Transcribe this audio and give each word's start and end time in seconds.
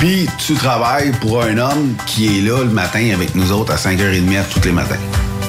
Puis 0.00 0.26
tu 0.38 0.54
travailles 0.54 1.12
pour 1.20 1.42
un 1.42 1.58
homme 1.58 1.94
qui 2.06 2.38
est 2.38 2.40
là 2.40 2.64
le 2.64 2.70
matin 2.70 3.10
avec 3.12 3.34
nous 3.34 3.52
autres 3.52 3.74
à 3.74 3.76
5h30 3.76 4.48
tous 4.48 4.64
les 4.64 4.72
matins. 4.72 4.96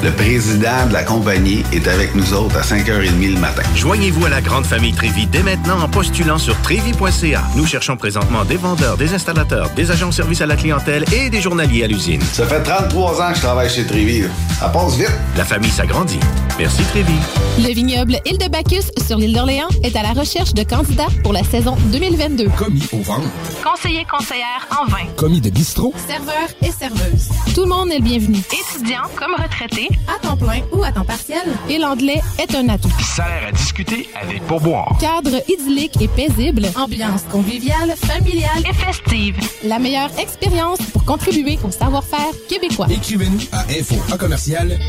Le 0.04 0.10
président 0.10 0.88
de 0.88 0.94
la 0.94 1.04
compagnie 1.04 1.64
est 1.72 1.88
avec 1.88 2.16
nous 2.16 2.34
autres 2.34 2.58
à 2.58 2.62
5h30 2.62 3.36
le 3.36 3.40
matin. 3.40 3.62
Joignez-vous 3.76 4.26
à 4.26 4.30
la 4.30 4.42
grande 4.42 4.66
famille 4.66 4.94
Trévi 4.94 5.28
dès 5.28 5.44
maintenant 5.44 5.80
en 5.80 5.88
postulant 5.88 6.40
sur 6.40 6.60
trévi.ca. 6.62 7.44
Nous 7.56 7.68
cherchons 7.68 7.98
présentement 7.98 8.44
des 8.44 8.58
vendeurs, 8.58 8.98
des 8.98 9.14
installateurs, 9.14 9.70
des 9.76 9.92
agents 9.92 10.10
de 10.10 10.14
service 10.14 10.42
à 10.42 10.48
la 10.48 10.56
clientèle 10.56 11.06
et 11.14 11.30
des 11.30 11.40
journaliers 11.40 11.84
à 11.84 11.88
l'usine. 11.88 12.22
Ça 12.34 12.48
fait 12.48 12.64
33 12.64 13.22
ans 13.22 13.30
que 13.30 13.36
je 13.36 13.42
travaille 13.42 13.70
chez 13.70 13.86
Trévi. 13.86 14.24
Ça 14.60 14.70
passe 14.70 14.96
vite. 14.96 15.12
La 15.38 15.46
famille 15.46 15.70
s'agrandit. 15.70 16.20
Merci 16.58 16.82
Trévi. 16.86 17.14
Le 17.60 17.74
vignoble 17.74 18.18
Île 18.26 18.40
de 18.40 18.50
Bacchus 18.50 18.90
sur 19.06 19.18
l'île 19.18 19.36
d'Orléans 19.36 19.70
est 19.84 19.96
à 19.96 20.02
la 20.02 20.14
recherche 20.20 20.56
de 20.56 20.64
candidats 20.64 21.08
pour 21.24 21.34
la 21.34 21.44
saison 21.44 21.76
2022. 21.92 22.50
Commis 22.58 22.88
au 22.92 23.04
ventre. 23.04 23.30
Conseiller 23.64 24.06
conseillère 24.10 24.68
en 24.72 24.86
vin. 24.90 25.06
Commis 25.16 25.42
de 25.42 25.52
bistrot. 25.52 25.94
Serveur 26.08 26.50
et 26.64 26.72
serveuse. 26.72 27.30
Tout 27.54 27.62
le 27.64 27.70
monde 27.70 27.92
est 27.92 27.98
le 27.98 28.04
bienvenu. 28.04 28.40
Étudiant 28.52 29.04
comme 29.16 29.34
retraité, 29.36 29.90
à 30.08 30.20
temps 30.20 30.38
plein 30.38 30.62
ou 30.72 30.84
à 30.84 30.92
temps 30.92 31.06
partiel. 31.06 31.44
Et 31.70 31.78
l'anglais 31.78 32.22
est 32.40 32.56
un 32.56 32.70
atout. 32.70 32.92
Salaire 33.16 33.48
à 33.48 33.52
discuter 33.52 34.10
avec 34.22 34.42
pourboire. 34.48 34.98
Cadre 35.00 35.42
idyllique 35.48 36.02
et 36.02 36.08
paisible. 36.08 36.68
Ambiance 36.76 37.24
conviviale, 37.32 37.94
familiale 37.96 38.64
et 38.70 38.74
festive. 38.74 39.38
La 39.64 39.80
meilleure 39.80 40.12
expérience 40.20 40.80
pour 40.94 41.06
contribuer 41.06 41.60
au 41.64 41.72
savoir-faire 41.72 42.32
québécois. 42.50 42.88
Écrivez-nous 42.90 43.40
à 43.52 43.64
info 43.72 43.96
en 44.12 44.18
commercial 44.18 44.80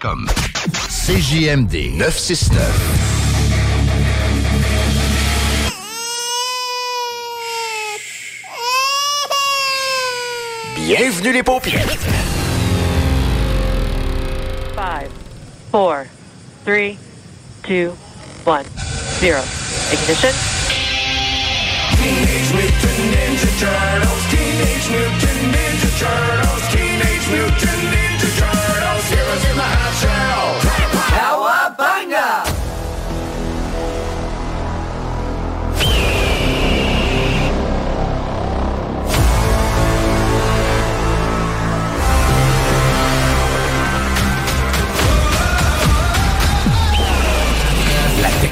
.com. 0.00 0.26
CJMD 0.88 1.96
969. 1.96 3.20
Bienvenue 10.76 11.32
les 11.32 11.42
paupières. 11.42 11.86
Five, 14.80 15.12
four, 15.68 16.08
three, 16.64 16.96
two, 17.62 17.90
one, 18.44 18.64
zero. 19.20 19.44
Ignition. 19.92 20.32
Teenage 22.00 22.48
Mutant 22.56 22.96
Ninja 23.12 23.50
Turtles. 23.60 24.24
Teenage 24.32 24.88
Mutant 24.88 25.52
Ninja 25.52 25.90
Turtles. 26.00 26.64
Teenage 26.72 27.28
Mutant 27.28 27.82
Ninja 27.92 28.28
Turtles. 28.40 29.04
Heroes 29.12 29.44
in 29.50 29.56
the 29.60 29.68
half 29.68 29.89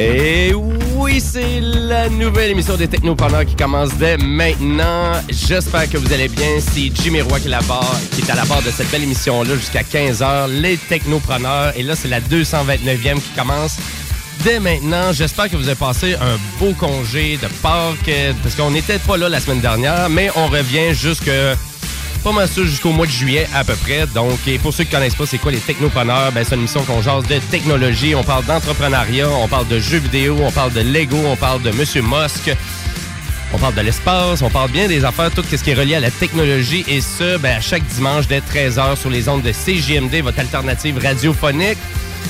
Et 0.00 0.54
oui, 0.54 1.20
c'est 1.20 1.58
la 1.60 2.08
nouvelle 2.08 2.52
émission 2.52 2.76
des 2.76 2.86
Technopreneurs 2.86 3.44
qui 3.44 3.56
commence 3.56 3.92
dès 3.96 4.16
maintenant. 4.16 5.12
J'espère 5.28 5.90
que 5.90 5.96
vous 5.98 6.12
allez 6.12 6.28
bien. 6.28 6.60
C'est 6.60 6.92
Jimmy 6.94 7.20
Roy 7.20 7.40
qui 7.40 7.48
la 7.48 7.60
barre- 7.62 7.98
qui 8.14 8.20
est 8.20 8.30
à 8.30 8.36
la 8.36 8.44
barre 8.44 8.62
de 8.62 8.70
cette 8.70 8.88
belle 8.92 9.02
émission-là 9.02 9.56
jusqu'à 9.56 9.82
15h. 9.82 10.48
Les 10.60 10.76
Technopreneurs. 10.76 11.72
Et 11.76 11.82
là, 11.82 11.96
c'est 11.96 12.06
la 12.06 12.20
229e 12.20 13.16
qui 13.20 13.30
commence 13.36 13.76
dès 14.44 14.60
maintenant. 14.60 15.12
J'espère 15.12 15.50
que 15.50 15.56
vous 15.56 15.66
avez 15.66 15.74
passé 15.74 16.14
un 16.14 16.38
beau 16.60 16.72
congé 16.74 17.36
de 17.42 17.48
Pâques 17.60 18.10
parce 18.44 18.54
qu'on 18.54 18.70
n'était 18.70 19.00
pas 19.00 19.16
là 19.16 19.28
la 19.28 19.40
semaine 19.40 19.60
dernière, 19.60 20.08
mais 20.08 20.30
on 20.36 20.46
revient 20.46 20.94
jusque 20.94 21.30
pas 22.18 22.32
mal 22.32 22.48
sûr 22.48 22.64
jusqu'au 22.64 22.90
mois 22.90 23.06
de 23.06 23.10
juillet 23.10 23.48
à 23.54 23.64
peu 23.64 23.74
près. 23.74 24.06
Donc, 24.06 24.38
et 24.46 24.58
pour 24.58 24.72
ceux 24.72 24.84
qui 24.84 24.90
connaissent 24.90 25.14
pas, 25.14 25.26
c'est 25.26 25.38
quoi 25.38 25.52
les 25.52 25.58
technopreneurs? 25.58 26.32
Ben, 26.32 26.44
c'est 26.44 26.54
une 26.54 26.62
émission 26.62 26.82
qu'on 26.82 27.02
jase 27.02 27.26
de 27.26 27.38
technologie, 27.50 28.14
on 28.14 28.24
parle 28.24 28.44
d'entrepreneuriat, 28.44 29.28
on 29.28 29.48
parle 29.48 29.68
de 29.68 29.78
jeux 29.78 29.98
vidéo, 29.98 30.36
on 30.42 30.50
parle 30.50 30.72
de 30.72 30.80
Lego, 30.80 31.16
on 31.26 31.36
parle 31.36 31.62
de 31.62 31.70
Monsieur 31.70 32.02
Musk. 32.02 32.54
On 33.52 33.58
parle 33.58 33.74
de 33.74 33.80
l'espace, 33.80 34.42
on 34.42 34.50
parle 34.50 34.70
bien 34.70 34.88
des 34.88 35.04
affaires, 35.04 35.30
tout 35.30 35.42
ce 35.42 35.56
qui 35.56 35.70
est 35.70 35.74
relié 35.74 35.94
à 35.94 36.00
la 36.00 36.10
technologie 36.10 36.84
et 36.86 37.00
ce, 37.00 37.38
ben, 37.38 37.56
à 37.56 37.60
chaque 37.60 37.86
dimanche 37.86 38.26
dès 38.28 38.40
13h 38.40 38.96
sur 38.96 39.08
les 39.08 39.26
ondes 39.28 39.42
de 39.42 39.52
CJMD, 39.52 40.22
votre 40.22 40.40
alternative 40.40 40.98
radiophonique. 41.02 41.78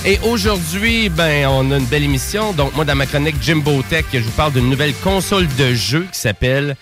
Et 0.04 0.20
aujourd'hui, 0.22 1.08
ben, 1.08 1.46
on 1.48 1.72
a 1.72 1.78
une 1.78 1.86
belle 1.86 2.04
émission. 2.04 2.52
Donc, 2.52 2.74
moi, 2.76 2.84
dans 2.84 2.94
ma 2.94 3.06
chronique 3.06 3.36
Jimbo 3.40 3.82
Tech, 3.88 4.04
je 4.12 4.20
vous 4.20 4.30
parle 4.30 4.52
d'une 4.52 4.70
nouvelle 4.70 4.94
console 5.02 5.48
de 5.58 5.74
jeu 5.74 6.06
qui 6.12 6.20
s'appelle 6.20 6.76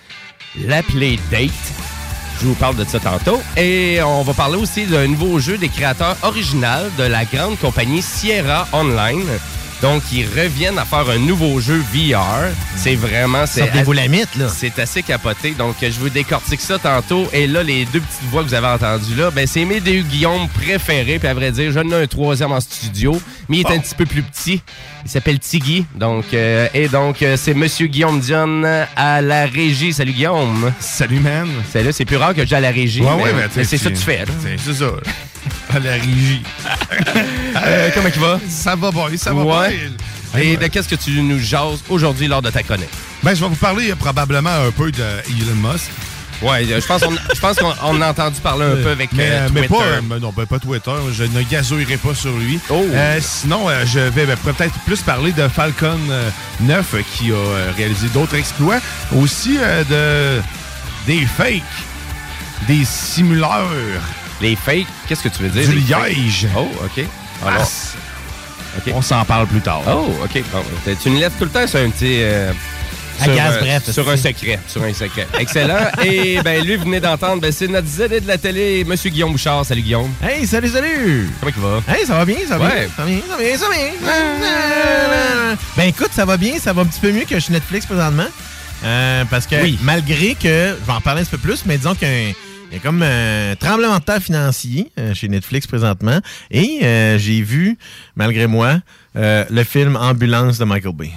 la 0.55 0.83
Playdate. 0.83 1.86
Je 2.39 2.45
vous 2.45 2.55
parle 2.55 2.75
de 2.75 2.85
ça 2.85 2.99
tantôt. 2.99 3.41
Et 3.55 3.99
on 4.03 4.23
va 4.23 4.33
parler 4.33 4.57
aussi 4.57 4.85
d'un 4.85 5.07
nouveau 5.07 5.39
jeu 5.39 5.57
des 5.57 5.69
créateurs 5.69 6.15
originaux 6.21 6.89
de 6.97 7.03
la 7.03 7.25
grande 7.25 7.57
compagnie 7.57 8.01
Sierra 8.01 8.67
Online. 8.73 9.25
Donc, 9.81 10.01
ils 10.11 10.25
reviennent 10.25 10.79
à 10.79 10.85
faire 10.85 11.07
un 11.09 11.19
nouveau 11.19 11.59
jeu 11.59 11.83
VR. 11.93 12.51
C'est 12.75 12.95
vraiment... 12.95 13.45
c'est 13.45 13.71
la 13.71 14.07
mythe, 14.07 14.35
là. 14.35 14.47
C'est 14.49 14.79
assez 14.79 15.03
capoté. 15.03 15.51
Donc, 15.51 15.75
je 15.81 15.99
vous 15.99 16.09
décortique 16.09 16.61
ça 16.61 16.79
tantôt. 16.79 17.27
Et 17.31 17.45
là, 17.45 17.61
les 17.61 17.85
deux 17.85 17.99
petites 17.99 18.29
voix 18.31 18.43
que 18.43 18.47
vous 18.47 18.53
avez 18.55 18.67
entendues 18.67 19.15
là, 19.15 19.29
ben, 19.29 19.45
c'est 19.45 19.65
mes 19.65 19.79
deux 19.79 20.01
Guillaume 20.01 20.47
préférés. 20.49 21.19
Puis, 21.19 21.27
à 21.27 21.33
vrai 21.35 21.51
dire, 21.51 21.71
j'en 21.71 21.87
ai 21.89 22.03
un 22.03 22.07
troisième 22.07 22.51
en 22.51 22.59
studio. 22.59 23.21
Mais 23.49 23.57
il 23.57 23.67
est 23.67 23.71
un 23.71 23.79
petit 23.79 23.93
peu 23.93 24.05
plus 24.05 24.23
petit. 24.23 24.63
Il 25.07 25.09
s'appelle 25.09 25.39
Tiggy. 25.39 25.85
Donc, 25.95 26.25
euh, 26.33 26.67
et 26.73 26.89
donc, 26.89 27.21
euh, 27.21 27.37
c'est 27.37 27.53
Monsieur 27.53 27.87
Guillaume 27.87 28.19
Dion 28.19 28.61
à 28.97 29.21
la 29.21 29.45
régie. 29.45 29.93
Salut, 29.93 30.11
Guillaume. 30.11 30.73
Salut, 30.81 31.21
man. 31.21 31.47
Salut, 31.71 31.93
c'est 31.93 32.03
plus 32.03 32.17
rare 32.17 32.33
que 32.33 32.45
j'ai 32.45 32.57
à 32.57 32.59
la 32.59 32.71
régie. 32.71 32.99
Ouais, 33.01 33.11
mais, 33.15 33.23
ouais, 33.23 33.31
mais 33.55 33.63
c'est 33.63 33.77
ça 33.77 33.89
que 33.89 33.95
tu 33.95 34.01
fais. 34.03 34.25
C'est 34.57 34.73
ça. 34.73 34.91
À 35.73 35.79
la 35.79 35.93
régie. 35.93 36.41
Euh, 37.65 37.89
comment 37.93 38.09
tu 38.11 38.19
vas? 38.19 38.39
Ça 38.47 38.75
va 38.75 38.91
bien, 38.91 39.17
ça 39.17 39.33
va 39.33 39.43
Ouais. 39.43 39.79
bien. 40.33 40.41
Et 40.41 40.57
de 40.57 40.67
qu'est-ce 40.67 40.87
que 40.87 40.95
tu 40.95 41.09
nous 41.21 41.39
jases 41.39 41.79
aujourd'hui 41.89 42.27
lors 42.27 42.41
de 42.41 42.49
ta 42.51 42.61
chronique? 42.61 42.89
Ben, 43.23 43.33
je 43.33 43.41
vais 43.41 43.47
vous 43.49 43.55
parler 43.55 43.89
euh, 43.91 43.95
probablement 43.95 44.51
un 44.67 44.71
peu 44.71 44.91
de 44.91 45.01
Elon 45.01 45.55
Musk. 45.71 45.89
Ouais, 46.41 46.65
je 46.65 47.39
pense 47.39 47.57
qu'on 47.57 48.01
a 48.01 48.09
entendu 48.09 48.39
parler 48.41 48.65
un 48.65 48.75
peu 48.83 48.89
avec 48.91 49.11
mais, 49.13 49.23
euh, 49.23 49.45
euh, 49.45 49.49
mais 49.53 49.61
Twitter. 49.61 49.75
pas, 49.75 49.83
euh, 49.83 50.01
mais 50.07 50.19
non, 50.19 50.31
pas 50.31 50.59
Twitter. 50.59 50.91
Je 51.11 51.23
ne 51.23 51.41
gazouillerai 51.41 51.97
pas 51.97 52.13
sur 52.13 52.31
lui. 52.37 52.59
Oh. 52.69 52.85
Euh, 52.93 53.19
sinon, 53.21 53.67
euh, 53.69 53.85
je 53.85 53.99
vais 53.99 54.25
ben, 54.25 54.37
peut-être 54.37 54.73
plus 54.85 55.01
parler 55.01 55.31
de 55.31 55.47
Falcon 55.47 55.99
euh, 56.09 56.29
9 56.61 56.93
euh, 56.93 57.01
qui 57.13 57.31
a 57.31 57.71
réalisé 57.75 58.07
d'autres 58.09 58.35
exploits. 58.35 58.79
Aussi 59.15 59.57
de 59.89 60.39
des 61.07 61.25
fakes, 61.25 61.63
des 62.67 62.85
simuleurs. 62.85 63.67
Les 64.41 64.55
fakes, 64.55 64.85
qu'est-ce 65.07 65.23
que 65.23 65.29
tu 65.29 65.41
veux 65.43 65.49
dire? 65.49 65.67
Du 65.67 65.79
liège. 65.79 66.47
Oh, 66.55 66.67
OK. 66.83 67.03
Alors, 67.45 67.67
On 68.93 69.01
s'en 69.01 69.25
parle 69.25 69.47
plus 69.47 69.61
tard. 69.61 69.81
Oh, 69.87 70.11
OK. 70.23 70.43
Bon, 70.51 70.63
tu 71.01 71.09
nous 71.09 71.19
laisses 71.19 71.31
tout 71.39 71.45
le 71.45 71.49
temps 71.49 71.65
sur 71.65 71.79
un 71.79 71.89
petit... 71.89 72.21
sur, 73.23 73.31
euh, 73.31 73.59
bref, 73.59 73.91
sur 73.91 74.09
un 74.09 74.17
secret. 74.17 74.59
Sur 74.67 74.83
un 74.83 74.93
secret. 74.93 75.27
Excellent. 75.39 75.89
Et 76.05 76.39
ben 76.43 76.63
lui, 76.65 76.75
vous 76.75 76.85
venez 76.85 76.99
d'entendre, 76.99 77.41
ben, 77.41 77.51
c'est 77.51 77.67
notre 77.67 77.87
zélé 77.87 78.19
de 78.21 78.27
la 78.27 78.37
télé, 78.37 78.83
Monsieur 78.85 79.09
Guillaume 79.09 79.31
Bouchard. 79.31 79.65
Salut 79.65 79.81
Guillaume. 79.81 80.11
Hey, 80.21 80.45
salut, 80.47 80.69
salut! 80.69 81.29
Comment 81.39 81.51
il 81.55 81.61
va? 81.61 81.93
Hey, 81.95 82.05
ça 82.05 82.13
va 82.17 82.25
bien, 82.25 82.37
ça 82.47 82.57
va 82.57 82.65
Ouais. 82.65 82.71
bien, 82.81 82.89
ça 82.95 83.03
va 83.03 83.07
bien, 83.07 83.19
ça 83.21 83.27
va 83.31 83.37
bien, 83.37 83.57
ça 83.57 83.65
va 83.67 83.75
bien. 83.75 85.57
Ben 85.75 85.83
écoute, 85.89 86.09
ça 86.11 86.25
va 86.25 86.37
bien, 86.37 86.59
ça 86.59 86.73
va 86.73 86.81
un 86.81 86.85
petit 86.85 86.99
peu 86.99 87.11
mieux 87.11 87.25
que 87.25 87.39
chez 87.39 87.53
Netflix 87.53 87.85
présentement. 87.85 88.27
Euh, 88.83 89.23
parce 89.29 89.47
que 89.47 89.55
Oui. 89.61 89.77
malgré 89.81 90.35
que, 90.35 90.75
je 90.79 90.85
vais 90.85 90.91
en 90.93 91.01
parler 91.01 91.21
un 91.21 91.23
petit 91.23 91.31
peu 91.31 91.37
plus, 91.39 91.65
mais 91.65 91.77
disons 91.77 91.95
qu'il 91.95 92.07
y 92.07 92.11
a 92.11 92.13
un- 92.13 92.33
il 92.69 92.73
y 92.73 92.75
a 92.75 92.79
comme 92.79 93.01
un 93.01 93.55
tremblement 93.57 93.97
de 93.97 94.03
terre 94.03 94.21
financier 94.21 94.91
euh, 94.99 95.13
chez 95.13 95.29
Netflix 95.29 95.65
présentement. 95.65 96.19
Et 96.51 96.79
euh, 96.83 97.17
j'ai 97.17 97.41
vu, 97.41 97.77
malgré 98.15 98.45
moi, 98.45 98.79
euh, 99.15 99.45
le 99.49 99.63
film 99.63 99.95
Ambulance 99.95 100.57
de 100.57 100.65
Michael 100.65 100.93
Bay. 100.93 101.11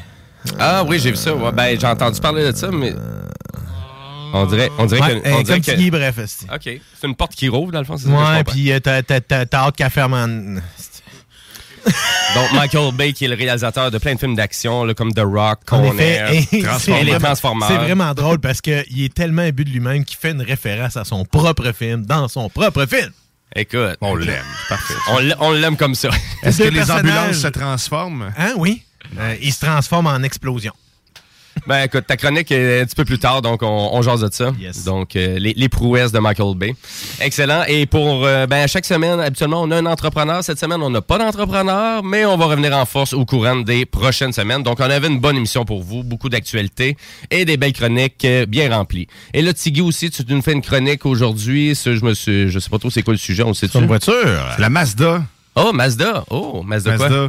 Ah 0.58 0.84
oui, 0.87 0.98
j'ai 0.98 1.10
vu 1.10 1.16
ça. 1.16 1.34
Ouais, 1.34 1.52
ben, 1.52 1.78
j'ai 1.78 1.87
entendu 1.87 2.20
parler 2.20 2.50
de 2.52 2.56
ça, 2.56 2.69
mais... 2.70 2.94
On 4.32 4.46
dirait, 4.46 4.70
on 4.78 4.87
dirait 4.87 5.00
Ouais, 5.00 5.20
que... 5.20 5.28
on 5.32 5.42
dirait 5.42 5.56
comme 5.60 5.64
que- 5.66 5.70
Tiggy, 5.72 5.90
bref. 5.90 6.19
esti. 6.19 6.46
OK. 6.54 6.62
C'est 7.00 7.06
une 7.06 7.16
porte 7.16 7.34
qui 7.34 7.48
rouvre, 7.48 7.72
dans 7.72 7.81
le 7.81 7.84
fond, 7.84 7.96
c'est 7.96 8.06
Ouais, 8.08 8.44
puis 8.44 8.70
euh, 8.70 8.78
t'as 8.78 9.02
t'as- 9.02 9.20
t'as- 9.20 9.44
t'as 9.44 9.58
hâte 9.66 9.76
qu'à 9.76 9.90
faire 9.90 10.08
man. 10.08 10.62
Donc, 12.34 12.52
Michael 12.52 12.94
Bay, 12.94 13.12
qui 13.12 13.25
est 13.25 13.28
le 13.28 13.34
réalisateur 13.34 13.90
de 13.90 13.98
plein 13.98 14.14
de 14.14 14.20
films 14.20 14.37
d'action, 14.37 14.84
là, 14.84 14.94
comme 14.94 15.12
The 15.12 15.22
Rock, 15.25 15.60
En 15.72 15.81
Con 15.90 15.98
Air, 15.98 16.31
c'est 16.78 16.92
les 17.02 17.10
vraiment- 17.10 17.19
Transformers. 17.19 17.69
C'est 17.69 17.76
vraiment 17.78 18.14
drôle 18.14 18.38
parce 18.38 18.60
qu'il 18.60 19.02
est 19.02 19.12
tellement 19.12 19.42
imbu 19.42 19.64
de 19.64 19.70
lui-même 19.70 20.04
qu'il 20.04 20.16
fait 20.19 20.31
une 20.31 20.42
référence 20.42 20.96
à 20.96 21.04
son 21.04 21.25
propre 21.25 21.72
film 21.72 22.04
dans 22.06 22.28
son 22.28 22.48
propre 22.48 22.87
film. 22.87 23.10
Écoute, 23.56 23.96
On 24.00 24.14
l'aime. 24.14 24.44
parfait. 24.69 24.94
On 25.08 25.19
l'a- 25.19 25.37
On 25.40 25.50
l'aime 25.50 25.76
comme 25.76 25.96
ça. 25.96 26.10
Est-ce 26.44 26.62
que 26.62 26.69
les 26.69 26.88
ambulances 26.88 27.38
se 27.38 27.48
transforment? 27.48 28.32
Hein, 28.38 28.52
oui. 28.56 28.82
Euh, 29.19 29.35
il 29.43 29.52
se 29.52 29.61
transforme 29.64 30.06
en 30.06 30.23
explosion. 30.23 30.73
Ben 31.67 31.82
écoute, 31.82 32.05
ta 32.06 32.17
chronique 32.17 32.50
est 32.52 32.81
un 32.81 32.85
petit 32.85 32.94
peu 32.94 33.05
plus 33.05 33.19
tard, 33.19 33.43
donc 33.43 33.62
on, 33.62 33.91
on 33.93 34.00
jase 34.02 34.20
de 34.20 34.32
ça. 34.32 34.52
Yes. 34.58 34.85
Donc 34.85 35.14
euh, 35.14 35.38
les, 35.38 35.52
les 35.52 35.69
prouesses 35.69 36.12
de 36.12 36.19
Michael 36.19 36.55
Bay. 36.56 36.75
Excellent. 37.20 37.64
Et 37.67 37.87
pour 37.87 38.25
euh, 38.25 38.47
ben 38.47 38.67
chaque 38.69 38.87
semaine, 38.87 39.19
habituellement, 39.19 39.61
on 39.62 39.70
a 39.73 39.76
un 39.76 39.87
entrepreneur. 39.87 40.43
Cette 40.44 40.61
semaine, 40.61 40.81
on 40.81 40.91
n'a 40.91 41.02
pas 41.02 41.19
d'entrepreneur, 41.19 42.02
mais 42.05 42.25
on 42.25 42.37
va 42.38 42.47
revenir 42.47 42.75
en 42.75 42.87
force 42.87 43.12
au 43.12 43.26
courant 43.26 43.56
des 43.56 43.85
prochaines 43.85 44.32
semaines. 44.32 44.62
Donc 44.62 44.79
on 44.79 44.85
avait 44.85 45.08
une 45.08 45.19
bonne 45.19 45.37
émission 45.37 45.64
pour 45.64 45.82
vous, 45.82 46.05
beaucoup 46.05 46.29
d'actualités 46.29 46.97
et 47.31 47.44
des 47.44 47.56
belles 47.56 47.75
chroniques 47.75 48.25
euh, 48.25 48.47
bien 48.47 48.75
remplies. 48.75 49.08
Et 49.35 49.43
là, 49.43 49.52
Tiggy 49.52 49.82
aussi, 49.82 50.08
tu 50.11 50.23
nous 50.29 50.43
fais 50.43 50.52
une 50.52 50.62
chronique 50.62 51.05
aujourd'hui. 51.05 51.75
Je 51.75 52.05
me 52.05 52.14
suis, 52.14 52.49
je 52.49 52.58
sais 52.58 52.70
pas 52.70 52.79
trop 52.79 52.91
c'est 52.91 53.02
quoi 53.02 53.12
le 53.12 53.19
sujet, 53.19 53.43
on 53.43 53.49
le 53.49 53.55
sait-tu? 53.55 53.73
C'est 53.73 53.81
une 53.81 53.87
voiture. 53.87 54.14
La 54.58 54.70
Mazda. 54.70 55.25
Oh, 55.56 55.73
Mazda. 55.73 56.25
Oh, 56.31 56.62
Mazda, 56.62 56.97
quoi? 56.97 57.29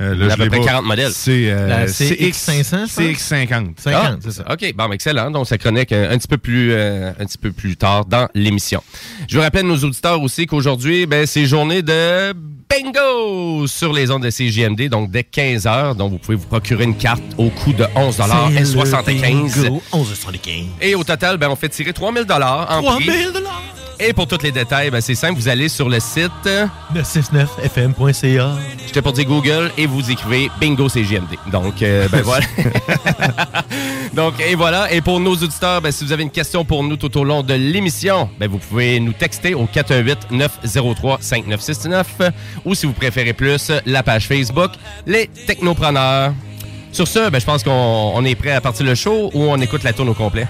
Euh, 0.00 0.14
Il 0.16 0.22
y 0.22 0.24
en 0.24 0.28
a 0.28 0.32
à 0.32 0.36
je 0.36 0.42
peu 0.42 0.48
près 0.48 0.58
pas. 0.60 0.64
40 0.66 0.84
modèles. 0.84 1.12
C'est 1.12 1.50
euh, 1.50 1.68
La 1.68 1.86
CX 1.86 2.14
CX500, 2.14 2.64
je 2.64 2.78
pense. 2.80 2.98
CX50. 2.98 3.66
50, 3.76 3.76
Ah, 3.94 4.16
c'est 4.22 4.30
ça. 4.32 4.44
OK, 4.50 4.74
bon, 4.74 4.92
excellent. 4.92 5.30
Donc, 5.30 5.46
ça 5.46 5.58
chronique 5.58 5.92
un, 5.92 6.10
un 6.10 6.18
petit 6.18 6.28
peu 6.28 6.38
plus, 6.38 6.72
euh, 6.72 7.10
un 7.18 7.24
petit 7.26 7.38
peu 7.38 7.52
plus 7.52 7.76
tard 7.76 8.04
dans 8.06 8.28
l'émission. 8.34 8.82
Je 9.28 9.36
vous 9.36 9.42
rappelle, 9.42 9.66
nos 9.66 9.76
auditeurs 9.78 10.20
aussi, 10.22 10.46
qu'aujourd'hui, 10.46 11.06
ben, 11.06 11.26
c'est 11.26 11.44
journée 11.46 11.82
de 11.82 12.32
bingo 12.70 13.66
sur 13.66 13.92
les 13.92 14.10
ondes 14.10 14.22
de 14.22 14.30
CJMD, 14.30 14.88
donc 14.88 15.10
dès 15.10 15.24
15 15.24 15.64
h. 15.66 15.96
Donc, 15.96 16.12
vous 16.12 16.18
pouvez 16.18 16.36
vous 16.36 16.46
procurer 16.46 16.84
une 16.84 16.96
carte 16.96 17.22
au 17.36 17.50
coût 17.50 17.72
de 17.72 17.84
11 17.94 18.20
et 18.56 18.64
75 18.64 19.70
11,75. 19.92 20.64
Et 20.80 20.94
au 20.94 21.04
total, 21.04 21.36
ben, 21.36 21.48
on 21.50 21.56
fait 21.56 21.68
tirer 21.68 21.92
3000 21.92 22.22
en 22.22 22.24
3 22.24 22.96
prix. 22.96 23.10
000 24.00 24.08
Et 24.08 24.12
pour 24.12 24.26
tous 24.26 24.42
les 24.42 24.52
détails, 24.52 24.90
ben, 24.90 25.00
c'est 25.00 25.14
simple, 25.14 25.38
vous 25.38 25.48
allez 25.48 25.68
sur 25.68 25.88
le 25.88 26.00
site, 26.00 26.30
euh, 26.46 26.66
969fm.ca. 26.94 28.50
j'étais 28.86 29.02
pour 29.02 29.12
dire 29.12 29.26
Google, 29.26 29.70
et 29.76 29.86
vous 29.86 30.10
écrivez 30.10 30.50
bingo 30.60 30.88
CJMD. 30.88 31.36
Donc, 31.52 31.82
euh, 31.82 32.08
ben 32.08 32.22
voilà. 32.22 32.46
Donc, 34.14 34.34
et 34.40 34.54
voilà. 34.54 34.92
Et 34.92 35.00
pour 35.00 35.20
nos 35.20 35.32
auditeurs, 35.32 35.80
ben, 35.80 35.92
si 35.92 36.04
vous 36.04 36.12
avez 36.12 36.22
une 36.22 36.30
question 36.30 36.64
pour 36.64 36.82
nous 36.82 36.96
tout 36.96 37.16
au 37.18 37.24
long 37.24 37.42
de 37.42 37.54
l'émission, 37.54 38.28
ben, 38.38 38.48
vous 38.48 38.58
pouvez 38.58 39.00
nous 39.00 39.12
texter 39.12 39.54
au 39.54 39.66
418-903-5969 39.66 42.04
ou 42.64 42.74
si 42.74 42.86
vous 42.86 42.92
préférez 42.92 43.32
plus, 43.32 43.70
la 43.86 44.02
page 44.02 44.26
Facebook, 44.26 44.72
Les 45.06 45.28
Technopreneurs. 45.46 46.32
Sur 46.92 47.06
ce, 47.06 47.30
ben, 47.30 47.38
je 47.38 47.46
pense 47.46 47.62
qu'on 47.62 48.12
on 48.14 48.24
est 48.24 48.34
prêt 48.34 48.52
à 48.52 48.60
partir 48.60 48.84
le 48.84 48.94
show 48.94 49.30
ou 49.32 49.44
on 49.44 49.60
écoute 49.60 49.84
la 49.84 49.92
tourne 49.92 50.08
au 50.08 50.14
complet? 50.14 50.46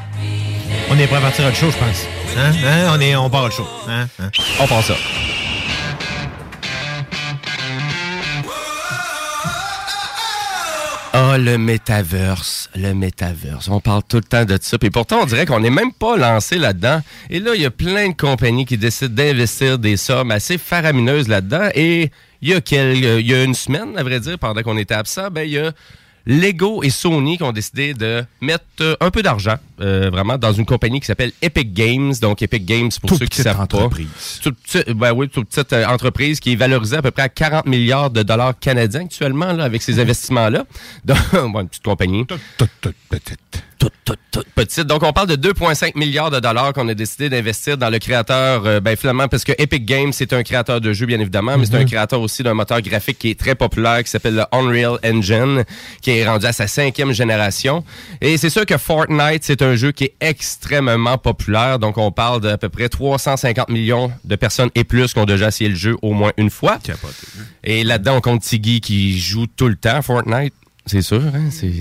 On 0.90 0.98
est 0.98 1.06
prêt 1.06 1.16
à 1.16 1.20
partir 1.20 1.46
à 1.46 1.50
le 1.50 1.54
show, 1.54 1.70
je 1.70 1.76
pense. 1.78 2.06
Hein? 2.36 2.52
Hein? 2.64 2.92
On, 2.96 3.00
est, 3.00 3.14
on 3.16 3.30
part 3.30 3.46
le 3.46 3.50
show. 3.52 3.66
Hein? 3.88 4.08
Hein? 4.18 4.30
On 4.60 4.66
pense 4.66 4.86
ça. 4.86 4.94
Ah, 11.12 11.38
le 11.38 11.58
métaverse, 11.58 12.70
le 12.76 12.94
métaverse. 12.94 13.66
On 13.68 13.80
parle 13.80 14.02
tout 14.08 14.18
le 14.18 14.22
temps 14.22 14.44
de 14.44 14.56
ça. 14.60 14.78
Puis 14.78 14.90
pourtant, 14.90 15.22
on 15.22 15.26
dirait 15.26 15.44
qu'on 15.44 15.58
n'est 15.58 15.68
même 15.70 15.92
pas 15.92 16.16
lancé 16.16 16.56
là-dedans. 16.56 17.02
Et 17.30 17.40
là, 17.40 17.52
il 17.56 17.60
y 17.60 17.66
a 17.66 17.70
plein 17.72 18.10
de 18.10 18.14
compagnies 18.14 18.64
qui 18.64 18.78
décident 18.78 19.12
d'investir 19.12 19.78
des 19.80 19.96
sommes 19.96 20.30
assez 20.30 20.56
faramineuses 20.56 21.26
là-dedans. 21.26 21.68
Et 21.74 22.12
il 22.42 22.48
y 22.50 22.54
a, 22.54 22.60
quel- 22.60 22.96
il 22.96 23.26
y 23.26 23.34
a 23.34 23.42
une 23.42 23.54
semaine, 23.54 23.98
à 23.98 24.04
vrai 24.04 24.20
dire, 24.20 24.38
pendant 24.38 24.62
qu'on 24.62 24.78
était 24.78 24.94
absent, 24.94 25.30
ben, 25.32 25.42
il 25.42 25.50
y 25.54 25.58
a 25.58 25.72
Lego 26.26 26.82
et 26.82 26.90
Sony 26.90 27.36
qui 27.36 27.42
ont 27.42 27.52
décidé 27.52 27.94
de 27.94 28.24
mettre 28.40 28.64
euh, 28.80 28.96
un 29.00 29.10
peu 29.10 29.22
d'argent, 29.22 29.56
euh, 29.80 30.10
vraiment, 30.10 30.38
dans 30.38 30.52
une 30.52 30.66
compagnie 30.66 31.00
qui 31.00 31.06
s'appelle 31.06 31.32
Epic 31.42 31.72
Games. 31.72 32.12
Donc, 32.20 32.42
Epic 32.42 32.64
Games, 32.64 32.90
pour 33.00 33.10
Toute 33.10 33.18
ceux 33.20 33.26
qui 33.26 33.42
savent 33.42 33.56
pas. 33.56 33.62
entreprise. 33.62 34.40
Toute 34.42 34.58
petite, 34.58 34.90
ben 34.90 35.12
oui, 35.12 35.28
toute 35.28 35.48
petite 35.48 35.72
euh, 35.72 35.86
entreprise 35.86 36.40
qui 36.40 36.52
est 36.52 36.56
valorisée 36.56 36.96
à 36.96 37.02
peu 37.02 37.10
près 37.10 37.22
à 37.22 37.28
40 37.28 37.66
milliards 37.66 38.10
de 38.10 38.22
dollars 38.22 38.58
canadiens 38.58 39.02
actuellement 39.02 39.52
là, 39.52 39.64
avec 39.64 39.82
ces 39.82 39.98
investissements-là. 39.98 40.64
Donc, 41.04 41.18
bon, 41.32 41.60
une 41.60 41.68
petite 41.68 41.84
compagnie. 41.84 42.26
Toute, 42.26 42.40
toute 42.80 42.96
petite. 43.08 43.64
Toute, 43.80 43.94
toute, 44.04 44.18
toute 44.30 44.46
petite. 44.50 44.84
Donc, 44.84 45.02
on 45.02 45.12
parle 45.12 45.26
de 45.26 45.36
2,5 45.36 45.98
milliards 45.98 46.30
de 46.30 46.38
dollars 46.38 46.74
qu'on 46.74 46.86
a 46.88 46.94
décidé 46.94 47.30
d'investir 47.30 47.78
dans 47.78 47.88
le 47.88 47.98
créateur, 47.98 48.66
euh, 48.66 48.78
ben 48.78 48.94
finalement, 48.94 49.26
parce 49.26 49.42
que 49.42 49.52
Epic 49.56 49.86
Games, 49.86 50.12
c'est 50.12 50.34
un 50.34 50.42
créateur 50.42 50.82
de 50.82 50.92
jeux, 50.92 51.06
bien 51.06 51.18
évidemment, 51.18 51.56
mais 51.56 51.64
c'est 51.64 51.76
un 51.76 51.86
créateur 51.86 52.20
aussi 52.20 52.42
d'un 52.42 52.52
moteur 52.52 52.82
graphique 52.82 53.18
qui 53.18 53.30
est 53.30 53.40
très 53.40 53.54
populaire, 53.54 54.04
qui 54.04 54.10
s'appelle 54.10 54.34
le 54.34 54.44
Unreal 54.52 54.98
Engine, 55.02 55.64
qui 56.02 56.10
est 56.10 56.28
rendu 56.28 56.44
à 56.44 56.52
sa 56.52 56.66
cinquième 56.66 57.12
génération. 57.12 57.82
Et 58.20 58.36
c'est 58.36 58.50
sûr 58.50 58.66
que 58.66 58.76
Fortnite, 58.76 59.44
c'est 59.44 59.62
un 59.62 59.74
jeu 59.76 59.92
qui 59.92 60.04
est 60.04 60.14
extrêmement 60.20 61.16
populaire. 61.16 61.78
Donc, 61.78 61.96
on 61.96 62.12
parle 62.12 62.42
d'à 62.42 62.58
peu 62.58 62.68
près 62.68 62.90
350 62.90 63.70
millions 63.70 64.12
de 64.24 64.36
personnes 64.36 64.70
et 64.74 64.84
plus 64.84 65.14
qui 65.14 65.18
ont 65.18 65.24
déjà 65.24 65.48
essayé 65.48 65.70
le 65.70 65.76
jeu 65.76 65.96
au 66.02 66.12
moins 66.12 66.32
une 66.36 66.50
fois. 66.50 66.78
Et 67.64 67.82
là-dedans, 67.82 68.16
on 68.16 68.20
compte 68.20 68.42
Tiggy 68.42 68.82
qui 68.82 69.18
joue 69.18 69.46
tout 69.46 69.68
le 69.68 69.76
temps 69.76 69.96
à 69.96 70.02
Fortnite. 70.02 70.52
C'est 70.84 71.02
sûr, 71.02 71.22
hein? 71.22 71.48
C'est... 71.50 71.72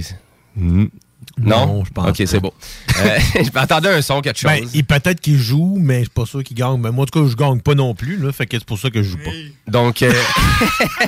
Non? 1.42 1.66
Non, 1.68 1.86
je 1.86 1.92
pense 1.92 2.10
OK, 2.10 2.28
c'est 2.28 2.40
beau. 2.40 2.54
Euh, 3.00 3.18
je 3.36 3.50
m'attendais 3.54 3.88
à 3.88 3.94
un 3.94 4.02
son, 4.02 4.20
quelque 4.20 4.40
chose. 4.40 4.52
Ben, 4.52 4.68
il- 4.74 4.84
peut-être 4.84 5.22
qu'il 5.22 5.38
joue, 5.38 5.78
mais 5.80 6.00
je 6.00 6.02
suis 6.02 6.10
pas 6.10 6.26
sûr 6.26 6.44
qu'il 6.44 6.58
gagne. 6.58 6.78
Mais 6.82 6.92
moi, 6.92 7.04
en 7.04 7.06
tout 7.06 7.24
cas, 7.24 7.30
je 7.30 7.36
gagne 7.36 7.62
pas 7.62 7.76
non 7.76 7.96
plus. 7.96 8.18
Là, 8.18 8.34
fait 8.34 8.46
que 8.46 8.58
c'est 8.58 8.66
pour 8.66 8.78
ça 8.78 8.90
que 8.90 9.02
je 9.02 9.12
joue 9.12 9.18
pas. 9.20 9.32
Donc, 9.72 10.02
euh, 10.02 10.12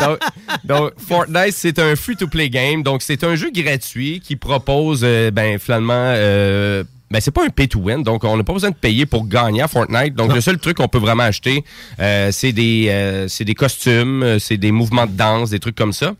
donc, 0.00 0.18
donc, 0.64 0.92
Fortnite, 0.98 1.52
c'est 1.54 1.78
un 1.78 1.96
free-to-play 1.96 2.50
game. 2.50 2.82
Donc, 2.82 3.02
c'est 3.02 3.24
un 3.24 3.34
jeu 3.34 3.50
gratuit 3.50 4.20
qui 4.20 4.36
propose, 4.36 5.00
euh, 5.04 5.30
ben, 5.30 5.58
finalement, 5.58 5.92
euh, 5.94 6.84
ben, 7.14 7.20
c'est 7.20 7.30
pas 7.30 7.44
un 7.44 7.48
pay-to-win. 7.48 8.02
Donc, 8.02 8.24
on 8.24 8.36
n'a 8.36 8.42
pas 8.42 8.52
besoin 8.52 8.70
de 8.70 8.74
payer 8.74 9.06
pour 9.06 9.26
gagner 9.28 9.62
à 9.62 9.68
Fortnite. 9.68 10.14
Donc, 10.14 10.34
le 10.34 10.40
seul 10.40 10.58
truc 10.58 10.76
qu'on 10.78 10.88
peut 10.88 10.98
vraiment 10.98 11.22
acheter, 11.22 11.64
euh, 12.00 12.30
c'est 12.32 12.52
des, 12.52 12.88
euh, 12.88 13.28
c'est 13.28 13.44
des 13.44 13.54
costumes, 13.54 14.22
euh, 14.24 14.38
c'est 14.40 14.56
des 14.56 14.72
mouvements 14.72 15.06
de 15.06 15.12
danse, 15.12 15.50
des 15.50 15.60
trucs 15.60 15.76
comme 15.76 15.92
ça. 15.92 16.14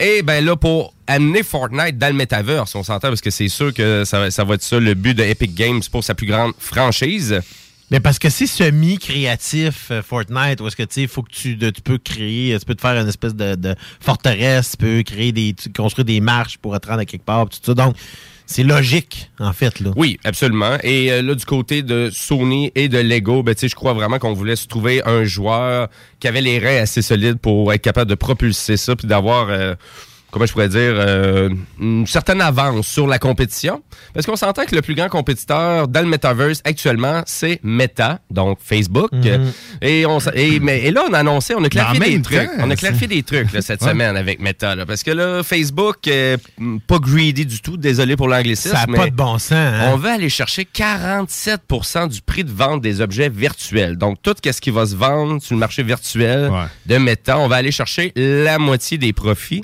Et 0.00 0.22
ben 0.22 0.44
là, 0.44 0.56
pour 0.56 0.94
amener 1.06 1.42
Fortnite 1.42 1.98
dans 1.98 2.06
le 2.08 2.14
metaverse, 2.14 2.74
on 2.74 2.82
s'entend 2.82 3.08
parce 3.08 3.20
que 3.20 3.30
c'est 3.30 3.48
sûr 3.48 3.74
que 3.74 4.04
ça, 4.06 4.30
ça 4.30 4.44
va 4.44 4.54
être 4.54 4.62
ça 4.62 4.80
le 4.80 4.94
but 4.94 5.12
de 5.14 5.22
Epic 5.22 5.54
Games 5.54 5.82
pour 5.92 6.02
sa 6.02 6.14
plus 6.14 6.26
grande 6.26 6.52
franchise. 6.58 7.40
Mais 7.90 8.00
parce 8.00 8.18
que 8.18 8.28
c'est 8.30 8.46
semi-créatif, 8.46 9.92
Fortnite, 10.06 10.60
où 10.60 10.66
est-ce 10.66 10.76
que 10.76 10.82
tu 10.82 10.94
sais, 10.94 11.02
il 11.02 11.08
faut 11.08 11.22
que 11.22 11.30
tu, 11.32 11.56
de- 11.56 11.70
tu 11.70 11.80
peux 11.82 11.98
créer, 11.98 12.56
tu 12.58 12.64
peux 12.66 12.74
te 12.74 12.80
faire 12.80 13.00
une 13.00 13.08
espèce 13.08 13.34
de, 13.34 13.54
de 13.54 13.74
forteresse, 14.00 14.72
tu 14.72 14.76
peux 14.78 15.02
créer 15.02 15.32
des, 15.32 15.54
tu- 15.54 15.70
construire 15.72 16.04
des 16.04 16.20
marches 16.20 16.58
pour 16.58 16.78
te 16.78 16.86
rendre 16.86 17.00
à 17.00 17.04
quelque 17.04 17.24
part, 17.24 17.48
tout 17.48 17.58
ça. 17.64 17.74
Donc, 17.74 17.96
c'est 18.50 18.62
logique, 18.62 19.30
en 19.38 19.52
fait, 19.52 19.78
là. 19.78 19.90
Oui, 19.94 20.18
absolument. 20.24 20.78
Et 20.82 21.12
euh, 21.12 21.20
là, 21.20 21.34
du 21.34 21.44
côté 21.44 21.82
de 21.82 22.08
Sony 22.10 22.72
et 22.74 22.88
de 22.88 22.96
Lego, 22.96 23.42
ben, 23.42 23.54
je 23.60 23.74
crois 23.74 23.92
vraiment 23.92 24.18
qu'on 24.18 24.32
voulait 24.32 24.56
se 24.56 24.66
trouver 24.66 25.02
un 25.04 25.22
joueur 25.24 25.88
qui 26.18 26.28
avait 26.28 26.40
les 26.40 26.58
reins 26.58 26.80
assez 26.80 27.02
solides 27.02 27.38
pour 27.38 27.70
être 27.74 27.82
capable 27.82 28.08
de 28.08 28.14
propulser 28.14 28.78
ça, 28.78 28.96
puis 28.96 29.06
d'avoir, 29.06 29.50
euh, 29.50 29.74
comment 30.30 30.44
je 30.46 30.52
pourrais 30.52 30.68
dire, 30.68 30.78
euh, 30.94 31.48
une 31.80 32.06
certaine 32.06 32.40
avance 32.40 32.86
sur 32.86 33.06
la 33.06 33.18
compétition. 33.18 33.82
Parce 34.14 34.26
qu'on 34.26 34.36
s'entend 34.36 34.64
que 34.64 34.74
le 34.74 34.82
plus 34.82 34.94
grand 34.94 35.08
compétiteur 35.08 35.88
dans 35.88 36.00
le 36.00 36.06
metaverse 36.06 36.60
actuellement, 36.64 37.22
c'est 37.26 37.60
Meta, 37.62 38.20
donc 38.30 38.58
Facebook. 38.62 39.10
Mhm. 39.12 39.52
et, 39.82 40.06
on, 40.06 40.18
et, 40.34 40.60
mais, 40.60 40.84
et 40.84 40.90
là, 40.90 41.04
on 41.08 41.12
a 41.14 41.18
annoncé, 41.20 41.54
on 41.54 41.64
a 41.64 41.68
clarifié 41.68 42.16
des 42.16 42.22
trucs. 42.22 42.50
on 42.58 42.70
a 42.70 42.76
clarifié 42.76 43.06
des 43.06 43.22
trucs 43.22 43.52
là, 43.52 43.62
cette 43.62 43.82
Ouais. 43.82 43.90
semaine 43.90 44.16
avec 44.16 44.40
Meta. 44.40 44.74
là, 44.74 44.84
parce 44.86 45.02
que 45.02 45.10
là, 45.12 45.42
Facebook, 45.42 46.06
euh, 46.08 46.36
pas 46.86 46.98
greedy 46.98 47.46
du 47.46 47.60
tout, 47.60 47.76
désolé 47.76 48.16
pour 48.16 48.28
l'anglicisme. 48.28 48.74
Ça 48.74 48.86
n'a 48.86 48.96
pas 48.96 49.10
de 49.10 49.14
bon 49.14 49.38
sens. 49.38 49.52
hein? 49.52 49.90
On 49.92 49.96
va 49.96 50.12
aller 50.14 50.28
chercher 50.28 50.64
47% 50.64 52.06
du 52.08 52.20
prix 52.22 52.44
de 52.44 52.52
vente 52.52 52.80
des 52.82 53.00
objets 53.00 53.28
virtuels. 53.28 53.96
Donc, 53.96 54.18
tout 54.22 54.34
ce 54.44 54.60
qui 54.60 54.70
va 54.70 54.86
se 54.86 54.94
vendre 54.94 55.40
sur 55.42 55.54
le 55.54 55.60
marché 55.60 55.82
virtuel 55.82 56.50
de 56.86 56.96
Meta, 56.98 57.38
on 57.38 57.48
va 57.48 57.56
aller 57.56 57.72
chercher 57.72 58.12
la 58.16 58.58
moitié 58.58 58.98
des 58.98 59.12
profits. 59.12 59.62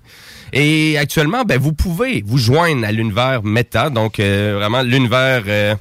Et 0.53 0.99
actuellement, 0.99 1.45
ben, 1.45 1.59
vous 1.59 1.73
pouvez 1.73 2.23
vous 2.27 2.39
joindre 2.39 2.85
à 2.87 2.93
l'univers 2.93 3.43
Meta, 3.43 3.91
donc 3.91 4.21
euh, 4.21 4.55
vraiment 4.59 4.83
l'univers... 4.83 5.45
euh, 5.47 5.75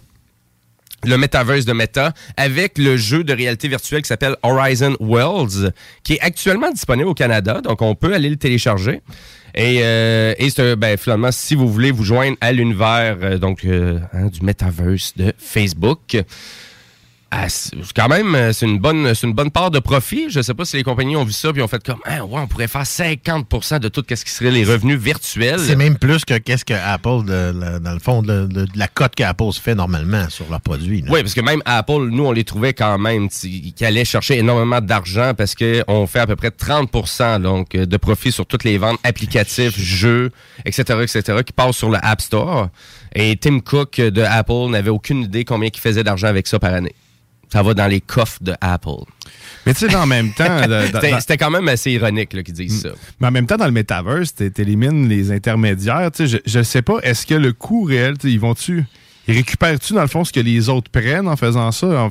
le 1.05 1.17
metaverse 1.17 1.65
de 1.65 1.74
Meta 1.74 2.13
avec 2.38 2.77
le 2.77 2.98
jeu 2.98 3.24
de 3.24 3.34
réalité 3.34 3.67
virtuelle 3.67 4.01
qui 4.01 4.08
s'appelle 4.08 4.38
Horizon 4.41 4.96
Worlds, 5.00 5.72
qui 6.03 6.13
est 6.13 6.22
actuellement 6.22 6.72
disponible 6.72 7.10
au 7.10 7.13
Canada, 7.13 7.62
donc 7.62 7.82
on 7.82 7.96
peut 7.96 8.13
aller 8.13 8.29
le 8.29 8.38
télécharger. 8.38 9.01
Et, 9.55 9.79
euh, 9.84 10.34
ben, 10.77 10.98
finalement, 10.98 11.32
si 11.32 11.55
vous 11.55 11.67
voulez 11.67 11.91
vous 11.91 12.03
joindre 12.03 12.38
à 12.41 12.51
l'univers 12.51 13.17
euh, 13.22 13.38
donc 13.38 13.65
hein, 13.65 14.27
du 14.27 14.41
metaverse 14.41 15.13
de 15.15 15.34
Facebook, 15.38 16.17
ah, 17.35 17.47
quand 17.95 18.09
même, 18.09 18.35
euh, 18.35 18.53
c'est 18.53 18.67
une 18.67 18.77
bonne, 18.77 19.15
c'est 19.15 19.25
une 19.25 19.33
bonne 19.33 19.49
part 19.49 19.71
de 19.71 19.79
profit. 19.79 20.27
Je 20.29 20.39
sais 20.39 20.53
pas 20.53 20.65
si 20.65 20.77
les 20.77 20.83
compagnies 20.83 21.15
ont 21.15 21.23
vu 21.23 21.31
ça 21.31 21.51
puis 21.51 21.63
ont 21.63 21.67
fait 21.67 21.83
comme, 21.83 21.97
ah, 22.05 22.23
ouais, 22.23 22.39
on 22.39 22.47
pourrait 22.47 22.67
faire 22.67 22.83
50% 22.83 23.79
de 23.79 23.87
tout 23.87 24.03
ce 24.07 24.23
qui 24.23 24.31
serait 24.31 24.51
les 24.51 24.63
revenus 24.63 24.99
virtuels. 24.99 25.59
C'est 25.59 25.75
même 25.75 25.97
plus 25.97 26.25
que 26.25 26.37
qu'est-ce 26.37 26.63
que 26.63 26.75
Apple, 26.75 27.25
de- 27.25 27.79
dans 27.79 27.93
le 27.93 27.99
fond, 27.99 28.21
de, 28.21 28.67
la 28.75 28.87
cote 28.87 29.15
qu'Apple 29.15 29.51
se 29.51 29.59
fait 29.59 29.73
normalement 29.73 30.29
sur 30.29 30.47
leurs 30.51 30.61
produits. 30.61 31.03
Oui, 31.09 31.21
parce 31.21 31.33
que 31.33 31.41
même 31.41 31.63
Apple, 31.65 32.09
nous, 32.11 32.23
on 32.23 32.31
les 32.31 32.43
trouvait 32.43 32.73
quand 32.73 32.99
même 32.99 33.29
qui 33.29 33.73
allaient 33.81 34.05
chercher 34.05 34.37
énormément 34.37 34.79
d'argent 34.79 35.33
parce 35.35 35.55
qu'on 35.55 36.05
fait 36.05 36.19
à 36.19 36.27
peu 36.27 36.35
près 36.35 36.51
30 36.51 37.41
donc, 37.41 37.73
euh, 37.73 37.87
de 37.87 37.97
profit 37.97 38.31
sur 38.31 38.45
toutes 38.45 38.63
les 38.63 38.77
ventes 38.77 38.99
applicatifs, 39.03 39.75
jeux, 39.79 40.31
etc., 40.65 40.99
etc., 41.01 41.39
qui 41.43 41.53
passent 41.53 41.77
sur 41.77 41.89
le 41.89 41.97
App 42.03 42.21
Store. 42.21 42.69
Et 43.15 43.35
Tim 43.37 43.59
Cook 43.59 43.97
de 43.97 44.21
Apple 44.21 44.69
n'avait 44.69 44.91
aucune 44.91 45.23
idée 45.23 45.45
combien 45.45 45.69
il 45.73 45.79
faisait 45.79 46.03
d'argent 46.03 46.27
avec 46.27 46.45
ça 46.45 46.59
par 46.59 46.73
année. 46.73 46.93
Ça 47.51 47.62
va 47.62 47.73
dans 47.73 47.88
les 47.88 48.01
coffres 48.01 48.39
de 48.41 48.53
Apple. 48.62 49.03
Mais 49.65 49.73
tu 49.73 49.88
sais, 49.88 49.95
en 49.95 50.07
même 50.07 50.33
temps... 50.33 50.62
C'était 51.19 51.38
quand 51.38 51.51
même 51.51 51.67
assez 51.67 51.91
ironique 51.91 52.29
qu'ils 52.29 52.53
disent 52.53 52.81
ça. 52.81 52.89
Mais 53.19 53.27
en 53.27 53.31
même 53.31 53.45
temps, 53.45 53.57
dans 53.57 53.65
le 53.65 53.71
metaverse, 53.71 54.33
tu 54.35 54.51
élimines 54.57 55.07
les 55.07 55.31
intermédiaires. 55.31 56.09
Je 56.17 56.57
ne 56.57 56.63
sais 56.63 56.81
pas, 56.81 56.97
est-ce 57.03 57.27
que 57.27 57.35
le 57.35 57.53
coût 57.53 57.83
réel, 57.83 58.15
ils 58.23 58.39
vont-tu. 58.39 58.85
Ils 59.27 59.35
récupèrent-tu, 59.35 59.93
dans 59.93 60.01
le 60.01 60.07
fond, 60.07 60.25
ce 60.25 60.33
que 60.33 60.39
les 60.39 60.67
autres 60.67 60.91
prennent 60.91 61.27
en 61.27 61.38
faisant 61.38 61.71
ça? 61.71 61.88
En 61.88 62.09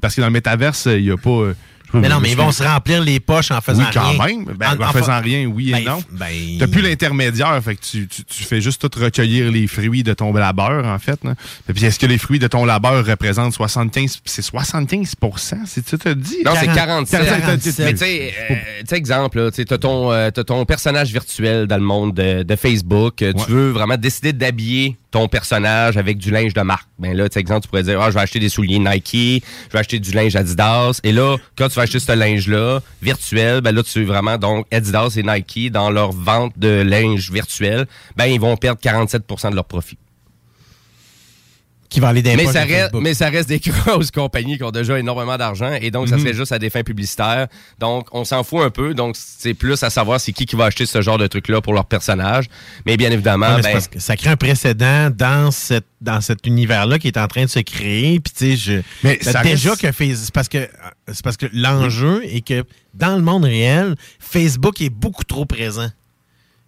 parce 0.00 0.14
que 0.14 0.20
dans 0.20 0.26
le 0.26 0.32
métaverse, 0.32 0.86
il 0.86 1.04
n'y 1.04 1.10
a 1.10 1.16
pas. 1.16 1.52
Mais 1.94 2.08
non, 2.08 2.20
mais 2.20 2.30
ils 2.30 2.36
vont 2.36 2.52
se 2.52 2.62
remplir 2.62 3.02
les 3.02 3.20
poches 3.20 3.50
en 3.50 3.60
faisant 3.60 3.82
Oui, 3.82 3.88
quand 3.92 4.08
rien. 4.10 4.26
même. 4.26 4.44
Ben, 4.56 4.76
en, 4.80 4.92
faisant 4.92 5.20
rien, 5.20 5.46
oui 5.46 5.70
et 5.70 5.72
ben, 5.72 5.84
non. 5.84 6.02
ben, 6.12 6.28
T'as 6.58 6.66
plus 6.66 6.82
l'intermédiaire, 6.82 7.58
fait 7.62 7.76
que 7.76 7.80
tu, 7.82 8.06
tu, 8.08 8.24
tu 8.24 8.44
fais 8.44 8.60
juste 8.60 8.80
tout 8.88 9.00
recueillir 9.00 9.50
les 9.50 9.66
fruits 9.66 10.02
de 10.02 10.12
ton 10.14 10.32
labeur, 10.32 10.84
en 10.84 10.98
fait. 10.98 11.18
là. 11.24 11.34
Et 11.68 11.72
puis, 11.72 11.84
est-ce 11.84 11.98
que 11.98 12.06
les 12.06 12.18
fruits 12.18 12.38
de 12.38 12.46
ton 12.46 12.64
labeur 12.64 13.04
représentent 13.06 13.54
75... 13.54 14.20
C'est 14.24 14.44
75% 14.44 15.56
c'est 15.66 15.88
ça 15.88 15.98
te 15.98 16.08
dit? 16.10 16.38
Non, 16.44 16.52
c'est 16.58 16.66
47. 16.66 17.26
47. 17.26 17.78
Mais 17.80 17.92
tu 17.92 17.98
sais, 17.98 18.34
euh, 18.50 18.54
tu 18.88 18.94
exemple, 18.94 19.50
tu 19.52 19.62
as 19.68 19.78
ton, 19.78 20.12
euh, 20.12 20.30
t'as 20.30 20.44
ton 20.44 20.64
personnage 20.64 21.12
virtuel 21.12 21.66
dans 21.66 21.76
le 21.76 21.82
monde 21.82 22.14
de, 22.14 22.42
de 22.42 22.56
Facebook. 22.56 23.16
Tu 23.16 23.32
veux 23.52 23.70
vraiment 23.70 23.96
décider 23.96 24.32
d'habiller 24.32 24.96
ton 25.10 25.28
personnage 25.28 25.96
avec 25.96 26.18
du 26.18 26.30
linge 26.30 26.54
de 26.54 26.60
marque. 26.60 26.88
Ben 26.98 27.16
là, 27.16 27.28
tu 27.28 27.38
exemple, 27.38 27.62
tu 27.62 27.68
pourrais 27.68 27.82
dire, 27.82 28.00
ah, 28.00 28.10
je 28.10 28.14
vais 28.14 28.20
acheter 28.20 28.40
des 28.40 28.48
souliers 28.48 28.78
Nike, 28.78 29.42
je 29.68 29.72
vais 29.72 29.78
acheter 29.78 29.98
du 29.98 30.12
linge 30.12 30.36
Adidas. 30.36 31.00
Et 31.02 31.12
là, 31.12 31.36
quand 31.56 31.68
tu 31.68 31.74
vas 31.76 31.82
acheter 31.82 32.00
ce 32.00 32.12
linge-là, 32.12 32.80
virtuel, 33.02 33.60
ben 33.60 33.74
là, 33.74 33.82
tu 33.82 34.04
vraiment, 34.04 34.36
donc, 34.38 34.66
Adidas 34.70 35.14
et 35.16 35.22
Nike, 35.22 35.72
dans 35.72 35.90
leur 35.90 36.12
vente 36.12 36.52
de 36.58 36.82
linge 36.82 37.30
virtuel, 37.30 37.86
ben, 38.16 38.26
ils 38.26 38.40
vont 38.40 38.56
perdre 38.56 38.80
47% 38.80 39.50
de 39.50 39.54
leur 39.54 39.64
profit. 39.64 39.98
Qui 41.88 42.00
va 42.00 42.08
aller 42.08 42.20
les 42.20 42.36
mais 42.36 42.44
ça, 42.46 42.60
reste, 42.64 42.70
Facebook. 42.70 43.02
mais 43.02 43.14
ça 43.14 43.30
reste 43.30 43.48
des 43.48 43.58
grosses 43.60 44.10
compagnies 44.10 44.58
qui 44.58 44.62
ont 44.64 44.70
déjà 44.70 44.98
énormément 44.98 45.36
d'argent 45.38 45.72
et 45.80 45.90
donc 45.90 46.08
ça 46.08 46.16
Mhm. 46.16 46.22
serait 46.22 46.34
juste 46.34 46.52
à 46.52 46.58
des 46.58 46.68
fins 46.68 46.82
publicitaires. 46.82 47.46
Donc 47.78 48.08
on 48.12 48.24
s'en 48.24 48.44
fout 48.44 48.60
un 48.62 48.70
peu. 48.70 48.92
Donc 48.92 49.16
c'est 49.18 49.54
plus 49.54 49.82
à 49.82 49.88
savoir 49.90 50.20
c'est 50.20 50.32
qui 50.32 50.44
qui 50.44 50.54
va 50.56 50.66
acheter 50.66 50.84
ce 50.84 51.00
genre 51.00 51.16
de 51.18 51.26
truc-là 51.26 51.60
pour 51.62 51.72
leur 51.72 51.86
personnage. 51.86 52.44
Mais 52.84 52.96
bien 52.98 53.10
évidemment, 53.10 53.46
Ouais, 53.46 53.56
mais 53.56 53.62
c'est 53.62 53.68
ben, 53.68 53.72
parce 53.72 53.88
que 53.88 54.00
ça 54.00 54.16
crée 54.16 54.30
un 54.30 54.36
précédent 54.36 55.10
dans 55.10 55.50
cette 55.50 55.86
dans 56.00 56.20
cet 56.20 56.46
univers-là 56.46 56.98
qui 56.98 57.08
est 57.08 57.16
en 57.16 57.26
train 57.26 57.44
de 57.44 57.50
se 57.50 57.58
créer. 57.60 58.20
Puis 58.20 58.32
tu 58.36 58.50
sais, 58.50 58.56
je 58.56 58.72
Mais 59.02 59.18
ben, 59.24 59.32
ça 59.32 59.42
déjà 59.42 59.70
reste- 59.70 59.80
que 59.82 59.90
Face- 59.92 60.24
c'est 60.24 60.34
parce 60.34 60.48
que 60.48 60.68
c'est 61.10 61.22
parce 61.24 61.36
que 61.38 61.46
l'enjeu 61.54 62.22
est 62.24 62.46
que 62.46 62.64
dans 62.94 63.16
le 63.16 63.22
monde 63.22 63.44
réel, 63.44 63.94
Facebook 64.20 64.80
est 64.82 64.90
beaucoup 64.90 65.24
trop 65.24 65.46
présent. 65.46 65.88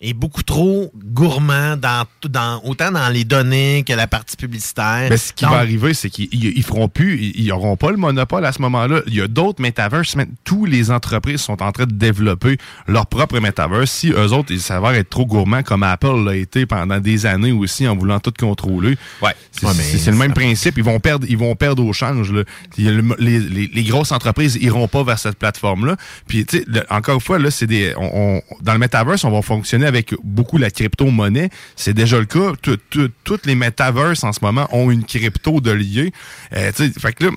Est 0.02 0.14
beaucoup 0.14 0.42
trop 0.42 0.90
gourmand 0.96 1.76
dans, 1.76 2.04
dans 2.26 2.62
autant 2.64 2.90
dans 2.90 3.10
les 3.10 3.24
données 3.24 3.84
que 3.86 3.92
la 3.92 4.06
partie 4.06 4.34
publicitaire. 4.34 5.08
Mais 5.10 5.18
ce 5.18 5.34
qui 5.34 5.44
Donc, 5.44 5.52
va 5.52 5.58
arriver, 5.58 5.92
c'est 5.92 6.08
qu'ils 6.08 6.28
ils- 6.32 6.56
ils 6.56 6.62
feront 6.62 6.88
plus, 6.88 7.20
ils- 7.34 7.48
n'auront 7.48 7.76
pas 7.76 7.90
le 7.90 7.98
monopole 7.98 8.46
à 8.46 8.52
ce 8.52 8.62
moment-là. 8.62 9.02
Il 9.06 9.14
y 9.14 9.20
a 9.20 9.28
d'autres 9.28 9.60
metaverses. 9.60 10.16
mais 10.16 10.26
Tous 10.42 10.64
les 10.64 10.90
entreprises 10.90 11.42
sont 11.42 11.62
en 11.62 11.70
train 11.70 11.84
de 11.84 11.92
développer 11.92 12.56
leur 12.88 13.06
propre 13.08 13.38
metaverse. 13.40 13.90
Si 13.90 14.08
eux 14.10 14.32
autres, 14.32 14.52
ils 14.52 14.60
s'avèrent 14.62 14.94
être 14.94 15.10
trop 15.10 15.26
gourmands 15.26 15.62
comme 15.62 15.82
Apple 15.82 16.24
l'a 16.24 16.34
été 16.34 16.64
pendant 16.64 16.98
des 16.98 17.26
années 17.26 17.52
aussi 17.52 17.86
en 17.86 17.94
voulant 17.94 18.20
tout 18.20 18.32
contrôler. 18.38 18.96
Ouais. 19.20 19.32
C'est 19.52 19.66
Ouais, 19.66 19.72
le 20.12 20.16
même 20.16 20.32
principe. 20.32 20.78
Ils 20.78 20.84
vont 20.84 20.98
perdre, 21.00 21.26
ils 21.28 21.36
vont 21.36 21.54
perdre 21.56 21.84
au 21.84 21.92
change. 21.92 22.32
là. 22.32 22.44
Les, 22.78 22.90
les- 23.38 23.70
les 23.74 23.84
grosses 23.84 24.12
entreprises 24.12 24.56
iront 24.62 24.88
pas 24.88 25.02
vers 25.02 25.18
cette 25.18 25.36
plateforme-là. 25.38 25.96
Puis, 26.26 26.46
tu 26.46 26.58
sais, 26.60 26.64
encore 26.88 27.16
une 27.16 27.20
fois, 27.20 27.38
là, 27.38 27.50
c'est 27.50 27.66
des, 27.66 27.92
on- 27.98 28.38
on- 28.38 28.42
dans 28.62 28.72
le 28.72 28.78
metaverse, 28.78 29.24
on 29.24 29.30
va 29.30 29.42
fonctionner 29.42 29.89
avec 29.90 30.14
beaucoup 30.24 30.56
la 30.58 30.70
crypto-monnaie. 30.70 31.50
C'est 31.76 31.94
déjà 31.94 32.18
le 32.18 32.24
cas. 32.26 32.52
Tout- 32.62 32.78
tout- 32.88 33.10
toutes 33.24 33.44
les 33.46 33.54
metaverses 33.54 34.24
en 34.24 34.32
ce 34.32 34.40
moment 34.42 34.66
ont 34.72 34.90
une 34.90 35.04
crypto 35.04 35.60
de 35.60 35.70
liée. 35.70 36.12
Euh, 36.54 36.72
fait 36.72 37.12
que 37.12 37.24
là, 37.24 37.30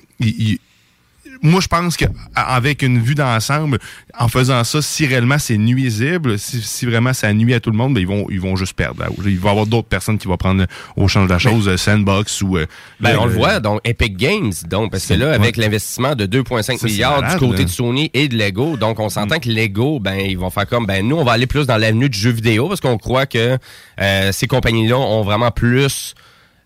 moi, 1.44 1.60
je 1.60 1.68
pense 1.68 1.96
qu'avec 1.96 2.82
une 2.82 3.00
vue 3.00 3.14
d'ensemble, 3.14 3.78
en 4.18 4.28
faisant 4.28 4.64
ça, 4.64 4.82
si 4.82 5.06
réellement 5.06 5.38
c'est 5.38 5.56
nuisible, 5.58 6.38
si, 6.38 6.60
si 6.62 6.86
vraiment 6.86 7.12
ça 7.12 7.32
nuit 7.32 7.54
à 7.54 7.60
tout 7.60 7.70
le 7.70 7.76
monde, 7.76 7.94
ben, 7.94 8.00
ils, 8.00 8.06
vont, 8.06 8.26
ils 8.30 8.40
vont 8.40 8.56
juste 8.56 8.72
perdre. 8.72 9.02
là. 9.02 9.08
Il 9.26 9.38
va 9.38 9.48
y 9.48 9.50
avoir 9.50 9.66
d'autres 9.66 9.86
personnes 9.88 10.18
qui 10.18 10.26
vont 10.26 10.36
prendre 10.36 10.64
au 10.96 11.06
change 11.06 11.28
de 11.28 11.32
la 11.32 11.38
chose, 11.38 11.68
euh, 11.68 11.76
Sandbox 11.76 12.42
ou... 12.42 12.56
euh, 12.56 12.66
ben, 12.98 13.16
on 13.18 13.26
le 13.26 13.32
voit, 13.32 13.60
donc 13.60 13.80
Epic 13.84 14.16
Games, 14.16 14.52
donc, 14.68 14.90
parce 14.90 15.06
que 15.06 15.14
là, 15.14 15.26
Ouais. 15.28 15.34
avec 15.34 15.56
l'investissement 15.56 16.14
de 16.14 16.26
2,5 16.26 16.62
Ça, 16.62 16.72
c'est 16.78 16.84
milliards 16.86 17.20
malade, 17.20 17.38
du 17.38 17.46
côté 17.46 17.64
de 17.64 17.70
Sony 17.70 18.10
et 18.14 18.28
de 18.28 18.36
Lego, 18.36 18.76
donc 18.76 18.98
on 18.98 19.08
s'entend 19.08 19.38
que 19.38 19.48
Lego, 19.48 20.00
ben, 20.00 20.16
ils 20.16 20.38
vont 20.38 20.50
faire 20.50 20.66
comme, 20.66 20.86
ben, 20.86 21.06
nous, 21.06 21.16
on 21.16 21.24
va 21.24 21.32
aller 21.32 21.46
plus 21.46 21.66
dans 21.66 21.76
l'avenue 21.76 22.08
du 22.08 22.18
jeu 22.18 22.30
vidéo 22.30 22.68
parce 22.68 22.80
qu'on 22.80 22.96
croit 22.98 23.26
que 23.26 23.58
euh, 24.00 24.32
ces 24.32 24.46
compagnies-là 24.46 24.96
ont 24.98 25.22
vraiment 25.22 25.50
plus 25.50 26.14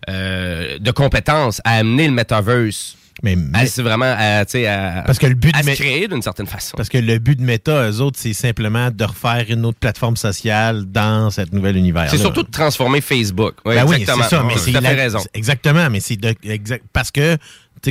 euh, 0.09 0.79
de 0.79 0.91
compétences 0.91 1.61
à 1.65 1.73
amener 1.79 2.07
le 2.07 2.13
metaverse. 2.15 2.95
Mais, 3.23 3.37
à, 3.53 3.67
c'est 3.67 3.83
vraiment 3.83 4.15
à, 4.17 4.45
sais, 4.47 4.67
à, 4.67 5.03
Parce 5.05 5.19
que 5.19 5.27
le 5.27 5.35
but 5.35 5.55
à 5.57 5.63
de 5.63 5.71
se 5.71 5.75
créer 5.75 6.07
d'une 6.09 6.23
certaine 6.23 6.47
façon. 6.47 6.77
Parce 6.77 6.89
que 6.89 6.99
le 6.99 7.19
but 7.19 7.37
de 7.39 7.45
Meta, 7.45 7.91
eux 7.91 8.01
autres, 8.01 8.19
c'est 8.21 8.33
simplement 8.33 8.91
de 8.91 9.05
refaire 9.05 9.45
une 9.49 9.65
autre 9.67 9.79
plateforme 9.79 10.17
sociale 10.17 10.85
dans 10.87 11.31
cet 11.31 11.53
nouvel 11.53 11.77
univers. 11.77 12.09
C'est 12.11 12.19
surtout 12.19 12.43
de 12.45 12.51
transformer 12.51 13.01
Facebook. 13.01 13.55
Oui, 13.65 13.75
Ben 13.75 13.85
oui, 13.87 13.97
exactement. 13.97 14.25
c'est 14.29 14.37
ça. 14.37 14.43
Mais 14.45 14.57
c'est 14.57 14.71
la- 14.73 14.91
raison. 14.91 15.19
Exactement, 15.35 15.91
mais 15.91 16.01
c'est 16.01 16.17
de- 16.17 16.35
exact, 16.45 16.85
parce 16.93 17.11
que 17.11 17.37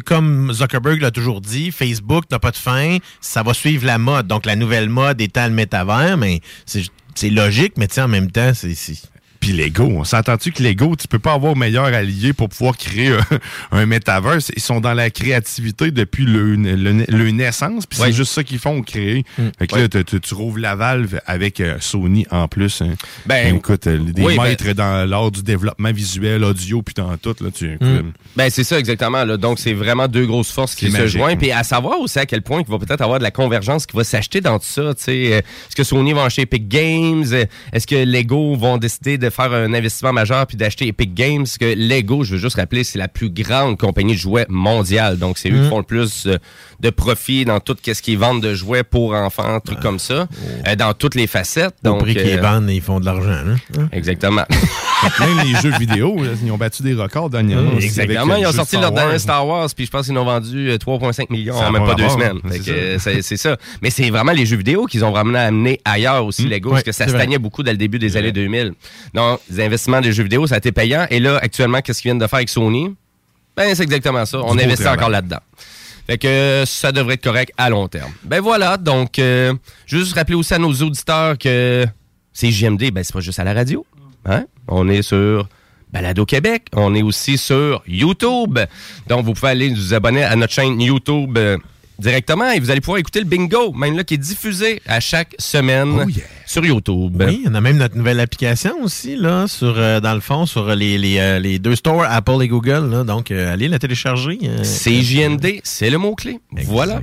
comme 0.05 0.51
Zuckerberg 0.53 1.01
l'a 1.01 1.11
toujours 1.11 1.41
dit, 1.41 1.71
Facebook 1.71 2.25
n'a 2.31 2.39
pas 2.39 2.51
de 2.51 2.57
fin, 2.57 2.97
ça 3.21 3.43
va 3.43 3.53
suivre 3.53 3.85
la 3.85 3.97
mode. 3.97 4.27
Donc 4.27 4.45
la 4.45 4.55
nouvelle 4.55 4.89
mode 4.89 5.19
étant 5.21 5.45
le 5.47 5.53
métavers, 5.53 6.17
mais 6.17 6.41
c'est 6.65 7.29
logique, 7.29 7.73
mais 7.77 7.87
en 7.99 8.07
même 8.07 8.29
temps, 8.31 8.51
c'est- 8.53 8.75
Puis 9.47 9.55
Lego, 9.55 9.83
on 9.85 10.03
s'entend-tu 10.03 10.51
que 10.51 10.61
Lego, 10.61 10.97
tu 10.97 11.07
peux 11.07 11.19
pas 11.19 11.31
avoir 11.31 11.55
meilleur 11.55 11.85
allié 11.85 12.33
pour 12.33 12.49
pouvoir 12.49 12.75
créer 12.75 13.15
un 13.71 13.85
metaverse. 13.85 14.51
Ils 14.57 14.61
sont 14.61 14.81
dans 14.81 14.93
la 14.93 15.09
créativité 15.09 15.89
depuis 15.91 16.25
le, 16.25 16.55
le- 16.55 17.05
le 17.07 17.31
naissance, 17.31 17.85
puis 17.85 17.97
Ouais. 18.01 18.07
c'est 18.07 18.13
juste 18.13 18.33
ça 18.33 18.43
qu'ils 18.43 18.59
font, 18.59 18.81
créer. 18.81 19.23
Fait 19.57 19.67
que 19.67 19.75
Ouais. 19.75 19.81
là, 19.83 19.87
tu- 19.87 20.03
tu 20.03 20.19
tu 20.19 20.33
rouvres 20.33 20.57
la 20.59 20.75
valve 20.75 21.21
avec 21.25 21.61
euh, 21.61 21.77
Sony 21.79 22.25
en 22.29 22.49
plus. 22.49 22.81
hein. 22.81 22.95
Ben, 23.25 23.55
écoute, 23.55 23.87
euh, 23.87 23.97
des 23.99 24.21
oui, 24.21 24.35
ben- 24.35 24.43
maîtres 24.43 24.73
dans 24.73 25.09
l'art 25.09 25.31
du 25.31 25.43
développement 25.43 25.93
visuel, 25.93 26.43
audio, 26.43 26.81
puis 26.81 26.93
dans 26.95 27.15
tout. 27.15 27.35
Là, 27.39 27.49
tu, 27.55 27.77
Mm. 27.79 28.11
Ben 28.35 28.49
c'est 28.49 28.65
ça 28.65 28.77
exactement. 28.77 29.23
Là. 29.23 29.37
Donc 29.37 29.59
c'est 29.59 29.73
vraiment 29.73 30.09
deux 30.09 30.25
grosses 30.25 30.51
forces 30.51 30.75
qui 30.75 30.91
se 30.91 31.07
joignent. 31.07 31.37
Puis 31.37 31.53
à 31.53 31.63
savoir 31.63 32.01
aussi 32.01 32.19
à 32.19 32.25
quel 32.25 32.41
point 32.41 32.61
il 32.67 32.69
va 32.69 32.79
peut-être 32.79 32.99
avoir 33.01 33.19
de 33.19 33.23
la 33.23 33.31
convergence 33.31 33.85
qui 33.85 33.95
va 33.95 34.03
s'acheter 34.03 34.41
dans 34.41 34.59
tout 34.59 34.65
ça. 34.67 34.91
Est-ce 35.07 35.75
que 35.75 35.83
Sony 35.85 36.11
va 36.11 36.25
acheter 36.25 36.41
Epic 36.41 36.67
Games? 36.67 37.23
Est-ce 37.71 37.87
que 37.87 37.95
Lego 37.95 38.55
vont 38.57 38.75
décider 38.77 39.17
de 39.17 39.29
faire 39.37 39.53
un 39.53 39.73
investissement 39.73 40.11
majeur 40.11 40.45
puis 40.47 40.57
d'acheter 40.57 40.87
Epic 40.87 41.13
Games, 41.13 41.43
parce 41.43 41.57
que 41.57 41.73
Lego, 41.77 42.23
je 42.25 42.33
veux 42.33 42.37
juste 42.37 42.57
rappeler, 42.57 42.83
c'est 42.83 42.99
la 42.99 43.07
plus 43.07 43.29
grande 43.29 43.77
compagnie 43.77 44.13
de 44.13 44.19
jouets 44.19 44.45
mondiale. 44.49 45.17
Donc, 45.17 45.37
c'est 45.37 45.49
eux 45.49 45.57
Mm. 45.57 45.63
qui 45.63 45.69
font 45.69 45.77
le 45.77 45.83
plus 45.83 46.25
euh, 46.27 46.37
de 46.81 46.89
profit 46.89 47.45
dans 47.45 47.59
tout 47.61 47.75
ce 47.85 48.01
qu'ils 48.01 48.17
vendent 48.17 48.41
de 48.43 48.53
jouets 48.53 48.83
pour 48.83 49.13
enfants, 49.13 49.59
trucs 49.61 49.79
comme 49.79 49.99
ça, 49.99 50.27
euh, 50.67 50.75
dans 50.75 50.93
toutes 50.93 51.15
les 51.15 51.27
facettes. 51.27 51.75
Au 51.85 51.89
Donc, 51.89 51.99
prix 52.01 52.15
qu'ils 52.15 52.37
euh, 52.37 52.41
vendent, 52.41 52.69
ils 52.69 52.81
font 52.81 52.99
de 52.99 53.05
l'argent. 53.05 53.29
hein? 53.31 53.87
Exactement. 53.91 54.43
Même 55.19 55.39
les 55.45 55.55
jeux 55.61 55.77
vidéo, 55.77 56.15
ils 56.43 56.51
ont 56.51 56.57
battu 56.57 56.83
des 56.83 56.93
records 56.93 57.29
dernièrement. 57.29 57.73
aussi 57.75 57.85
Exactement. 57.85 58.35
Ils 58.35 58.47
ont 58.47 58.51
sorti 58.51 58.75
de 58.77 58.81
leur 58.81 58.91
dernier. 58.91 59.19
Star 59.19 59.47
Wars, 59.47 59.67
puis 59.75 59.85
je 59.85 59.91
pense 59.91 60.07
qu'ils 60.07 60.17
ont 60.17 60.25
vendu 60.25 60.69
euh, 60.71 60.77
3,5 60.77 61.27
millions 61.31 61.57
Ça 61.57 61.69
en 61.69 61.71
même 61.71 61.85
pas 61.85 61.95
deux 61.95 62.09
semaines. 62.09 62.39
c'est 62.99 63.37
ça. 63.37 63.57
Mais 63.81 63.89
c'est 63.89 64.09
vraiment 64.09 64.31
les 64.31 64.45
jeux 64.45 64.57
vidéo 64.57 64.85
qu'ils 64.85 65.05
ont 65.05 65.11
vraiment 65.11 65.37
amené 65.39 65.79
ailleurs 65.85 66.25
aussi, 66.25 66.47
Lego, 66.47 66.71
parce 66.71 66.83
que 66.83 66.91
ça 66.91 67.07
stagnait 67.07 67.37
beaucoup 67.39 67.63
dès 67.63 67.71
le 67.71 67.77
début 67.77 67.99
des 67.99 68.17
années 68.17 68.31
2000. 68.31 68.73
Donc, 69.13 69.26
les 69.49 69.65
investissements 69.65 70.01
des 70.01 70.11
jeux 70.11 70.23
vidéo, 70.23 70.47
ça 70.47 70.55
a 70.55 70.57
été 70.57 70.71
payant. 70.71 71.05
Et 71.09 71.19
là, 71.19 71.39
actuellement, 71.41 71.81
qu'est-ce 71.81 72.01
qu'ils 72.01 72.09
viennent 72.09 72.19
de 72.19 72.27
faire 72.27 72.37
avec 72.37 72.49
Sony? 72.49 72.95
Ben, 73.55 73.73
c'est 73.73 73.83
exactement 73.83 74.25
ça. 74.25 74.39
On 74.43 74.53
investit 74.53 74.83
travail. 74.83 74.97
encore 74.97 75.09
là-dedans. 75.09 75.39
Fait 76.05 76.17
que 76.17 76.63
ça 76.65 76.91
devrait 76.91 77.15
être 77.15 77.23
correct 77.23 77.51
à 77.57 77.69
long 77.69 77.87
terme. 77.87 78.11
Ben 78.23 78.39
voilà, 78.39 78.77
donc, 78.77 79.19
euh, 79.19 79.53
juste 79.85 80.13
rappeler 80.13 80.35
aussi 80.35 80.53
à 80.53 80.57
nos 80.57 80.71
auditeurs 80.71 81.37
que 81.37 81.85
c'est 82.31 82.51
JMD, 82.51 82.91
ben 82.91 83.03
c'est 83.03 83.13
pas 83.13 83.19
juste 83.19 83.39
à 83.39 83.43
la 83.43 83.53
radio. 83.53 83.85
Hein? 84.25 84.45
On 84.67 84.87
est 84.87 85.01
sur 85.01 85.49
Balado 85.91 86.25
Québec. 86.25 86.67
On 86.73 86.95
est 86.95 87.01
aussi 87.01 87.37
sur 87.37 87.83
YouTube. 87.87 88.59
Donc, 89.07 89.25
vous 89.25 89.33
pouvez 89.33 89.51
aller 89.51 89.69
vous 89.69 89.93
abonner 89.93 90.23
à 90.23 90.35
notre 90.35 90.53
chaîne 90.53 90.79
YouTube 90.79 91.37
euh, 91.37 91.57
directement 91.99 92.51
et 92.51 92.59
vous 92.59 92.69
allez 92.69 92.81
pouvoir 92.81 92.99
écouter 92.99 93.19
le 93.19 93.25
bingo, 93.25 93.73
même 93.73 93.97
là, 93.97 94.03
qui 94.03 94.13
est 94.13 94.17
diffusé 94.17 94.81
à 94.85 94.99
chaque 94.99 95.35
semaine 95.39 96.05
sur 96.47 96.65
YouTube. 96.65 97.21
Oui, 97.23 97.43
on 97.45 97.53
a 97.53 97.61
même 97.61 97.77
notre 97.77 97.95
nouvelle 97.95 98.19
application 98.19 98.71
aussi, 98.81 99.15
là, 99.17 99.45
sur, 99.47 99.75
euh, 99.77 99.99
dans 99.99 100.13
le 100.15 100.21
fond, 100.21 100.45
sur 100.47 100.73
les, 100.75 100.97
les, 100.97 101.19
euh, 101.19 101.37
les 101.39 101.59
deux 101.59 101.75
stores, 101.75 102.05
Apple 102.09 102.41
et 102.41 102.47
Google. 102.47 102.89
là. 102.89 103.03
donc, 103.03 103.29
euh, 103.29 103.53
allez 103.53 103.67
la 103.67 103.77
télécharger. 103.77 104.39
euh, 104.43 104.63
C'est 105.63 105.89
le 105.89 105.97
mot-clé. 105.97 106.39
Voilà. 106.65 107.01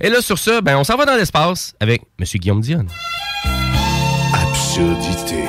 Et 0.00 0.08
là, 0.08 0.20
sur 0.20 0.38
ça, 0.38 0.60
ben, 0.62 0.76
on 0.78 0.84
s'en 0.84 0.96
va 0.96 1.04
dans 1.04 1.14
l'espace 1.16 1.74
avec 1.78 2.02
M. 2.18 2.26
Guillaume 2.40 2.60
Dion. 2.62 2.86
Absurdité. 4.32 5.44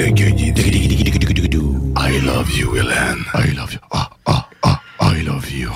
I 0.00 0.10
love 2.24 2.52
you, 2.56 2.76
Hélène. 2.76 3.18
I 3.34 3.50
love 3.56 3.72
you. 3.72 3.80
Ah, 3.90 4.08
ah, 4.26 4.48
ah, 4.62 4.80
I 5.02 5.22
love 5.24 5.50
you. 5.50 5.70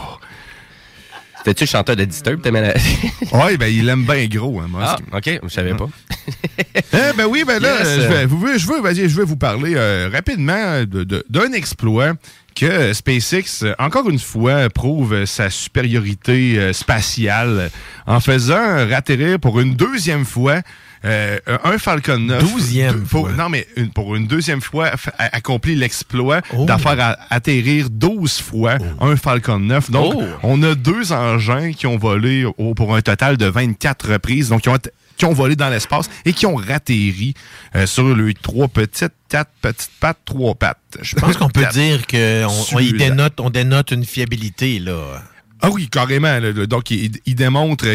C'était-tu 1.38 1.64
le 1.64 1.68
chanteur 1.68 1.96
de 1.96 2.04
Disturb? 2.04 2.40
t'aimais 2.40 2.60
la- 2.60 2.74
Oui, 3.44 3.56
ben 3.56 3.66
il 3.66 3.88
aime 3.88 4.04
bien 4.04 4.24
gros, 4.28 4.60
hein, 4.60 4.68
Ah. 4.80 4.96
OK, 5.12 5.40
je 5.42 5.48
savais 5.48 5.74
pas. 5.74 5.88
Eh 6.92 7.16
ben 7.16 7.26
oui, 7.26 7.42
ben 7.44 7.60
là, 7.60 7.80
Yes. 7.80 7.88
je, 7.96 8.00
vais, 8.08 8.26
vous- 8.26 8.46
je 8.56 8.66
veux, 8.68 8.80
vas-y, 8.80 9.08
je 9.08 9.16
vais 9.16 9.24
vous 9.24 9.34
parler 9.36 9.72
euh, 9.74 10.08
rapidement 10.12 10.84
de- 10.84 11.02
de- 11.02 11.24
d'un 11.28 11.50
exploit 11.52 12.12
que 12.54 12.92
SpaceX, 12.92 13.64
encore 13.80 14.08
une 14.08 14.20
fois, 14.20 14.70
prouve 14.70 15.24
sa 15.24 15.50
supériorité 15.50 16.58
euh, 16.58 16.72
spatiale 16.72 17.72
en 18.06 18.20
faisant 18.20 18.86
ratterrir 18.88 19.40
pour 19.40 19.58
une 19.58 19.74
deuxième 19.74 20.24
fois 20.24 20.60
euh, 21.04 21.38
un 21.64 21.78
Falcon 21.78 22.18
9. 22.18 22.40
Douzième 22.52 23.02
pour-. 23.02 23.28
Non, 23.30 23.48
mais 23.48 23.66
une- 23.76 23.90
pour 23.90 24.14
une 24.16 24.26
deuxième 24.26 24.60
fois, 24.60 24.90
a- 25.18 25.36
accompli 25.36 25.74
l'exploit 25.74 26.40
Oh. 26.56 26.64
d'en 26.64 26.78
faire 26.78 26.98
a- 27.00 27.16
atterrir 27.30 27.88
12 27.90 28.40
fois 28.40 28.76
un 29.00 29.16
Falcon 29.16 29.58
9. 29.58 29.90
Donc, 29.90 30.14
Oh. 30.16 30.22
on 30.42 30.62
a 30.62 30.74
deux 30.74 31.12
engins 31.12 31.72
qui 31.72 31.86
ont 31.86 31.98
volé 31.98 32.44
au- 32.44 32.74
pour 32.74 32.94
un 32.94 33.02
total 33.02 33.36
de 33.36 33.46
24 33.46 34.12
reprises. 34.12 34.48
Donc, 34.50 34.62
qui 34.62 34.68
ont, 34.68 34.74
att- 34.74 34.90
qui 35.16 35.24
ont 35.24 35.32
volé 35.34 35.56
dans 35.56 35.68
l'espace 35.68 36.08
et 36.24 36.32
qui 36.32 36.46
ont 36.46 36.56
ratterri 36.56 37.34
euh, 37.76 37.86
sur 37.86 38.14
les 38.16 38.34
trois 38.34 38.68
petites, 38.68 39.12
quatre 39.28 39.50
petites 39.60 39.90
pattes, 40.00 40.18
trois 40.24 40.54
pattes. 40.54 40.78
Je 41.00 41.14
pense 41.16 41.36
qu'on 41.36 41.48
peut 41.48 41.66
dire 41.72 42.06
qu'on 42.06 42.80
dénote, 42.92 43.40
on 43.40 43.50
dénote 43.50 43.90
une 43.92 44.04
fiabilité, 44.04 44.78
là. 44.78 45.22
Ah 45.60 45.70
oui, 45.70 45.88
carrément. 45.88 46.38
là. 46.40 46.52
Donc, 46.66 46.90
il 46.90 47.10
démontrent 47.34 47.86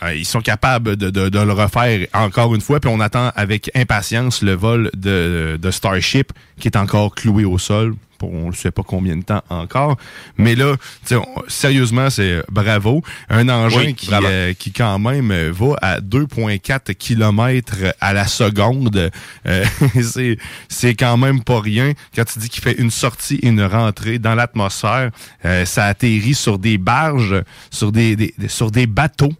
qu'ils 0.00 0.26
sont 0.26 0.40
capables 0.40 0.96
de, 0.96 1.10
de- 1.10 1.28
de 1.28 1.38
le 1.38 1.52
refaire 1.52 2.06
encore 2.12 2.54
une 2.54 2.60
fois. 2.60 2.80
Puis 2.80 2.90
on 2.92 3.00
attend 3.00 3.30
avec 3.36 3.70
impatience 3.74 4.42
le 4.42 4.52
vol 4.54 4.90
de, 4.96 5.58
de 5.60 5.70
Starship 5.70 6.32
qui 6.58 6.68
est 6.68 6.76
encore 6.76 7.14
cloué 7.14 7.44
au 7.44 7.58
sol. 7.58 7.94
On 8.26 8.48
ne 8.48 8.54
sait 8.54 8.70
pas 8.70 8.82
combien 8.82 9.16
de 9.18 9.22
temps 9.22 9.42
encore. 9.50 9.98
Mais 10.38 10.54
là, 10.54 10.76
on- 11.12 11.24
sérieusement, 11.46 12.08
c'est 12.08 12.42
bravo. 12.50 13.02
Un 13.28 13.50
engin 13.50 13.80
Oui, 13.80 13.94
qui, 13.94 14.08
euh, 14.14 14.54
qui 14.54 14.72
quand 14.72 14.98
même 14.98 15.30
euh, 15.30 15.52
va 15.52 15.74
à 15.82 16.00
2,4 16.00 16.94
km 16.94 17.74
à 18.00 18.14
la 18.14 18.26
seconde. 18.26 19.10
Euh, 19.46 19.64
c'est- 20.02 20.38
c'est 20.70 20.94
quand 20.94 21.18
même 21.18 21.42
pas 21.44 21.60
rien. 21.60 21.92
Quand 22.16 22.24
tu 22.24 22.38
dis 22.38 22.48
qu'il 22.48 22.62
fait 22.62 22.78
une 22.78 22.90
sortie 22.90 23.36
et 23.42 23.48
une 23.48 23.62
rentrée 23.62 24.18
dans 24.18 24.34
l'atmosphère, 24.34 25.10
euh, 25.44 25.66
ça 25.66 25.84
atterrit 25.84 26.32
sur 26.34 26.58
des 26.58 26.78
barges, 26.78 27.42
sur 27.70 27.92
des- 27.92 28.16
des- 28.16 28.34
sur 28.48 28.70
des 28.70 28.86
bateaux. 28.86 29.32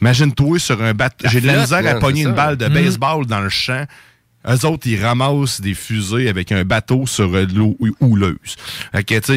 Imagine-toi 0.00 0.58
sur 0.58 0.82
un 0.82 0.94
bateau. 0.94 1.28
J'ai 1.28 1.40
de 1.40 1.46
la 1.46 1.60
misère 1.60 1.86
à 1.86 1.98
pogner 1.98 2.22
une 2.22 2.32
balle 2.32 2.56
de 2.56 2.66
Mhm. 2.66 2.74
baseball 2.74 3.26
dans 3.26 3.40
le 3.40 3.48
champ. 3.48 3.84
Eux 4.48 4.64
autres, 4.66 4.86
ils 4.86 5.02
ramassent 5.04 5.60
des 5.60 5.74
fusées 5.74 6.28
avec 6.28 6.50
un 6.50 6.64
bateau 6.64 7.06
sur 7.06 7.30
de 7.30 7.54
l'eau 7.54 7.76
hou- 7.78 7.94
houleuse. 8.00 8.56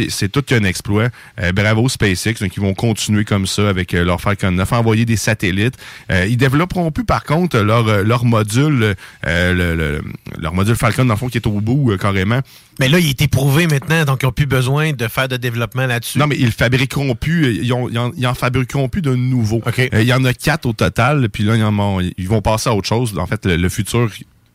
C'est 0.10 0.32
tout 0.32 0.42
qu'un 0.42 0.64
exploit. 0.64 1.10
Euh, 1.42 1.52
bravo 1.52 1.90
SpaceX, 1.90 2.36
donc 2.40 2.56
ils 2.56 2.62
vont 2.62 2.74
continuer 2.74 3.26
comme 3.26 3.46
ça 3.46 3.68
avec 3.68 3.94
euh, 3.94 4.06
leur 4.06 4.22
Falcon 4.22 4.52
9, 4.52 4.72
envoyer 4.74 5.06
des 5.06 5.18
satellites. 5.18 5.76
Euh, 6.12 6.26
ils 6.28 6.38
développeront 6.38 6.92
plus, 6.92 7.04
par 7.04 7.24
contre, 7.24 7.58
leur, 7.60 7.88
euh, 7.88 8.04
leur 8.04 8.24
module, 8.26 8.96
euh, 9.28 9.54
le- 9.54 9.76
le- 9.76 10.02
leur 10.40 10.54
module 10.54 10.76
Falcon, 10.76 11.06
dans 11.06 11.16
le 11.16 11.20
fond, 11.20 11.28
qui 11.28 11.38
est 11.38 11.48
au 11.48 11.60
bout, 11.60 11.92
euh, 11.92 11.98
carrément. 11.98 12.40
Mais 12.80 12.88
là, 12.90 12.98
il 13.00 13.10
est 13.10 13.22
éprouvé 13.22 13.68
maintenant, 13.68 14.06
donc 14.06 14.20
ils 14.24 14.26
n'ont 14.26 14.32
plus 14.32 14.46
besoin 14.48 14.94
de 14.94 15.08
faire 15.08 15.28
de 15.28 15.38
développement 15.38 15.86
là-dessus. 15.86 16.18
Non, 16.18 16.28
mais 16.28 16.38
ils 16.40 16.52
fabriqueront 16.52 17.14
plus. 17.14 17.56
Ils, 17.62 17.74
ont- 17.74 17.90
ils 17.90 18.00
en, 18.00 18.12
ils 18.16 18.26
en 18.26 18.34
fabriqueront 18.34 18.90
plus 18.90 19.02
de 19.02 19.14
nouveaux. 19.14 19.62
Euh, 19.94 20.02
Il 20.02 20.08
y 20.08 20.14
en 20.14 20.24
a 20.26 20.34
quatre 20.34 20.66
au 20.66 20.74
total. 20.74 21.30
Puis 21.30 21.44
là, 21.44 21.56
ils, 21.56 21.64
en 21.64 22.00
ils 22.00 22.28
vont 22.28 22.42
passer 22.42 22.70
à 22.70 22.74
autre 22.74 22.88
chose. 22.88 23.18
En 23.18 23.28
fait, 23.28 23.46
le, 23.46 23.58
le 23.58 23.70
futur, 23.70 24.10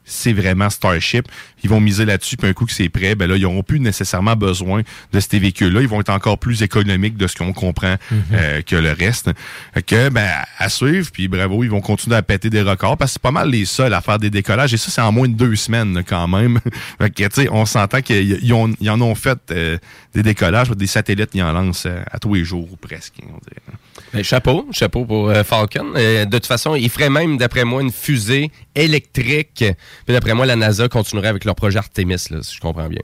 c'est 0.09 0.33
vraiment 0.33 0.71
Starship. 0.71 1.29
Ils 1.63 1.71
vont 1.71 1.81
miser 1.81 2.05
là-dessus. 2.05 2.37
Puis 2.37 2.49
un 2.49 2.53
coup 2.53 2.67
que 2.67 2.73
c'est 2.73 2.89
prêt, 2.89 3.15
ben 3.15 3.29
là, 3.29 3.37
ils 3.37 3.43
n'auront 3.43 3.63
plus 3.63 3.81
nécessairement 3.81 4.37
besoin 4.37 4.83
de 5.13 5.21
ces 5.21 5.39
véhicules-là. 5.39 5.81
Ils 5.81 5.89
vont 5.89 6.01
être 6.01 6.11
encore 6.11 6.39
plus 6.39 6.63
économiques 6.63 7.17
de 7.17 7.27
ce 7.27 7.37
qu'on 7.37 7.53
comprend 7.53 7.97
euh, 8.33 8.63
que 8.63 8.77
le 8.77 8.93
reste. 8.93 9.31
Fait 9.75 9.83
que, 9.83 10.09
ben, 10.09 10.29
à 10.59 10.69
suivre. 10.69 11.11
Puis 11.13 11.29
bravo, 11.29 11.65
ils 11.65 11.71
vont 11.71 11.81
continuer 11.81 12.17
à 12.17 12.23
péter 12.23 12.51
des 12.51 12.63
records 12.63 12.97
parce 12.97 13.11
que 13.11 13.13
c'est 13.15 13.23
pas 13.23 13.31
mal 13.31 13.51
les 13.51 13.65
seuls 13.65 13.95
à 13.95 14.01
faire 14.01 14.19
des 14.19 14.31
décollages. 14.31 14.75
Et 14.75 14.77
ça, 14.77 14.91
c'est 14.91 15.01
en 15.01 15.13
moins 15.13 15.29
de 15.29 15.35
deux 15.35 15.57
semaines 15.57 15.95
là, 15.95 16.03
quand 16.03 16.29
même. 16.29 16.61
fait 17.01 17.11
que, 17.11 17.25
tu 17.25 17.43
sais, 17.43 17.49
on 17.51 17.67
s'entend 17.67 18.01
qu'ils 18.01 18.39
ils 18.43 18.91
en 18.91 19.01
ont 19.01 19.15
fait 19.15 19.39
euh, 19.51 19.79
des 20.15 20.23
décollages. 20.23 20.71
Des 20.71 20.87
satellites, 20.87 21.31
ils 21.35 21.43
en 21.43 21.53
lancent 21.53 21.87
euh, 21.87 22.03
à 22.11 22.19
tous 22.19 22.35
les 22.35 22.45
jours 22.45 22.69
ou 22.71 22.77
presque. 22.77 23.15
on 23.23 23.39
dirait. 23.39 23.79
Ben, 24.13 24.23
chapeau, 24.23 24.67
chapeau 24.73 25.05
pour 25.05 25.29
euh, 25.29 25.43
Falcon. 25.45 25.93
Euh, 25.95 26.25
de 26.25 26.31
toute 26.39 26.47
façon, 26.47 26.75
il 26.75 26.89
ferait 26.89 27.11
même, 27.11 27.37
d'après 27.37 27.65
moi, 27.65 27.83
une 27.83 27.93
fusée 27.93 28.51
électrique. 28.75 29.65
Puis 30.07 30.15
d'après 30.15 30.35
moi, 30.35 30.47
la 30.47 30.57
NASA 30.57 30.89
continuerait 30.89 31.29
avec 31.29 31.45
leur 31.49 31.55
projet 31.57 31.79
Artemis, 31.79 32.17
là, 32.31 32.39
si 32.43 32.55
je 32.57 32.61
comprends 32.61 32.89
bien. 32.89 33.01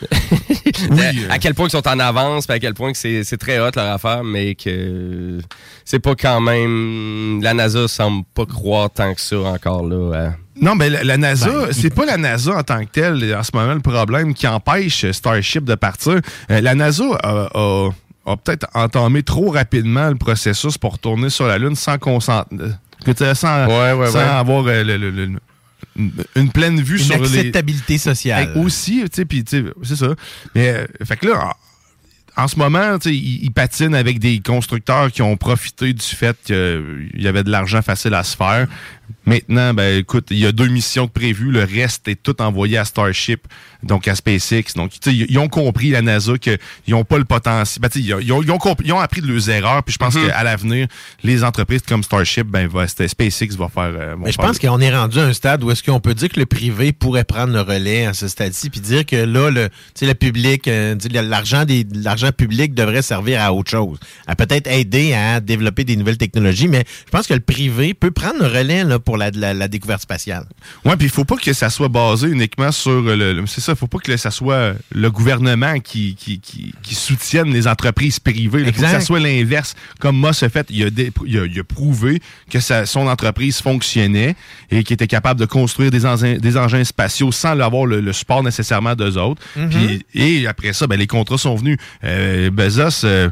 De- 0.10 1.30
À 1.30 1.38
quel 1.38 1.54
point 1.54 1.66
ils 1.66 1.70
sont 1.72 1.86
en 1.88 1.98
avance, 1.98 2.46
puis 2.46 2.54
à 2.56 2.58
quel 2.60 2.74
point 2.74 2.92
que 2.92 2.98
c'est 2.98 3.24
c'est 3.24 3.36
très 3.36 3.58
hot 3.58 3.70
leur 3.74 3.92
affaire, 3.94 4.22
mais 4.22 4.54
que 4.54 5.40
c'est 5.84 5.98
pas 5.98 6.14
quand 6.14 6.40
même. 6.40 7.40
La 7.42 7.52
NASA 7.54 7.88
semble 7.88 8.24
pas 8.34 8.46
croire 8.46 8.90
tant 8.90 9.12
que 9.14 9.20
ça 9.20 9.38
encore 9.40 9.84
là. 9.84 10.28
à- 10.28 10.34
Non, 10.60 10.74
mais 10.76 10.88
la, 10.90 11.02
la 11.02 11.16
NASA, 11.16 11.50
Ben, 11.50 11.72
c'est 11.72 11.92
pas 11.92 12.06
la 12.06 12.16
NASA 12.16 12.52
en 12.56 12.62
tant 12.62 12.80
que 12.84 12.90
telle, 12.90 13.34
en 13.36 13.42
ce 13.42 13.50
moment, 13.54 13.74
le 13.74 13.80
problème 13.80 14.34
qui 14.34 14.46
empêche 14.46 15.10
Starship 15.10 15.64
de 15.64 15.74
partir. 15.74 16.20
Euh, 16.50 16.60
la 16.60 16.74
NASA 16.76 17.04
a, 17.22 17.48
a- 17.52 17.88
a 18.26 18.36
peut-être 18.36 18.66
entamé 18.74 19.22
trop 19.24 19.50
rapidement 19.50 20.08
le 20.10 20.16
processus 20.16 20.78
pour 20.78 20.92
retourner 20.92 21.28
sur 21.30 21.46
la 21.48 21.58
Lune 21.58 21.74
sans 21.74 21.98
consent- 21.98 22.44
euh, 22.52 22.68
sans, 23.34 23.66
ouais, 23.66 24.06
sans 24.06 24.14
ouais. 24.18 24.22
avoir 24.24 24.64
euh, 24.68 24.84
le- 24.84 24.96
le- 24.96 25.10
le- 25.10 25.40
une, 26.36 26.50
pleine 26.52 26.80
vue 26.80 26.98
Une 26.98 27.04
sur 27.04 27.22
les 27.22 27.38
acceptabilité 27.38 27.98
sociale. 27.98 28.52
Hey, 28.54 28.62
aussi, 28.62 29.00
tu 29.02 29.08
sais, 29.12 29.24
puis 29.24 29.44
c'est 29.46 29.96
ça. 29.96 30.14
Mais, 30.54 30.68
euh, 30.68 30.86
fait 31.04 31.16
que 31.16 31.26
là, 31.26 31.56
en, 32.36 32.48
ce 32.48 32.56
moment, 32.56 32.98
tu 32.98 33.10
sais, 33.10 33.16
ils, 33.16 33.44
ils 33.44 33.52
patinent 33.52 33.94
avec 33.94 34.18
des 34.18 34.40
constructeurs 34.40 35.10
qui 35.10 35.22
ont 35.22 35.36
profité 35.36 35.92
du 35.92 36.04
fait 36.04 36.36
qu'il 36.44 37.10
y 37.14 37.26
avait 37.26 37.44
de 37.44 37.50
l'argent 37.50 37.82
facile 37.82 38.14
à 38.14 38.22
se 38.22 38.36
faire. 38.36 38.68
Maintenant, 39.26 39.74
ben 39.74 39.98
écoute, 39.98 40.28
il 40.30 40.38
y 40.38 40.46
a 40.46 40.52
deux 40.52 40.68
missions 40.68 41.04
de 41.06 41.10
prévues. 41.10 41.50
Le 41.50 41.64
reste 41.64 42.08
est 42.08 42.22
tout 42.22 42.40
envoyé 42.40 42.78
à 42.78 42.84
Starship, 42.84 43.46
donc 43.82 44.08
à 44.08 44.14
SpaceX. 44.14 44.74
Donc, 44.74 44.92
ils 45.06 45.38
ont 45.38 45.48
compris, 45.48 45.90
la 45.90 46.00
NASA, 46.02 46.38
qu'ils 46.38 46.58
n'ont 46.88 47.04
pas 47.04 47.18
le 47.18 47.24
potentiel. 47.24 47.80
Ben, 47.82 47.88
ils, 47.94 48.14
ont, 48.14 48.20
ils 48.20 48.32
ont- 48.32 48.42
ils 48.42 48.50
ont 48.50 48.58
compris- 48.58 48.86
ils 48.86 48.92
ont 48.92 48.98
appris 49.00 49.20
de 49.20 49.26
leurs 49.26 49.50
erreurs. 49.50 49.82
Puis 49.82 49.92
je 49.92 49.98
pense 49.98 50.14
Mhm. 50.14 50.28
qu'à 50.28 50.42
l'avenir, 50.44 50.86
les 51.22 51.44
entreprises 51.44 51.82
comme 51.86 52.02
Starship, 52.02 52.46
ben, 52.46 52.66
va, 52.68 52.86
SpaceX 52.86 53.56
va 53.56 53.68
faire. 53.68 53.82
euh, 53.94 54.14
Mais 54.18 54.30
je 54.32 54.36
faire 54.36 54.46
pense 54.46 54.58
qu'on 54.58 54.80
est 54.80 54.94
rendu 54.94 55.18
à 55.18 55.24
un 55.24 55.32
stade 55.32 55.62
où 55.62 55.70
est-ce 55.70 55.82
qu'on 55.82 56.00
peut 56.00 56.14
dire 56.14 56.28
que 56.30 56.40
le 56.40 56.46
privé 56.46 56.92
pourrait 56.92 57.24
prendre 57.24 57.52
le 57.52 57.60
relais 57.60 58.06
à 58.06 58.14
ce 58.14 58.28
stade-ci, 58.28 58.70
puis 58.70 58.80
dire 58.80 59.04
que 59.04 59.16
là, 59.16 59.50
le, 59.50 59.68
tu 59.68 59.74
sais, 59.94 60.06
le 60.06 60.14
public, 60.14 60.66
euh, 60.68 60.94
l'argent 61.92 62.30
public 62.36 62.74
devrait 62.74 63.02
servir 63.02 63.40
à 63.42 63.52
autre 63.52 63.70
chose, 63.70 63.98
à 64.26 64.34
peut-être 64.36 64.66
aider 64.70 65.12
à 65.12 65.40
développer 65.40 65.84
des 65.84 65.96
nouvelles 65.96 66.18
technologies, 66.18 66.68
mais 66.68 66.84
je 67.06 67.10
pense 67.10 67.26
que 67.26 67.34
le 67.34 67.40
privé 67.40 67.94
peut 67.94 68.10
prendre 68.10 68.38
le 68.40 68.46
relais 68.46 68.84
là, 68.84 68.97
pour 68.98 69.16
la, 69.16 69.30
la, 69.30 69.54
la 69.54 69.68
découverte 69.68 70.02
spatiale. 70.02 70.44
Ouais, 70.84 70.96
puis 70.96 71.06
il 71.06 71.10
faut 71.10 71.24
pas 71.24 71.36
que 71.36 71.52
ça 71.52 71.70
soit 71.70 71.88
basé 71.88 72.28
uniquement 72.28 72.72
sur 72.72 73.00
le. 73.02 73.14
le- 73.16 73.46
c'est 73.46 73.60
ça, 73.60 73.74
faut 73.74 73.86
pas 73.86 73.98
que 73.98 74.16
ça 74.16 74.30
soit 74.30 74.74
le 74.92 75.10
gouvernement 75.10 75.78
qui, 75.80 76.14
qui, 76.16 76.40
qui, 76.40 76.74
qui 76.82 76.94
soutienne 76.94 77.52
les 77.52 77.66
entreprises 77.68 78.18
privées. 78.20 78.60
Il 78.66 78.72
faut 78.72 78.82
que 78.82 78.88
ça 78.88 79.00
soit 79.00 79.20
l'inverse. 79.20 79.74
Comme 80.00 80.16
Moss 80.16 80.42
a 80.42 80.48
fait, 80.48 80.66
il 80.70 80.84
a, 80.84 80.90
dé- 80.90 81.12
il 81.26 81.38
a, 81.38 81.44
il 81.46 81.58
a 81.58 81.64
prouvé 81.64 82.20
que 82.50 82.60
sa- 82.60 82.86
son 82.86 83.06
entreprise 83.06 83.60
fonctionnait 83.60 84.36
et 84.70 84.84
qu'il 84.84 84.94
était 84.94 85.06
capable 85.06 85.40
de 85.40 85.46
construire 85.46 85.90
des, 85.90 86.04
engins- 86.06 86.38
des 86.38 86.56
engins 86.56 86.84
spatiaux 86.84 87.32
sans 87.32 87.58
avoir 87.60 87.86
le, 87.86 88.00
le 88.00 88.12
support 88.12 88.42
nécessairement 88.42 88.94
d'eux 88.94 89.16
autres. 89.18 89.42
Mhm. 89.56 89.68
Puis- 89.70 90.06
et 90.14 90.46
après 90.46 90.72
ça, 90.72 90.86
ben, 90.86 90.98
les 90.98 91.06
contrats 91.06 91.38
sont 91.38 91.54
venus. 91.56 91.78
Euh, 92.04 92.50
Bezos. 92.50 93.04
euh, 93.04 93.30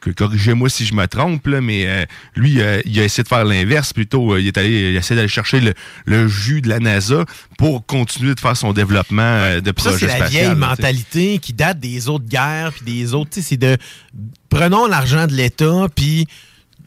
corrigez-moi 0.00 0.68
si 0.68 0.86
je 0.86 0.94
me 0.94 1.06
trompe, 1.06 1.46
là, 1.46 1.60
mais 1.60 1.86
euh, 1.86 2.04
lui, 2.34 2.60
euh, 2.60 2.80
il 2.84 2.98
a 3.00 3.04
essayé 3.04 3.22
de 3.22 3.28
faire 3.28 3.44
l'inverse 3.44 3.92
plutôt. 3.92 4.34
Euh, 4.34 4.40
il 4.40 4.46
est 4.46 4.58
allé, 4.58 4.90
il 4.90 4.96
a 4.96 5.00
essayé 5.00 5.16
d'aller 5.16 5.28
chercher 5.28 5.60
le, 5.60 5.74
le 6.06 6.28
jus 6.28 6.62
de 6.62 6.68
la 6.68 6.78
NASA 6.78 7.24
pour 7.58 7.84
continuer 7.86 8.34
de 8.34 8.40
faire 8.40 8.56
son 8.56 8.72
développement 8.72 9.60
de 9.60 9.66
Ça, 9.66 9.72
projet 9.72 9.98
c'est 9.98 10.06
la 10.06 10.16
spatial, 10.16 10.30
vieille 10.30 10.60
là, 10.60 10.68
mentalité 10.68 11.38
qui 11.38 11.52
date 11.52 11.78
des 11.78 12.08
autres 12.08 12.26
guerres, 12.26 12.72
puis 12.72 12.84
des 12.84 13.14
autres, 13.14 13.30
c'est 13.40 13.56
de 13.56 13.76
prenons 14.48 14.86
l'argent 14.86 15.26
de 15.26 15.32
l'État, 15.32 15.86
puis 15.94 16.26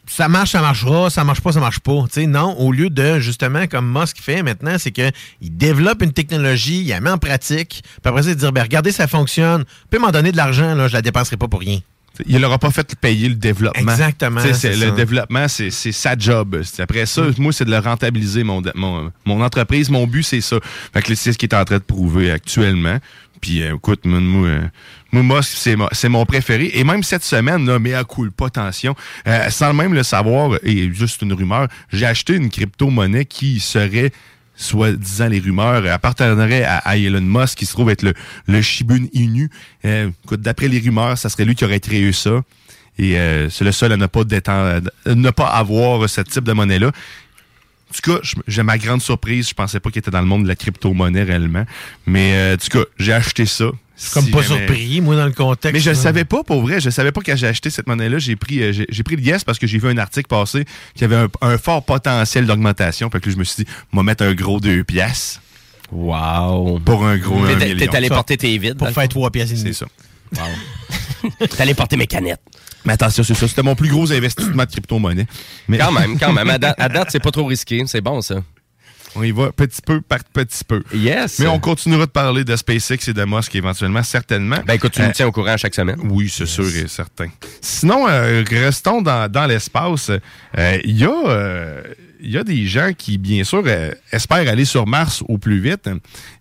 ça 0.06 0.28
marche, 0.28 0.50
ça 0.50 0.60
marchera, 0.60 1.10
ça 1.10 1.24
marche 1.24 1.40
pas, 1.40 1.52
ça 1.52 1.60
marche 1.60 1.80
pas. 1.80 2.04
Non, 2.26 2.58
au 2.58 2.72
lieu 2.72 2.90
de, 2.90 3.20
justement, 3.20 3.66
comme 3.66 3.90
Musk 3.90 4.18
fait 4.20 4.42
maintenant, 4.42 4.76
c'est 4.78 4.92
qu'il 4.92 5.12
développe 5.42 6.02
une 6.02 6.12
technologie, 6.12 6.80
il 6.80 6.88
la 6.88 7.00
met 7.00 7.10
en 7.10 7.18
pratique, 7.18 7.82
puis 7.82 8.00
après 8.04 8.22
ça, 8.22 8.30
il 8.30 8.36
dit, 8.36 8.46
ben, 8.52 8.62
regardez, 8.62 8.92
ça 8.92 9.06
fonctionne, 9.06 9.64
peut 9.90 9.98
m'en 9.98 10.10
donner 10.10 10.32
de 10.32 10.36
l'argent, 10.36 10.74
là, 10.74 10.88
je 10.88 10.92
la 10.92 11.02
dépenserai 11.02 11.36
pas 11.36 11.48
pour 11.48 11.60
rien. 11.60 11.80
Il 12.26 12.38
n'aura 12.38 12.58
pas 12.58 12.70
fait 12.70 12.94
payer 12.94 13.28
le 13.28 13.34
développement. 13.34 13.90
Exactement, 13.92 14.40
Le 14.42 14.52
ça. 14.52 14.90
développement, 14.92 15.48
c'est 15.48 15.70
c'est 15.70 15.92
sa 15.92 16.16
job. 16.16 16.60
C'est- 16.62 16.82
Après 16.82 17.06
ça, 17.06 17.22
moi, 17.38 17.52
c'est 17.52 17.64
de 17.64 17.70
le 17.70 17.78
rentabiliser, 17.78 18.44
mon, 18.44 18.62
mon, 18.74 19.10
mon 19.24 19.42
entreprise. 19.42 19.90
Mon 19.90 20.06
but, 20.06 20.22
c'est 20.22 20.40
ça. 20.40 20.56
Fait 20.92 21.02
que 21.02 21.14
c'est 21.14 21.32
ce 21.32 21.38
qu'il 21.38 21.48
est 21.48 21.54
en 21.54 21.64
train 21.64 21.78
de 21.78 21.82
prouver 21.82 22.30
actuellement. 22.30 22.98
Puis, 23.40 23.62
euh, 23.62 23.74
écoute, 23.74 24.06
moi, 24.06 24.20
moi, 24.20 25.38
euh, 25.38 25.42
c'est 25.42 25.76
mo- 25.76 25.88
c'est 25.92 26.08
mon 26.08 26.24
préféré. 26.24 26.70
Et 26.74 26.84
même 26.84 27.02
cette 27.02 27.24
semaine, 27.24 27.66
là, 27.66 27.78
mais 27.78 27.92
à 27.94 28.04
coup 28.04 28.30
pas 28.30 28.46
attention, 28.46 28.94
euh, 29.26 29.50
sans 29.50 29.74
même 29.74 29.92
le 29.92 30.02
savoir, 30.02 30.52
et 30.62 30.90
juste 30.92 31.20
une 31.22 31.32
rumeur, 31.32 31.68
j'ai 31.92 32.06
acheté 32.06 32.34
une 32.36 32.48
crypto-monnaie 32.48 33.24
qui 33.26 33.60
serait 33.60 34.12
soit 34.56 34.92
disant 34.92 35.28
les 35.28 35.40
rumeurs, 35.40 35.86
appartiendrait 35.90 36.64
à, 36.64 36.96
Elon 36.96 37.20
Musk, 37.20 37.58
qui 37.58 37.66
se 37.66 37.72
trouve 37.72 37.90
être 37.90 38.02
le, 38.02 38.14
le 38.46 38.62
Shibun 38.62 39.06
Inu. 39.12 39.50
Euh, 39.84 40.10
d'après 40.32 40.68
les 40.68 40.78
rumeurs, 40.78 41.18
ça 41.18 41.28
serait 41.28 41.44
lui 41.44 41.54
qui 41.54 41.64
aurait 41.64 41.80
créé 41.80 42.12
ça. 42.12 42.42
Et 42.98 43.18
euh, 43.18 43.50
c'est 43.50 43.64
le 43.64 43.72
seul 43.72 43.92
à 43.92 43.96
ne 43.96 44.06
pas, 44.06 44.24
détendre, 44.24 44.88
ne 45.06 45.30
pas 45.30 45.46
avoir 45.46 46.08
ce 46.08 46.20
type 46.20 46.44
de 46.44 46.52
monnaie-là. 46.52 46.88
En 46.88 47.94
tout 47.94 48.12
cas, 48.12 48.20
j'ai 48.46 48.62
ma 48.62 48.78
grande 48.78 49.02
surprise. 49.02 49.48
Je 49.48 49.54
pensais 49.54 49.80
pas 49.80 49.90
qu'il 49.90 50.00
était 50.00 50.10
dans 50.10 50.20
le 50.20 50.26
monde 50.26 50.44
de 50.44 50.48
la 50.48 50.56
crypto-monnaie 50.56 51.22
réellement. 51.22 51.64
Mais 52.06 52.34
euh, 52.34 52.54
en 52.54 52.56
tout 52.56 52.86
j'ai 52.98 53.12
acheté 53.12 53.46
ça. 53.46 53.66
Je 53.96 54.02
suis 54.02 54.10
comme 54.12 54.24
Si 54.24 54.30
pas 54.32 54.42
jamais- 54.42 54.66
surpris, 54.66 55.00
moi, 55.00 55.14
dans 55.16 55.26
le 55.26 55.32
contexte. 55.32 55.72
mais 55.72 55.78
je 55.80 55.90
ne 55.90 55.94
savais 55.94 56.24
pas, 56.24 56.42
pour 56.42 56.62
vrai. 56.62 56.80
Je 56.80 56.90
savais 56.90 57.12
pas 57.12 57.20
quand 57.24 57.36
j'ai 57.36 57.46
acheté 57.46 57.70
cette 57.70 57.86
monnaie-là. 57.86 58.18
J'ai 58.18 58.34
pris, 58.36 58.60
euh, 58.60 58.72
j'ai, 58.88 59.02
pris 59.04 59.14
le 59.16 59.22
yes 59.22 59.44
parce 59.44 59.58
que 59.58 59.66
j'ai 59.68 59.78
vu 59.78 59.88
un 59.88 59.98
article 59.98 60.26
passer 60.26 60.64
qui 60.96 61.04
avait 61.04 61.14
un, 61.16 61.28
un 61.42 61.58
fort 61.58 61.84
potentiel 61.84 62.44
d'augmentation. 62.46 63.08
Fait 63.10 63.20
que 63.20 63.28
là, 63.28 63.32
je 63.34 63.38
me 63.38 63.44
suis 63.44 63.64
dit, 63.64 63.70
moi 63.92 64.02
mettre 64.02 64.24
un 64.24 64.34
gros 64.34 64.58
deux 64.58 64.82
piastres. 64.82 65.40
Wow. 65.92 66.80
Pour 66.80 67.04
un 67.06 67.16
gros 67.18 67.38
Mais 67.38 67.54
un 67.54 67.58
t'es- 67.58 67.74
million. 67.74 67.86
t'es 67.90 67.96
allé 67.96 68.08
porter 68.08 68.36
tes 68.36 68.58
vides. 68.58 68.76
Pour 68.78 68.90
faire 68.90 69.08
trois 69.08 69.30
pièces 69.30 69.52
et 69.52 69.56
C'est 69.56 69.72
ça. 69.72 69.86
T'es 71.38 71.60
allé 71.62 71.74
porter 71.74 71.96
mes 71.96 72.06
canettes. 72.06 72.40
Mais 72.84 72.94
attention, 72.94 73.22
c'est 73.22 73.34
ça. 73.34 73.46
C'était 73.48 73.62
mon 73.62 73.74
plus 73.76 73.88
gros 73.88 74.10
investissement 74.12 74.64
de 74.64 74.70
crypto-monnaie. 74.70 75.26
Mais 75.68 75.78
Quand 75.78 75.92
même, 75.92 76.18
quand 76.18 76.32
même. 76.32 76.50
À 76.50 76.58
date, 76.58 76.74
à 76.78 76.88
date, 76.88 77.08
c'est 77.12 77.20
pas 77.22 77.30
trop 77.30 77.46
risqué. 77.46 77.82
C'est 77.86 78.00
bon, 78.02 78.20
ça. 78.20 78.42
On 79.16 79.22
y 79.22 79.30
va 79.30 79.52
petit 79.52 79.80
peu 79.80 80.00
par 80.00 80.24
petit 80.24 80.64
peu. 80.64 80.82
Yes. 80.92 81.38
Mais 81.38 81.46
on 81.46 81.58
continuera 81.60 82.06
de 82.06 82.10
parler 82.10 82.44
de 82.44 82.56
SpaceX 82.56 83.08
et 83.08 83.12
de 83.12 83.24
Musk 83.24 83.54
éventuellement, 83.54 84.02
certainement. 84.02 84.58
Ben 84.66 84.74
écoute, 84.74 84.92
tu 84.92 85.02
Euh, 85.02 85.06
nous 85.06 85.12
tiens 85.12 85.26
au 85.26 85.32
courant 85.32 85.56
chaque 85.56 85.74
semaine. 85.74 85.98
Oui, 86.04 86.28
c'est 86.28 86.46
sûr 86.46 86.66
et 86.66 86.88
certain. 86.88 87.28
Sinon, 87.60 88.06
euh, 88.08 88.42
restons 88.48 89.02
dans, 89.02 89.30
dans 89.30 89.46
l'espace. 89.46 90.10
Euh, 90.58 90.78
Il 90.84 90.98
y, 90.98 91.04
a, 91.04 91.10
euh, 91.28 91.82
il 92.20 92.30
y 92.30 92.38
a 92.38 92.44
des 92.44 92.66
gens 92.66 92.90
qui, 92.96 93.18
bien 93.18 93.44
sûr, 93.44 93.62
euh, 93.66 93.92
espèrent 94.12 94.48
aller 94.48 94.64
sur 94.64 94.86
Mars 94.86 95.22
au 95.28 95.38
plus 95.38 95.60
vite. 95.60 95.88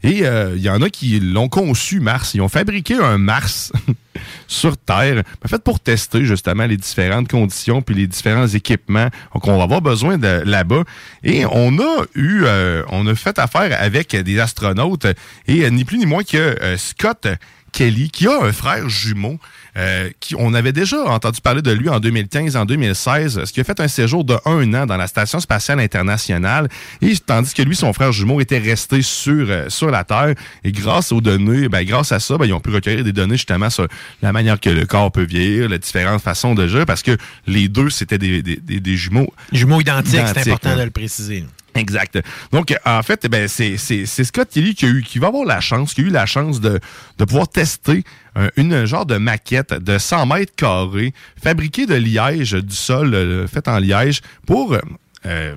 Et 0.02 0.26
euh, 0.26 0.54
il 0.56 0.62
y 0.64 0.70
en 0.70 0.82
a 0.82 0.90
qui 0.90 1.20
l'ont 1.20 1.50
conçu, 1.50 2.00
Mars. 2.00 2.34
Ils 2.34 2.42
ont 2.42 2.50
fabriqué 2.50 2.96
un 2.96 3.18
Mars 3.18 3.72
sur 4.48 4.78
Terre, 4.78 5.24
en 5.44 5.48
fait 5.48 5.64
pour 5.64 5.80
tester 5.80 6.26
justement 6.26 6.66
les 6.66 6.78
différentes 6.78 7.28
conditions 7.28 7.82
puis 7.82 7.96
les 7.96 8.08
différents 8.08 8.48
équipements 8.48 9.10
qu'on 9.32 9.58
va 9.58 9.64
avoir 9.64 9.82
besoin 9.82 10.18
de 10.18 10.42
là-bas. 10.46 10.84
Et 11.24 11.46
on 11.46 11.80
a 11.80 12.04
eu, 12.16 12.44
euh, 12.46 12.84
on 12.90 13.08
a 13.08 13.16
fait 13.16 13.40
affaire 13.40 13.78
avec 13.80 14.16
des 14.16 14.40
astronautes 14.40 15.08
et 15.48 15.64
euh, 15.64 15.70
ni 15.70 15.86
plus 15.86 15.98
ni 15.98 16.06
moins 16.06 16.24
que 16.24 16.38
euh, 16.38 16.78
Scott 16.78 17.28
Kelly, 17.72 18.10
qui 18.10 18.28
a 18.28 18.40
un 18.44 18.52
frère 18.54 18.88
jumeau, 18.88 19.40
euh, 19.78 20.10
qui 20.20 20.36
on 20.38 20.54
avait 20.54 20.72
déjà 20.72 20.98
entendu 21.06 21.42
parler 21.42 21.62
de 21.62 21.72
lui 21.72 21.90
en 21.90 22.00
2015, 22.00 22.56
en 22.56 22.66
2016, 22.66 23.46
ce 23.46 23.52
qui 23.52 23.60
a 23.60 23.64
fait 23.64 23.80
un 23.80 23.88
séjour 23.88 24.24
de 24.24 24.36
un 24.46 24.74
an 24.74 24.86
dans 24.86 24.98
la 24.98 25.08
Station 25.08 25.40
spatiale 25.40 25.80
internationale, 25.80 26.68
et 27.02 27.14
tandis 27.18 27.54
que 27.54 27.62
lui, 27.64 27.76
son 27.76 27.92
frère 27.94 28.12
jumeau, 28.12 28.40
était 28.42 28.60
resté 28.60 29.02
sur, 29.02 29.46
euh, 29.50 29.70
sur 29.70 29.90
la 29.90 30.04
Terre, 30.04 30.36
et 30.64 30.72
grâce 30.72 31.12
aux 31.12 31.22
données, 31.22 31.70
ben, 31.70 31.84
grâce 31.84 32.12
à 32.12 32.20
ça, 32.20 32.38
ben, 32.38 32.46
ils 32.46 32.54
ont 32.54 32.60
pu 32.60 32.70
recueillir 32.72 33.04
des 33.04 33.14
données 33.14 33.36
justement 33.36 33.70
sur 33.70 33.88
la 34.22 34.32
manière 34.32 34.60
que 34.60 34.70
le 34.70 34.86
corps 34.86 35.12
peut 35.12 35.24
vieillir, 35.26 35.70
les 35.70 35.80
différentes 35.80 36.22
façons 36.22 36.54
de 36.56 36.68
jeu, 36.68 36.86
parce 36.86 37.02
que 37.04 37.18
les 37.48 37.68
deux, 37.68 37.90
c'était 37.90 38.18
des, 38.18 38.42
des, 38.42 38.58
des- 38.58 38.80
des 38.80 38.96
jumeaux. 38.98 39.34
Jumeaux 39.52 39.82
identiques, 39.82 40.22
c'est 40.34 40.42
important 40.52 40.70
hein. 40.70 40.78
de 40.78 40.84
le 40.84 40.92
préciser. 40.92 41.46
Exact. 41.76 42.20
Donc, 42.52 42.74
en 42.86 43.02
fait, 43.02 43.22
eh 43.26 43.30
ben, 43.30 43.48
c'est 43.48 43.78
Scott 44.06 44.50
Kelly 44.52 44.76
qui, 44.76 44.86
a 44.86 44.90
eu, 44.90 45.02
qui 45.02 45.18
va 45.20 45.28
avoir 45.28 45.46
la 45.46 45.60
chance, 45.60 45.94
qui 45.94 46.02
a 46.02 46.04
eu 46.04 46.10
la 46.10 46.26
chance 46.26 46.62
de, 46.62 46.80
de 47.18 47.26
pouvoir 47.26 47.48
tester 47.48 48.04
euh, 48.38 48.50
une 48.58 48.86
genre 48.86 49.06
de 49.06 49.18
maquette 49.18 49.74
de 49.74 49.98
100 49.98 50.26
mètres 50.28 50.54
carrés, 50.56 51.14
fabriquée 51.42 51.86
de 51.86 51.96
liège, 51.96 52.52
du 52.54 52.76
sol 52.76 53.14
euh, 53.16 53.48
fait 53.48 53.68
en 53.68 53.80
liège, 53.80 54.22
pour 54.46 54.74
euh, 54.74 54.80
euh, 55.26 55.56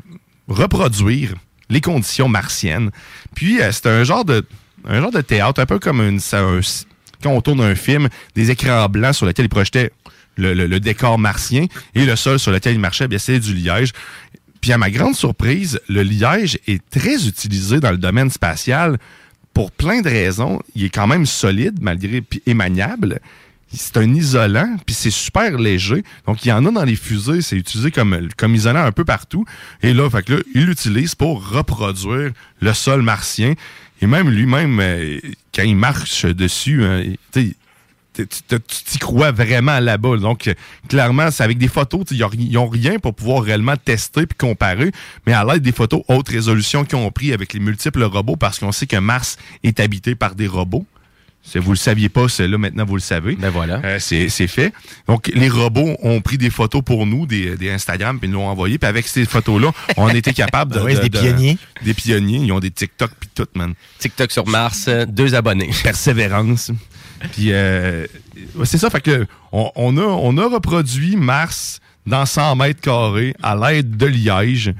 reproduire 0.48 1.34
les 1.68 1.80
conditions 1.80 2.28
martiennes. 2.28 2.90
Puis, 3.34 3.60
euh, 3.60 3.70
c'est 3.72 3.86
un 3.86 4.04
genre 4.04 4.24
de 4.24 4.44
un 4.88 5.00
genre 5.00 5.10
de 5.10 5.20
théâtre, 5.20 5.60
un 5.60 5.66
peu 5.66 5.78
comme 5.80 6.00
une, 6.00 6.20
un- 6.32 6.60
quand 7.22 7.30
on 7.30 7.40
tourne 7.40 7.60
un 7.60 7.74
film, 7.74 8.08
des 8.36 8.50
écrans 8.52 8.88
blancs 8.88 9.14
sur 9.16 9.26
lesquels 9.26 9.46
ils 9.46 9.48
projetaient 9.48 9.90
le, 10.36 10.54
le- 10.54 10.66
le 10.66 10.78
décor 10.80 11.18
martien 11.18 11.66
et 11.94 12.04
le 12.06 12.14
sol 12.14 12.38
sur 12.38 12.52
lequel 12.52 12.74
ils 12.74 12.78
marchaient, 12.80 13.08
bien, 13.08 13.18
c'est 13.18 13.40
du 13.40 13.52
liège. 13.54 13.92
Puis 14.60 14.72
à 14.72 14.78
ma 14.78 14.90
grande 14.90 15.14
surprise, 15.14 15.80
le 15.88 16.02
liège 16.02 16.58
est 16.66 16.82
très 16.90 17.26
utilisé 17.26 17.80
dans 17.80 17.90
le 17.90 17.98
domaine 17.98 18.30
spatial 18.30 18.98
pour 19.54 19.70
plein 19.70 20.02
de 20.02 20.08
raisons. 20.08 20.60
Il 20.74 20.84
est 20.84 20.90
quand 20.90 21.06
même 21.06 21.26
solide 21.26 21.78
malgré 21.80 22.22
et 22.46 22.54
maniable. 22.54 23.20
C'est 23.72 23.96
un 23.96 24.14
isolant, 24.14 24.76
puis 24.86 24.94
c'est 24.94 25.10
super 25.10 25.58
léger. 25.58 26.04
Donc, 26.26 26.44
il 26.44 26.48
y 26.48 26.52
en 26.52 26.64
a 26.66 26.70
dans 26.70 26.84
les 26.84 26.94
fusées, 26.94 27.42
c'est 27.42 27.56
utilisé 27.56 27.90
comme, 27.90 28.28
comme 28.36 28.54
isolant 28.54 28.84
un 28.84 28.92
peu 28.92 29.04
partout. 29.04 29.44
Et 29.82 29.92
là, 29.92 30.08
fait 30.08 30.22
que 30.22 30.34
là, 30.34 30.40
il 30.54 30.66
l'utilise 30.66 31.14
pour 31.14 31.48
reproduire 31.48 32.30
le 32.60 32.72
sol 32.72 33.02
martien. 33.02 33.54
Et 34.00 34.06
même 34.06 34.30
lui-même, 34.30 34.78
euh, 34.80 35.18
quand 35.54 35.62
il 35.62 35.76
marche 35.76 36.26
dessus, 36.26 36.84
hein, 36.84 37.02
sais, 37.32 37.54
tu 38.24 38.58
t'y 38.84 38.98
crois 38.98 39.30
vraiment 39.32 39.78
là-bas. 39.80 40.16
Donc, 40.16 40.48
euh, 40.48 40.54
clairement, 40.88 41.30
c'est 41.30 41.42
avec 41.44 41.58
des 41.58 41.68
photos, 41.68 42.04
ils 42.10 42.52
n'ont 42.52 42.68
rien 42.68 42.98
pour 42.98 43.14
pouvoir 43.14 43.42
réellement 43.42 43.76
tester 43.76 44.26
puis 44.26 44.36
comparer, 44.38 44.90
mais 45.26 45.32
à 45.32 45.44
l'aide 45.44 45.62
des 45.62 45.72
photos 45.72 46.02
haute 46.08 46.28
résolution 46.28 46.84
qu'ils 46.84 46.98
ont 46.98 47.10
pris 47.10 47.32
avec 47.32 47.52
les 47.52 47.60
multiples 47.60 48.02
robots, 48.04 48.36
parce 48.36 48.58
qu'on 48.58 48.72
sait 48.72 48.86
que 48.86 48.96
Mars 48.96 49.36
est 49.62 49.80
habité 49.80 50.14
par 50.14 50.34
des 50.34 50.46
robots. 50.46 50.86
Si 51.48 51.58
vous 51.58 51.70
le 51.70 51.76
saviez 51.76 52.08
pas, 52.08 52.28
c'est 52.28 52.48
là 52.48 52.58
maintenant 52.58 52.84
vous 52.84 52.96
le 52.96 53.00
savez. 53.00 53.36
Ben 53.36 53.50
voilà. 53.50 53.80
Euh, 53.84 53.98
c'est 54.00 54.28
fait. 54.48 54.72
Donc 55.06 55.30
les 55.32 55.48
robots 55.48 55.96
ont 56.02 56.20
pris 56.20 56.38
des 56.38 56.50
photos 56.50 56.82
pour 56.84 57.06
nous, 57.06 57.24
des, 57.24 57.54
des 57.56 57.70
Instagram, 57.70 58.18
puis 58.18 58.26
ils 58.28 58.32
nous 58.32 58.40
l'ont 58.40 58.48
envoyé. 58.48 58.78
Puis 58.78 58.88
avec 58.88 59.06
ces 59.06 59.24
photos-là, 59.24 59.70
on 59.96 60.08
été 60.08 60.32
capable 60.32 60.74
de, 60.74 60.80
ouais, 60.82 60.96
c'est 60.96 61.02
de- 61.02 61.08
des 61.08 61.08
de- 61.10 61.18
pionniers. 61.20 61.58
Des 61.84 61.94
pionniers. 61.94 62.38
Ils 62.38 62.50
ont 62.50 62.58
des 62.58 62.72
TikTok 62.72 63.12
puis 63.20 63.28
tout, 63.32 63.46
man. 63.54 63.74
TikTok 64.00 64.32
sur 64.32 64.44
Mars, 64.48 64.86
euh, 64.88 65.06
deux 65.06 65.36
abonnés. 65.36 65.70
Persévérance. 65.84 66.72
Puis 67.32 67.52
euh, 67.52 68.06
c'est 68.64 68.78
ça, 68.78 68.90
fait 68.90 69.00
que 69.00 69.26
on, 69.52 69.70
on 69.76 69.96
a, 69.96 70.02
on 70.02 70.36
a 70.38 70.46
reproduit 70.48 71.16
Mars 71.16 71.80
dans 72.06 72.26
100 72.26 72.56
mètres 72.56 72.80
carrés 72.80 73.34
à 73.42 73.56
l'aide 73.56 73.96
de 73.96 74.06
liège. 74.06 74.72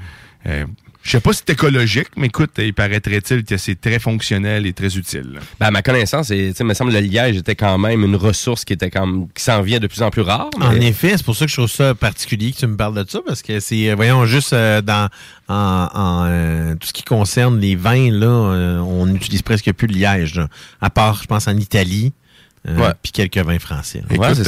Euh, 0.45 0.65
Je 1.03 1.11
sais 1.11 1.19
pas 1.21 1.31
si 1.33 1.41
c'est 1.45 1.53
écologique, 1.53 2.07
mais 2.17 2.27
écoute, 2.27 2.51
il 2.57 2.73
paraîtrait-il 2.73 3.43
que 3.45 3.55
c'est 3.57 3.79
très 3.79 3.97
fonctionnel 3.99 4.65
et 4.65 4.73
très 4.73 4.97
utile. 4.97 5.39
Ben, 5.59 5.67
à 5.67 5.71
ma 5.71 5.81
connaissance, 5.81 6.27
sais, 6.27 6.53
me 6.63 6.73
semble 6.73 6.91
le 6.91 6.99
liège 6.99 7.37
était 7.37 7.55
quand 7.55 7.77
même 7.77 8.03
une 8.03 8.15
ressource 8.17 8.65
qui 8.65 8.73
était 8.73 8.89
comme 8.89 9.27
qui 9.33 9.41
s'en 9.41 9.61
vient 9.61 9.79
de 9.79 9.87
plus 9.87 10.01
en 10.01 10.09
plus 10.09 10.21
rare. 10.21 10.49
En 10.59 10.73
effet, 10.73 11.13
c'est 11.15 11.23
pour 11.25 11.35
ça 11.35 11.45
que 11.45 11.51
je 11.51 11.55
trouve 11.57 11.69
ça 11.71 11.95
particulier 11.95 12.51
que 12.51 12.57
tu 12.57 12.67
me 12.67 12.75
parles 12.75 12.95
de 12.95 13.09
ça, 13.09 13.19
parce 13.25 13.41
que 13.41 13.59
c'est, 13.61 13.89
euh, 13.89 13.95
voyons, 13.95 14.25
juste 14.25 14.51
euh, 14.53 14.81
dans 14.81 15.07
en, 15.47 15.87
en, 15.93 16.25
euh, 16.27 16.75
tout 16.75 16.87
ce 16.87 16.93
qui 16.93 17.03
concerne 17.03 17.57
les 17.59 17.75
vins, 17.77 18.11
là, 18.11 18.27
euh, 18.27 18.79
on 18.79 19.05
n'utilise 19.05 19.41
presque 19.43 19.71
plus 19.71 19.87
le 19.87 19.93
liège, 19.95 20.35
là. 20.35 20.47
à 20.81 20.89
part, 20.89 21.21
je 21.21 21.27
pense, 21.27 21.47
en 21.47 21.55
Italie, 21.57 22.11
euh, 22.11 22.26
Ouais. 22.67 22.91
puis 23.01 23.11
quelques 23.11 23.37
vins 23.37 23.59
français. 23.59 24.03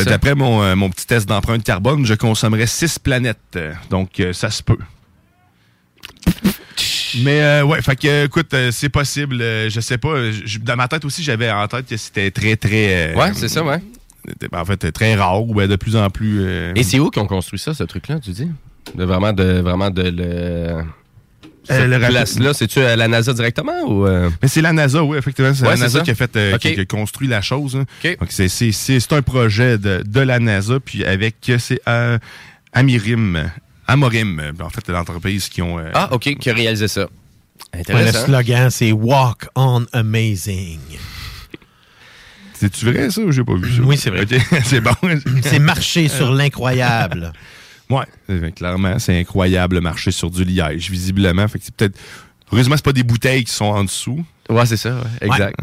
d'après 0.06 0.36
mon, 0.36 0.62
euh, 0.62 0.76
mon 0.76 0.90
petit 0.90 1.08
test 1.08 1.28
d'empreinte 1.30 1.64
carbone, 1.64 2.06
je 2.06 2.14
consommerais 2.16 2.68
6 2.68 3.00
planètes. 3.00 3.38
Euh, 3.56 3.74
Donc, 3.90 4.20
euh, 4.20 4.34
ça 4.34 4.50
se 4.52 4.62
peut. 4.64 4.78
Mais 7.24 7.42
euh, 7.42 7.64
ouais, 7.64 7.82
fait 7.82 7.96
que 7.96 8.26
écoute, 8.26 8.54
euh, 8.54 8.70
c'est 8.72 8.90
possible. 8.90 9.42
euh, 9.42 9.70
je 9.70 9.80
sais 9.80 9.98
pas. 9.98 10.10
euh, 10.10 10.32
je- 10.46 10.60
dans 10.60 10.76
ma 10.76 10.88
tête 10.88 11.04
aussi, 11.06 11.24
j'avais 11.24 11.50
en 11.52 11.68
tête 11.68 11.88
que 11.88 11.98
c'était 11.98 12.30
très 12.30 12.56
très. 12.56 13.14
euh, 13.14 13.16
Ouais, 13.16 13.32
c'est 13.34 13.48
ça, 13.48 13.64
ouais. 13.64 13.82
En 14.54 14.66
fait, 14.66 14.92
très 14.92 15.16
rare 15.16 15.42
ou 15.44 15.56
ben, 15.56 15.68
de 15.68 15.76
plus 15.76 15.96
en 15.96 16.10
plus. 16.10 16.42
euh, 16.42 16.72
Et 16.76 16.84
c'est 16.84 17.00
où 17.00 17.10
qu'ils 17.10 17.22
ont 17.22 17.26
construit 17.28 17.58
ça, 17.60 17.74
ce 17.74 17.84
truc-là, 17.84 18.20
tu 18.20 18.30
dis? 18.32 18.48
De 18.96 19.04
vraiment 19.06 19.34
de 19.34 19.60
vraiment 19.60 19.90
de 19.90 20.04
le. 20.04 20.84
Cette 21.70 21.82
Euh, 21.82 21.86
le 21.88 21.96
rappel- 21.98 22.10
place-là, 22.12 22.54
c'est-tu 22.54 22.80
à 22.80 22.96
la 22.96 23.08
NASA 23.08 23.32
directement 23.32 23.84
ou. 23.88 24.06
euh? 24.08 24.30
Mais 24.42 24.48
c'est 24.48 24.62
la 24.62 24.74
NASA, 24.74 25.04
oui, 25.04 25.18
effectivement. 25.18 25.54
C'est 25.54 25.64
Ouais, 25.64 25.70
la 25.76 25.78
NASA 25.78 26.02
qui 26.02 26.10
a 26.12 26.16
fait, 26.16 26.36
euh, 26.36 26.58
qui, 26.58 26.74
qui 26.74 26.80
a 26.82 26.86
construit 26.86 27.28
la 27.28 27.42
chose. 27.42 27.76
hein. 27.76 27.86
Donc, 28.20 28.30
c'est, 28.32 28.50
c'est, 28.50 28.72
c'est, 28.72 29.00
c'est 29.00 29.14
un 29.14 29.22
projet 29.22 29.78
de, 29.78 30.02
de 30.06 30.20
la 30.20 30.40
NASA, 30.40 30.80
puis 30.80 31.06
avec, 31.06 31.36
c'est 31.60 31.80
euh, 31.88 32.18
Amirim, 32.74 33.52
Amorim, 33.88 34.40
euh, 34.40 34.52
en 34.64 34.70
fait, 34.70 34.88
l'entreprise 34.90 35.48
qui 35.48 35.62
ont... 35.62 35.78
euh, 35.80 35.92
Ah, 35.94 36.10
OK, 36.12 36.36
qui 36.40 36.50
a 36.50 36.54
réalisé 36.54 36.88
ça. 36.88 37.08
Ouais, 37.74 38.06
le 38.06 38.12
slogan, 38.12 38.70
c'est 38.72 38.92
Walk 38.92 39.48
on 39.56 39.86
Amazing. 39.94 40.80
C'est-tu 42.54 42.86
vrai, 42.92 43.10
ça, 43.10 43.22
ou 43.22 43.32
j'ai 43.32 43.44
pas 43.44 43.54
vu 43.56 43.74
ça? 43.76 43.82
Oui, 43.84 43.96
c'est 43.98 44.10
vrai. 44.10 44.26
C'est 44.66 44.82
bon. 44.82 44.92
C'est 45.44 45.60
marcher 45.60 46.08
sur 46.10 46.32
l'incroyable. 46.32 47.32
Ouais, 47.90 48.06
euh, 48.30 48.52
clairement, 48.52 49.00
c'est 49.00 49.20
incroyable 49.20 49.82
marcher 49.82 50.12
sur 50.12 50.30
du 50.30 50.44
liège, 50.44 50.90
visiblement. 50.92 51.48
Fait 51.48 51.60
que 51.60 51.66
c'est 51.66 51.74
peut-être... 51.76 51.98
Heureusement, 52.52 52.76
c'est 52.76 52.86
pas 52.86 52.94
des 52.94 53.04
bouteilles 53.04 53.44
qui 53.44 53.52
sont 53.54 53.66
en 53.66 53.84
dessous. 53.84 54.24
Ouais, 54.50 54.66
c'est 54.66 54.78
ça, 54.78 54.90
ouais, 54.96 55.28
exact. 55.28 55.60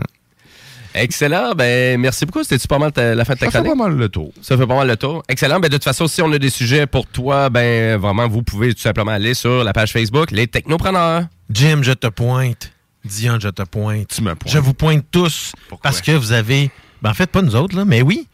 Excellent. 0.94 1.52
Ben, 1.54 2.00
merci 2.00 2.24
beaucoup. 2.24 2.42
C'était-tu 2.42 2.66
pas 2.68 2.78
mal 2.78 2.90
ta- 2.90 3.14
la 3.14 3.24
fin 3.24 3.34
de 3.34 3.38
ta 3.38 3.50
Ça 3.50 3.62
fait 3.62 3.68
pas 3.68 3.74
mal 3.74 3.96
le 3.96 4.08
tour. 4.08 4.32
Ça 4.40 4.56
fait 4.56 4.66
pas 4.66 4.76
mal 4.76 4.86
le 4.88 4.96
tour. 4.96 5.22
Excellent. 5.28 5.60
Ben, 5.60 5.68
de 5.68 5.74
toute 5.76 5.84
façon, 5.84 6.06
si 6.08 6.22
on 6.22 6.32
a 6.32 6.38
des 6.38 6.48
sujets 6.48 6.86
pour 6.86 7.06
toi, 7.06 7.50
ben, 7.50 7.98
vraiment, 7.98 8.26
vous 8.28 8.42
pouvez 8.42 8.72
tout 8.74 8.80
simplement 8.80 9.12
aller 9.12 9.34
sur 9.34 9.62
la 9.62 9.72
page 9.74 9.92
Facebook, 9.92 10.30
Les 10.30 10.46
Technopreneurs. 10.46 11.24
Jim, 11.50 11.80
je 11.82 11.92
te 11.92 12.06
pointe. 12.06 12.72
Dion, 13.04 13.38
je 13.40 13.48
te 13.50 13.62
pointe. 13.62 14.08
Tu 14.08 14.22
me 14.22 14.34
pointes. 14.34 14.52
Je 14.52 14.58
vous 14.58 14.72
pointe 14.74 15.04
tous 15.10 15.52
parce 15.82 16.00
que 16.00 16.12
vous 16.12 16.32
avez. 16.32 16.70
Ben, 17.02 17.10
en 17.10 17.14
fait, 17.14 17.30
pas 17.30 17.42
nous 17.42 17.54
autres, 17.56 17.76
là, 17.76 17.84
mais 17.84 18.00
oui. 18.00 18.26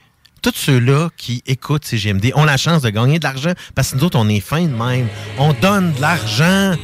Tous 0.43 0.53
ceux-là 0.55 1.09
qui 1.17 1.43
écoutent 1.47 1.85
CGMD 1.85 2.33
ont 2.35 2.45
la 2.45 2.57
chance 2.57 2.83
de 2.83 2.91
gagner 2.91 3.19
de 3.21 3.25
l'argent 3.25 3.53
parce 3.77 3.93
que 3.93 3.97
nous 3.97 4.05
autres, 4.05 4.19
on 4.19 4.29
est 4.29 4.41
fin 4.41 4.63
de 4.63 4.75
même. 4.75 5.07
On 5.39 5.53
donne 5.53 5.93
de 5.93 6.01
l'argent. 6.01 6.75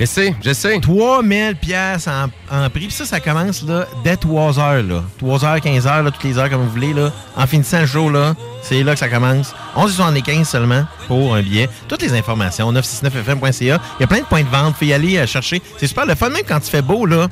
Je 0.00 0.06
sais, 0.06 0.34
je 0.42 0.54
sais. 0.54 0.80
3000 0.80 1.56
pièces 1.56 2.08
en, 2.08 2.30
en 2.50 2.70
prix. 2.70 2.86
Puis 2.86 2.92
ça, 2.92 3.04
ça 3.04 3.20
commence 3.20 3.62
là, 3.64 3.84
dès 4.02 4.16
3 4.16 4.58
heures. 4.58 4.82
Là. 4.82 5.04
3 5.18 5.44
heures, 5.44 5.60
15 5.60 5.86
heures, 5.86 6.02
là, 6.02 6.10
toutes 6.10 6.24
les 6.24 6.38
heures 6.38 6.48
comme 6.48 6.62
vous 6.62 6.70
voulez. 6.70 6.94
Là. 6.94 7.12
En 7.36 7.46
finissant 7.46 7.80
le 7.80 7.86
show, 7.86 8.08
là, 8.08 8.34
c'est 8.62 8.82
là 8.82 8.94
que 8.94 8.98
ça 8.98 9.10
commence. 9.10 9.54
11,75 9.76 10.44
seulement 10.44 10.86
pour 11.06 11.34
un 11.34 11.42
billet. 11.42 11.68
Toutes 11.86 12.00
les 12.00 12.14
informations, 12.14 12.72
969fm.ca. 12.72 13.78
Il 13.98 14.00
y 14.00 14.04
a 14.04 14.06
plein 14.06 14.20
de 14.20 14.24
points 14.24 14.42
de 14.42 14.48
vente. 14.48 14.74
Faut 14.76 14.86
y 14.86 14.94
aller 14.94 15.18
euh, 15.18 15.26
chercher. 15.26 15.60
C'est 15.76 15.86
super 15.86 16.06
le 16.06 16.14
fun, 16.14 16.30
même 16.30 16.44
quand 16.48 16.60
il 16.66 16.70
fait 16.70 16.80
beau. 16.80 17.04
là. 17.04 17.28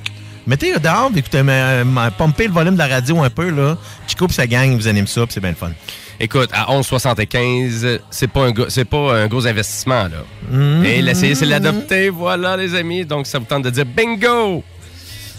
Mettez 0.48 0.72
dehors, 0.78 1.10
écoutez, 1.14 1.42
euh, 1.46 1.84
pompez 2.16 2.46
le 2.46 2.54
volume 2.54 2.72
de 2.72 2.78
la 2.78 2.86
radio 2.86 3.22
un 3.22 3.28
peu. 3.28 3.50
là. 3.50 3.76
Chico 4.06 4.26
et 4.26 4.32
sa 4.32 4.46
gang 4.46 4.74
vous 4.74 4.88
anime 4.88 5.06
ça, 5.06 5.26
puis 5.26 5.34
c'est 5.34 5.40
bien 5.40 5.50
le 5.50 5.56
fun. 5.56 5.72
Écoute, 6.18 6.48
à 6.54 6.72
11,75, 6.72 8.00
c'est 8.10 8.28
pas 8.28 8.46
un 8.46 8.52
gros, 8.52 8.70
c'est 8.70 8.86
pas 8.86 9.14
un 9.14 9.26
gros 9.26 9.46
investissement, 9.46 10.04
là. 10.04 10.24
Mhm. 10.50 10.84
Et 10.86 11.02
l'essayer, 11.02 11.34
c'est 11.34 11.44
l'adopter. 11.44 12.08
Voilà, 12.08 12.56
les 12.56 12.74
amis. 12.74 13.04
Donc, 13.04 13.26
ça 13.26 13.38
vous 13.38 13.44
tente 13.44 13.64
de 13.64 13.68
dire 13.68 13.84
bingo! 13.84 14.64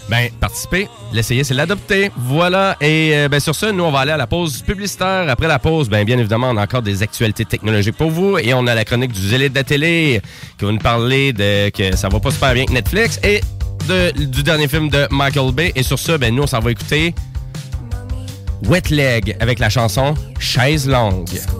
Ben, 0.08 0.30
participez. 0.38 0.88
L'essayer, 1.12 1.42
c'est 1.42 1.54
l'adopter. 1.54 2.12
Voilà. 2.16 2.76
Et 2.80 3.10
euh, 3.14 3.28
ben, 3.28 3.40
sur 3.40 3.54
ce, 3.56 3.66
nous, 3.66 3.82
on 3.82 3.90
va 3.90 4.00
aller 4.00 4.12
à 4.12 4.16
la 4.16 4.28
pause 4.28 4.62
publicitaire. 4.62 5.28
Après 5.28 5.48
la 5.48 5.58
pause, 5.58 5.88
ben, 5.88 6.04
bien 6.04 6.18
évidemment, 6.18 6.50
on 6.50 6.56
a 6.56 6.62
encore 6.62 6.82
des 6.82 7.02
actualités 7.02 7.44
technologiques 7.44 7.96
pour 7.96 8.10
vous. 8.10 8.38
Et 8.38 8.54
on 8.54 8.64
a 8.68 8.76
la 8.76 8.84
chronique 8.84 9.12
du 9.12 9.28
zélé 9.28 9.48
de 9.48 9.54
la 9.56 9.64
télé 9.64 10.22
qui 10.56 10.64
va 10.64 10.70
nous 10.70 10.78
parler 10.78 11.32
de 11.32 11.68
que 11.70 11.96
ça 11.96 12.08
va 12.08 12.20
pas 12.20 12.30
super 12.30 12.54
bien 12.54 12.62
avec 12.62 12.70
Netflix 12.70 13.18
et 13.24 13.40
du 13.88 14.42
dernier 14.42 14.68
film 14.68 14.88
de 14.88 15.06
Michael 15.10 15.52
Bay. 15.52 15.72
Et 15.74 15.82
sur 15.82 15.98
ce, 15.98 16.12
ben, 16.12 16.34
nous, 16.34 16.42
on 16.42 16.46
s'en 16.46 16.60
va 16.60 16.70
écouter 16.70 17.14
Wet 18.64 18.90
Leg 18.90 19.36
avec 19.40 19.58
la 19.58 19.68
chanson 19.68 20.14
Chaise 20.38 20.88
longue. 20.88 21.59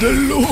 De 0.00 0.08
l'eau! 0.08 0.46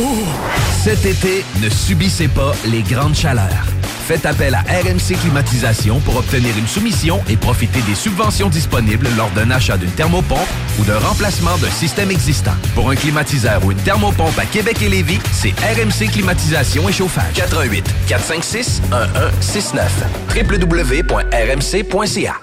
Cet 0.82 1.04
été, 1.04 1.44
ne 1.62 1.68
subissez 1.68 2.28
pas 2.28 2.52
les 2.66 2.82
grandes 2.82 3.14
chaleurs. 3.14 3.66
Faites 4.06 4.24
appel 4.26 4.54
à 4.54 4.60
RMC 4.60 5.16
Climatisation 5.20 6.00
pour 6.00 6.16
obtenir 6.16 6.56
une 6.58 6.66
soumission 6.66 7.20
et 7.28 7.36
profiter 7.36 7.80
des 7.82 7.94
subventions 7.94 8.48
disponibles 8.48 9.08
lors 9.16 9.30
d'un 9.30 9.50
achat 9.50 9.76
d'une 9.76 9.90
thermopompe 9.90 10.48
ou 10.78 10.84
d'un 10.84 10.98
remplacement 10.98 11.56
d'un 11.58 11.70
système 11.70 12.10
existant. 12.10 12.54
Pour 12.74 12.90
un 12.90 12.94
climatiseur 12.94 13.64
ou 13.64 13.72
une 13.72 13.78
thermopompe 13.78 14.38
à 14.38 14.44
Québec 14.44 14.82
et 14.82 14.88
Lévis, 14.88 15.20
c'est 15.32 15.52
RMC 15.60 16.10
Climatisation 16.12 16.88
et 16.88 16.92
Chauffage. 16.92 17.34
88 17.34 17.84
456 18.08 18.82
1169 18.90 19.92
www.rmc.ca 20.36 22.34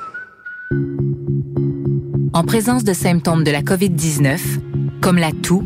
En 2.34 2.43
présence 2.43 2.84
de 2.84 2.93
symptômes 2.93 3.43
de 3.43 3.52
la 3.52 3.62
COVID-19, 3.62 4.39
comme 5.02 5.18
la 5.18 5.32
toux, 5.32 5.66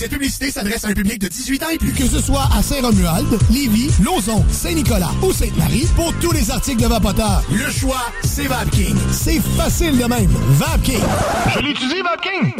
Cette 0.00 0.12
publicité 0.12 0.50
s'adresse 0.50 0.82
à 0.86 0.88
un 0.88 0.92
public 0.94 1.18
de 1.20 1.28
18 1.28 1.62
ans 1.62 1.68
et 1.68 1.76
plus. 1.76 1.92
Que 1.92 2.06
ce 2.06 2.22
soit 2.22 2.48
à 2.56 2.62
Saint-Romuald, 2.62 3.26
Lévis, 3.50 3.90
Lauson, 4.02 4.42
Saint-Nicolas 4.50 5.10
ou 5.22 5.30
Sainte-Marie, 5.30 5.86
pour 5.94 6.14
tous 6.20 6.32
les 6.32 6.50
articles 6.50 6.80
de 6.80 6.86
Vapoteur, 6.86 7.42
le 7.52 7.70
choix, 7.70 8.06
c'est 8.24 8.46
VapKing. 8.46 8.96
C'est 9.12 9.40
facile 9.58 9.98
de 9.98 10.04
même. 10.06 10.30
VapKing. 10.52 11.02
Je 11.54 11.58
l'utilise, 11.58 12.02
VapKing! 12.02 12.54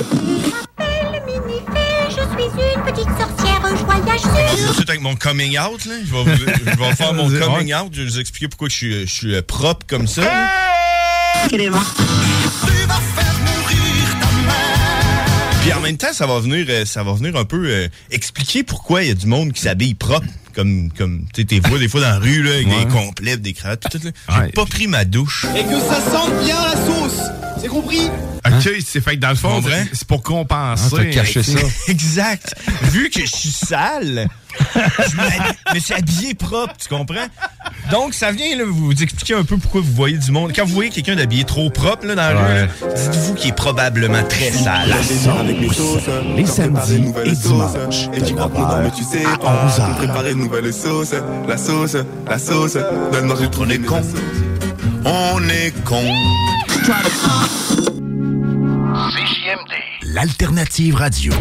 Je 2.10 2.12
suis 2.12 2.74
une 2.76 2.82
petite 2.82 3.08
sorcière. 3.18 3.62
Tout 3.62 4.68
de 4.68 4.74
suite 4.74 4.90
avec 4.90 5.00
mon 5.00 5.16
coming 5.16 5.58
out, 5.58 5.86
là. 5.86 5.94
Je 6.04 6.12
vais, 6.12 6.22
vous- 6.22 6.36
je 6.36 6.44
vais 6.78 6.94
faire 6.94 7.14
mon 7.14 7.30
coming 7.40 7.72
out. 7.72 7.88
Je 7.94 8.02
vais 8.02 8.08
vous 8.08 8.20
expliquer 8.20 8.48
pourquoi 8.48 8.68
je 8.68 8.74
suis, 8.74 9.06
je 9.06 9.12
suis 9.12 9.34
euh, 9.34 9.40
propre 9.40 9.86
comme 9.88 10.06
ça. 10.06 10.22
Puis 15.60 15.72
en 15.74 15.80
même 15.80 15.96
temps, 15.96 16.12
ça 16.12 16.26
va 16.26 16.38
venir, 16.40 16.66
euh, 16.70 16.84
ça 16.86 17.02
va 17.02 17.12
venir 17.12 17.36
un 17.36 17.44
peu 17.44 17.66
euh, 17.66 17.88
expliquer 18.10 18.62
pourquoi 18.62 19.02
il 19.02 19.08
y 19.08 19.10
a 19.10 19.14
du 19.14 19.26
monde 19.26 19.52
qui 19.52 19.60
s'habille 19.62 19.94
propre. 19.94 20.26
Comme, 20.54 20.90
comme 20.96 21.26
tu 21.32 21.42
sais, 21.42 21.46
t'es 21.46 21.60
vois 21.60 21.78
des 21.78 21.88
fois 21.88 22.00
dans 22.00 22.08
la 22.10 22.18
rue, 22.18 22.42
là, 22.42 22.54
avec 22.54 22.66
Ouais. 22.66 22.84
des 22.84 22.90
complets, 22.90 23.36
des 23.36 23.52
cravates, 23.52 23.80
tout, 23.88 23.98
tout, 23.98 24.04
là. 24.28 24.42
J'ai 24.46 24.50
pas 24.52 24.66
pris 24.66 24.88
ma 24.88 25.04
douche. 25.04 25.46
Et 25.56 25.62
que 25.62 25.78
ça 25.78 26.00
sente 26.10 26.42
bien 26.44 26.56
la 26.60 26.74
sauce. 26.86 27.20
C'est 27.60 27.68
compris? 27.68 28.00
OK, 28.46 28.70
c'est 28.84 29.00
fait 29.02 29.14
que 29.16 29.20
dans 29.20 29.28
le 29.28 29.34
fond, 29.36 29.62
c'est 29.92 30.08
pour 30.08 30.22
compenser. 30.22 30.82
Ah, 30.92 30.96
t'as 30.96 31.04
caché 31.04 31.42
ça. 31.44 31.58
exact. 31.88 32.54
Vu 32.90 33.10
que 33.10 33.20
je 33.20 33.26
suis 33.30 33.50
sale, 33.50 34.28
je 34.74 35.74
me- 35.74 35.78
suis 35.80 35.94
habillé 35.94 36.34
propre, 36.34 36.74
tu 36.78 36.88
comprends? 36.88 37.26
Donc, 37.90 38.14
ça 38.14 38.30
vient 38.32 38.56
là, 38.56 38.64
vous 38.66 38.92
expliquer 38.92 39.34
un 39.34 39.44
peu 39.44 39.56
pourquoi 39.56 39.80
vous 39.80 39.92
voyez 39.92 40.16
du 40.18 40.30
monde. 40.30 40.52
Quand 40.54 40.64
vous 40.64 40.74
voyez 40.74 40.90
quelqu'un 40.90 41.16
d'habillé 41.16 41.44
trop 41.44 41.70
propre 41.70 42.06
là, 42.06 42.14
dans 42.14 42.22
la 42.22 42.46
rue, 42.62 42.68
dites-vous 42.94 43.34
qu'il 43.34 43.50
est 43.50 43.54
probablement 43.54 44.22
très 44.24 44.50
sale. 44.50 44.94
Les 46.36 46.46
samedis 46.46 47.12
et 47.24 47.32
dimanches. 47.32 48.08
Et 48.14 48.22
tu 48.22 48.34
crois 48.34 48.50
mais 48.82 48.90
tu 48.90 49.04
sais 49.04 49.22
pas. 49.22 49.66
Pour 49.76 49.96
préparer 49.96 50.32
une 50.32 50.38
nouvelle 50.38 50.72
sauce. 50.72 51.14
La 51.48 51.56
sauce, 51.56 51.96
la 52.28 52.38
sauce. 52.38 52.76
Donne-moi 53.12 53.36
j'ai 53.40 53.50
trouvé 53.50 53.70
On 53.70 53.70
est 53.70 53.86
con. 53.86 54.02
On 55.04 55.48
est 55.48 55.84
con. 55.84 56.02
CJMD. 59.10 59.72
L'alternative 60.14 60.96
radio. 60.96 61.32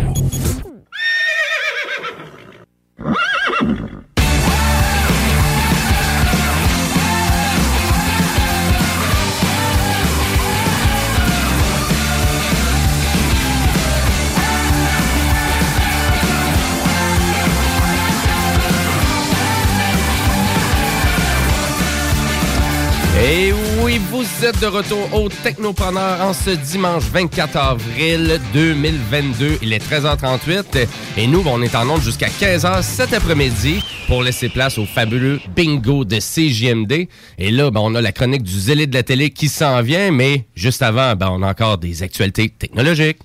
Et 23.31 23.53
oui, 23.83 23.99
vous 24.09 24.25
êtes 24.43 24.59
de 24.59 24.65
retour 24.65 25.13
au 25.13 25.29
Technopreneur 25.29 26.19
en 26.19 26.33
ce 26.33 26.49
dimanche 26.49 27.03
24 27.03 27.57
avril 27.57 28.41
2022. 28.53 29.59
Il 29.61 29.71
est 29.71 29.87
13h38 29.87 30.87
et 31.15 31.27
nous, 31.27 31.43
on 31.45 31.61
est 31.61 31.75
en 31.75 31.87
onde 31.91 32.01
jusqu'à 32.01 32.29
15h 32.29 32.81
cet 32.81 33.13
après-midi 33.13 33.83
pour 34.07 34.23
laisser 34.23 34.49
place 34.49 34.79
au 34.79 34.85
fabuleux 34.87 35.39
bingo 35.55 36.05
de 36.05 36.17
CJMD. 36.17 37.07
Et 37.37 37.51
là, 37.51 37.69
ben, 37.69 37.81
on 37.83 37.93
a 37.93 38.01
la 38.01 38.11
chronique 38.11 38.41
du 38.41 38.59
zélé 38.59 38.87
de 38.87 38.95
la 38.95 39.03
télé 39.03 39.29
qui 39.29 39.47
s'en 39.47 39.83
vient, 39.83 40.09
mais 40.09 40.47
juste 40.55 40.81
avant, 40.81 41.15
ben, 41.15 41.29
on 41.31 41.43
a 41.43 41.51
encore 41.51 41.77
des 41.77 42.01
actualités 42.01 42.49
technologiques. 42.49 43.19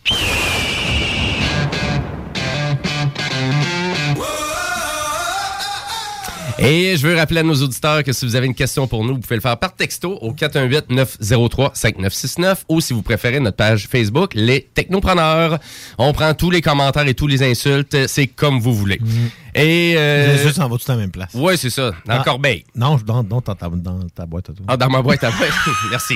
Et 6.59 6.97
je 6.97 7.07
veux 7.07 7.15
rappeler 7.17 7.41
à 7.41 7.43
nos 7.43 7.55
auditeurs 7.55 8.05
que 8.05 8.13
si 8.13 8.25
vous 8.25 8.37
avez 8.37 8.47
une 8.47 8.55
question 8.55 8.87
pour 8.87 9.03
nous, 9.05 9.15
vous 9.15 9.21
pouvez 9.21 9.35
le 9.35 9.41
faire 9.41 9.59
par 9.59 9.75
texto 9.75 10.13
au 10.21 10.33
418-903-5969 10.33 12.59
ou 12.69 12.81
si 12.81 12.93
vous 12.93 13.03
préférez 13.03 13.41
notre 13.41 13.57
page 13.57 13.89
Facebook, 13.89 14.31
Les 14.35 14.69
Technopreneurs. 14.73 15.59
On 15.99 16.13
prend 16.13 16.33
tous 16.35 16.51
les 16.51 16.61
commentaires 16.61 17.09
et 17.09 17.15
tous 17.15 17.27
les 17.27 17.43
insultes. 17.43 18.07
C'est 18.07 18.29
comme 18.29 18.61
vous 18.61 18.73
voulez. 18.73 19.01
Et. 19.55 19.95
euh, 19.97 20.37
yeux 20.45 20.53
s'en 20.53 20.69
va 20.69 20.77
tout 20.77 20.91
à 20.91 20.95
la 20.95 21.01
même 21.01 21.11
place? 21.11 21.33
Ouais, 21.35 21.57
c'est 21.57 21.71
ça. 21.71 21.91
Dans 22.07 22.15
Ah. 22.21 22.23
Corbeil. 22.25 22.65
Non, 22.75 22.99
je- 22.99 23.05
dans, 23.05 23.23
dans 23.23 23.41
ta, 23.41 23.55
dans 23.55 24.01
ta 24.15 24.27
boîte 24.27 24.51
à 24.51 24.53
toi. 24.53 24.65
Ah, 24.69 24.77
dans 24.77 24.89
ma 24.91 25.03
boîte 25.03 25.23
à 25.25 25.31
boîte. 25.31 25.51
Merci. 25.91 26.15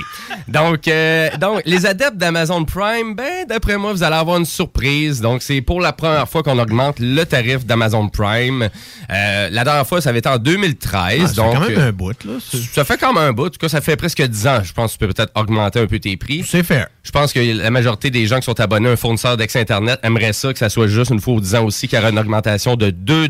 Donc, 0.49 0.89
euh, 0.89 1.29
donc, 1.41 1.63
les 1.65 1.87
adeptes 1.87 2.17
d'Amazon 2.17 2.65
Prime, 2.65 3.15
ben, 3.15 3.47
d'après 3.49 3.77
moi, 3.77 3.93
vous 3.93 4.03
allez 4.03 4.17
avoir 4.17 4.39
une 4.39 4.45
surprise. 4.45 5.21
Donc, 5.21 5.43
c'est 5.43 5.61
pour 5.61 5.81
la 5.81 5.93
première 5.93 6.29
fois 6.29 6.43
qu'on 6.43 6.59
augmente 6.59 6.97
le 7.01 7.25
tarif 7.25 7.65
d'Amazon 7.67 8.09
Prime. 8.09 8.69
Euh, 9.11 9.49
la 9.51 9.65
dernière 9.65 9.87
fois, 9.87 10.01
ça 10.01 10.11
avait 10.11 10.19
été 10.21 10.29
en 10.29 10.39
2013. 10.39 11.21
Ah, 11.23 11.27
ça 11.29 11.35
fait 11.45 11.55
quand 11.55 11.61
même 11.69 11.79
euh, 11.79 11.89
un 11.89 11.93
bout, 11.93 12.25
là. 12.25 12.33
Ça 12.73 12.85
fait 12.85 12.99
quand 12.99 13.13
même 13.13 13.23
un 13.25 13.33
bout. 13.33 13.47
En 13.47 13.51
tout 13.51 13.59
cas, 13.59 13.69
ça 13.69 13.81
fait 13.81 13.97
presque 13.97 14.23
10 14.23 14.47
ans. 14.47 14.61
Je 14.65 14.73
pense 14.73 14.93
que 14.95 14.99
tu 14.99 15.07
peux 15.07 15.13
peut-être 15.13 15.33
augmenter 15.39 15.81
un 15.81 15.87
peu 15.87 15.99
tes 15.99 16.17
prix. 16.17 16.45
C'est 16.49 16.63
fair. 16.63 16.89
Je 17.09 17.11
pense 17.11 17.33
que 17.33 17.41
la 17.41 17.71
majorité 17.71 18.11
des 18.11 18.27
gens 18.27 18.37
qui 18.37 18.43
sont 18.43 18.61
abonnés 18.61 18.91
à 18.91 18.93
un 18.93 18.97
fournisseur 18.97 19.39
d'accès 19.39 19.59
Internet 19.59 19.99
aimeraient 20.03 20.35
ça, 20.35 20.53
que 20.53 20.59
ça 20.59 20.69
soit 20.69 20.89
juste 20.89 21.11
une 21.11 21.21
fois 21.21 21.33
ou 21.33 21.41
10 21.41 21.55
ans 21.55 21.65
aussi, 21.65 21.89
qu'il 21.89 21.99
y 21.99 22.03
aura 22.03 22.11
une 22.11 22.19
augmentation 22.19 22.77
de 22.77 22.91
2 22.91 23.29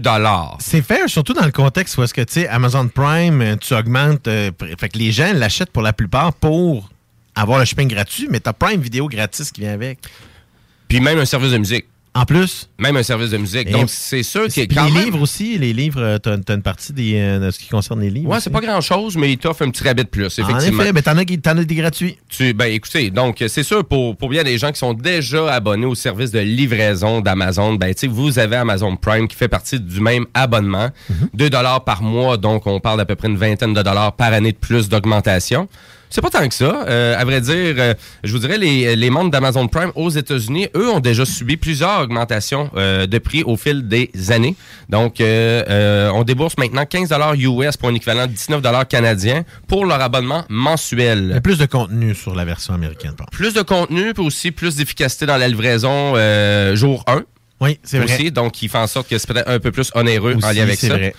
C'est 0.59 0.83
fair, 0.83 1.09
surtout 1.09 1.33
dans 1.33 1.45
le 1.45 1.53
contexte 1.53 1.97
où 1.97 2.03
est-ce 2.03 2.13
que, 2.13 2.23
tu 2.23 2.41
sais, 2.41 2.49
Amazon 2.49 2.89
Prime, 2.89 3.41
euh, 3.41 3.55
tu 3.55 3.75
augmentes. 3.75 4.27
euh, 4.27 4.51
fait 4.81 4.89
que 4.89 4.99
les 4.99 5.13
gens 5.13 5.33
l'achètent 5.33 5.71
pour 5.71 5.83
la 5.83 5.93
plupart 5.93 6.33
pour 6.33 6.91
avoir 7.37 7.61
le 7.61 7.65
shipping 7.67 7.87
gratuit, 7.87 8.27
mais 8.29 8.41
t'as 8.41 8.53
Prime 8.53 8.81
Vidéo 8.81 9.07
gratis 9.07 9.53
qui 9.53 9.61
vient 9.61 9.75
avec. 9.75 10.01
Puis 10.89 10.99
même 10.99 11.21
un 11.21 11.25
service 11.25 11.53
de 11.53 11.59
musique. 11.59 11.85
En 12.15 12.25
plus? 12.25 12.68
Même 12.81 12.97
un 12.97 13.03
service 13.03 13.31
de 13.31 13.39
musique. 13.39 13.67
Et- 13.69 13.73
Donc, 13.73 13.87
c'est 13.89 14.23
sûr 14.23 14.47
que 14.47 14.61
quand 14.73 14.85
les 14.85 14.93
même- 14.93 15.05
livres 15.07 15.21
aussi, 15.21 15.59
les 15.59 15.73
livres, 15.73 16.01
euh, 16.01 16.19
t'as 16.19 16.55
une 16.55 16.63
partie 16.63 16.93
des, 16.93 17.15
euh, 17.17 17.39
de 17.47 17.51
ce 17.51 17.59
qui 17.59 17.67
concerne 17.69 18.01
les 18.01 18.09
livres. 18.11 18.31
Ouais, 18.31 18.39
c'est 18.41 18.51
pas 18.51 18.61
grand-chose, 18.61 19.17
mais 19.17 19.33
il 19.33 19.39
t'offre 19.39 19.63
un 19.63 19.71
petit 19.71 19.83
rabais 19.83 20.05
de 20.05 20.09
plus, 20.09 20.27
En 20.39 20.45
effectivement. 20.49 20.83
effet, 20.85 20.93
mais 20.93 21.03
t'en 21.03 21.17
as, 21.19 21.23
as 21.61 21.65
des 21.65 21.75
gratuits. 21.75 22.19
Tu, 22.29 22.55
ben, 22.55 22.67
écoutez, 22.73 23.11
donc, 23.11 23.43
c'est 23.49 23.65
sûr, 23.65 23.85
pour, 23.85 24.17
pour 24.17 24.29
bien 24.29 24.45
des 24.45 24.59
gens 24.59 24.71
qui 24.71 24.79
sont 24.79 24.95
déjà 24.95 25.53
abonnés 25.53 25.87
au 25.87 25.97
service 25.97 26.31
de 26.31 26.39
livraison 26.39 27.21
d'Amazon, 27.21 27.75
ben, 27.75 27.93
tu 27.93 28.01
sais, 28.03 28.07
vous 28.07 28.39
avez 28.39 28.55
Amazon 28.57 28.95
Prime 28.95 29.27
qui 29.27 29.35
fait 29.37 29.49
partie 29.49 29.81
du 29.81 30.01
même 30.01 30.27
abonnement. 30.33 30.91
2 31.35 31.51
dollars 31.51 31.83
par 31.83 32.01
mois, 32.03 32.37
donc 32.37 32.67
on 32.69 32.79
parle 32.79 32.99
d'à 32.99 33.05
peu 33.07 33.17
près 33.17 33.27
une 33.29 33.37
vingtaine 33.39 33.75
de 33.75 33.83
dollars 33.83 34.13
par 34.15 34.33
année 34.33 34.53
de 34.53 34.57
plus 34.57 34.89
d'augmentation. 34.89 35.69
C'est 36.11 36.23
pas 36.23 36.31
tant 36.31 36.49
que 36.49 36.55
ça. 36.55 36.87
Euh, 36.89 37.15
à 37.19 37.25
vrai 37.27 37.43
dire, 37.43 37.75
euh, 37.77 37.93
je 38.25 38.33
vous 38.33 38.39
dirais, 38.39 38.57
les, 38.57 38.97
les 38.97 39.11
membres 39.11 39.31
d'Amazon 39.31 39.69
Prime 39.69 39.93
aux 39.95 40.09
États-Unis, 40.09 40.69
eux, 40.75 40.89
ont 40.89 41.01
déjà 41.01 41.27
subi 41.27 41.59
plusieurs 41.59 42.01
augmentations 42.01 42.68
euh, 42.77 43.07
de 43.07 43.19
prix 43.19 43.43
au 43.43 43.57
fil 43.57 43.89
des 43.89 44.11
années. 44.31 44.57
Donc, 44.89 45.21
euh, 45.21 45.63
euh, 45.69 46.11
on 46.15 46.25
débourse 46.25 46.57
maintenant 46.59 46.85
15 46.85 47.13
US 47.39 47.77
pour 47.77 47.89
un 47.89 47.95
équivalent 47.95 48.27
de 48.27 48.33
19 48.33 48.63
canadiens 48.89 49.45
pour 49.67 49.85
leur 49.85 50.01
abonnement 50.01 50.45
mensuel. 50.49 51.27
Il 51.31 51.35
y 51.35 51.39
a 51.39 51.41
plus 51.41 51.59
de 51.59 51.67
contenu 51.67 52.15
sur 52.15 52.35
la 52.35 52.45
version 52.45 52.75
américaine. 52.75 53.13
Plus 53.31 53.55
de 53.55 53.63
contenu, 53.63 54.15
puis 54.15 54.25
aussi 54.25 54.51
plus 54.51 54.77
d'efficacité 54.77 55.27
dans 55.27 55.37
la 55.37 55.49
livraison 55.49 56.15
jour 56.75 57.05
1. 57.07 57.23
Oui, 57.61 57.81
c'est 57.83 57.99
vrai. 57.99 58.15
Aussi, 58.15 58.31
donc 58.31 58.63
il 58.63 58.69
fait 58.69 58.79
en 58.79 58.87
sorte 58.87 59.09
que 59.09 59.19
c'est 59.19 59.27
peut-être 59.27 59.49
un 59.49 59.59
peu 59.59 59.73
plus 59.73 59.91
onéreux 59.95 60.37
en 60.43 60.51
lien 60.53 60.63
avec 60.63 60.79
c'est 60.79 60.89
ça. 60.89 60.95
vrai. 60.97 61.15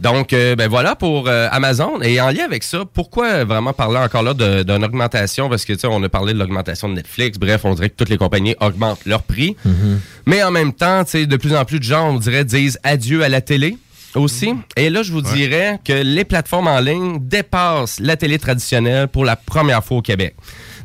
Donc, 0.00 0.32
euh, 0.32 0.56
ben 0.56 0.68
voilà 0.68 0.96
pour 0.96 1.28
euh, 1.28 1.46
Amazon. 1.52 2.00
Et 2.02 2.20
en 2.20 2.30
lien 2.30 2.44
avec 2.44 2.64
ça, 2.64 2.84
pourquoi 2.92 3.44
vraiment 3.44 3.72
parler 3.72 3.98
encore 3.98 4.22
là 4.24 4.34
d'une 4.34 4.84
augmentation? 4.84 5.48
Parce 5.48 5.64
que, 5.64 5.72
tu 5.72 5.80
sais, 5.80 5.86
on 5.88 6.02
a 6.02 6.08
parlé 6.08 6.32
de 6.34 6.38
l'augmentation 6.38 6.88
de 6.88 6.94
Netflix. 6.94 7.38
Bref, 7.38 7.64
on 7.64 7.74
dirait 7.74 7.90
que 7.90 7.96
toutes 7.96 8.08
les 8.08 8.18
compagnies 8.18 8.56
augmentent 8.60 9.04
leur 9.06 9.22
prix. 9.22 9.56
Mais 10.26 10.42
en 10.42 10.50
même 10.50 10.72
temps, 10.72 11.04
tu 11.04 11.10
sais, 11.12 11.26
de 11.26 11.36
plus 11.36 11.54
en 11.54 11.64
plus 11.64 11.78
de 11.78 11.84
gens, 11.84 12.10
on 12.10 12.18
dirait, 12.18 12.44
disent 12.44 12.78
adieu 12.82 13.22
à 13.22 13.28
la 13.28 13.40
télé 13.40 13.76
aussi. 14.16 14.54
Et 14.76 14.90
là, 14.90 15.02
je 15.02 15.12
vous 15.12 15.22
dirais 15.22 15.78
que 15.84 15.92
les 15.92 16.24
plateformes 16.24 16.68
en 16.68 16.80
ligne 16.80 17.18
dépassent 17.20 18.00
la 18.00 18.16
télé 18.16 18.38
traditionnelle 18.38 19.08
pour 19.08 19.24
la 19.24 19.36
première 19.36 19.84
fois 19.84 19.98
au 19.98 20.02
Québec. 20.02 20.34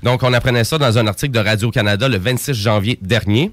Donc, 0.03 0.23
on 0.23 0.33
apprenait 0.33 0.63
ça 0.63 0.77
dans 0.77 0.97
un 0.97 1.07
article 1.07 1.33
de 1.33 1.39
Radio-Canada 1.39 2.07
le 2.07 2.17
26 2.17 2.53
janvier 2.53 2.97
dernier. 3.01 3.51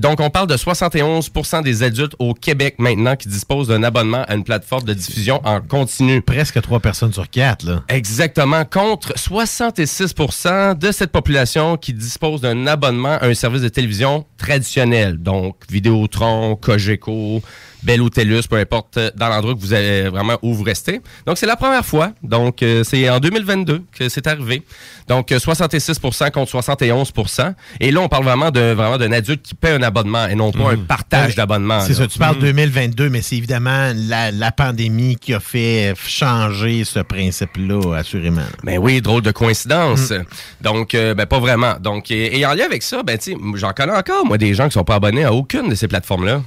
Donc, 0.00 0.20
on 0.20 0.30
parle 0.30 0.46
de 0.46 0.56
71% 0.56 1.62
des 1.62 1.82
adultes 1.82 2.16
au 2.18 2.32
Québec 2.32 2.76
maintenant 2.78 3.14
qui 3.14 3.28
disposent 3.28 3.68
d'un 3.68 3.82
abonnement 3.82 4.24
à 4.26 4.34
une 4.34 4.44
plateforme 4.44 4.84
de 4.84 4.94
diffusion 4.94 5.40
en 5.44 5.60
continu. 5.60 6.22
Presque 6.22 6.60
3 6.60 6.80
personnes 6.80 7.12
sur 7.12 7.28
4, 7.28 7.64
là. 7.64 7.82
Exactement, 7.88 8.64
contre 8.64 9.12
66% 9.14 10.78
de 10.78 10.92
cette 10.92 11.12
population 11.12 11.76
qui 11.76 11.92
dispose 11.92 12.40
d'un 12.40 12.66
abonnement 12.66 13.18
à 13.20 13.26
un 13.26 13.34
service 13.34 13.62
de 13.62 13.68
télévision 13.68 14.24
traditionnel. 14.38 15.18
Donc, 15.18 15.56
Vidéotron, 15.68 16.56
Cogeco, 16.56 17.42
Bell 17.82 18.00
ou 18.00 18.10
TELUS, 18.10 18.42
peu 18.48 18.56
importe, 18.56 18.96
euh, 18.96 19.10
dans 19.16 19.28
l'endroit 19.28 19.54
que 19.54 19.60
vous 19.60 19.72
avez 19.72 20.08
vraiment 20.08 20.38
où 20.42 20.54
vous 20.54 20.62
restez. 20.62 21.00
Donc, 21.26 21.38
c'est 21.38 21.46
la 21.46 21.56
première 21.56 21.84
fois. 21.84 22.12
Donc, 22.22 22.62
euh, 22.62 22.84
c'est 22.84 23.08
en 23.10 23.18
2022 23.18 23.82
que 23.92 24.08
c'est 24.08 24.26
arrivé. 24.26 24.62
Donc, 25.08 25.32
euh, 25.32 25.38
66% 25.38 26.30
contre 26.30 26.50
71% 26.50 27.54
Et 27.80 27.90
là, 27.90 28.00
on 28.00 28.08
parle 28.08 28.24
vraiment 28.24 28.50
de 28.50 28.72
vraiment 28.72 28.98
d'un 28.98 29.12
adulte 29.12 29.42
qui 29.42 29.54
paie 29.54 29.70
un 29.70 29.81
abonnement 29.82 30.26
et 30.26 30.34
non 30.34 30.52
pas 30.52 30.72
un 30.72 30.76
partage 30.76 31.30
Ouais, 31.30 31.34
d'abonnement. 31.34 31.80
C'est 31.80 31.94
ça, 31.94 32.06
tu 32.06 32.18
parles 32.18 32.36
Mm. 32.36 32.40
2022, 32.40 33.08
mais 33.10 33.22
c'est 33.22 33.36
évidemment 33.36 33.92
la, 33.94 34.30
la 34.30 34.52
pandémie 34.52 35.16
qui 35.16 35.34
a 35.34 35.40
fait 35.40 35.94
changer 36.06 36.84
ce 36.84 37.00
principe-là, 37.00 37.96
assurément. 37.96 38.42
Ben 38.64 38.78
oui, 38.78 39.00
drôle 39.00 39.22
de 39.22 39.30
coïncidence. 39.30 40.10
Mm. 40.10 40.24
Donc, 40.62 40.94
euh, 40.94 41.14
ben 41.14 41.26
pas 41.26 41.38
vraiment. 41.40 41.74
Donc, 41.80 42.10
et, 42.10 42.38
et 42.38 42.46
en 42.46 42.54
lien 42.54 42.64
avec 42.64 42.82
ça, 42.82 43.02
ben 43.02 43.18
tu 43.18 43.32
sais, 43.32 43.36
j'en 43.56 43.72
connais 43.72 43.92
encore, 43.96 44.24
moi, 44.26 44.38
des 44.38 44.54
gens 44.54 44.66
qui 44.66 44.72
sont 44.72 44.84
pas 44.84 44.94
abonnés 44.96 45.24
à 45.24 45.32
aucune 45.32 45.68
de 45.68 45.74
ces 45.74 45.88
plateformes-là. 45.88 46.42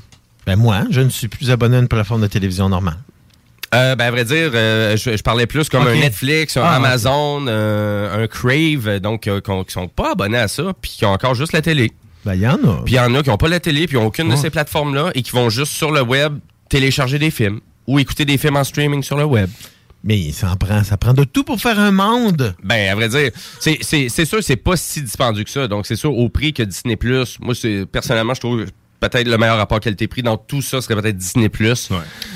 Ben 0.45 0.55
moi, 0.55 0.83
je 0.91 1.01
ne 1.01 1.09
suis 1.09 1.27
plus 1.27 1.49
abonné 1.51 1.77
à 1.77 1.79
une 1.79 1.87
plateforme 1.87 2.21
de 2.21 2.27
télévision 2.27 2.69
normale. 2.69 2.97
Euh, 3.73 3.95
ben, 3.95 4.05
à 4.05 4.11
vrai 4.11 4.23
dire, 4.23 4.51
euh, 4.53 4.95
je, 4.95 5.17
je 5.17 5.23
parlais 5.23 5.47
plus 5.47 5.67
comme 5.69 5.85
un 5.87 5.95
Netflix, 5.95 6.55
un 6.55 6.61
Ah, 6.63 6.75
Amazon, 6.75 7.45
euh, 7.47 8.23
un 8.23 8.27
Crave, 8.27 8.87
euh, 8.87 8.99
donc 8.99 9.27
euh, 9.27 9.41
qui 9.41 9.73
sont 9.73 9.87
pas 9.87 10.11
abonnés 10.11 10.37
à 10.37 10.47
ça, 10.47 10.71
puis 10.79 10.91
qui 10.91 11.03
ont 11.05 11.11
encore 11.11 11.33
juste 11.35 11.51
la 11.51 11.61
télé. 11.61 11.91
Ben, 12.25 12.33
il 12.35 12.41
y 12.41 12.47
en 12.47 12.55
a. 12.55 12.81
Puis 12.83 12.93
il 12.93 12.97
y 12.97 12.99
en 12.99 13.13
a 13.15 13.21
qui 13.23 13.29
n'ont 13.29 13.37
pas 13.37 13.47
la 13.47 13.59
télé, 13.59 13.81
puis 13.87 13.95
qui 13.95 14.01
n'ont 14.01 14.07
aucune 14.07 14.29
de 14.29 14.35
ces 14.35 14.49
plateformes-là, 14.49 15.11
et 15.15 15.21
qui 15.21 15.31
vont 15.31 15.49
juste 15.49 15.71
sur 15.73 15.91
le 15.91 16.01
web 16.01 16.39
télécharger 16.69 17.19
des 17.19 17.31
films 17.31 17.59
ou 17.87 17.99
écouter 17.99 18.25
des 18.25 18.37
films 18.37 18.57
en 18.57 18.63
streaming 18.63 19.03
sur 19.03 19.17
le 19.17 19.25
web. 19.25 19.49
Mais 20.03 20.31
ça 20.31 20.51
en 20.51 20.55
prend, 20.55 20.83
ça 20.83 20.97
prend 20.97 21.13
de 21.13 21.23
tout 21.23 21.43
pour 21.43 21.59
faire 21.59 21.79
un 21.79 21.91
monde. 21.91 22.55
Ben, 22.63 22.89
à 22.91 22.95
vrai 22.95 23.09
dire, 23.09 23.31
c'est- 23.59 23.79
c'est 23.81 24.07
c'est 24.09 24.25
sûr 24.25 24.43
c'est 24.43 24.55
pas 24.55 24.75
si 24.77 25.01
dispendieux 25.01 25.43
que 25.43 25.49
ça. 25.49 25.67
Donc, 25.67 25.85
c'est 25.87 25.95
sûr, 25.95 26.15
au 26.15 26.29
prix 26.29 26.53
que 26.53 26.61
Disney+, 26.63 26.97
moi, 27.41 27.55
c'est 27.55 27.85
personnellement, 27.91 28.33
je 28.35 28.39
trouve 28.39 28.65
peut-être 28.99 29.27
le 29.27 29.37
meilleur 29.37 29.57
rapport 29.57 29.79
qualité-prix 29.79 30.23
dans 30.23 30.37
tout 30.37 30.61
ça 30.61 30.81
serait 30.81 30.95
peut-être 30.99 31.17
Disney+. 31.17 31.49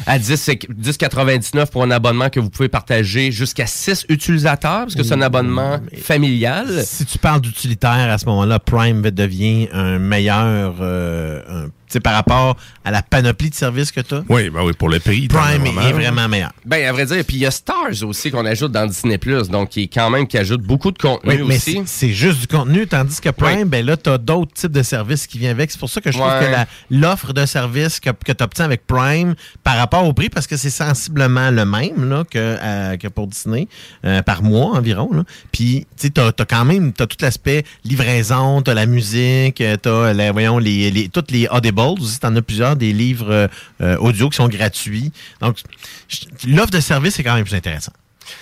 À 0.05 0.20
10, 0.20 0.36
c'est 0.36 0.53
10,99 0.70 1.68
pour 1.72 1.84
un 1.84 1.91
abonnement 1.91 2.30
que 2.30 2.39
vous 2.39 2.49
pouvez 2.49 2.70
partager 2.70 3.32
jusqu'à 3.32 3.66
6 3.66 4.05
utilisateurs, 4.10 4.82
parce 4.82 4.95
que 4.95 5.03
c'est 5.03 5.14
un 5.14 5.22
abonnement 5.22 5.80
familial. 6.01 6.84
Si 6.86 7.05
tu 7.05 7.18
parles 7.18 7.41
d'utilitaire, 7.41 7.89
à 8.12 8.18
ce 8.18 8.26
moment-là, 8.28 8.60
Prime 8.60 9.01
devient 9.12 9.68
un 9.74 9.99
meilleur... 9.99 10.76
euh, 10.82 11.41
un- 11.49 11.68
par 11.97 12.13
rapport 12.13 12.55
à 12.85 12.91
la 12.91 13.01
panoplie 13.01 13.49
de 13.49 13.55
services 13.55 13.91
que 13.91 14.01
tu 14.01 14.13
as. 14.15 14.23
Oui, 14.29 14.49
ben 14.49 14.61
oui, 14.63 14.73
pour 14.73 14.89
le 14.89 14.99
prix. 14.99 15.27
Prime 15.27 15.63
le 15.63 15.69
est 15.89 15.91
vraiment 15.93 16.27
meilleur. 16.27 16.51
Ben, 16.65 16.85
à 16.87 16.91
vrai 16.91 17.05
dire, 17.05 17.23
puis 17.25 17.37
il 17.37 17.41
y 17.41 17.45
a 17.45 17.51
Stars 17.51 18.03
aussi 18.03 18.29
qu'on 18.31 18.45
ajoute 18.45 18.71
dans 18.71 18.85
Disney+, 18.85 19.17
donc 19.49 19.69
qui 19.69 19.83
est 19.83 19.87
quand 19.87 20.09
même, 20.09 20.27
qui 20.27 20.37
ajoute 20.37 20.61
beaucoup 20.61 20.91
de 20.91 20.97
contenu 20.97 21.29
Oui, 21.41 21.43
mais 21.47 21.55
aussi. 21.57 21.81
c'est- 21.85 22.09
juste 22.09 22.41
du 22.41 22.47
contenu, 22.47 22.85
tandis 22.87 23.19
que 23.21 23.29
Prime, 23.29 23.67
ben 23.67 23.85
là, 23.85 23.95
tu 23.97 24.09
as 24.09 24.17
d'autres 24.17 24.53
types 24.53 24.71
de 24.71 24.83
services 24.83 25.25
qui 25.27 25.37
viennent 25.39 25.51
avec. 25.51 25.71
C'est 25.71 25.79
pour 25.79 25.89
ça 25.89 26.01
que 26.01 26.11
je 26.11 26.17
trouve 26.17 26.29
Ouais. 26.29 26.39
que 26.89 26.95
l'offre 26.95 27.33
de 27.33 27.45
services 27.45 27.99
que, 27.99 28.09
tu 28.09 28.43
obtiens 28.43 28.65
avec 28.65 28.85
Prime 28.85 29.35
par 29.63 29.77
rapport 29.77 30.05
au 30.05 30.13
prix, 30.13 30.29
parce 30.29 30.47
que 30.47 30.57
c'est 30.57 30.69
sensiblement 30.69 31.49
le 31.51 31.65
même 31.65 32.09
là, 32.09 32.23
que, 32.29 32.37
euh, 32.37 32.97
que 32.97 33.07
pour 33.07 33.27
Disney, 33.27 33.67
euh, 34.05 34.21
par 34.21 34.43
mois 34.43 34.75
environ. 34.77 35.09
là. 35.13 35.23
Puis, 35.51 35.87
tu 35.97 36.07
sais, 36.07 36.09
tu 36.09 36.19
as, 36.21 36.31
quand 36.45 36.65
même 36.65 36.91
t'as 36.93 37.05
tout 37.07 37.17
l'aspect 37.21 37.63
livraison, 37.85 38.61
tu 38.61 38.71
as 38.71 38.73
la 38.73 38.85
musique, 38.85 39.55
tu 39.55 39.89
as, 39.89 40.31
voyons, 40.31 40.57
les, 40.57 40.91
les, 40.91 41.09
toutes 41.09 41.31
les 41.31 41.47
audibles 41.47 41.78
aussi, 41.88 42.19
tu 42.19 42.25
en 42.25 42.36
as 42.36 42.41
plusieurs, 42.41 42.75
des 42.75 42.93
livres 42.93 43.32
euh, 43.32 43.47
euh, 43.82 43.97
audio 43.97 44.30
qui 44.30 44.38
sont 44.38 44.47
gratuits. 44.47 45.11
Donc, 45.41 45.57
l'offre 46.47 46.71
de 46.71 46.80
service 46.80 47.19
est 47.19 47.23
quand 47.23 47.36
même 47.36 47.45
plus 47.45 47.55
intéressante. 47.55 47.95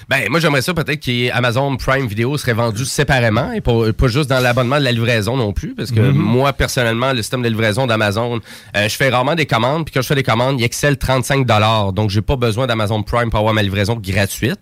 Ben, 0.09 0.27
moi, 0.29 0.39
j'aimerais 0.41 0.61
ça 0.61 0.73
peut-être 0.73 0.99
qu'Amazon 0.99 1.77
Prime 1.77 2.07
Video 2.07 2.38
serait 2.38 2.53
vendu 2.53 2.83
séparément 2.83 3.53
et 3.53 3.61
pas, 3.61 3.93
pas 3.93 4.07
juste 4.07 4.29
dans 4.29 4.39
l'abonnement 4.39 4.79
de 4.79 4.83
la 4.83 4.91
livraison 4.91 5.38
non 5.38 5.53
plus. 5.53 5.75
Parce 5.75 5.91
que 5.91 6.01
Mhm. 6.01 6.11
moi, 6.11 6.51
personnellement, 6.53 7.13
le 7.13 7.21
système 7.21 7.41
de 7.41 7.47
livraison 7.47 7.88
d'Amazon, 7.88 8.41
euh, 8.75 8.89
je 8.89 8.95
fais 8.95 9.09
rarement 9.09 9.35
des 9.35 9.45
commandes. 9.45 9.85
Puis 9.85 9.93
quand 9.93 10.01
je 10.01 10.07
fais 10.07 10.15
des 10.15 10.23
commandes, 10.23 10.59
il 10.59 10.63
excelle 10.65 10.97
35 10.97 11.45
Donc, 11.93 12.09
j'ai 12.09 12.21
pas 12.21 12.35
besoin 12.35 12.67
d'Amazon 12.67 13.01
Prime 13.03 13.29
pour 13.29 13.39
avoir 13.39 13.53
ma 13.53 13.63
livraison 13.63 13.95
gratuite. 13.95 14.59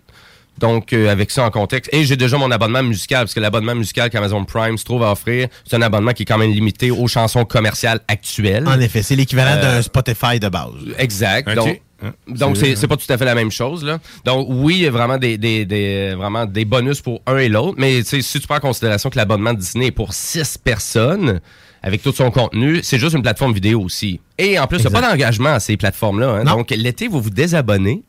Donc, 0.58 0.92
euh, 0.92 1.10
avec 1.10 1.30
ça 1.30 1.44
en 1.44 1.50
contexte. 1.50 1.92
Et 1.92 2.04
j'ai 2.04 2.16
déjà 2.16 2.38
mon 2.38 2.50
abonnement 2.50 2.82
musical, 2.82 3.20
parce 3.24 3.34
que 3.34 3.40
l'abonnement 3.40 3.74
musical 3.74 4.08
qu'Amazon 4.10 4.44
Prime 4.44 4.78
se 4.78 4.84
trouve 4.84 5.02
à 5.02 5.12
offrir, 5.12 5.48
c'est 5.66 5.76
un 5.76 5.82
abonnement 5.82 6.12
qui 6.12 6.22
est 6.22 6.26
quand 6.26 6.38
même 6.38 6.52
limité 6.52 6.90
aux 6.90 7.06
chansons 7.08 7.44
commerciales 7.44 8.00
actuelles. 8.08 8.66
En 8.66 8.80
effet, 8.80 9.02
c'est 9.02 9.16
l'équivalent 9.16 9.56
Euh, 9.58 9.62
d'un 9.76 9.82
Spotify 9.82 10.40
de 10.40 10.48
base. 10.48 10.70
Exact. 10.98 11.54
Donc, 11.54 11.80
Hein, 12.02 12.12
donc 12.28 12.58
c'est- 12.58 12.86
pas 12.86 12.98
tout 12.98 13.10
à 13.10 13.16
fait 13.16 13.24
la 13.24 13.34
même 13.34 13.50
chose. 13.50 13.82
Là. 13.82 14.00
Donc, 14.26 14.48
oui, 14.50 14.74
il 14.76 14.82
y 14.82 14.86
a 14.86 14.90
vraiment 14.90 15.16
des, 15.16 15.38
des, 15.38 15.64
des- 15.64 16.14
vraiment 16.14 16.44
des 16.44 16.66
bonus 16.66 17.00
pour 17.00 17.22
un 17.26 17.38
et 17.38 17.48
l'autre, 17.48 17.76
mais 17.78 18.02
si 18.04 18.22
tu 18.22 18.46
prends 18.46 18.56
en 18.56 18.60
considération 18.60 19.08
que 19.08 19.16
l'abonnement 19.16 19.54
de 19.54 19.58
Disney 19.60 19.86
est 19.86 19.90
pour 19.92 20.12
six 20.12 20.58
personnes, 20.58 21.40
avec 21.82 22.02
tout 22.02 22.12
son 22.12 22.30
contenu, 22.30 22.80
c'est 22.82 22.98
juste 22.98 23.14
une 23.14 23.22
plateforme 23.22 23.54
vidéo 23.54 23.80
aussi. 23.80 24.20
Et 24.36 24.58
en 24.58 24.66
plus, 24.66 24.76
il 24.78 24.80
n'y 24.82 24.94
a 24.94 25.00
pas 25.00 25.10
d'engagement 25.10 25.54
à 25.54 25.60
ces 25.60 25.78
plateformes-là. 25.78 26.28
hein. 26.40 26.44
Donc, 26.44 26.70
l'été, 26.70 27.08
vous 27.08 27.22
vous 27.22 27.30
désabonnez, 27.30 28.02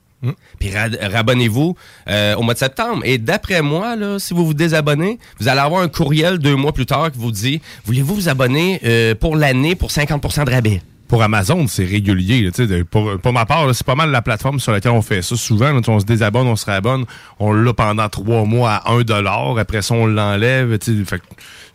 Puis 0.59 0.71
ra- 0.75 0.87
rabonnez-vous 1.11 1.75
euh, 2.09 2.35
au 2.35 2.41
mois 2.41 2.53
de 2.55 2.59
septembre. 2.59 3.01
Et 3.05 3.17
d'après 3.17 3.61
moi, 3.61 3.95
là, 3.95 4.17
si 4.19 4.33
vous 4.33 4.45
vous 4.45 4.53
désabonnez, 4.55 5.19
vous 5.39 5.47
allez 5.47 5.59
avoir 5.59 5.81
un 5.81 5.87
courriel 5.89 6.39
deux 6.39 6.55
mois 6.55 6.73
plus 6.73 6.85
tard 6.87 7.11
qui 7.11 7.19
vous 7.19 7.31
dit 7.31 7.61
Voulez-vous 7.85 8.15
vous 8.15 8.29
abonner 8.29 8.79
euh, 8.83 9.13
pour 9.15 9.35
l'année 9.35 9.75
pour 9.75 9.89
50% 9.91 10.45
de 10.45 10.51
rabais? 10.51 10.81
Pour 11.07 11.23
Amazon, 11.23 11.67
c'est 11.67 11.85
régulier. 11.85 12.51
pour, 12.91 13.31
ma 13.31 13.45
part, 13.45 13.73
c'est 13.73 13.85
pas 13.85 13.95
mal 13.95 14.11
la 14.11 14.21
plateforme 14.21 14.59
sur 14.59 14.73
laquelle 14.73 14.91
on 14.91 15.01
fait 15.01 15.21
ça. 15.21 15.37
Souvent, 15.37 15.71
on 15.87 15.99
se 16.01 16.05
désabonne, 16.05 16.47
on 16.47 16.57
se 16.57 16.65
réabonne, 16.65 17.05
on 17.39 17.53
l'a 17.53 17.71
pendant 17.73 18.09
trois 18.09 18.43
mois 18.43 18.71
à 18.71 18.91
1 18.91 19.03
dollar. 19.03 19.57
Après 19.57 19.81
ça, 19.81 19.93
on 19.93 20.05
l'enlève. 20.05 20.77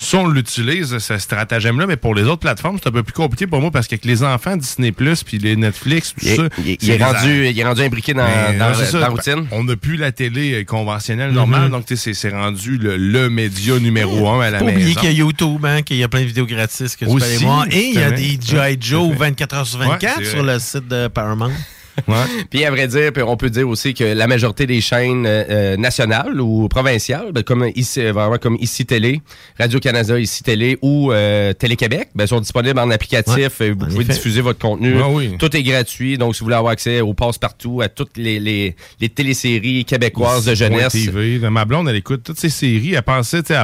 Ça, 0.03 0.19
on 0.19 0.27
l'utilise, 0.27 0.99
ce 0.99 1.17
stratagème-là. 1.19 1.87
Mais 1.87 1.97
pour 1.97 2.15
les 2.15 2.25
autres 2.25 2.41
plateformes, 2.41 2.79
c'est 2.83 2.89
un 2.89 2.93
peu 2.93 3.03
plus 3.05 3.13
compliqué 3.13 3.47
pour 3.47 3.61
moi 3.61 3.71
parce 3.71 3.87
qu'avec 3.87 4.05
les 4.05 4.23
enfants, 4.25 4.57
Disney+, 4.57 4.91
puis 4.93 5.39
les 5.39 5.55
Netflix, 5.57 6.13
tout 6.15 6.27
Il 6.27 6.37
ça... 6.37 6.43
il 6.59 6.71
est- 6.71 6.83
il 6.83 7.03
rendu- 7.03 7.47
il 7.49 7.59
est 7.61 7.65
rendu 7.65 7.83
imbriqué 7.83 8.13
dans- 8.13 8.25
Mais, 8.25 8.59
dans- 8.59 8.99
la 8.99 9.09
routine. 9.09 9.47
On 9.53 9.65
n'a 9.65 9.77
plus 9.77 9.97
la 9.97 10.11
télé 10.13 10.55
euh, 10.61 10.65
conventionnelle 10.65 11.31
normale, 11.33 11.63
Mhm. 11.67 11.71
donc 11.71 11.87
tu 11.87 11.97
sais, 11.97 12.15
c'est 12.15 12.31
rendu 12.31 12.79
le, 12.79 12.97
le 12.97 13.31
média 13.31 13.79
numéro 13.79 14.29
un 14.29 14.41
à 14.41 14.51
la 14.51 14.59
Faut 14.59 14.65
maison. 14.65 14.79
oublier 14.79 14.95
qu'il 14.97 15.05
y 15.05 15.15
a 15.15 15.17
YouTube, 15.17 15.65
hein, 15.65 15.83
qu'il 15.83 15.97
y 15.99 16.03
a 16.03 16.09
plein 16.09 16.21
de 16.23 16.27
vidéos 16.27 16.47
gratis 16.47 16.97
que 16.97 17.05
tu 17.05 17.05
peux 17.05 17.11
Aussi, 17.13 17.25
aller 17.27 17.37
voir. 17.45 17.67
Et 17.71 17.87
il 17.89 17.95
y 17.95 18.03
a 18.03 18.11
des 18.11 18.39
G.I. 18.45 18.77
Joe 18.81 19.15
24 19.17 19.55
h 19.57 19.65
sur 19.67 19.79
Ouais, 19.81 19.87
24 19.87 20.15
c'est 20.19 20.25
sur 20.31 20.43
le 20.43 20.59
site 20.59 20.89
de 20.89 21.09
Paramount. 21.09 21.53
Puis 22.51 22.65
à 22.65 22.71
vrai 22.71 22.89
dire, 22.89 23.13
puis 23.13 23.23
on 23.23 23.37
peut 23.37 23.51
dire 23.51 23.69
aussi 23.69 23.95
que 23.95 24.05
la 24.05 24.27
majorité 24.27 24.67
des 24.67 24.81
chaînes 24.81 25.27
euh, 25.27 25.45
euh, 25.51 25.77
nationales 25.77 26.41
ou 26.41 26.69
provinciales, 26.69 27.33
ben, 27.33 27.43
comme 27.43 27.69
ici, 27.75 28.01
euh, 28.01 28.13
vraiment 28.13 28.39
comme 28.39 28.57
ici 28.61 28.87
Télé, 28.87 29.21
Radio 29.59 29.79
Canada, 29.79 30.19
ici 30.19 30.43
Télé 30.43 30.79
ou 30.83 31.13
euh, 31.13 31.53
Télé 31.53 31.77
Québec, 31.77 32.09
ben, 32.15 32.27
sont 32.27 32.41
disponibles 32.41 32.79
en 32.79 32.91
applicatif. 32.91 33.61
Ouais, 33.61 33.71
vous 33.73 33.85
en 33.85 33.89
pouvez 33.89 34.05
effet. 34.05 34.13
diffuser 34.15 34.41
votre 34.41 34.59
contenu. 34.59 34.95
Ah 35.03 35.09
oui. 35.09 35.37
Tout 35.39 35.55
est 35.57 35.63
gratuit. 35.63 36.19
Donc 36.19 36.35
si 36.35 36.41
vous 36.41 36.47
voulez 36.47 36.57
avoir 36.57 36.73
accès 36.73 37.01
au 37.01 37.15
passe 37.15 37.39
partout, 37.39 37.81
à 37.83 37.89
toutes 37.89 38.17
les, 38.17 38.41
les, 38.41 38.75
les 39.01 39.09
téléséries 39.09 39.85
québécoises 39.85 40.45
de 40.45 40.55
jeunesse. 40.55 40.93
TV. 40.93 41.39
Ma 41.51 41.65
blonde, 41.65 41.89
elle 41.89 41.97
écoute 41.97 42.23
toutes 42.25 42.39
ces 42.39 42.49
séries. 42.51 42.95
Elle 42.95 43.03
pensait, 43.03 43.43
tu 43.43 43.49
sais, 43.55 43.61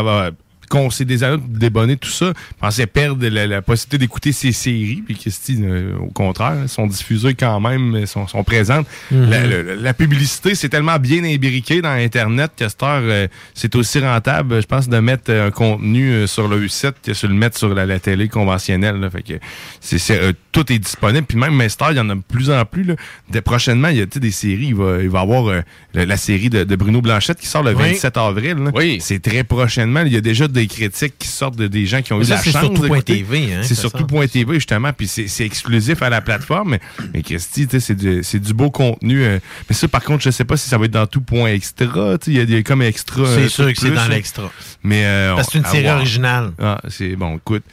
qu'on 0.69 0.91
s'est 0.91 1.05
débonner 1.05 1.97
tout 1.97 2.09
ça. 2.11 2.33
Pensait 2.61 2.87
perdre 2.87 3.27
la, 3.27 3.47
la 3.47 3.63
possibilité 3.63 3.99
d'écouter 3.99 4.33
ces 4.33 4.53
séries. 4.53 5.03
Puis 5.05 5.17
Christy, 5.17 5.59
euh, 5.63 5.97
au 5.99 6.07
contraire, 6.11 6.57
elles 6.63 6.69
sont 6.69 6.87
diffusées 6.87 7.35
quand 7.35 7.61
même, 7.61 7.97
elles 7.97 8.07
sont, 8.09 8.27
sont 8.27 8.45
présentes. 8.45 8.87
Mhm. 9.11 9.31
la, 9.31 9.47
la- 9.47 9.75
la 9.77 9.95
publicité, 9.95 10.55
c'est 10.55 10.69
tellement 10.69 10.99
bien 10.99 11.25
imbriqué 11.25 11.81
dans 11.83 11.91
Internet 11.91 12.53
que 12.57 12.65
euh, 12.83 13.27
c'est 13.55 13.75
aussi 13.77 13.99
rentable, 14.01 14.61
je 14.61 14.67
pense, 14.67 14.89
de 14.89 14.99
mettre 14.99 15.25
euh, 15.31 15.49
un 15.49 15.51
contenu 15.51 16.11
euh, 16.11 16.27
sur 16.27 16.49
le 16.49 16.67
site 16.69 16.95
que 17.05 17.11
de 17.13 17.27
le 17.33 17.35
mettre 17.35 17.57
sur 17.59 17.75
la, 17.75 17.87
la 17.87 17.99
télé 17.99 18.29
conventionnelle. 18.29 18.97
là. 18.97 19.11
Fait 19.11 19.23
que 19.23 19.35
c'est, 19.81 19.99
euh, 20.23 20.33
tout 20.53 20.71
est 20.73 20.79
disponible. 20.79 21.27
Puis 21.27 21.39
même 21.39 21.55
Master, 21.55 21.91
il 21.93 21.97
y 21.97 22.01
en 22.01 22.09
a 22.11 22.15
de 22.15 22.21
plus 22.27 22.51
en 22.51 22.65
plus. 22.65 22.85
Là. 22.85 22.95
Prochainement, 23.43 23.89
il 23.89 23.99
y 23.99 24.03
a 24.03 24.07
des 24.07 24.31
séries. 24.31 24.67
Il 24.69 24.75
va, 24.75 24.99
il 25.03 25.09
va 25.09 25.21
y 25.21 25.23
avoir 25.23 25.47
euh, 25.49 25.61
la, 25.95 26.17
série 26.17 26.51
de, 26.51 26.65
de 26.65 26.77
Bruno 26.77 27.01
Blanchette 27.01 27.39
qui 27.39 27.47
sort 27.47 27.63
le 27.63 27.71
Oui. 27.75 27.83
27 27.93 28.17
avril. 28.17 28.55
là. 28.57 28.71
C'est 29.01 29.23
très 29.23 29.45
prochainement. 29.45 30.03
Il 30.05 30.13
y 30.13 30.17
a 30.17 30.21
déjà 30.21 30.49
des 30.61 30.67
critiques 30.67 31.15
qui 31.19 31.29
sortent 31.29 31.57
de 31.57 31.67
des 31.67 31.87
gens 31.87 32.03
qui 32.03 32.13
ont 32.13 32.19
Mais 32.19 32.25
eu 32.25 32.29
ça, 32.29 32.35
la 32.37 32.41
c'est 32.43 32.51
chance. 32.53 32.65
sur 32.65 32.75
tout 32.75 32.83
point. 32.87 33.01
TV, 33.01 33.53
hein, 33.55 33.61
c'est 33.63 33.75
ça 33.75 33.81
sur 33.83 33.91
sort. 33.91 34.01
tout 34.01 34.07
point 34.07 34.27
TV, 34.27 34.55
justement. 34.55 34.93
Puis 34.93 35.07
c'est, 35.09 35.29
c'est 35.29 35.45
exclusif 35.45 36.03
à 36.03 36.11
la 36.11 36.21
plateforme. 36.21 36.71
Mais, 36.73 36.81
mais 37.15 37.23
Christy, 37.23 37.67
tu 37.67 37.73
sais, 37.73 37.81
c'est 37.81 37.95
du, 37.95 38.23
c'est 38.23 38.39
du 38.41 38.53
beau 38.55 38.71
contenu. 38.71 39.23
euh. 39.25 39.39
mais 39.69 39.75
ça, 39.75 39.89
par 39.89 40.03
contre, 40.05 40.23
je 40.23 40.31
sais 40.31 40.45
pas 40.45 40.57
si 40.57 40.69
ça 40.69 40.79
va 40.79 40.85
être 40.87 40.91
dans 40.91 41.07
tout 41.07 41.21
point 41.21 41.47
extra. 41.53 42.17
Il 42.27 42.33
y 42.35 42.41
a 42.41 42.45
des 42.45 42.63
comme 42.63 42.83
extra. 42.83 43.25
C'est 43.27 43.41
euh, 43.43 43.49
sûr 43.49 43.73
que 43.73 43.79
c'est 43.81 43.91
dans 43.91 44.09
l'extra. 44.09 44.51
Mais 44.83 45.05
euh, 45.05 45.35
Parce 45.35 45.47
que 45.49 45.53
c'est 45.53 45.59
une 45.59 45.65
série 45.67 45.89
originale. 45.91 46.53
Ah, 46.61 46.81
c'est 46.89 47.17
bon, 47.17 47.37
écoute. 47.37 47.65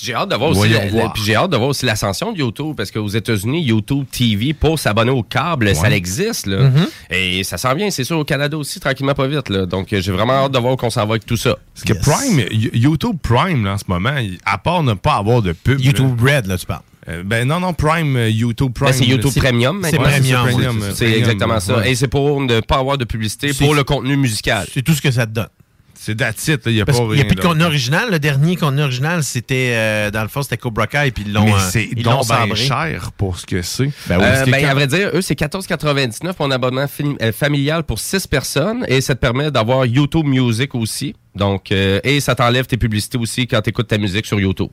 J'ai 0.00 0.14
hâte 0.14 0.28
de 0.30 0.36
voir 0.36 0.50
aussi, 0.50 0.70
j'ai 1.24 1.34
hâte 1.34 1.50
de 1.50 1.56
voir 1.56 1.68
aussi 1.70 1.84
l'ascension 1.84 2.32
de 2.32 2.38
YouTube 2.38 2.74
parce 2.76 2.90
qu'aux 2.90 3.08
États-Unis, 3.08 3.62
YouTube 3.62 4.04
TV 4.10 4.54
pour 4.54 4.78
s'abonner 4.78 5.10
au 5.10 5.22
câble, 5.22 5.74
ça 5.74 5.90
existe 5.90 6.46
là. 6.46 6.70
Mhm. 6.70 6.86
Et 7.10 7.44
ça 7.44 7.58
s'en 7.58 7.74
vient, 7.74 7.90
c'est 7.90 8.04
sûr 8.04 8.18
au 8.18 8.24
Canada 8.24 8.56
aussi 8.56 8.80
tranquillement 8.80 9.14
pas 9.14 9.26
vite 9.26 9.48
là. 9.48 9.66
Donc 9.66 9.88
j'ai 9.90 10.12
vraiment 10.12 10.34
hâte 10.34 10.52
de 10.52 10.58
voir 10.58 10.76
qu'on 10.76 10.90
s'en 10.90 11.04
va 11.06 11.12
avec 11.14 11.26
tout 11.26 11.36
ça. 11.36 11.56
Parce 11.74 11.84
que 11.84 11.92
Prime, 11.92 12.44
YouTube 12.72 13.16
Prime, 13.22 13.64
là, 13.64 13.74
en 13.74 13.78
ce 13.78 13.84
moment, 13.88 14.14
à 14.44 14.58
part 14.58 14.82
ne 14.82 14.94
pas 14.94 15.14
avoir 15.16 15.42
de 15.42 15.52
pub. 15.52 15.80
YouTube 15.80 16.20
Red, 16.20 16.46
là, 16.46 16.56
tu 16.58 16.66
parles. 16.66 16.82
Euh, 17.08 17.22
ben 17.24 17.48
non, 17.48 17.58
non, 17.58 17.72
Prime, 17.72 18.16
euh, 18.16 18.28
YouTube 18.28 18.72
Prime. 18.74 18.88
Ben, 18.88 18.92
c'est 18.92 19.06
YouTube 19.06 19.32
Premium 19.34 19.80
C'est 19.82 19.98
maintenant. 19.98 20.12
premium. 20.12 20.46
C'est- 20.46 20.52
premium, 20.52 20.80
C'est 20.92 21.04
premium, 21.06 21.18
exactement 21.18 21.60
ça. 21.60 21.76
ouais. 21.78 21.90
Et 21.90 21.94
c'est 21.94 22.08
pour 22.08 22.40
ne 22.40 22.60
pas 22.60 22.76
avoir 22.76 22.98
de 22.98 23.04
publicité 23.04 23.52
pour 23.54 23.74
le 23.74 23.82
contenu 23.82 24.16
musical. 24.16 24.66
C'est 24.72 24.82
tout 24.82 24.92
ce 24.94 25.00
que 25.00 25.10
ça 25.10 25.26
te 25.26 25.32
donne. 25.32 25.48
C'est 26.08 26.14
that's 26.16 26.48
it, 26.48 26.62
Il 26.64 26.72
n'y 26.72 26.80
a 26.80 26.86
Parce 26.86 26.98
pas 26.98 27.04
qu'il 27.04 27.14
n'y 27.16 27.20
a 27.20 27.24
plus 27.26 27.34
de 27.34 27.40
contenu 27.42 27.64
original. 27.64 28.10
Le 28.10 28.18
dernier 28.18 28.56
contenu 28.56 28.80
original, 28.80 29.22
c'était, 29.22 29.72
euh, 29.74 30.10
dans 30.10 30.22
le 30.22 30.28
fond, 30.28 30.40
c'était 30.42 30.56
Cobra 30.56 30.86
Kai, 30.86 31.10
puis 31.10 31.24
ils 31.26 31.34
l'ont 31.34 31.44
Mais 31.44 31.52
euh, 31.52 31.68
c'est 31.70 31.86
ils 31.94 32.02
l'ont 32.02 32.12
donc 32.20 32.28
ben 32.28 32.54
cher 32.54 33.10
pour 33.18 33.38
ce 33.38 33.44
que 33.44 33.60
c'est. 33.60 33.90
Euh, 34.10 34.46
ben, 34.46 34.64
à 34.64 34.72
vrai 34.72 34.86
dire, 34.86 35.10
eux, 35.12 35.20
c'est 35.20 35.38
14,99 35.38 36.32
pour 36.32 36.46
un 36.46 36.50
abonnement 36.50 36.88
film- 36.88 37.18
euh, 37.20 37.30
familial 37.30 37.84
pour 37.84 37.98
6 37.98 38.26
personnes 38.26 38.86
et 38.88 39.02
ça 39.02 39.14
te 39.14 39.20
permet 39.20 39.50
d'avoir 39.50 39.84
YouTube 39.84 40.24
Music 40.24 40.74
aussi. 40.74 41.14
Donc, 41.34 41.70
euh, 41.72 42.00
et 42.04 42.20
ça 42.20 42.34
t'enlève 42.34 42.66
tes 42.66 42.78
publicités 42.78 43.18
aussi 43.18 43.46
quand 43.46 43.60
tu 43.60 43.68
écoutes 43.68 43.88
ta 43.88 43.98
musique 43.98 44.24
sur 44.24 44.40
YouTube. 44.40 44.70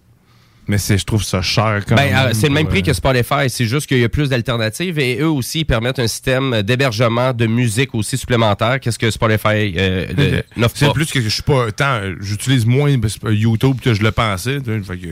Mais 0.68 0.78
c'est, 0.80 0.98
je 0.98 1.06
trouve 1.06 1.24
ça 1.24 1.42
cher 1.44 1.84
quand 1.88 1.96
Ben, 1.96 2.12
même. 2.12 2.28
euh, 2.28 2.34
c'est 2.34 2.48
le 2.48 2.54
même 2.54 2.68
prix 2.68 2.80
euh, 2.80 2.84
que 2.84 2.94
Spotify, 2.94 3.50
c'est 3.50 3.66
juste 3.66 3.86
qu'il 3.88 4.00
y 4.00 4.04
a 4.04 4.10
plus 4.10 4.30
d'alternatives 4.30 4.98
et 4.98 5.20
eux 5.20 5.30
aussi 5.30 5.60
ils 5.60 5.66
permettent 5.66 6.00
un 6.00 6.08
système 6.08 6.64
d'hébergement 6.64 7.34
de 7.34 7.46
musique 7.46 7.94
aussi 7.94 8.18
supplémentaire. 8.18 8.80
Qu'est-ce 8.80 8.98
que 8.98 9.12
Spotify 9.12 9.76
euh, 9.78 10.42
n'offre 10.58 10.76
C'est 10.78 10.88
pas? 10.88 10.94
plus 10.94 11.12
que 11.12 11.22
je 11.22 11.30
suis 11.30 11.44
pas 11.44 11.72
tant. 11.72 12.02
J'utilise 12.20 12.66
moins 12.66 12.90
YouTube 13.30 13.78
que 13.82 13.94
je 13.94 14.02
le 14.02 14.12
pensais. 14.12 14.58
Fait 14.60 14.98
que 14.98 15.08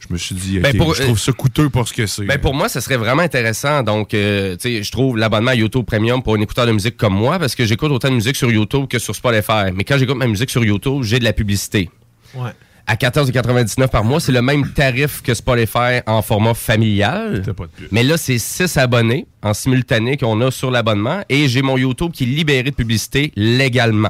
je 0.00 0.12
me 0.12 0.18
suis 0.18 0.34
dit, 0.34 0.58
Ben, 0.60 0.76
pour- 0.76 0.94
je 0.94 1.02
trouve 1.04 1.18
ça 1.18 1.32
coûteux 1.32 1.68
pour 1.70 1.86
ce 1.86 1.92
que 1.92 2.06
c'est. 2.06 2.24
Ben 2.24 2.38
pour 2.38 2.54
moi, 2.54 2.68
ça 2.68 2.80
serait 2.80 2.96
vraiment 2.96 3.22
intéressant. 3.22 3.82
Donc, 3.84 4.14
euh, 4.14 4.56
je 4.64 4.90
trouve 4.90 5.16
l'abonnement 5.16 5.50
à 5.52 5.54
YouTube 5.54 5.84
Premium 5.84 6.22
pour 6.22 6.34
un 6.34 6.40
écouteur 6.40 6.66
de 6.66 6.72
musique 6.72 6.96
comme 6.96 7.14
moi, 7.14 7.38
parce 7.38 7.54
que 7.54 7.64
j'écoute 7.66 7.90
autant 7.92 8.08
de 8.10 8.14
musique 8.14 8.36
sur 8.36 8.50
YouTube 8.50 8.86
que 8.88 8.98
sur 8.98 9.14
Spotify. 9.14 9.70
Mais 9.74 9.84
quand 9.84 9.96
j'écoute 9.98 10.16
ma 10.16 10.26
musique 10.26 10.50
sur 10.50 10.64
YouTube, 10.64 11.02
j'ai 11.02 11.18
de 11.20 11.24
la 11.24 11.32
publicité. 11.32 11.88
Ouais. 12.34 12.50
À 12.90 12.94
14,99 12.94 13.88
par 13.88 14.02
mois, 14.02 14.18
c'est 14.18 14.32
le 14.32 14.40
même 14.40 14.72
tarif 14.72 15.20
que 15.20 15.34
Spotify 15.34 16.00
en 16.06 16.22
format 16.22 16.54
familial. 16.54 17.42
Pas 17.54 17.64
de. 17.64 17.88
Mais 17.92 18.02
là, 18.02 18.16
c'est 18.16 18.38
6 18.38 18.78
abonnés 18.78 19.26
en 19.42 19.52
simultané 19.52 20.16
qu'on 20.16 20.40
a 20.40 20.50
sur 20.50 20.70
l'abonnement 20.70 21.20
et 21.28 21.48
j'ai 21.48 21.60
mon 21.60 21.76
YouTube 21.76 22.12
qui 22.12 22.24
est 22.24 22.28
libéré 22.28 22.62
de 22.62 22.74
publicité 22.74 23.30
légalement. 23.36 24.08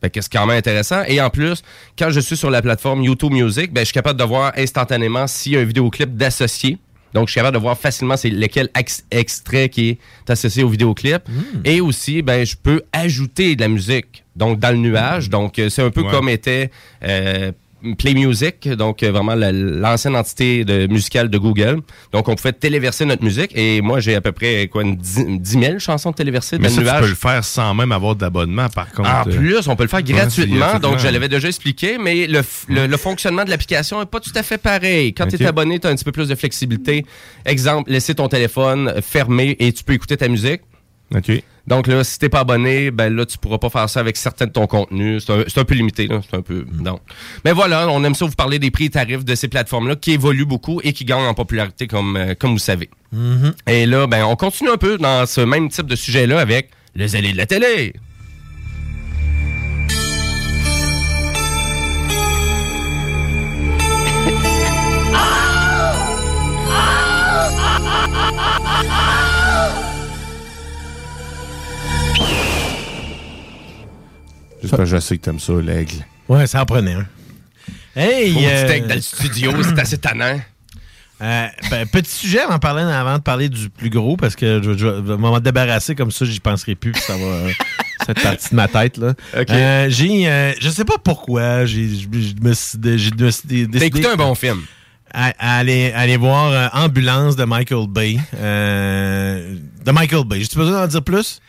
Fait 0.00 0.08
que 0.08 0.22
c'est 0.22 0.32
quand 0.32 0.46
même 0.46 0.56
intéressant. 0.56 1.02
Et 1.06 1.20
en 1.20 1.28
plus, 1.28 1.62
quand 1.98 2.08
je 2.08 2.20
suis 2.20 2.38
sur 2.38 2.50
la 2.50 2.62
plateforme 2.62 3.02
YouTube 3.02 3.32
Music, 3.32 3.70
ben, 3.70 3.82
je 3.82 3.86
suis 3.86 3.94
capable 3.94 4.18
de 4.18 4.24
voir 4.24 4.52
instantanément 4.56 5.26
s'il 5.26 5.52
y 5.52 5.56
a 5.58 5.60
un 5.60 5.64
vidéoclip 5.64 6.16
d'associé. 6.16 6.78
Donc, 7.16 7.28
je 7.28 7.32
suis 7.32 7.38
capable 7.38 7.56
de 7.56 7.62
voir 7.62 7.78
facilement 7.78 8.16
c'est 8.18 8.28
lequel 8.30 8.68
ex- 8.78 9.04
extrait 9.10 9.68
qui 9.70 9.88
est 9.90 10.30
associé 10.30 10.62
au 10.62 10.68
vidéoclip. 10.68 11.22
Et 11.64 11.80
aussi, 11.80 12.20
ben, 12.20 12.44
je 12.44 12.56
peux 12.62 12.82
ajouter 12.92 13.56
de 13.56 13.62
la 13.62 13.68
musique. 13.68 14.24
Donc, 14.36 14.58
dans 14.60 14.70
le 14.70 14.76
nuage. 14.76 15.30
Donc, 15.30 15.58
euh, 15.58 15.70
c'est 15.70 15.82
un 15.82 15.90
peu 15.90 16.02
Ouais. 16.02 16.10
comme 16.10 16.28
était 16.28 16.70
euh, 17.02 17.52
Play 17.94 18.14
Music, 18.14 18.68
donc 18.68 19.02
euh, 19.02 19.12
vraiment 19.12 19.34
la- 19.34 19.52
l'ancienne 19.52 20.16
entité 20.16 20.64
de, 20.64 20.86
musicale 20.86 21.28
de 21.28 21.38
Google. 21.38 21.80
Donc, 22.12 22.28
on 22.28 22.34
pouvait 22.34 22.52
téléverser 22.52 23.04
notre 23.04 23.22
musique. 23.22 23.52
Et 23.54 23.80
moi, 23.82 24.00
j'ai 24.00 24.14
à 24.14 24.20
peu 24.20 24.32
près 24.32 24.68
quoi, 24.68 24.82
une 24.82 24.96
10, 24.96 25.24
10 25.40 25.50
000 25.60 25.78
chansons 25.78 26.12
téléversées 26.12 26.58
Mais 26.58 26.68
dans 26.68 26.74
ça, 26.74 26.80
le 26.82 26.88
tu 26.90 27.00
peux 27.02 27.08
le 27.08 27.14
faire 27.14 27.44
sans 27.44 27.74
même 27.74 27.92
avoir 27.92 28.16
d'abonnement, 28.16 28.68
par 28.68 28.90
contre. 28.90 29.08
En 29.10 29.24
plus, 29.24 29.68
on 29.68 29.76
peut 29.76 29.84
le 29.84 29.88
faire 29.88 30.02
gratuitement. 30.02 30.78
donc, 30.80 30.98
je 30.98 31.06
l'avais 31.08 31.28
déjà 31.28 31.48
expliqué, 31.48 31.98
mais 31.98 32.26
le, 32.26 32.40
f- 32.40 32.64
le- 32.68 32.86
le 32.86 32.96
fonctionnement 32.96 33.44
de 33.44 33.50
l'application 33.50 34.00
n'est 34.00 34.06
pas 34.06 34.20
tout 34.20 34.32
à 34.34 34.42
fait 34.42 34.58
pareil. 34.58 35.12
Quand 35.14 35.26
tu 35.26 35.36
es 35.36 35.46
abonné, 35.46 35.78
tu 35.78 35.86
as 35.86 35.90
un 35.90 35.94
petit 35.94 36.04
peu 36.04 36.12
plus 36.12 36.28
de 36.28 36.34
flexibilité. 36.34 37.04
Exemple, 37.44 37.90
laisser 37.90 38.14
ton 38.14 38.28
téléphone 38.28 38.94
fermé 39.02 39.56
et 39.58 39.72
tu 39.72 39.84
peux 39.84 39.92
écouter 39.92 40.16
ta 40.16 40.28
musique. 40.28 40.62
OK. 41.14 41.30
Donc 41.66 41.86
là, 41.86 42.04
si 42.04 42.18
t'es 42.18 42.28
pas 42.28 42.40
abonné, 42.40 42.90
ben 42.90 43.14
là, 43.14 43.26
tu 43.26 43.38
pourras 43.38 43.58
pas 43.58 43.70
faire 43.70 43.88
ça 43.88 44.00
avec 44.00 44.16
certains 44.16 44.46
de 44.46 44.52
ton 44.52 44.66
contenu. 44.66 45.20
C'est 45.20 45.58
un, 45.58 45.64
peu 45.64 45.74
limité, 45.74 46.06
là. 46.06 46.20
C'est 46.28 46.36
un 46.36 46.42
peu. 46.42 46.64
Non. 46.72 47.00
Mais 47.44 47.52
voilà, 47.52 47.88
on 47.88 48.04
aime 48.04 48.14
ça 48.14 48.24
vous 48.24 48.32
parler 48.32 48.58
des 48.58 48.70
prix 48.70 48.84
et 48.84 48.90
tarifs 48.90 49.24
de 49.24 49.34
ces 49.34 49.48
plateformes-là 49.48 49.96
qui 49.96 50.12
évoluent 50.12 50.46
beaucoup 50.46 50.80
et 50.84 50.92
qui 50.92 51.04
gagnent 51.04 51.26
en 51.26 51.34
popularité, 51.34 51.86
comme, 51.86 52.16
euh, 52.16 52.34
comme 52.38 52.52
vous 52.52 52.58
savez. 52.58 52.88
Mhm. 53.12 53.54
Et 53.66 53.86
là, 53.86 54.06
ben, 54.06 54.24
on 54.24 54.36
continue 54.36 54.70
un 54.70 54.76
peu 54.76 54.98
dans 54.98 55.26
ce 55.26 55.40
même 55.40 55.68
type 55.68 55.86
de 55.86 55.96
sujet-là 55.96 56.40
avec 56.40 56.70
les 56.94 57.16
allées 57.16 57.32
de 57.32 57.36
la 57.36 57.46
télé. 57.46 57.94
Je 74.84 74.98
sais 74.98 75.16
que 75.16 75.22
t'aimes 75.22 75.40
ça, 75.40 75.52
l'aigle. 75.54 76.04
Ouais, 76.28 76.46
ça 76.46 76.62
en 76.62 76.66
prenait 76.66 76.94
un. 76.94 77.06
Hey! 77.94 78.32
Faut 78.32 78.40
euh, 78.42 78.66
steak 78.66 78.86
dans 78.86 78.94
le 78.94 79.00
studio, 79.00 79.52
c'est 79.62 79.78
assez 79.78 79.98
tannant. 79.98 80.38
Euh, 81.22 81.46
ben, 81.70 81.86
petit 81.86 82.10
sujet 82.10 82.44
en 82.44 82.58
parlant 82.58 82.86
avant 82.88 83.16
de 83.16 83.22
parler 83.22 83.48
du 83.48 83.70
plus 83.70 83.88
gros 83.88 84.18
parce 84.18 84.36
que 84.36 84.60
je, 84.62 84.72
je- 84.72 84.76
je 84.76 84.86
vais 84.86 85.16
m'en 85.16 85.40
débarrasser 85.40 85.94
comme 85.94 86.10
ça, 86.10 86.26
j'y 86.26 86.40
penserai 86.40 86.74
plus 86.74 86.92
puis 86.92 87.00
ça 87.00 87.14
va 87.16 87.22
euh, 87.24 87.50
cette 88.06 88.20
partie 88.22 88.50
de 88.50 88.54
ma 88.54 88.68
tête 88.68 88.98
là. 88.98 89.14
Euh, 89.34 89.86
j'ai 89.88 90.28
euh, 90.28 90.52
je 90.60 90.68
sais 90.68 90.84
pas 90.84 90.98
pourquoi, 91.02 91.64
j'ai 91.64 91.88
je 91.88 92.06
me 92.46 92.52
suis 92.52 92.76
dé- 92.76 92.98
j'ai 92.98 93.12
me 93.18 93.30
suis 93.30 93.48
dé- 93.48 93.62
T'as 93.64 93.78
décidé 93.78 93.86
écouté 93.86 94.06
un 94.08 94.16
bon 94.16 94.34
film. 94.34 94.60
à, 95.14 95.32
à 95.38 95.56
aller 95.56 95.90
aller 95.92 96.18
voir 96.18 96.52
euh, 96.52 96.68
Ambulance 96.74 97.34
de 97.34 97.44
Michael 97.44 97.86
Bay. 97.88 98.18
Euh, 98.38 99.54
de 99.86 99.90
Michael 99.92 100.24
Bay. 100.24 100.40
J'ai 100.40 100.54
besoin 100.54 100.82
d'en 100.82 100.86
dire 100.86 101.02
plus? 101.02 101.40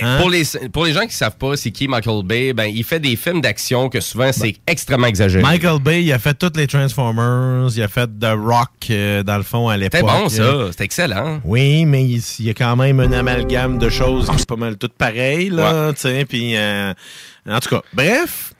Ben, 0.00 0.04
Hein? 0.06 0.18
pour, 0.18 0.30
les, 0.30 0.42
pour 0.72 0.84
les 0.84 0.92
gens 0.92 1.06
qui 1.06 1.14
savent 1.14 1.36
pas 1.36 1.56
c'est 1.56 1.70
qui 1.70 1.86
Michael 1.88 2.24
Bay, 2.24 2.52
ben, 2.52 2.64
il 2.64 2.82
fait 2.84 3.00
des 3.00 3.14
films 3.16 3.40
d'action 3.40 3.88
que 3.88 4.00
souvent 4.00 4.32
c'est 4.32 4.56
extrêmement 4.66 5.06
exagéré. 5.06 5.42
Michael 5.42 5.80
Bay, 5.80 6.02
il 6.04 6.12
a 6.12 6.18
fait 6.18 6.34
toutes 6.34 6.56
les 6.56 6.66
Transformers, 6.66 7.68
il 7.76 7.82
a 7.82 7.88
fait 7.88 8.06
The 8.18 8.32
Rock, 8.36 8.70
euh, 8.90 9.22
dans 9.22 9.36
le 9.36 9.42
fond, 9.42 9.68
à 9.68 9.76
l'époque. 9.76 10.00
C'était 10.00 10.12
bon, 10.12 10.28
ça. 10.28 10.70
C'était 10.72 10.84
excellent. 10.84 11.40
Oui, 11.44 11.84
mais 11.84 12.04
il, 12.04 12.22
il 12.38 12.46
y 12.46 12.50
a 12.50 12.54
quand 12.54 12.76
même 12.76 13.00
un 13.00 13.12
amalgame 13.12 13.78
de 13.78 13.88
choses 13.88 14.30
qui 14.30 14.38
sont 14.38 14.44
pas 14.44 14.56
mal 14.56 14.76
toutes 14.78 14.94
pareilles, 14.94 15.50
là, 15.50 15.92
tu 15.92 16.00
sais, 16.02 16.24
puis... 16.24 16.56
euh, 16.56 16.92
en 17.48 17.60
tout 17.60 17.68
cas, 17.70 17.82
bref... 17.92 18.54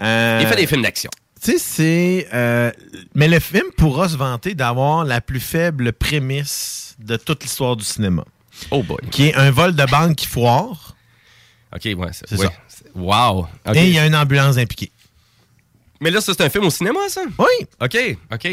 euh, 0.00 0.38
Il 0.42 0.46
fait 0.48 0.56
des 0.56 0.66
films 0.66 0.82
d'action. 0.82 1.10
Tu 1.42 1.52
sais, 1.52 1.58
c'est... 1.58 2.28
euh, 2.34 2.70
mais 3.14 3.28
le 3.28 3.38
film 3.38 3.66
pourra 3.76 4.08
se 4.08 4.16
vanter 4.16 4.54
d'avoir 4.54 5.04
la 5.04 5.20
plus 5.20 5.40
faible 5.40 5.92
prémisse 5.92 6.96
de 6.98 7.16
toute 7.16 7.42
l'histoire 7.42 7.76
du 7.76 7.84
cinéma. 7.84 8.24
Oh 8.70 8.82
boy. 8.82 8.98
Qui 9.10 9.28
est 9.28 9.34
un 9.34 9.50
vol 9.50 9.74
de 9.74 9.84
banque 9.84 10.16
qui 10.16 10.26
foire. 10.26 10.94
OK, 11.74 11.84
ouais. 11.84 12.08
C'est 12.12 12.38
ouais. 12.38 12.46
ça. 12.46 12.52
Wow. 12.94 13.46
Et 13.74 13.88
il 13.88 13.94
y 13.94 13.98
a 13.98 14.06
une 14.06 14.14
ambulance 14.14 14.56
impliquée. 14.56 14.92
Mais 16.00 16.10
là, 16.10 16.20
ça, 16.20 16.32
c'est 16.36 16.44
un 16.44 16.50
film 16.50 16.64
au 16.64 16.70
cinéma, 16.70 17.00
ça? 17.08 17.22
Oui. 17.38 17.66
OK, 17.80 18.18
OK. 18.32 18.48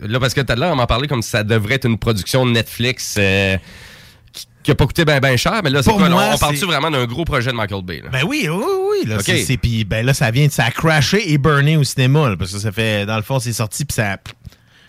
Là, 0.00 0.20
parce 0.20 0.32
que 0.32 0.40
tout 0.40 0.52
à 0.52 0.56
l'heure, 0.56 0.72
on 0.72 0.76
m'en 0.76 0.86
parlait 0.86 1.08
comme 1.08 1.22
si 1.22 1.30
ça 1.30 1.42
devrait 1.44 1.74
être 1.74 1.86
une 1.86 1.98
production 1.98 2.46
de 2.46 2.52
Netflix 2.52 3.16
euh, 3.18 3.58
qui, 4.62 4.70
a 4.70 4.74
pas 4.74 4.86
coûté 4.86 5.04
bien 5.04 5.20
ben 5.20 5.36
cher. 5.36 5.60
Mais 5.62 5.70
là, 5.70 5.82
c'est 5.82 5.90
quoi? 5.92 6.08
moi, 6.08 6.30
on 6.34 6.38
parle-tu 6.38 6.64
vraiment 6.64 6.90
d'un 6.90 7.04
gros 7.06 7.24
projet 7.24 7.50
de 7.50 7.56
Michael 7.56 7.82
Bay? 7.82 8.00
Là? 8.02 8.10
Ben 8.10 8.24
oui, 8.24 8.48
oui, 8.48 8.64
oui. 9.02 9.06
Là, 9.08 9.16
OK. 9.16 9.22
c'est- 9.24 9.44
c'est- 9.44 9.56
puis 9.56 9.84
ben 9.84 10.06
là, 10.06 10.14
ça 10.14 10.30
vient, 10.30 10.48
ça 10.48 10.64
a 10.64 10.70
crashé 10.70 11.32
et 11.32 11.36
burné 11.36 11.76
au 11.76 11.84
cinéma, 11.84 12.30
là, 12.30 12.36
parce 12.36 12.52
que 12.52 12.58
ça 12.58 12.72
fait, 12.72 13.04
dans 13.04 13.16
le 13.16 13.22
fond, 13.22 13.38
c'est 13.38 13.52
sorti, 13.52 13.84
puis 13.84 13.94
ça, 13.94 14.16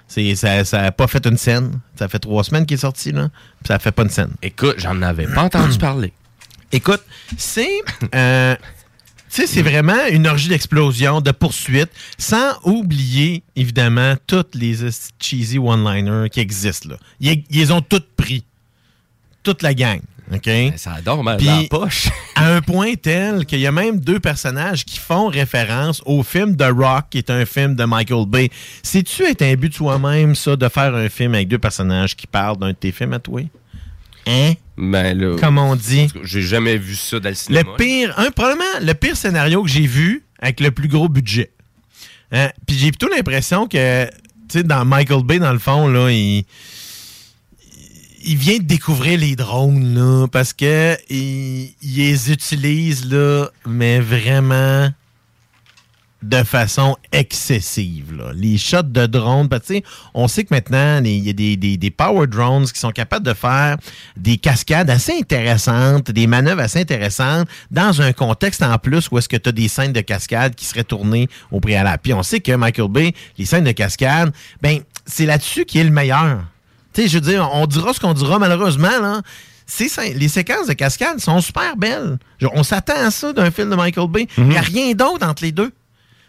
c'est, 0.08 0.36
ça, 0.36 0.64
ça 0.66 0.82
a 0.84 0.91
pas 0.91 1.08
fait 1.08 1.26
une 1.26 1.38
scène. 1.38 1.80
Ça 1.97 2.08
fait 2.08 2.20
trois 2.20 2.43
semaines 2.43 2.66
qu'il 2.66 2.76
est 2.76 2.82
sorti, 2.82 3.12
là, 3.12 3.30
puis 3.60 3.68
ça 3.68 3.80
fait 3.80 3.91
pas 3.91 4.03
une 4.03 4.10
scène. 4.10 4.32
Écoute, 4.41 4.76
j'en 4.78 5.01
avais 5.01 5.28
pas 5.28 5.43
entendu 5.43 5.78
parler. 5.78 6.14
Écoute, 6.72 7.01
c'est, 7.38 7.82
euh, 8.14 8.56
tu 9.30 9.41
sais, 9.41 9.47
c'est 9.47 9.62
vraiment 9.62 10.08
une 10.12 10.28
orgie 10.28 10.49
d'explosion, 10.49 11.22
de 11.22 11.32
poursuite, 11.32 11.89
sans 12.18 12.53
oublier, 12.64 13.43
évidemment, 13.56 14.16
toutes 14.28 14.56
les 14.56 14.89
cheesy 15.20 15.58
one-liners 15.58 16.30
qui 16.30 16.39
existent, 16.39 16.89
là. 16.89 16.97
Ils, 17.20 17.43
ils 17.49 17.72
ont 17.72 17.82
toutes 17.82 18.10
pris. 18.16 18.43
Toute 19.43 19.62
la 19.62 19.74
gang. 19.74 20.01
OK? 20.34 20.49
Ça 20.76 20.93
adore 20.93 21.23
mal 21.23 21.38
Puis, 21.38 21.45
dans 21.45 21.61
la 21.61 21.67
poche. 21.67 22.09
à 22.36 22.53
un 22.53 22.61
point 22.61 22.95
tel 22.95 23.45
qu'il 23.45 23.59
y 23.59 23.67
a 23.67 23.71
même 23.71 23.99
deux 23.99 24.19
personnages 24.19 24.86
qui 24.86 24.97
font 24.97 25.28
référence 25.28 26.01
au 26.05 26.23
film 26.23 26.55
The 26.55 26.69
Rock, 26.76 27.05
qui 27.11 27.19
est 27.19 27.30
un 27.30 27.45
film 27.45 27.76
de 27.76 27.86
Michael 27.86 28.26
Bay. 28.26 28.49
C'est-tu 28.82 29.23
être 29.23 29.43
un 29.43 29.55
but 29.55 29.69
de 29.69 29.76
soi-même, 29.76 30.36
ça, 30.36 30.55
de 30.55 30.67
faire 30.67 30.95
un 30.95 31.09
film 31.09 31.36
avec 31.36 31.47
deux 31.47 31.59
personnages 31.59 32.15
qui 32.15 32.28
parlent 32.28 32.57
d'un 32.57 32.69
de 32.69 32.73
tes 32.73 32.91
films 32.91 33.13
à 33.13 33.19
toi? 33.19 33.41
Hein? 34.28 34.53
Ben 34.78 35.17
là. 35.17 35.38
Comme 35.39 35.57
on 35.57 35.76
dit. 35.76 36.07
J'ai 36.23 36.41
jamais 36.41 36.78
vu 36.78 36.95
ça 36.95 37.19
dans 37.19 37.30
le 37.30 37.36
cinéma. 37.36 37.69
Le 37.69 37.78
pire, 37.78 38.13
un, 38.17 38.32
probablement 38.32 38.65
le 38.82 38.93
pire 38.93 39.15
scénario 39.15 39.63
que 39.63 39.69
j'ai 39.69 39.86
vu 39.86 40.23
avec 40.39 40.59
le 40.59 40.71
plus 40.71 40.88
gros 40.88 41.07
budget. 41.07 41.51
Hein? 42.32 42.49
Puis 42.65 42.76
j'ai 42.78 42.91
plutôt 42.91 43.07
l'impression 43.07 43.67
que, 43.67 44.05
tu 44.05 44.11
sais, 44.49 44.63
dans 44.63 44.84
Michael 44.84 45.23
Bay, 45.23 45.39
dans 45.39 45.53
le 45.53 45.59
fond, 45.59 45.88
là, 45.88 46.09
il, 46.09 46.45
il 48.26 48.38
vient 48.38 48.57
de 48.57 48.63
découvrir 48.63 49.19
les 49.19 49.36
drones, 49.36 49.93
là, 49.95 50.28
parce 50.28 50.51
que 50.53 50.97
il, 51.09 51.73
il 51.82 51.95
les 51.97 52.32
utilise, 52.32 53.09
là, 53.11 53.47
mais 53.65 53.99
vraiment 53.99 54.89
de 56.23 56.41
façon 56.43 56.95
excessive. 57.11 58.19
Les 58.34 58.57
shots 58.57 58.82
de 58.82 59.05
drones, 59.05 59.47
sais, 59.63 59.84
on 60.15 60.28
sait 60.28 60.43
que 60.43 60.55
maintenant, 60.55 60.99
il 61.03 61.19
y 61.23 61.30
a 61.30 61.34
des, 61.34 61.55
des- 61.55 61.78
des 61.78 61.91
power 61.91 62.26
drones 62.26 62.65
qui 62.65 62.80
sont 62.80 62.89
capables 62.89 63.23
de 63.26 63.34
faire 63.36 63.78
des 64.17 64.38
cascades 64.38 64.89
assez 64.89 65.13
intéressantes, 65.19 66.09
des 66.09 66.26
manœuvres 66.26 66.61
assez 66.61 66.80
intéressantes, 66.80 67.47
dans 67.69 68.01
un 68.01 68.11
contexte 68.11 68.63
en 68.63 68.80
plus 68.80 69.07
où 69.11 69.19
est-ce 69.19 69.30
que 69.30 69.38
tu 69.38 69.49
as 69.49 69.51
des 69.51 69.67
scènes 69.67 69.93
de 69.93 70.01
cascade 70.01 70.55
qui 70.55 70.65
seraient 70.65 70.84
tournées 70.84 71.30
au 71.51 71.59
préalable. 71.59 71.99
Puis 72.01 72.13
on 72.13 72.23
sait 72.23 72.39
que 72.39 72.53
Michael 72.53 72.89
Bay, 72.89 73.13
les 73.38 73.45
scènes 73.45 73.65
de 73.65 73.71
cascade, 73.71 74.34
ben, 74.63 74.80
c'est 75.05 75.28
là-dessus 75.28 75.65
qui 75.65 75.78
est 75.78 75.84
le 75.84 75.91
meilleur. 75.91 76.43
Tu 76.96 77.02
sais, 77.04 77.08
je 77.08 77.16
veux 77.20 77.22
dire, 77.32 77.48
on 77.54 77.68
dira 77.68 77.93
ce 77.93 78.00
qu'on 78.00 78.14
dira, 78.14 78.39
malheureusement, 78.39 79.00
là. 79.02 79.22
les 80.16 80.28
séquences 80.28 80.68
de 80.68 80.74
cascade 80.74 81.20
sont 81.20 81.41
super 81.41 81.76
belles. 81.76 82.18
Genre, 82.39 82.52
on 82.56 82.64
s'attend 82.64 82.96
à 82.98 83.12
ça 83.12 83.34
d'un 83.34 83.52
film 83.52 83.70
de 83.70 83.76
Michael 83.76 84.08
Bay. 84.10 84.28
Il 84.38 84.46
n'y 84.46 84.58
a 84.58 84.62
rien 84.62 84.93
d'autre 84.93 85.28
entre 85.28 85.43
les 85.43 85.52
deux. 85.52 85.72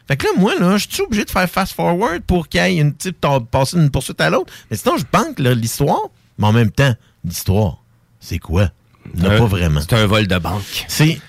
Fait 0.09 0.17
que 0.17 0.25
là, 0.25 0.31
moi, 0.37 0.55
là, 0.59 0.77
je 0.77 0.87
suis 0.89 1.03
obligé 1.03 1.25
de 1.25 1.31
faire 1.31 1.49
fast-forward 1.49 2.21
pour 2.27 2.49
qu'il 2.49 2.61
y 2.61 2.65
ait 2.65 2.77
une 2.77 2.93
petite 2.93 3.17
passer 3.51 3.77
d'une 3.77 3.91
poursuite 3.91 4.21
à 4.21 4.31
l'autre. 4.31 4.53
Mais 4.71 4.77
sinon, 4.77 4.97
je 4.99 5.05
banque 5.13 5.39
l'histoire. 5.39 6.01
Mais 6.39 6.47
en 6.47 6.53
même 6.53 6.71
temps, 6.71 6.95
l'histoire, 7.25 7.79
c'est 8.21 8.39
quoi? 8.39 8.71
Un- 9.23 9.39
pas 9.39 9.47
vraiment. 9.47 9.81
C'est 9.81 9.95
un 9.95 10.07
vol 10.07 10.27
de 10.27 10.39
banque. 10.39 10.85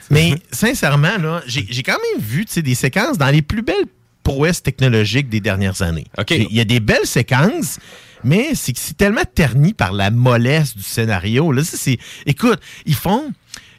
Mais 0.10 0.36
sincèrement, 0.52 1.18
là, 1.20 1.42
j'ai 1.48 1.84
quand 1.84 1.98
même 2.14 2.22
vu 2.24 2.46
des 2.46 2.76
séquences 2.76 3.18
dans 3.18 3.30
les 3.30 3.42
plus 3.42 3.62
belles 3.62 3.86
prouesses 4.24 4.62
technologiques 4.64 5.30
des 5.30 5.40
dernières 5.40 5.82
années. 5.82 6.08
Il 6.50 6.56
y 6.56 6.60
a 6.60 6.66
des 6.66 6.80
belles 6.80 7.06
séquences, 7.06 7.80
mais 8.24 8.50
c'est 8.54 8.98
tellement 8.98 9.22
terni 9.34 9.74
par 9.74 9.94
la 9.94 10.12
mollesse 10.12 10.76
du 10.76 10.84
scénario. 10.84 11.52
Là, 11.52 11.64
c'est, 11.64 11.98
écoute, 12.26 12.60
ils 12.86 12.96
font. 12.96 13.32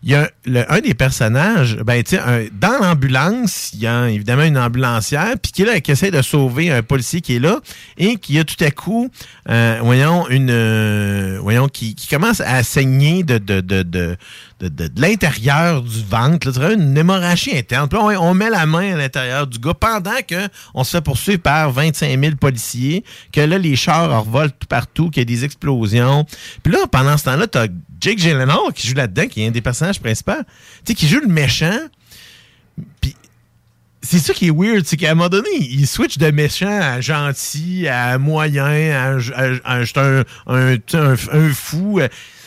Il 0.04 0.10
y 0.10 0.14
a 0.14 0.30
le- 0.44 0.70
un 0.72 0.78
des 0.78 0.94
personnages, 0.94 1.76
ben, 1.78 2.04
dans 2.52 2.78
l'ambulance, 2.80 3.72
il 3.74 3.80
y 3.80 3.86
a 3.88 4.08
évidemment 4.08 4.44
une 4.44 4.56
ambulancière, 4.56 5.34
puis 5.42 5.50
qui 5.50 5.62
est 5.62 5.64
là, 5.64 5.80
qui 5.80 5.90
essaie 5.90 6.12
de 6.12 6.22
sauver 6.22 6.70
un 6.70 6.84
policier 6.84 7.20
qui 7.20 7.34
est 7.34 7.40
là, 7.40 7.58
et 7.96 8.14
qui 8.14 8.38
a 8.38 8.44
tout 8.44 8.62
à 8.62 8.70
coup, 8.70 9.10
euh, 9.48 9.80
voyons, 9.82 10.28
une, 10.28 10.50
euh, 10.52 11.38
voyons, 11.42 11.66
qui, 11.66 11.96
commence 12.08 12.40
à 12.40 12.62
saigner 12.62 13.24
de, 13.24 13.38
de, 14.60 14.68
de- 14.68 14.90
l'intérieur 15.00 15.82
du 15.82 16.02
ventre, 16.04 16.50
là, 16.58 16.72
une 16.72 16.96
hémorragie 16.98 17.56
interne. 17.56 17.88
Puis 17.88 17.98
on, 17.98 18.34
met 18.34 18.50
la 18.50 18.66
main 18.66 18.94
à 18.94 18.96
l'intérieur 18.96 19.46
du 19.46 19.58
gars 19.58 19.74
pendant 19.74 20.20
que 20.26 20.48
on 20.74 20.82
se 20.84 20.90
fait 20.96 21.00
poursuivre 21.00 21.40
par 21.40 21.70
25 21.70 22.18
000 22.20 22.34
policiers, 22.36 23.04
que 23.32 23.40
là, 23.40 23.56
les 23.58 23.76
chars 23.76 24.24
revolent 24.24 24.50
tout 24.50 24.66
partout, 24.68 25.10
qu'il 25.10 25.20
y 25.20 25.22
a 25.22 25.24
des 25.26 25.44
explosions. 25.44 26.26
Puis 26.62 26.72
là, 26.72 26.80
pendant 26.90 27.16
ce 27.16 27.24
temps-là, 27.24 27.46
t'as 27.46 27.66
Jake 28.00 28.18
Gyllenhaal 28.18 28.72
qui 28.74 28.88
joue 28.88 28.94
là-dedans, 28.94 29.26
qui 29.28 29.42
est 29.42 29.46
un 29.48 29.50
des 29.52 29.60
personnages 29.60 30.00
principaux, 30.00 30.32
tu 30.38 30.44
sais, 30.86 30.94
qui 30.94 31.06
joue 31.08 31.20
le 31.20 31.28
méchant. 31.28 31.78
Puis 33.00 33.14
c'est 34.02 34.18
ça 34.20 34.32
qui 34.32 34.46
est 34.48 34.52
weird, 34.54 34.84
c'est 34.86 34.96
qu'à 34.96 35.10
un 35.10 35.14
moment 35.14 35.28
donné, 35.28 35.48
il 35.60 35.86
switch 35.86 36.18
de 36.18 36.30
méchant 36.30 36.80
à 36.80 37.00
gentil, 37.00 37.88
à 37.88 38.16
moyen, 38.18 38.64
à, 38.64 39.18
à- 39.34 39.82
un- 40.46 40.74
un 41.32 41.52
fou. 41.52 42.00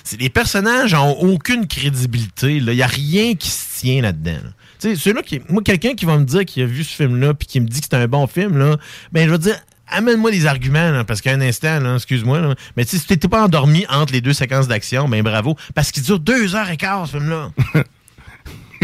C'est 0.04 0.20
les 0.20 0.30
personnages 0.30 0.94
n'ont 0.94 1.18
aucune 1.20 1.68
crédibilité. 1.68 2.58
Il 2.58 2.66
n'y 2.66 2.82
a 2.82 2.88
rien 2.88 3.36
qui 3.36 3.50
se 3.50 3.80
tient 3.80 4.02
là-dedans. 4.02 4.32
là. 4.32 4.50
Tu 4.80 4.90
sais, 4.90 4.96
ceux-là 4.96 5.22
qui, 5.22 5.42
moi, 5.48 5.62
quelqu'un 5.64 5.94
qui 5.94 6.06
va 6.06 6.18
me 6.18 6.26
dire 6.26 6.44
qu'il 6.44 6.64
a 6.64 6.66
vu 6.66 6.84
ce 6.84 6.96
film-là 6.96 7.36
puis 7.36 7.48
qui 7.48 7.60
me 7.60 7.68
dit 7.68 7.82
que 7.82 7.88
c'est 7.90 7.98
un 7.98 8.08
bon 8.08 8.26
film, 8.26 8.58
là, 8.58 8.78
ben, 9.12 9.28
je 9.28 9.32
vais 9.32 9.38
dire, 9.38 9.60
amène-moi 9.88 10.32
des 10.32 10.48
arguments, 10.48 10.90
là, 10.90 11.04
parce 11.04 11.22
qu'à 11.22 11.34
un 11.34 11.42
instant, 11.42 11.80
là, 11.80 11.96
excuse-moi, 11.96 12.40
là, 12.40 12.56
mais 12.76 12.86
tu 12.86 12.92
sais, 12.92 12.98
si 12.98 13.06
t'étais 13.06 13.28
pas 13.28 13.44
endormi 13.44 13.86
entre 13.90 14.14
les 14.14 14.22
deux 14.22 14.34
séquences 14.34 14.68
d'action, 14.68 15.08
ben 15.08 15.22
bravo, 15.22 15.56
parce 15.76 15.92
qu'il 15.92 16.02
dure 16.02 16.20
deux 16.20 16.56
heures 16.56 16.70
et 16.70 16.78
quart, 16.78 17.06
ce 17.06 17.18
film-là. 17.18 17.52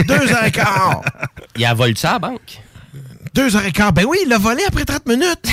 deux 0.07 0.32
heures 0.32 0.45
et 0.45 0.51
quart! 0.51 1.01
Il 1.55 1.65
a 1.65 1.74
volé 1.74 1.95
ça 1.95 2.11
à 2.11 2.13
la 2.13 2.20
banque. 2.20 2.61
Deux 3.34 3.55
heures 3.55 3.65
et 3.65 3.72
quart. 3.72 3.93
Ben 3.93 4.05
oui, 4.07 4.18
il 4.24 4.30
l'a 4.30 4.38
volé 4.38 4.63
après 4.68 4.86
30 4.86 5.07
minutes. 5.07 5.47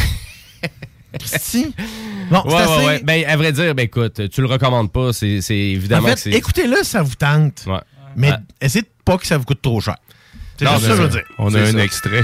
Christy? 1.18 1.74
Bon, 2.30 2.42
ouais, 2.46 2.54
assez. 2.54 2.72
ouais, 2.78 2.86
ouais. 2.86 3.00
Ben, 3.04 3.24
à 3.26 3.36
vrai 3.36 3.52
dire, 3.52 3.74
ben 3.74 3.82
écoute, 3.84 4.30
tu 4.30 4.40
le 4.40 4.46
recommandes 4.46 4.90
pas, 4.90 5.12
c'est 5.12 5.42
c'est 5.42 5.54
évidemment 5.58 6.08
en 6.08 6.14
que 6.14 6.16
fait, 6.20 6.30
c'est. 6.30 6.36
écoutez-le 6.38 6.76
si 6.78 6.84
ça 6.90 7.02
vous 7.02 7.14
tente. 7.16 7.66
Mais 8.16 8.30
Ouais. 8.30 8.36
essayez 8.62 8.80
de 8.82 8.88
pas 9.04 9.18
que 9.18 9.26
ça 9.26 9.36
vous 9.36 9.44
coûte 9.44 9.60
trop 9.60 9.78
cher. 9.80 9.96
C'est 10.58 10.64
ça 10.64 10.74
que 10.76 10.80
je 10.82 10.92
veux 10.92 11.08
dire. 11.08 11.24
On 11.38 11.52
a 11.54 11.60
un 11.60 11.72
ça. 11.72 11.78
extrait. 11.84 12.22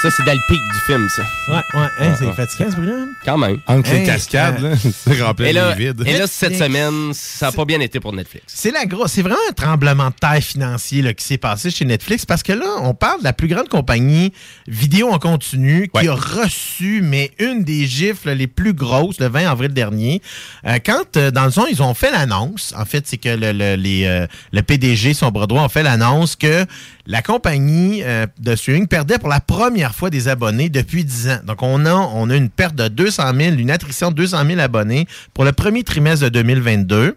Ça, 0.00 0.10
c'est 0.12 0.22
dans 0.24 0.32
le 0.32 0.38
pic 0.46 0.60
du 0.72 0.78
film, 0.86 1.08
ça. 1.08 1.22
Ouais, 1.48 1.80
ouais. 1.80 2.14
C'est 2.16 2.32
fatigant, 2.32 2.70
ce 2.70 2.76
bruit-là. 2.76 3.06
Quand 3.24 3.36
même. 3.36 3.58
Entre 3.66 3.90
les 3.90 3.96
Hey, 3.98 4.06
cascades, 4.06 4.62
euh, 4.62 4.70
là, 4.70 4.76
c'est 4.92 5.20
rempli 5.20 5.46
Et 5.46 5.52
là, 5.52 5.72
vides. 5.74 6.04
et 6.06 6.16
là, 6.16 6.28
cette 6.28 6.50
Netflix. 6.50 6.58
semaine, 6.72 7.12
ça 7.14 7.46
n'a 7.46 7.52
pas 7.52 7.64
bien 7.64 7.80
été 7.80 7.98
pour 7.98 8.12
Netflix. 8.12 8.44
C'est 8.46 8.70
la 8.70 8.86
grosse, 8.86 9.10
c'est 9.10 9.22
vraiment 9.22 9.40
un 9.50 9.52
tremblement 9.54 10.10
de 10.10 10.14
terre 10.14 10.40
financier 10.40 11.02
là, 11.02 11.14
qui 11.14 11.24
s'est 11.24 11.36
passé 11.38 11.72
chez 11.72 11.84
Netflix 11.84 12.24
parce 12.24 12.44
que 12.44 12.52
là, 12.52 12.66
on 12.82 12.94
parle 12.94 13.18
de 13.18 13.24
la 13.24 13.32
plus 13.32 13.48
grande 13.48 13.68
compagnie 13.68 14.32
vidéo 14.68 15.10
en 15.10 15.18
continu 15.18 15.90
qui 15.92 16.06
a 16.06 16.14
reçu 16.14 17.00
mais 17.02 17.32
une 17.40 17.64
des 17.64 17.86
gifles 17.86 18.30
les 18.34 18.46
plus 18.46 18.74
grosses 18.74 19.18
le 19.18 19.26
20 19.28 19.50
avril 19.50 19.72
dernier. 19.72 20.22
Euh, 20.64 20.78
quand 20.84 21.16
euh, 21.16 21.32
dans 21.32 21.44
le 21.44 21.50
fond 21.50 21.66
ils 21.68 21.82
ont 21.82 21.94
fait 21.94 22.12
l'annonce, 22.12 22.72
en 22.78 22.84
fait 22.84 23.04
c'est 23.08 23.16
que 23.18 23.30
le, 23.30 23.50
le- 23.50 23.74
les, 23.74 24.04
euh, 24.06 24.28
le 24.52 24.62
PDG 24.62 25.12
son 25.14 25.32
bras 25.32 25.48
droit 25.48 25.62
ont 25.62 25.68
fait 25.68 25.82
l'annonce 25.82 26.36
que 26.36 26.64
la 27.08 27.22
compagnie 27.22 28.02
euh, 28.04 28.26
de 28.38 28.54
streaming 28.54 28.86
perdait 28.86 29.18
pour 29.18 29.30
la 29.30 29.40
première 29.40 29.94
fois 29.94 30.10
des 30.10 30.28
abonnés 30.28 30.68
depuis 30.68 31.06
10 31.06 31.28
ans. 31.30 31.38
Donc, 31.44 31.62
on 31.62 31.86
a, 31.86 31.94
on 31.94 32.28
a 32.28 32.36
une 32.36 32.50
perte 32.50 32.74
de 32.74 32.86
200 32.86 33.34
000, 33.34 33.56
une 33.56 33.70
attrition 33.70 34.10
de 34.10 34.16
200 34.16 34.44
000 34.46 34.60
abonnés 34.60 35.08
pour 35.32 35.46
le 35.46 35.52
premier 35.52 35.84
trimestre 35.84 36.26
de 36.26 36.28
2022. 36.28 37.16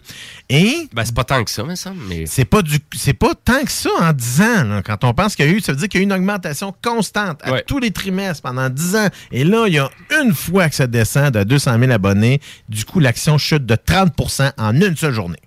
Et. 0.49 0.87
Ben, 0.93 1.03
c'est 1.03 1.13
pas 1.13 1.25
tant 1.25 1.43
que 1.43 1.51
ça, 1.51 1.65
me 1.65 1.75
semble. 1.75 1.99
Mais... 2.07 2.25
C'est 2.25 2.45
pas 2.45 2.61
du, 2.61 2.79
c'est 2.95 3.13
pas 3.13 3.33
tant 3.35 3.63
que 3.65 3.71
ça 3.71 3.89
en 3.99 4.13
10 4.13 4.41
ans. 4.41 4.63
là. 4.63 4.81
Quand 4.81 5.03
on 5.03 5.13
pense 5.13 5.35
qu'il 5.35 5.45
y 5.45 5.49
a 5.49 5.51
eu, 5.51 5.59
ça 5.59 5.73
veut 5.73 5.77
dire 5.77 5.89
qu'il 5.89 5.99
y 5.99 6.01
a 6.01 6.03
eu 6.03 6.05
une 6.05 6.13
augmentation 6.13 6.73
constante 6.81 7.41
à 7.43 7.59
tous 7.59 7.79
les 7.79 7.91
trimestres 7.91 8.41
pendant 8.41 8.69
10 8.69 8.95
ans. 8.95 9.09
Et 9.33 9.43
là, 9.43 9.65
il 9.67 9.73
y 9.73 9.79
a 9.79 9.89
une 10.23 10.33
fois 10.33 10.69
que 10.69 10.75
ça 10.75 10.87
descend 10.87 11.33
de 11.33 11.43
200 11.43 11.77
000 11.79 11.91
abonnés, 11.91 12.39
du 12.69 12.85
coup, 12.85 13.01
l'action 13.01 13.37
chute 13.37 13.65
de 13.65 13.75
30% 13.75 14.53
en 14.57 14.73
une 14.73 14.95
seule 14.95 15.13
journée. 15.13 15.39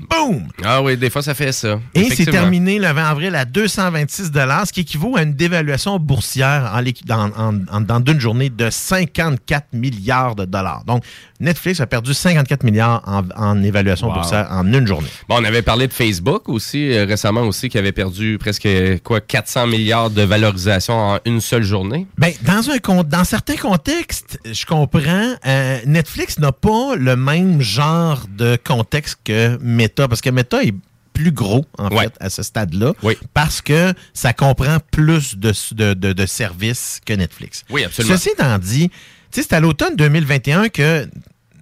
Boom! 0.00 0.48
Ah 0.64 0.82
oui, 0.82 0.96
des 0.96 1.08
fois, 1.10 1.22
ça 1.22 1.34
fait 1.34 1.52
ça. 1.52 1.78
Et 1.94 2.10
c'est 2.10 2.26
terminé 2.26 2.78
le 2.78 2.90
20 2.92 3.04
avril 3.04 3.34
à 3.34 3.44
226 3.44 4.32
ce 4.66 4.72
qui 4.72 4.80
équivaut 4.80 5.16
à 5.16 5.22
une 5.22 5.34
dévaluation 5.34 5.98
boursière 5.98 6.72
en, 6.74 7.80
dans, 7.80 8.00
d'une 8.00 8.20
journée 8.20 8.50
de 8.50 8.70
54 8.70 9.68
milliards 9.72 10.34
de 10.34 10.44
dollars. 10.44 10.84
Donc, 10.84 11.04
Netflix 11.40 11.80
a 11.80 11.86
perdu 11.86 12.14
54 12.14 12.62
milliards 12.64 13.02
en, 13.06 13.22
en 13.36 13.62
évaluation 13.62 14.08
Wow. 14.08 14.14
boursière 14.14 14.48
en 14.50 14.70
une 14.72 14.86
journée. 14.86 15.08
Bon, 15.28 15.36
on 15.40 15.44
avait 15.44 15.62
parlé 15.62 15.86
de 15.86 15.92
Facebook 15.92 16.48
aussi 16.48 16.92
euh, 16.92 17.04
récemment 17.06 17.42
aussi 17.42 17.68
qui 17.68 17.78
avait 17.78 17.92
perdu 17.92 18.36
presque 18.38 18.68
quoi 19.02 19.20
400 19.20 19.66
milliards 19.66 20.10
de 20.10 20.22
valorisation 20.22 20.94
en 20.94 21.18
une 21.24 21.40
seule 21.40 21.62
journée. 21.62 22.06
Ben, 22.18 22.32
dans, 22.42 22.70
un, 22.70 23.02
dans 23.04 23.24
certains 23.24 23.56
contextes, 23.56 24.38
je 24.44 24.66
comprends, 24.66 25.34
euh, 25.46 25.78
Netflix 25.86 26.38
n'a 26.38 26.52
pas 26.52 26.96
le 26.96 27.16
même 27.16 27.60
genre 27.62 28.22
de 28.36 28.58
contexte 28.62 29.18
que 29.24 29.58
Meta, 29.84 30.08
parce 30.08 30.20
que 30.20 30.30
Meta 30.30 30.62
est 30.64 30.74
plus 31.12 31.30
gros, 31.32 31.64
en 31.78 31.88
fait, 32.02 32.12
à 32.20 32.28
ce 32.30 32.42
stade-là, 32.42 32.92
parce 33.34 33.60
que 33.62 33.92
ça 34.14 34.32
comprend 34.32 34.78
plus 34.90 35.36
de, 35.36 35.52
de, 35.72 35.94
de- 35.94 36.12
de 36.12 36.26
services 36.26 37.00
que 37.06 37.12
Netflix. 37.12 37.62
Oui, 37.70 37.84
absolument. 37.84 38.16
Ceci 38.16 38.30
étant 38.30 38.58
dit, 38.58 38.90
c'est 39.30 39.52
à 39.52 39.60
l'automne 39.60 39.94
2021 39.96 40.68
que 40.70 41.08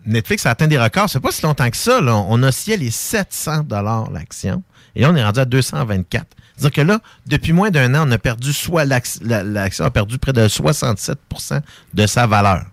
Netflix 0.06 0.46
a 0.46 0.50
atteint 0.50 0.68
des 0.68 0.78
records. 0.78 1.10
C'est 1.10 1.20
pas 1.20 1.32
si 1.32 1.42
longtemps 1.42 1.68
que 1.70 1.76
ça. 1.76 2.00
Là. 2.00 2.16
On 2.28 2.42
oscillait 2.42 2.76
les 2.78 2.90
700 2.90 3.66
l'action. 4.12 4.62
Et 4.96 5.02
là, 5.02 5.10
on 5.10 5.16
est 5.16 5.24
rendu 5.24 5.40
à 5.40 5.44
224. 5.44 6.26
C'est-à-dire 6.56 6.74
que 6.74 6.80
là, 6.80 7.00
depuis 7.26 7.52
moins 7.52 7.70
d'un 7.70 7.94
an, 7.94 8.08
on 8.08 8.10
a 8.10 8.18
perdu 8.18 8.52
soit 8.52 8.84
l'ac- 8.84 9.18
la- 9.22 9.42
l'action 9.42 9.84
a 9.84 9.90
perdu 9.90 10.18
près 10.18 10.32
de 10.32 10.48
67% 10.48 11.60
de 11.94 12.06
sa 12.06 12.26
valeur. 12.26 12.64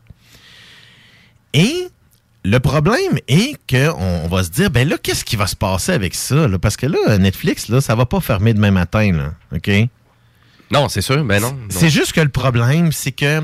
Et 1.54 1.88
le 2.46 2.60
problème 2.60 3.20
est 3.28 3.56
qu'on 3.70 3.92
on 4.24 4.28
va 4.28 4.44
se 4.44 4.50
dire, 4.50 4.72
ben 4.72 4.88
là, 4.88 4.98
qu'est-ce 5.02 5.26
qui 5.26 5.36
va 5.36 5.46
se 5.48 5.56
passer 5.56 5.92
avec 5.92 6.16
ça? 6.16 6.48
là? 6.48 6.58
Parce 6.58 6.78
que 6.78 6.86
là, 6.86 7.18
Netflix, 7.18 7.68
là, 7.70 7.82
ça 7.82 7.96
va 7.96 8.06
pas 8.06 8.22
fermer 8.22 8.54
demain 8.54 8.72
matin, 8.72 9.12
là. 9.12 9.34
OK? 9.56 9.70
Non, 10.72 10.88
c'est 10.88 11.02
sûr, 11.02 11.24
ben 11.26 11.42
non. 11.42 11.52
non. 11.54 11.68
C'est 11.70 11.90
juste 11.90 12.14
que 12.14 12.22
le 12.22 12.30
problème, 12.30 12.92
c'est 12.92 13.12
que, 13.12 13.42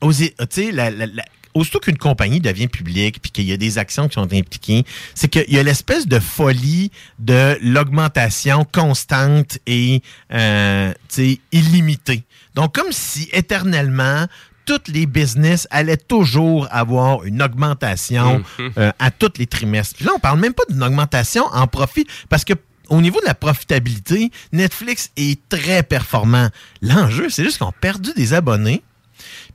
aux- 0.00 0.12
tu 0.12 0.30
sais, 0.50 0.72
la- 0.72 0.90
la- 0.90 1.06
la- 1.06 1.24
aussitôt 1.54 1.78
qu'une 1.78 1.96
compagnie 1.96 2.40
devient 2.40 2.68
publique 2.68 3.20
puis 3.22 3.30
qu'il 3.30 3.44
y 3.44 3.52
a 3.52 3.56
des 3.56 3.78
actions 3.78 4.08
qui 4.08 4.14
sont 4.14 4.30
impliquées, 4.32 4.84
c'est 5.14 5.28
qu'il 5.28 5.50
y 5.54 5.58
a 5.58 5.62
l'espèce 5.62 6.06
de 6.06 6.18
folie 6.18 6.90
de 7.18 7.56
l'augmentation 7.62 8.64
constante 8.64 9.58
et, 9.66 10.02
euh, 10.32 10.92
tu 11.08 11.34
sais, 11.34 11.40
illimitée. 11.52 12.24
Donc, 12.54 12.74
comme 12.74 12.92
si 12.92 13.28
éternellement, 13.32 14.26
toutes 14.66 14.88
les 14.88 15.06
business 15.06 15.66
allaient 15.70 15.96
toujours 15.96 16.68
avoir 16.70 17.24
une 17.24 17.40
augmentation 17.42 18.42
Mhm. 18.58 18.72
euh, 18.78 18.92
à 18.98 19.10
tous 19.10 19.32
les 19.38 19.46
trimestres. 19.46 19.96
Puis 19.96 20.04
là, 20.04 20.12
on 20.14 20.18
parle 20.18 20.38
même 20.40 20.52
pas 20.54 20.64
d'une 20.68 20.82
augmentation 20.82 21.44
en 21.52 21.66
profit 21.66 22.06
parce 22.28 22.44
que 22.44 22.52
au 22.88 23.00
niveau 23.00 23.20
de 23.20 23.26
la 23.26 23.34
profitabilité, 23.34 24.30
Netflix 24.52 25.10
est 25.16 25.40
très 25.48 25.82
performant. 25.82 26.50
L'enjeu, 26.82 27.30
c'est 27.30 27.42
juste 27.42 27.58
qu'on 27.58 27.68
a 27.68 27.72
perdu 27.80 28.10
des 28.16 28.34
abonnés. 28.34 28.82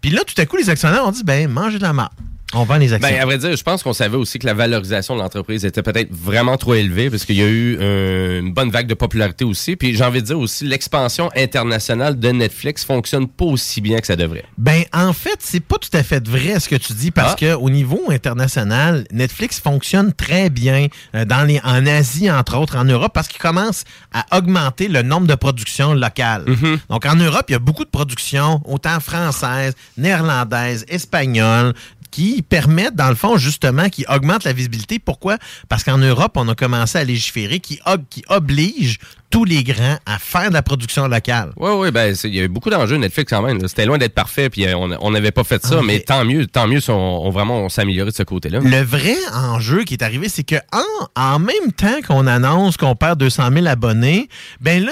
Puis 0.01 0.09
là, 0.11 0.21
tout 0.25 0.33
à 0.41 0.45
coup, 0.45 0.57
les 0.57 0.69
actionnaires 0.69 1.05
ont 1.05 1.11
dit, 1.11 1.23
ben, 1.23 1.47
mangez 1.49 1.77
de 1.77 1.83
la 1.83 1.93
marde. 1.93 2.11
On 2.53 2.63
vend 2.63 2.77
les 2.77 2.93
actions. 2.93 3.09
Ben, 3.09 3.19
à 3.21 3.25
vrai 3.25 3.37
dire, 3.37 3.55
je 3.55 3.63
pense 3.63 3.81
qu'on 3.83 3.93
savait 3.93 4.17
aussi 4.17 4.37
que 4.39 4.45
la 4.45 4.53
valorisation 4.53 5.15
de 5.15 5.21
l'entreprise 5.21 5.63
était 5.65 5.81
peut-être 5.83 6.09
vraiment 6.11 6.57
trop 6.57 6.73
élevée 6.73 7.09
parce 7.09 7.25
qu'il 7.25 7.37
y 7.37 7.41
a 7.41 7.47
eu 7.47 7.77
euh, 7.79 8.39
une 8.41 8.53
bonne 8.53 8.69
vague 8.69 8.87
de 8.87 8.93
popularité 8.93 9.45
aussi. 9.45 9.75
Puis 9.75 9.95
j'ai 9.95 10.03
envie 10.03 10.21
de 10.21 10.27
dire 10.27 10.39
aussi, 10.39 10.65
l'expansion 10.65 11.29
internationale 11.35 12.19
de 12.19 12.29
Netflix 12.29 12.83
fonctionne 12.83 13.27
pas 13.27 13.45
aussi 13.45 13.81
bien 13.81 13.99
que 13.99 14.07
ça 14.07 14.15
devrait. 14.15 14.45
Ben, 14.57 14.83
en 14.93 15.13
fait, 15.13 15.37
c'est 15.39 15.59
pas 15.61 15.77
tout 15.77 15.89
à 15.93 16.03
fait 16.03 16.27
vrai 16.27 16.59
ce 16.59 16.67
que 16.69 16.75
tu 16.75 16.93
dis 16.93 17.11
parce 17.11 17.33
Ah. 17.33 17.35
que 17.39 17.53
au 17.53 17.69
niveau 17.69 18.01
international, 18.09 19.05
Netflix 19.11 19.59
fonctionne 19.59 20.13
très 20.13 20.49
bien 20.49 20.87
euh, 21.15 21.25
dans 21.25 21.43
les, 21.43 21.59
en 21.63 21.85
Asie, 21.85 22.29
entre 22.29 22.57
autres, 22.57 22.77
en 22.77 22.83
Europe, 22.85 23.11
parce 23.13 23.27
qu'il 23.27 23.39
commence 23.41 23.83
à 24.13 24.37
augmenter 24.37 24.87
le 24.87 25.01
nombre 25.01 25.27
de 25.27 25.35
productions 25.35 25.93
locales. 25.93 26.43
Mm-hmm. 26.45 26.77
Donc, 26.89 27.05
en 27.05 27.15
Europe, 27.15 27.45
il 27.49 27.53
y 27.53 27.55
a 27.55 27.59
beaucoup 27.59 27.85
de 27.85 27.89
productions, 27.89 28.61
autant 28.65 28.99
françaises, 28.99 29.73
néerlandaises, 29.97 30.85
espagnoles, 30.87 31.73
qui 32.11 32.41
permettent, 32.41 32.95
dans 32.95 33.09
le 33.09 33.15
fond, 33.15 33.37
justement, 33.37 33.89
qui 33.89 34.05
augmentent 34.09 34.43
la 34.43 34.53
visibilité. 34.53 34.99
Pourquoi? 34.99 35.37
Parce 35.69 35.83
qu'en 35.83 35.97
Europe, 35.97 36.33
on 36.35 36.47
a 36.49 36.55
commencé 36.55 36.97
à 36.97 37.03
légiférer 37.03 37.59
qui, 37.59 37.79
ob- 37.85 38.03
qui 38.09 38.23
oblige 38.29 38.99
tous 39.29 39.45
les 39.45 39.63
grands 39.63 39.97
à 40.05 40.19
faire 40.19 40.49
de 40.49 40.53
la 40.53 40.61
production 40.61 41.07
locale. 41.07 41.53
Oui, 41.55 41.71
oui, 41.73 41.91
ben, 41.91 42.13
il 42.25 42.35
y 42.35 42.39
a 42.39 42.43
eu 42.43 42.47
beaucoup 42.49 42.69
d'enjeux 42.69 42.97
Netflix 42.97 43.29
quand 43.29 43.41
même. 43.41 43.65
C'était 43.67 43.85
loin 43.85 43.97
d'être 43.97 44.13
parfait, 44.13 44.49
puis 44.49 44.65
euh, 44.67 44.75
on 44.77 45.11
n'avait 45.11 45.31
pas 45.31 45.45
fait 45.45 45.65
ça, 45.65 45.77
Ah, 45.79 45.81
mais 45.81 45.93
mais- 45.93 45.99
tant 46.01 46.25
mieux, 46.25 46.45
tant 46.47 46.67
mieux 46.67 46.81
si 46.81 46.89
on, 46.91 47.25
on 47.25 47.29
vraiment 47.29 47.61
on 47.65 47.67
amélioré 47.77 48.11
de 48.11 48.15
ce 48.15 48.23
côté-là. 48.23 48.59
Le 48.59 48.81
vrai 48.81 49.15
enjeu 49.33 49.83
qui 49.85 49.93
est 49.93 50.03
arrivé, 50.03 50.27
c'est 50.27 50.43
que 50.43 50.55
en, 50.73 51.07
en 51.15 51.39
même 51.39 51.71
temps 51.75 52.01
qu'on 52.05 52.27
annonce 52.27 52.75
qu'on 52.75 52.95
perd 52.95 53.17
200 53.19 53.49
000 53.53 53.67
abonnés, 53.67 54.27
ben 54.59 54.83
là, 54.83 54.91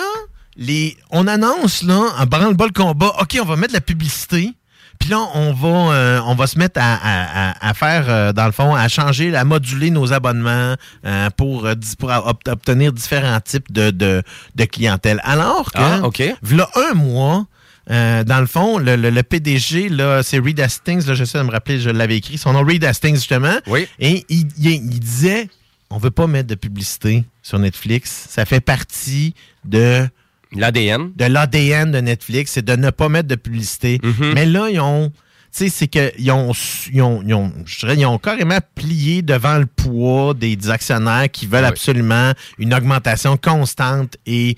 les, 0.56 0.96
on 1.12 1.28
annonce 1.28 1.84
là, 1.84 2.02
un 2.18 2.26
branle-bas 2.26 2.66
le 2.68 2.72
combat, 2.72 3.14
OK, 3.20 3.38
on 3.42 3.46
va 3.46 3.56
mettre 3.58 3.74
de 3.74 3.78
la 3.78 3.82
publicité. 3.82 4.52
Puis 5.00 5.10
là, 5.10 5.20
on 5.34 5.54
va, 5.54 5.94
euh, 5.94 6.22
on 6.26 6.36
va 6.36 6.46
se 6.46 6.58
mettre 6.60 6.80
à, 6.82 6.94
à- 6.96 7.70
à- 7.70 7.74
faire, 7.74 8.06
euh, 8.10 8.34
dans 8.34 8.46
le 8.46 8.52
fond, 8.52 8.76
à 8.76 8.88
changer, 8.90 9.34
à 9.36 9.46
moduler 9.46 9.92
nos 9.92 10.12
abonnements 10.12 10.76
euh, 11.06 11.30
pour, 11.38 11.66
euh, 11.66 11.74
pour 11.98 12.10
ob- 12.10 12.38
obtenir 12.48 12.92
différents 12.92 13.40
types 13.40 13.72
de, 13.72 13.92
de, 13.92 14.22
de 14.56 14.66
clientèle. 14.66 15.22
Alors 15.24 15.72
que, 15.72 15.80
Ah, 15.80 16.02
OK. 16.04 16.22
v'là 16.42 16.70
un 16.76 16.96
mois, 16.96 17.46
euh, 17.90 18.24
dans 18.26 18.42
le 18.42 18.46
fond, 18.46 18.78
le, 18.78 18.98
le- 18.98 19.10
le 19.10 19.24
PDG, 19.24 19.88
là, 19.88 20.22
c'est 20.22 20.38
Reed 20.38 20.60
Hastings, 20.60 21.06
là, 21.08 21.14
j'essaie 21.14 21.38
de 21.40 21.44
me 21.44 21.52
rappeler, 21.52 21.80
je 21.80 21.90
l'avais 21.90 22.18
écrit, 22.18 22.38
son 22.38 22.52
nom 22.52 22.64
Reed 22.66 22.84
Hastings, 22.84 23.16
justement. 23.16 23.56
Oui. 23.68 23.88
Et 24.00 24.26
il, 24.28 24.48
il- 24.58 24.70
il 24.70 25.00
disait, 25.00 25.48
on 25.90 25.98
veut 25.98 26.12
pas 26.12 26.28
mettre 26.28 26.48
de 26.50 26.56
publicité 26.56 27.24
sur 27.42 27.58
Netflix. 27.58 28.28
Ça 28.30 28.46
fait 28.46 28.60
partie 28.62 29.34
de... 29.64 30.08
L'ADN. 30.56 31.12
De 31.16 31.26
l'ADN 31.26 31.92
de 31.92 32.00
Netflix, 32.00 32.52
c'est 32.54 32.66
de 32.66 32.76
ne 32.76 32.90
pas 32.90 33.10
mettre 33.10 33.28
de 33.28 33.36
publicité. 33.36 34.00
Mhm. 34.04 34.34
Mais 34.34 34.46
là, 34.46 34.68
ils 34.70 34.80
ont... 34.80 35.12
Tu 35.52 35.66
sais, 35.66 35.70
c'est 35.70 35.88
qu'ils 35.88 36.32
ont, 36.32 36.52
ils 36.94 37.02
ont, 37.02 37.24
ils 37.26 37.34
ont, 37.34 37.52
je 37.66 37.80
dirais, 37.80 37.96
ils 37.98 38.06
ont 38.06 38.20
carrément 38.20 38.60
plié 38.76 39.24
devant 39.24 39.58
le 39.58 39.66
poids 39.66 40.36
des, 40.36 40.56
des 40.56 40.70
actionnaires 40.70 41.30
qui 41.32 41.48
veulent 41.48 41.62
Ouais. 41.64 41.68
absolument 41.70 42.34
une 42.60 42.72
augmentation 42.74 43.36
constante 43.36 44.16
et 44.28 44.56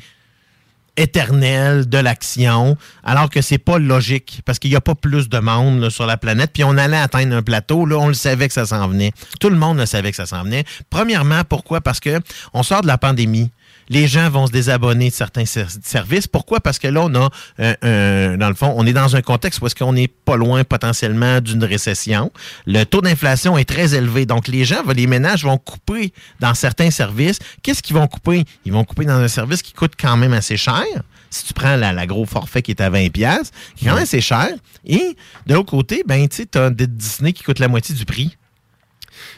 éternelle 0.97 1.87
de 1.87 1.97
l'action, 1.97 2.77
alors 3.03 3.29
que 3.29 3.41
c'est 3.41 3.57
pas 3.57 3.79
logique, 3.79 4.41
parce 4.45 4.59
qu'il 4.59 4.69
n'y 4.69 4.75
a 4.75 4.81
pas 4.81 4.95
plus 4.95 5.29
de 5.29 5.39
monde 5.39 5.79
là, 5.79 5.89
sur 5.89 6.05
la 6.05 6.17
planète, 6.17 6.51
puis 6.53 6.65
on 6.65 6.77
allait 6.77 6.97
atteindre 6.97 7.35
un 7.35 7.41
plateau, 7.41 7.85
là, 7.85 7.97
on 7.97 8.09
le 8.09 8.13
savait 8.13 8.47
que 8.49 8.53
ça 8.53 8.65
s'en 8.65 8.87
venait. 8.89 9.13
Tout 9.39 9.49
le 9.49 9.55
monde 9.55 9.77
le 9.77 9.85
savait 9.85 10.11
que 10.11 10.17
ça 10.17 10.25
s'en 10.25 10.43
venait. 10.43 10.65
Premièrement, 10.89 11.43
pourquoi? 11.47 11.79
Parce 11.79 12.01
que 12.01 12.19
on 12.53 12.63
sort 12.63 12.81
de 12.81 12.87
la 12.87 12.97
pandémie. 12.97 13.49
Les 13.93 14.07
gens 14.07 14.29
vont 14.29 14.47
se 14.47 14.51
désabonner 14.53 15.09
de 15.09 15.13
certains 15.13 15.45
ser- 15.45 15.65
services. 15.83 16.25
Pourquoi? 16.25 16.61
Parce 16.61 16.79
que 16.79 16.87
là, 16.87 17.01
on 17.03 17.13
a, 17.13 17.29
euh, 17.59 17.75
un- 18.33 18.37
dans 18.37 18.47
le 18.47 18.55
fond, 18.55 18.73
on 18.77 18.85
est 18.87 18.93
dans 18.93 19.17
un 19.17 19.21
contexte 19.21 19.59
où 19.61 19.67
est-ce 19.67 19.75
qu'on 19.75 19.95
est 19.97 20.07
pas 20.07 20.37
loin 20.37 20.63
potentiellement 20.63 21.41
d'une 21.41 21.63
récession. 21.65 22.31
Le 22.65 22.85
taux 22.85 23.01
d'inflation 23.01 23.57
est 23.57 23.65
très 23.65 23.93
élevé. 23.93 24.25
Donc, 24.25 24.47
les 24.47 24.63
gens, 24.63 24.81
les 24.95 25.07
ménages 25.07 25.43
vont 25.43 25.57
couper 25.57 26.13
dans 26.39 26.53
certains 26.53 26.89
services. 26.89 27.39
Qu'est-ce 27.63 27.83
qu'ils 27.83 27.97
vont 27.97 28.07
couper? 28.07 28.45
Ils 28.65 28.71
vont 28.71 28.85
couper 28.85 29.03
dans 29.03 29.17
un 29.19 29.27
service 29.27 29.61
qui 29.61 29.73
coûte 29.73 29.93
quand 29.99 30.15
même 30.15 30.31
assez 30.33 30.55
cher. 30.55 30.85
Si 31.29 31.43
tu 31.45 31.53
prends 31.53 31.75
la, 31.75 31.91
la 31.91 32.07
gros 32.07 32.25
forfait 32.25 32.61
qui 32.61 32.71
est 32.71 32.81
à 32.81 32.89
20$, 32.89 33.09
piastres, 33.09 33.51
qui 33.75 33.85
est 33.85 33.87
quand 33.89 33.95
même 33.95 34.03
assez 34.03 34.21
cher. 34.21 34.47
Et 34.85 35.15
de 35.47 35.53
l'autre 35.53 35.69
côté, 35.71 36.03
ben, 36.05 36.27
tu 36.29 36.37
sais, 36.37 36.45
t'as 36.45 36.69
des 36.69 36.87
Disney 36.87 37.33
qui 37.33 37.43
coûte 37.43 37.59
la 37.59 37.67
moitié 37.67 37.93
du 37.93 38.05
prix. 38.05 38.37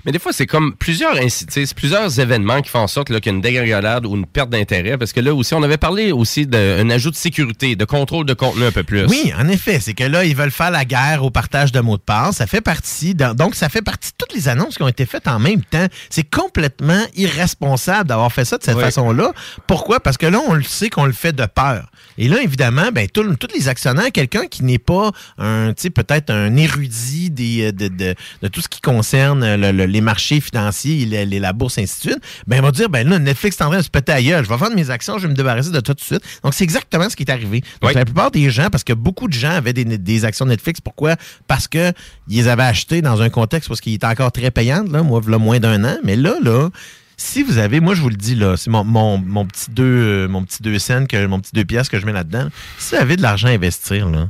Mais 0.05 0.11
des 0.11 0.19
fois, 0.19 0.33
c'est 0.33 0.45
comme 0.47 0.75
plusieurs 0.75 1.15
c'est 1.29 1.73
plusieurs 1.73 2.19
événements 2.19 2.61
qui 2.61 2.69
font 2.69 2.79
en 2.79 2.87
sorte 2.87 3.07
qu'il 3.07 3.15
y 3.25 3.29
a 3.29 3.31
une 3.31 3.41
dégringolade 3.41 4.05
ou 4.05 4.15
une 4.15 4.25
perte 4.25 4.49
d'intérêt. 4.49 4.97
Parce 4.97 5.13
que 5.13 5.19
là 5.21 5.33
aussi, 5.33 5.53
on 5.53 5.63
avait 5.63 5.77
parlé 5.77 6.11
aussi 6.11 6.45
d'un 6.45 6.89
ajout 6.89 7.11
de 7.11 7.15
sécurité, 7.15 7.75
de 7.75 7.85
contrôle 7.85 8.25
de 8.25 8.33
contenu 8.33 8.65
un 8.65 8.71
peu 8.71 8.83
plus. 8.83 9.05
Oui, 9.05 9.31
en 9.39 9.47
effet, 9.47 9.79
c'est 9.79 9.93
que 9.93 10.03
là, 10.03 10.25
ils 10.25 10.35
veulent 10.35 10.51
faire 10.51 10.71
la 10.71 10.85
guerre 10.85 11.23
au 11.23 11.29
partage 11.31 11.71
de 11.71 11.79
mots 11.79 11.97
de 11.97 12.01
passe. 12.01 12.37
Ça 12.37 12.47
fait 12.47 12.61
partie, 12.61 13.15
donc 13.15 13.55
ça 13.55 13.69
fait 13.69 13.81
partie 13.81 14.11
de 14.11 14.15
toutes 14.17 14.33
les 14.35 14.49
annonces 14.49 14.75
qui 14.75 14.83
ont 14.83 14.87
été 14.87 15.05
faites 15.05 15.27
en 15.27 15.39
même 15.39 15.61
temps. 15.63 15.85
C'est 16.09 16.29
complètement 16.29 17.01
irresponsable 17.15 18.09
d'avoir 18.09 18.31
fait 18.31 18.45
ça 18.45 18.57
de 18.57 18.63
cette 18.63 18.75
Oui. 18.75 18.83
façon-là. 18.83 19.31
Pourquoi? 19.67 19.99
Parce 19.99 20.17
que 20.17 20.25
là, 20.25 20.39
on 20.47 20.53
le 20.53 20.63
sait 20.63 20.89
qu'on 20.89 21.05
le 21.05 21.13
fait 21.13 21.33
de 21.33 21.45
peur. 21.45 21.89
Et 22.17 22.27
là, 22.27 22.41
évidemment, 22.41 22.89
ben, 22.93 23.07
tous 23.07 23.23
les 23.55 23.67
actionnaires, 23.69 24.11
quelqu'un 24.11 24.47
qui 24.47 24.63
n'est 24.63 24.77
pas 24.79 25.11
un, 25.37 25.73
tu 25.75 25.83
sais, 25.83 25.89
peut-être 25.89 26.29
un 26.29 26.55
érudit 26.55 27.29
des, 27.31 27.71
de, 27.71 27.87
de- 27.87 28.15
de 28.41 28.47
tout 28.47 28.61
ce 28.61 28.67
qui 28.67 28.81
concerne 28.81 29.55
le, 29.55 29.71
le- 29.71 29.92
les 29.93 30.01
marchés 30.01 30.41
financiers, 30.41 31.05
les- 31.05 31.25
les- 31.25 31.39
la 31.39 31.53
bourse, 31.53 31.77
ainsi 31.77 31.95
de 32.07 32.11
suite, 32.11 32.23
ben, 32.47 32.57
ils 32.57 32.61
vont 32.61 32.71
dire, 32.71 32.89
ben 32.89 33.07
là, 33.07 33.17
Netflix 33.19 33.55
est 33.59 33.63
en 33.63 33.69
train 33.69 33.77
de 33.77 33.83
se 33.83 33.89
péter 33.89 34.11
à 34.11 34.21
gueule. 34.21 34.43
Je 34.43 34.49
vais 34.49 34.57
vendre 34.57 34.75
mes 34.75 34.89
actions, 34.89 35.17
je 35.17 35.23
vais 35.23 35.29
me 35.29 35.35
débarrasser 35.37 35.71
de 35.71 35.79
tout 35.79 35.93
de 35.93 36.01
suite. 36.01 36.21
Donc, 36.43 36.53
c'est 36.53 36.63
exactement 36.65 37.09
ce 37.09 37.15
qui 37.15 37.23
est 37.23 37.31
arrivé. 37.31 37.61
Donc, 37.81 37.93
la 37.95 38.05
plupart 38.05 38.31
des 38.31 38.49
gens, 38.49 38.69
parce 38.69 38.83
que 38.83 38.93
beaucoup 38.93 39.27
de 39.29 39.33
gens 39.33 39.51
avaient 39.51 39.71
des, 39.73 39.85
des 39.85 40.25
actions 40.25 40.45
Netflix, 40.45 40.81
pourquoi? 40.81 41.15
Parce 41.47 41.67
que 41.69 41.93
ils 42.27 42.37
les 42.37 42.47
avaient 42.49 42.63
achetées 42.63 43.01
dans 43.01 43.21
un 43.21 43.29
contexte 43.29 43.69
parce 43.69 43.79
qu'il 43.79 43.93
était 43.93 44.07
encore 44.07 44.31
très 44.31 44.51
payant, 44.51 44.83
là, 44.91 45.03
moi, 45.03 45.21
là, 45.27 45.37
moins 45.37 45.59
d'un 45.59 45.83
an. 45.85 45.97
Mais 46.03 46.15
là, 46.15 46.33
là, 46.43 46.69
si 47.15 47.43
vous 47.43 47.59
avez, 47.59 47.79
moi 47.79 47.93
je 47.93 48.01
vous 48.01 48.09
le 48.09 48.15
dis 48.15 48.33
là, 48.35 48.57
c'est 48.57 48.71
mon, 48.71 48.83
mon, 48.83 49.17
mon 49.19 49.45
petit 49.45 49.69
deux, 49.69 49.83
euh, 49.83 50.27
mon 50.27 50.43
petit 50.43 50.61
deux 50.63 50.79
cents, 50.79 51.05
que, 51.05 51.25
mon 51.27 51.39
petit 51.39 51.51
deux 51.53 51.63
pièces 51.63 51.87
que 51.87 51.99
je 51.99 52.05
mets 52.05 52.11
là-dedans. 52.11 52.49
Si 52.79 52.95
vous 52.95 53.01
avez 53.01 53.15
de 53.15 53.21
l'argent 53.21 53.47
à 53.49 53.51
investir, 53.51 54.09
là, 54.09 54.29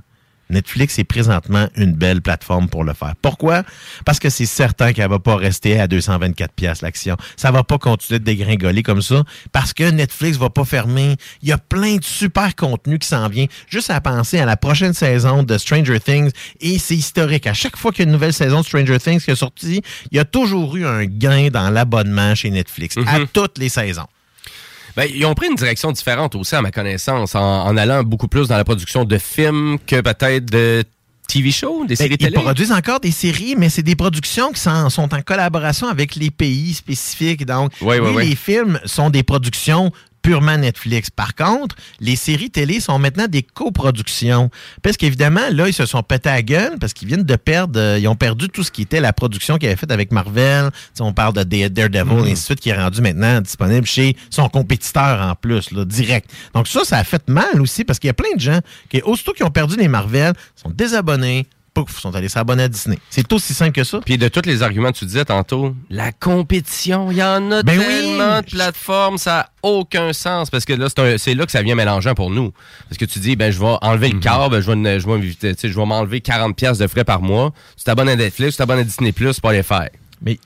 Netflix 0.50 1.00
est 1.00 1.04
présentement 1.04 1.68
une 1.76 1.94
belle 1.94 2.22
plateforme 2.22 2.70
pour 2.70 2.84
le 2.84 2.94
faire. 2.94 3.14
Pourquoi? 3.22 3.64
Parce 4.06 4.20
que 4.20 4.30
c'est 4.30 4.46
certain 4.46 4.94
qu'elle 4.94 5.10
va 5.10 5.20
pas 5.20 5.36
rester 5.36 5.80
à 5.80 5.88
224 5.88 6.54
pièces 6.54 6.82
l'action. 6.82 7.18
Ça 7.36 7.52
va 7.52 7.64
pas 7.64 7.78
continuer 7.78 8.20
de 8.20 8.26
dégringoler 8.26 8.84
comme 8.84 9.02
ça 9.02 9.24
parce 9.52 9.74
que 9.74 9.90
Netflix 9.90 10.38
va 10.38 10.50
pas 10.50 10.66
fermer. 10.66 11.16
Il 11.42 11.50
y 11.50 11.52
a 11.52 11.58
plein 11.58 11.98
de 11.98 12.04
super 12.04 12.56
contenu 12.56 13.00
qui 13.00 13.08
s'en 13.08 13.28
vient. 13.30 13.46
Juste 13.68 13.90
à 13.90 14.00
penser 14.02 14.40
à 14.40 14.46
la 14.46 14.58
prochaine 14.58 14.94
saison 14.94 15.44
de 15.44 15.58
Stranger 15.58 16.00
Things 16.00 16.32
et 16.62 16.78
c'est 16.78 16.96
historique. 16.96 17.48
À 17.48 17.54
chaque 17.54 17.78
fois 17.78 17.92
qu'il 17.92 18.04
y 18.04 18.04
a 18.04 18.08
une 18.08 18.14
nouvelle 18.14 18.34
saison 18.34 18.62
de 18.62 18.66
Stranger 18.66 19.00
Things 19.00 19.22
qui 19.22 19.32
est 19.32 19.36
sortie, 19.36 19.82
il 20.12 20.18
y 20.18 20.20
a 20.20 20.26
toujours 20.26 20.76
eu 20.76 20.86
un 20.86 21.06
gain 21.06 21.50
dans 21.50 21.70
l'abonnement 21.70 22.36
chez 22.36 22.52
Netflix 22.52 22.96
à 23.08 23.20
toutes 23.32 23.58
les 23.58 23.70
saisons. 23.70 24.08
Ben, 24.96 25.10
ils 25.14 25.26
ont 25.26 25.34
pris 25.34 25.48
une 25.48 25.56
direction 25.56 25.92
différente 25.92 26.36
aussi, 26.36 26.56
à 26.56 26.62
ma 26.62 26.72
connaissance, 26.72 27.34
en, 27.36 27.66
en 27.66 27.78
allant 27.78 28.04
beaucoup 28.04 28.28
plus 28.28 28.48
dans 28.48 28.58
la 28.58 28.64
production 28.64 29.06
de 29.06 29.18
films 29.18 29.78
que 29.88 30.02
peut-être 30.02 30.46
de 30.46 30.84
TV 31.28 31.52
shows, 31.52 31.86
des 31.86 31.96
séries 31.96 32.10
Ben, 32.10 32.18
Ils 32.20 32.26
télé. 32.32 32.44
produisent 32.44 32.72
encore 32.72 33.00
des 33.00 33.12
séries, 33.12 33.56
mais 33.58 33.70
c'est 33.70 33.82
des 33.82 33.96
productions 33.96 34.52
qui 34.52 34.60
sont, 34.60 34.90
sont 34.90 35.12
en 35.14 35.22
collaboration 35.22 35.88
avec 35.88 36.16
les 36.16 36.30
pays 36.30 36.74
spécifiques. 36.74 37.46
Donc, 37.46 37.72
ouais, 37.82 38.00
oui, 38.00 38.10
ouais. 38.12 38.26
les 38.26 38.36
films 38.36 38.80
sont 38.86 39.10
des 39.10 39.24
productions 39.24 39.92
purement 40.24 40.58
Netflix. 40.58 41.12
Par 41.12 41.36
contre, 41.36 41.76
les 42.00 42.16
séries 42.16 42.50
télé 42.50 42.80
sont 42.80 42.98
maintenant 42.98 43.28
des 43.28 43.44
coproductions. 43.44 44.50
Parce 44.82 44.98
qu'évidemment, 44.98 45.42
là, 45.52 45.68
ils 45.68 45.74
se 45.74 45.86
sont 45.86 46.02
pétés 46.02 46.30
à 46.30 46.34
la 46.36 46.42
gueule 46.42 46.78
parce 46.80 46.94
qu'ils 46.94 47.08
viennent 47.08 47.24
de 47.24 47.36
perdre, 47.36 47.80
euh, 47.80 48.00
ils 48.00 48.08
ont 48.08 48.16
perdu 48.16 48.48
tout 48.50 48.64
ce 48.64 48.72
qui 48.72 48.82
était 48.82 49.02
la 49.02 49.14
production 49.14 49.58
qu'ils 49.58 49.68
avaient 49.68 49.76
faite 49.76 49.92
avec 49.92 50.12
Marvel. 50.12 50.72
Tu 50.72 50.78
sais, 50.96 51.04
on 51.04 51.14
parle 51.14 51.34
de 51.34 51.44
Dare- 51.44 51.70
Daredevil, 51.70 52.22
Mhm. 52.22 52.28
et 52.28 52.32
ainsi 52.32 52.42
de 52.42 52.46
suite, 52.46 52.60
qui 52.62 52.70
est 52.70 52.78
rendu 52.82 53.02
maintenant 53.02 53.42
disponible 53.42 53.86
chez 53.86 54.16
son 54.30 54.48
compétiteur 54.50 55.22
en 55.22 55.36
plus, 55.36 55.72
là, 55.72 55.86
direct. 55.86 56.32
Donc 56.56 56.68
ça, 56.68 56.84
ça 56.86 56.98
a 56.98 57.04
fait 57.04 57.28
mal 57.28 57.62
aussi 57.62 57.84
parce 57.84 58.00
qu'il 58.00 58.08
y 58.08 58.12
a 58.12 58.14
plein 58.16 58.34
de 58.36 58.40
gens 58.42 58.60
qui, 58.90 59.02
aussitôt 59.02 59.34
qu'ils 59.34 59.46
ont 59.46 59.52
perdu 59.52 59.76
les 59.76 59.88
Marvel, 59.90 60.34
sont 60.56 60.70
désabonnés, 60.70 61.46
pouf, 61.74 62.00
sont 62.00 62.14
allés 62.16 62.30
s'abonner 62.30 62.64
à 62.64 62.68
Disney. 62.68 63.00
C'est 63.10 63.32
aussi 63.34 63.54
simple 63.54 63.72
que 63.72 63.84
ça. 63.84 64.00
Puis 64.06 64.18
de 64.18 64.28
tous 64.28 64.46
les 64.46 64.62
arguments 64.64 64.92
que 64.92 64.98
tu 64.98 65.06
disais 65.06 65.26
tantôt, 65.26 65.76
la 65.90 66.12
compétition, 66.12 67.10
il 67.12 67.18
y 67.18 67.24
en 67.24 67.52
a 67.52 67.64
Ben 67.64 67.80
oui. 67.80 67.86
tellement 67.86 68.42
de 68.42 68.46
plateformes, 68.46 69.18
ça 69.18 69.32
n'a 69.34 69.50
aucun 69.64 70.14
sens. 70.14 70.50
Parce 70.50 70.66
que 70.66 70.74
là, 70.74 70.88
c'est 71.18 71.34
là 71.34 71.46
que 71.46 71.52
ça 71.52 71.62
vient 71.62 71.76
mélangeant 71.76 72.14
pour 72.14 72.30
nous. 72.30 72.52
Parce 72.90 72.98
que 72.98 73.06
tu 73.06 73.20
dis, 73.20 73.36
ben 73.36 73.52
je 73.52 73.60
vais 73.60 73.76
enlever 73.82 74.10
Mhm. 74.10 74.14
le 74.16 74.20
câble, 74.20 74.62
je 74.62 74.68
vais, 74.68 74.76
ne- 74.76 75.00
je 75.00 75.08
vais, 75.08 75.58
je 75.64 75.68
vais 75.80 75.86
m'enlever 75.86 76.20
40$ 76.22 76.54
piastres 76.54 76.84
de 76.84 76.88
frais 76.88 77.04
par 77.04 77.22
mois. 77.22 77.52
Tu 77.78 77.84
t'abonnes 77.84 78.10
à 78.10 78.16
Netflix, 78.16 78.52
tu 78.54 78.58
t'abonnes 78.58 78.80
à 78.80 78.84
Disney+, 78.84 79.12
pas 79.42 79.54
les 79.54 79.64
faire. 79.64 79.90
Mais 80.22 80.38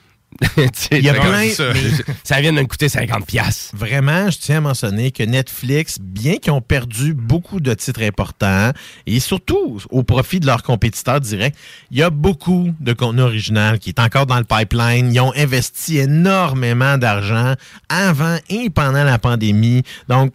il 0.92 1.04
y 1.04 1.10
a 1.10 1.14
plein- 1.14 1.50
Ça, 1.50 1.74
mais- 1.74 2.14
ça 2.24 2.42
vient 2.42 2.54
de 2.54 2.58
me 2.62 2.66
coûter 2.66 2.88
50$. 2.88 3.26
piastres. 3.26 3.76
Vraiment, 3.76 4.30
je 4.30 4.38
tiens 4.38 4.58
à 4.58 4.62
mentionner 4.62 5.12
que 5.12 5.24
Netflix, 5.24 5.98
bien 6.00 6.38
qu'ils 6.38 6.52
ont 6.52 6.62
perdu 6.62 7.14
beaucoup 7.14 7.60
de 7.60 7.74
titres 7.74 8.04
importants, 8.04 8.72
et 9.06 9.20
surtout 9.20 9.82
au 9.90 10.04
profit 10.04 10.40
de 10.40 10.46
leurs 10.46 10.64
compétiteurs 10.64 11.20
directs, 11.22 11.56
il 11.92 11.98
y 11.98 12.04
a 12.04 12.10
beaucoup 12.10 12.72
de 12.80 12.94
contenu 12.94 13.22
original 13.22 13.80
qui 13.80 13.90
est 13.90 14.00
encore 14.00 14.26
dans 14.26 14.38
le 14.38 14.44
pipeline. 14.46 15.14
Ils 15.14 15.20
ont 15.20 15.34
investi 15.36 15.98
énormément 15.98 16.98
d'argent 16.98 17.54
avant 17.90 18.38
et 18.50 18.70
pendant 18.70 19.04
la 19.04 19.20
pandémie. 19.20 19.84
Donc, 20.08 20.34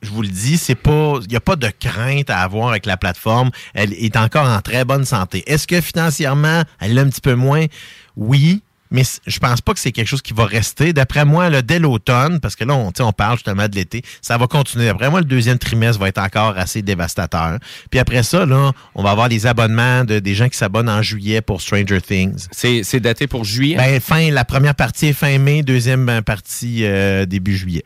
je 0.00 0.10
vous 0.10 0.22
le 0.22 0.28
dis, 0.28 0.58
c'est 0.58 0.76
pas, 0.76 1.14
il 1.22 1.28
n'y 1.28 1.34
a 1.34 1.40
pas 1.40 1.56
de 1.56 1.68
crainte 1.80 2.30
à 2.30 2.38
avoir 2.42 2.68
avec 2.68 2.86
la 2.86 2.96
plateforme. 2.96 3.50
Elle 3.74 3.92
est 3.94 4.16
encore 4.16 4.46
en 4.48 4.60
très 4.60 4.84
bonne 4.84 5.04
santé. 5.04 5.42
Est-ce 5.50 5.66
que 5.66 5.80
financièrement, 5.80 6.62
elle 6.80 6.94
l'a 6.94 7.02
un 7.02 7.08
petit 7.08 7.20
peu 7.20 7.34
moins? 7.34 7.64
Oui. 8.16 8.62
Mais 8.90 9.02
je 9.26 9.38
pense 9.38 9.60
pas 9.60 9.74
que 9.74 9.80
c'est 9.80 9.92
quelque 9.92 10.06
chose 10.06 10.22
qui 10.22 10.32
va 10.32 10.44
rester. 10.46 10.92
D'après 10.92 11.24
moi, 11.24 11.50
là, 11.50 11.62
dès 11.62 11.78
l'automne, 11.78 12.40
parce 12.40 12.56
que 12.56 12.64
là, 12.64 12.74
on, 12.74 12.90
tu 12.90 12.98
sais, 12.98 13.02
on 13.02 13.12
parle 13.12 13.36
justement 13.36 13.68
de 13.68 13.74
l'été, 13.74 14.02
ça 14.22 14.38
va 14.38 14.46
continuer. 14.46 14.86
D'après 14.86 15.10
moi, 15.10 15.20
le 15.20 15.26
deuxième 15.26 15.58
trimestre 15.58 16.00
va 16.00 16.08
être 16.08 16.18
encore 16.18 16.56
assez 16.56 16.82
dévastateur. 16.82 17.58
Puis 17.90 18.00
après 18.00 18.22
ça, 18.22 18.46
là, 18.46 18.72
on 18.94 19.02
va 19.02 19.10
avoir 19.10 19.28
les 19.28 19.46
abonnements 19.46 20.04
de, 20.04 20.18
des 20.18 20.34
gens 20.34 20.48
qui 20.48 20.56
s'abonnent 20.56 20.88
en 20.88 21.02
juillet 21.02 21.40
pour 21.40 21.60
Stranger 21.60 22.00
Things. 22.00 22.46
C'est 22.52 23.00
daté 23.00 23.26
pour 23.26 23.44
juillet? 23.44 23.76
Ben, 23.76 24.00
fin, 24.00 24.30
la 24.30 24.44
première 24.44 24.74
partie 24.74 25.08
est 25.08 25.12
fin 25.12 25.38
mai, 25.38 25.62
deuxième 25.62 26.08
euh, 26.08 26.22
partie 26.22 26.84
euh, 26.84 27.26
début 27.26 27.56
juillet. 27.56 27.84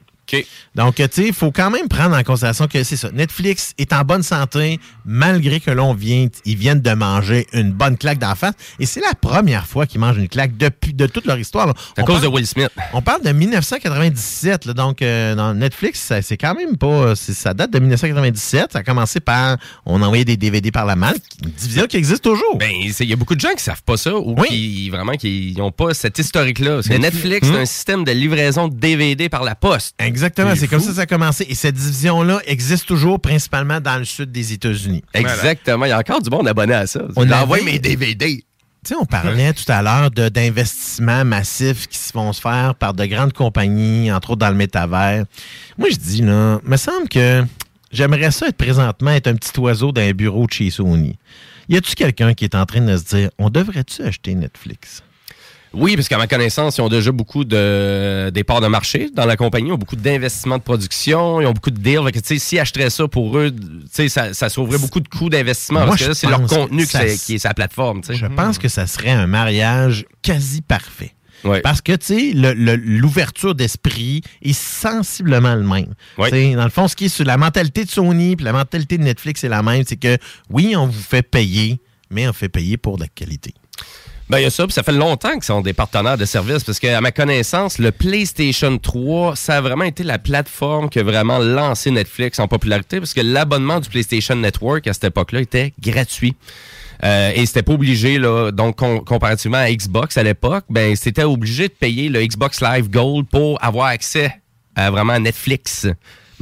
Donc, 0.74 0.94
tu 0.96 1.04
sais, 1.10 1.26
il 1.28 1.34
faut 1.34 1.50
quand 1.52 1.70
même 1.70 1.88
prendre 1.88 2.16
en 2.16 2.22
considération 2.22 2.66
que 2.66 2.82
c'est 2.84 2.96
ça. 2.96 3.10
Netflix 3.12 3.72
est 3.78 3.92
en 3.92 4.02
bonne 4.02 4.22
santé, 4.22 4.80
malgré 5.04 5.60
que 5.60 5.70
l'on 5.70 5.92
vient, 5.94 6.28
ils 6.44 6.56
viennent 6.56 6.80
de 6.80 6.92
manger 6.92 7.46
une 7.52 7.72
bonne 7.72 7.96
claque 7.98 8.18
d'en 8.18 8.34
face. 8.34 8.54
Et 8.78 8.86
c'est 8.86 9.00
la 9.00 9.14
première 9.14 9.66
fois 9.66 9.86
qu'ils 9.86 10.00
mangent 10.00 10.18
une 10.18 10.28
claque 10.28 10.56
depuis 10.56 10.94
de 10.94 11.06
toute 11.06 11.26
leur 11.26 11.38
histoire. 11.38 11.66
là. 11.66 11.74
À 11.96 12.02
On 12.02 12.04
cause 12.04 12.16
parle- 12.20 12.30
de 12.30 12.36
Will 12.36 12.46
Smith. 12.46 12.70
On 12.92 13.02
parle 13.02 13.22
de 13.22 13.32
1997, 13.32 14.66
là, 14.66 14.72
donc 14.74 15.02
euh, 15.02 15.34
dans 15.34 15.54
Netflix, 15.54 16.00
ça- 16.00 16.22
c'est 16.22 16.36
quand 16.36 16.54
même 16.54 16.76
pas. 16.76 17.14
c'est- 17.16 17.32
Ça 17.34 17.54
date 17.54 17.72
de 17.72 17.78
1997. 17.78 18.72
Ça 18.72 18.78
a 18.80 18.82
commencé 18.82 19.18
par. 19.20 19.56
On 19.86 20.00
envoyait 20.02 20.24
des 20.24 20.36
DVD 20.36 20.70
par 20.70 20.84
la 20.86 20.96
malle, 20.96 21.16
une 21.44 21.50
division 21.50 21.86
qui 21.86 21.96
existe 21.96 22.22
toujours. 22.22 22.56
Ben, 22.58 22.70
il 22.72 23.06
y 23.08 23.12
a 23.12 23.16
beaucoup 23.16 23.34
de 23.34 23.40
gens 23.40 23.52
qui 23.56 23.62
savent 23.62 23.82
pas 23.82 23.96
ça 23.96 24.14
ou 24.16 24.34
qui 24.44 24.90
vraiment 24.90 25.12
qui 25.14 25.54
n'ont 25.58 25.72
pas 25.72 25.92
cet 25.94 26.18
historique-là. 26.18 26.80
Netflix- 26.98 27.48
c'est 27.48 27.52
Hmm? 27.52 27.60
un 27.62 27.64
système 27.66 28.04
de 28.04 28.12
livraison 28.12 28.68
de 28.68 28.74
DVD 28.74 29.28
par 29.28 29.42
la 29.44 29.54
poste. 29.54 29.94
Exactement, 30.22 30.54
c'est 30.54 30.68
comme 30.68 30.80
ça 30.80 30.90
que 30.90 30.94
ça 30.94 31.02
a 31.02 31.06
commencé. 31.06 31.44
Et 31.48 31.54
cette 31.56 31.74
division-là 31.74 32.40
existe 32.46 32.86
toujours, 32.86 33.20
principalement 33.20 33.80
dans 33.80 33.98
le 33.98 34.04
sud 34.04 34.30
des 34.30 34.52
États-Unis. 34.52 35.02
Exactement. 35.14 35.84
Il 35.84 35.88
y 35.88 35.92
a 35.92 35.98
encore 35.98 36.22
du 36.22 36.30
monde 36.30 36.46
abonné 36.46 36.74
à 36.74 36.86
ça. 36.86 37.00
On 37.16 37.28
envoie 37.30 37.60
mes 37.62 37.78
DVD. 37.80 38.44
Tu 38.84 38.88
sais, 38.88 38.94
on 39.00 39.04
parlait 39.04 39.52
tout 39.52 39.70
à 39.70 39.82
l'heure 39.82 40.10
d'investissements 40.10 41.24
massifs 41.24 41.88
qui 41.88 41.98
se 41.98 42.12
vont 42.12 42.32
se 42.32 42.40
faire 42.40 42.74
par 42.76 42.94
de 42.94 43.04
grandes 43.06 43.32
compagnies, 43.32 44.12
entre 44.12 44.30
autres 44.30 44.40
dans 44.40 44.50
le 44.50 44.56
métavers. 44.56 45.24
Moi, 45.76 45.88
je 45.90 45.96
dis, 45.96 46.22
là, 46.22 46.60
me 46.64 46.76
semble 46.76 47.08
que 47.08 47.44
j'aimerais 47.90 48.30
ça 48.30 48.48
être 48.48 48.56
présentement 48.56 49.10
être 49.10 49.26
un 49.28 49.34
petit 49.34 49.58
oiseau 49.58 49.92
dans 49.92 50.02
un 50.02 50.12
bureau 50.12 50.46
de 50.46 50.52
chez 50.52 50.70
Sony. 50.70 51.16
Y 51.68 51.76
a-tu 51.76 51.94
quelqu'un 51.94 52.34
qui 52.34 52.44
est 52.44 52.54
en 52.54 52.66
train 52.66 52.80
de 52.80 52.96
se 52.96 53.04
dire, 53.04 53.30
on 53.38 53.50
devrait-tu 53.50 54.02
acheter 54.02 54.34
Netflix? 54.34 55.02
Oui, 55.74 55.96
parce 55.96 56.08
qu'à 56.08 56.18
ma 56.18 56.26
connaissance, 56.26 56.78
ils 56.78 56.80
ont 56.82 56.88
déjà 56.88 57.12
beaucoup 57.12 57.44
de 57.44 58.30
des 58.30 58.44
parts 58.44 58.60
de 58.60 58.66
marché 58.66 59.10
dans 59.14 59.24
la 59.24 59.36
compagnie, 59.36 59.68
ils 59.68 59.72
ont 59.72 59.78
beaucoup 59.78 59.96
d'investissements 59.96 60.58
de 60.58 60.62
production, 60.62 61.40
ils 61.40 61.46
ont 61.46 61.52
beaucoup 61.52 61.70
de 61.70 61.80
deals. 61.80 62.02
Fait 62.04 62.12
que, 62.12 62.38
s'ils 62.38 62.58
achèteraient 62.58 62.90
ça 62.90 63.08
pour 63.08 63.38
eux, 63.38 63.50
tu 63.50 63.86
sais, 63.90 64.08
ça, 64.08 64.34
ça 64.34 64.48
sauverait 64.48 64.78
beaucoup 64.78 65.00
de 65.00 65.08
coûts 65.08 65.30
d'investissement. 65.30 65.86
Parce 65.86 66.02
que 66.02 66.08
là, 66.08 66.14
c'est 66.14 66.28
leur 66.28 66.42
contenu 66.42 66.84
qui, 66.84 66.92
ça 66.92 67.04
est 67.06 67.38
sa 67.38 67.54
plateforme. 67.54 68.02
tu 68.02 68.08
sais. 68.08 68.14
Je 68.14 68.26
pense 68.26 68.58
que 68.58 68.68
ça 68.68 68.86
serait 68.86 69.10
un 69.10 69.26
mariage 69.26 70.04
quasi 70.22 70.60
parfait. 70.60 71.14
Ouais. 71.44 71.60
Parce 71.60 71.80
que, 71.80 71.92
tu 71.92 72.06
sais, 72.06 72.32
l'ouverture 72.34 73.54
d'esprit 73.54 74.22
est 74.42 74.52
sensiblement 74.52 75.54
le 75.54 75.62
même. 75.62 75.94
Ouais. 76.18 76.54
Dans 76.54 76.64
le 76.64 76.70
fond, 76.70 76.86
ce 76.86 76.94
qui 76.94 77.06
est 77.06 77.08
sur 77.08 77.24
la 77.24 77.36
mentalité 77.36 77.84
de 77.84 77.90
Sony 77.90 78.36
puis 78.36 78.44
la 78.44 78.52
mentalité 78.52 78.98
de 78.98 79.02
Netflix 79.02 79.42
est 79.42 79.48
la 79.48 79.62
même. 79.62 79.82
C'est 79.86 79.96
que, 79.96 80.18
oui, 80.50 80.74
on 80.76 80.86
vous 80.86 81.02
fait 81.02 81.22
payer, 81.22 81.80
mais 82.10 82.28
on 82.28 82.32
fait 82.32 82.48
payer 82.48 82.76
pour 82.76 82.96
de 82.96 83.02
la 83.02 83.08
qualité. 83.08 83.54
Ben, 84.30 84.38
il 84.38 84.42
y 84.44 84.46
a 84.46 84.50
ça, 84.50 84.64
puis 84.64 84.72
ça 84.72 84.82
fait 84.82 84.92
longtemps 84.92 85.32
qu'ils 85.34 85.42
sont 85.42 85.60
des 85.60 85.74
partenaires 85.74 86.16
de 86.16 86.24
services, 86.24 86.64
parce 86.64 86.78
qu'à 86.78 87.00
ma 87.02 87.12
connaissance, 87.12 87.78
le 87.78 87.92
PlayStation 87.92 88.78
3, 88.78 89.36
ça 89.36 89.58
a 89.58 89.60
vraiment 89.60 89.84
été 89.84 90.04
la 90.04 90.18
plateforme 90.18 90.88
qui 90.88 91.00
a 91.00 91.02
vraiment 91.02 91.38
lancé 91.38 91.90
Netflix 91.90 92.38
en 92.38 92.48
popularité, 92.48 92.98
parce 92.98 93.12
que 93.12 93.20
l'abonnement 93.20 93.78
du 93.80 93.90
PlayStation 93.90 94.34
Network 94.36 94.86
à 94.86 94.94
cette 94.94 95.04
époque-là 95.04 95.40
était 95.40 95.74
gratuit. 95.80 96.34
Euh, 97.04 97.32
et 97.34 97.44
c'était 97.46 97.62
pas 97.64 97.72
obligé, 97.72 98.18
là, 98.18 98.52
donc 98.52 98.76
com- 98.76 99.04
comparativement 99.04 99.58
à 99.58 99.70
Xbox 99.70 100.16
à 100.16 100.22
l'époque, 100.22 100.64
ben 100.70 100.94
c'était 100.96 101.24
obligé 101.24 101.68
de 101.68 101.72
payer 101.74 102.08
le 102.08 102.24
Xbox 102.24 102.62
Live 102.62 102.88
Gold 102.88 103.26
pour 103.28 103.62
avoir 103.62 103.86
accès 103.88 104.32
à 104.76 104.90
vraiment 104.90 105.18
Netflix. 105.18 105.86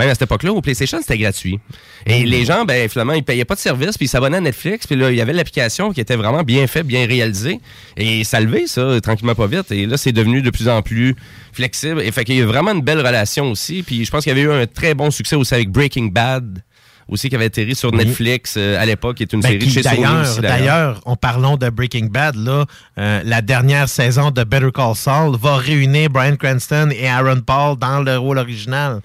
Même 0.00 0.08
à 0.08 0.14
cette 0.14 0.22
époque-là, 0.22 0.50
au 0.54 0.62
PlayStation, 0.62 0.98
c'était 0.98 1.18
gratuit. 1.18 1.60
Et 2.06 2.24
les 2.24 2.46
gens, 2.46 2.64
ben, 2.64 2.88
finalement, 2.88 3.12
ils 3.12 3.22
payaient 3.22 3.44
pas 3.44 3.54
de 3.54 3.60
service, 3.60 3.98
puis 3.98 4.06
ils 4.06 4.08
s'abonnaient 4.08 4.38
à 4.38 4.40
Netflix, 4.40 4.86
puis 4.86 4.96
là, 4.96 5.10
il 5.10 5.16
y 5.18 5.20
avait 5.20 5.34
l'application 5.34 5.92
qui 5.92 6.00
était 6.00 6.16
vraiment 6.16 6.42
bien 6.42 6.66
faite, 6.66 6.86
bien 6.86 7.06
réalisée. 7.06 7.60
Et 7.98 8.24
ça 8.24 8.40
levait, 8.40 8.66
ça, 8.66 8.98
tranquillement 9.02 9.34
pas 9.34 9.46
vite. 9.46 9.70
Et 9.72 9.84
là, 9.84 9.98
c'est 9.98 10.12
devenu 10.12 10.40
de 10.40 10.48
plus 10.48 10.70
en 10.70 10.80
plus 10.80 11.14
flexible. 11.52 12.00
Et 12.00 12.10
fait 12.12 12.24
qu'il 12.24 12.36
y 12.36 12.40
a 12.40 12.46
vraiment 12.46 12.72
une 12.72 12.80
belle 12.80 13.06
relation 13.06 13.50
aussi. 13.50 13.82
Puis 13.82 14.06
je 14.06 14.10
pense 14.10 14.24
qu'il 14.24 14.34
y 14.34 14.40
avait 14.40 14.48
eu 14.48 14.50
un 14.50 14.66
très 14.66 14.94
bon 14.94 15.10
succès 15.10 15.36
aussi 15.36 15.52
avec 15.52 15.68
Breaking 15.68 16.06
Bad, 16.06 16.62
aussi, 17.10 17.28
qui 17.28 17.34
avait 17.34 17.46
atterri 17.46 17.74
sur 17.74 17.92
Netflix 17.92 18.54
euh, 18.56 18.80
à 18.80 18.86
l'époque, 18.86 19.16
qui 19.16 19.24
est 19.24 19.32
une 19.32 19.40
Ben, 19.40 19.48
série 19.48 19.58
de 19.58 19.64
qui, 19.64 19.70
chez 19.70 19.82
Sony 19.82 19.96
D'ailleurs, 19.96 20.22
aussi, 20.22 20.40
d'ailleurs, 20.40 21.00
en 21.04 21.16
parlant 21.16 21.56
de 21.56 21.68
Breaking 21.68 22.06
Bad, 22.06 22.36
là, 22.36 22.64
euh, 22.98 23.20
la 23.24 23.42
dernière 23.42 23.88
saison 23.88 24.30
de 24.30 24.44
Better 24.44 24.70
Call 24.72 24.94
Saul 24.94 25.36
va 25.36 25.56
réunir 25.56 26.08
Brian 26.08 26.36
Cranston 26.36 26.90
et 26.92 27.08
Aaron 27.08 27.40
Paul 27.40 27.76
dans 27.76 28.00
le 28.00 28.16
rôle 28.16 28.38
original. 28.38 29.00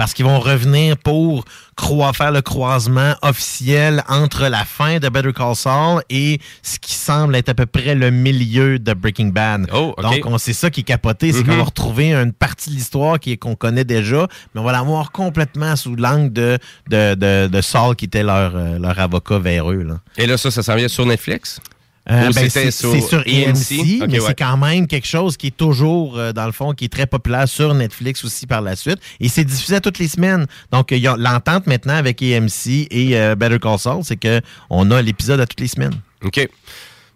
Parce 0.00 0.14
qu'ils 0.14 0.24
vont 0.24 0.40
revenir 0.40 0.96
pour 0.96 1.44
croi- 1.76 2.14
faire 2.14 2.32
le 2.32 2.40
croisement 2.40 3.14
officiel 3.20 4.02
entre 4.08 4.46
la 4.46 4.64
fin 4.64 4.98
de 4.98 5.10
Better 5.10 5.34
Call 5.34 5.54
Saul 5.54 6.02
et 6.08 6.40
ce 6.62 6.78
qui 6.78 6.94
semble 6.94 7.36
être 7.36 7.50
à 7.50 7.54
peu 7.54 7.66
près 7.66 7.94
le 7.94 8.10
milieu 8.10 8.78
de 8.78 8.94
Breaking 8.94 9.26
Bad. 9.26 9.68
Oh, 9.74 9.92
ok. 9.98 10.02
Donc, 10.02 10.20
on 10.24 10.38
c'est 10.38 10.54
ça 10.54 10.70
qui 10.70 10.80
est 10.80 10.84
capoté, 10.84 11.34
c'est 11.34 11.44
qu'on 11.44 11.50
Mhm. 11.52 11.58
va 11.58 11.64
retrouver 11.64 12.14
une 12.14 12.32
partie 12.32 12.70
de 12.70 12.76
l'histoire 12.76 13.20
qui 13.20 13.32
est- 13.32 13.36
qu'on 13.36 13.56
connaît 13.56 13.84
déjà, 13.84 14.26
mais 14.54 14.62
on 14.62 14.64
va 14.64 14.72
l'avoir 14.72 15.12
complètement 15.12 15.76
sous 15.76 15.94
l'angle 15.96 16.32
de, 16.32 16.58
de, 16.88 17.14
de, 17.14 17.48
de 17.48 17.60
Saul 17.60 17.94
qui 17.94 18.06
était 18.06 18.22
leur, 18.22 18.52
euh, 18.56 18.78
leur 18.78 18.98
avocat 18.98 19.38
vers 19.38 19.70
eux. 19.70 19.82
Là. 19.82 19.98
Et 20.16 20.24
là, 20.26 20.38
ça, 20.38 20.50
ça 20.50 20.62
s'en 20.62 20.76
vient 20.76 20.88
sur 20.88 21.04
Netflix? 21.04 21.60
Euh, 22.08 22.30
ben, 22.32 22.48
c'est 22.48 22.70
c'est 22.70 23.00
sur 23.00 23.18
AMC, 23.18 24.02
Ok, 24.02 24.08
mais 24.08 24.18
ouais. 24.18 24.26
c'est 24.26 24.38
quand 24.38 24.56
même 24.56 24.86
quelque 24.86 25.06
chose 25.06 25.36
qui 25.36 25.48
est 25.48 25.56
toujours, 25.56 26.18
euh, 26.18 26.32
dans 26.32 26.46
le 26.46 26.52
fond, 26.52 26.72
qui 26.72 26.86
est 26.86 26.92
très 26.92 27.06
populaire 27.06 27.46
sur 27.46 27.74
Netflix 27.74 28.24
aussi 28.24 28.46
par 28.46 28.62
la 28.62 28.74
suite. 28.74 28.98
Et 29.20 29.28
c'est 29.28 29.44
diffusé 29.44 29.76
à 29.76 29.80
toutes 29.80 29.98
les 29.98 30.08
semaines. 30.08 30.46
Donc, 30.72 30.90
l'entente 30.90 31.66
maintenant 31.66 31.94
avec 31.94 32.22
AMC 32.22 32.86
et 32.90 33.16
euh, 33.16 33.34
Better 33.34 33.58
Call 33.58 33.78
Saul, 33.78 34.02
c'est 34.02 34.18
qu'on 34.18 34.90
a 34.90 35.02
l'épisode 35.02 35.40
à 35.40 35.46
toutes 35.46 35.60
les 35.60 35.68
semaines. 35.68 35.94
OK. 36.24 36.48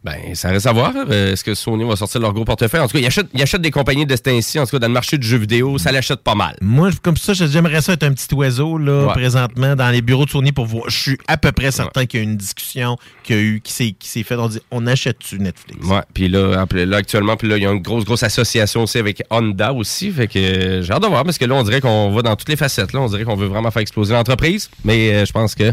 Ben, 0.05 0.34
ça 0.34 0.50
reste 0.50 0.66
à 0.66 0.72
voir. 0.72 0.92
Euh, 1.09 1.32
Est-ce 1.32 1.42
que 1.42 1.55
Sony 1.55 1.82
va 1.88 1.96
sortir 1.96 2.20
leur 2.20 2.34
gros 2.34 2.44
portefeuille? 2.44 2.80
En 2.82 2.86
tout 2.86 2.92
cas, 2.92 2.98
ils 2.98 3.07
achètent, 3.07 3.28
ils 3.32 3.40
achètent 3.40 3.62
des 3.62 3.70
compagnies 3.70 4.05
de 4.05 4.14
temps-ci. 4.14 4.59
En 4.59 4.64
tout 4.66 4.72
cas, 4.72 4.78
dans 4.78 4.86
le 4.88 4.92
marché 4.92 5.16
du 5.16 5.26
jeu 5.26 5.38
vidéo, 5.38 5.78
ça 5.78 5.92
l'achète 5.92 6.20
pas 6.20 6.34
mal. 6.34 6.57
Moi, 6.61 6.90
comme 7.02 7.16
ça, 7.16 7.32
j'aimerais 7.32 7.80
ça 7.80 7.94
être 7.94 8.02
un 8.02 8.12
petit 8.12 8.32
oiseau, 8.34 8.76
là, 8.76 9.07
Ouais. 9.07 9.12
présentement, 9.14 9.74
dans 9.74 9.88
les 9.88 10.02
bureaux 10.02 10.26
de 10.26 10.30
Sony 10.30 10.52
pour 10.52 10.66
voir. 10.66 10.84
Je 10.90 10.96
suis 10.98 11.18
à 11.26 11.38
peu 11.38 11.52
près 11.52 11.70
certain 11.70 12.05
qu'il 12.05 12.20
y 12.20 12.22
a 12.22 12.24
une 12.24 12.36
discussion 12.36 12.98
qu'il 13.22 13.36
y 13.36 13.38
a 13.38 13.42
eu, 13.42 13.61
qui 13.64 13.72
s'est 13.72 13.92
qui 13.98 14.09
s'est 14.09 14.22
faite. 14.24 14.38
On 14.38 14.48
dit, 14.48 14.61
on 14.70 14.86
achète-tu 14.86 15.38
Netflix? 15.38 15.86
Ouais, 15.86 16.02
puis 16.12 16.28
là, 16.28 16.66
là, 16.70 16.96
actuellement, 16.98 17.36
puis 17.38 17.48
là, 17.48 17.57
il 17.57 17.62
y 17.62 17.66
a 17.66 17.72
une 17.72 17.80
grosse, 17.80 18.05
grosse 18.05 18.24
association 18.24 18.82
aussi 18.82 18.98
avec 18.98 19.22
Honda 19.30 19.72
aussi. 19.72 20.11
Fait 20.11 20.26
que 20.28 20.38
euh, 20.38 20.82
j'ai 20.82 20.92
hâte 20.92 21.02
de 21.02 21.07
voir 21.09 21.24
parce 21.24 21.38
que 21.38 21.46
là, 21.46 21.55
on 21.55 21.62
dirait 21.62 21.80
qu'on 21.80 22.11
va 22.11 22.20
dans 22.20 22.36
toutes 22.36 22.50
les 22.50 22.57
facettes. 22.57 22.92
Là, 22.92 23.00
on 23.00 23.09
dirait 23.09 23.24
qu'on 23.24 23.36
veut 23.36 23.46
vraiment 23.46 23.70
faire 23.70 23.80
exploser 23.80 24.12
l'entreprise. 24.12 24.68
Mais 24.84 25.14
euh, 25.14 25.24
je 25.24 25.32
pense 25.32 25.55
que 25.55 25.72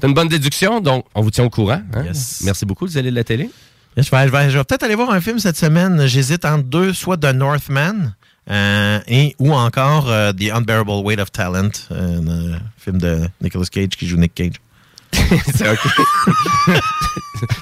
c'est 0.00 0.06
une 0.08 0.14
bonne 0.14 0.26
déduction. 0.28 0.80
Donc, 0.80 1.04
on 1.14 1.22
vous 1.22 1.30
tient 1.30 1.44
au 1.44 1.50
courant. 1.50 1.80
hein? 1.94 2.04
Merci 2.42 2.66
beaucoup, 2.66 2.86
vous 2.86 2.98
allez 2.98 3.10
de 3.10 3.14
la 3.16 3.22
télé. 3.24 3.48
Je 3.98 4.10
vais, 4.10 4.26
je 4.26 4.32
vais- 4.32 4.50
je 4.50 4.58
vais 4.58 4.64
peut-être 4.64 4.84
aller 4.84 4.94
voir 4.94 5.10
un 5.10 5.20
film 5.20 5.38
cette 5.38 5.56
semaine. 5.56 6.06
J'hésite 6.06 6.44
entre 6.44 6.64
deux, 6.64 6.92
soit 6.92 7.16
The 7.16 7.34
Northman 7.34 8.14
euh, 8.48 9.00
et 9.08 9.34
ou 9.38 9.52
encore 9.52 10.08
euh, 10.08 10.32
The 10.32 10.52
Unbearable 10.52 11.04
Weight 11.04 11.20
of 11.20 11.32
Talent, 11.32 11.70
un 11.90 12.26
euh, 12.28 12.56
film 12.78 12.98
de 12.98 13.28
Nicolas 13.40 13.66
Cage 13.70 13.90
qui 13.90 14.06
joue 14.06 14.16
Nick 14.16 14.34
Cage. 14.34 14.54
c'est 15.12 15.68
OK. 15.68 15.80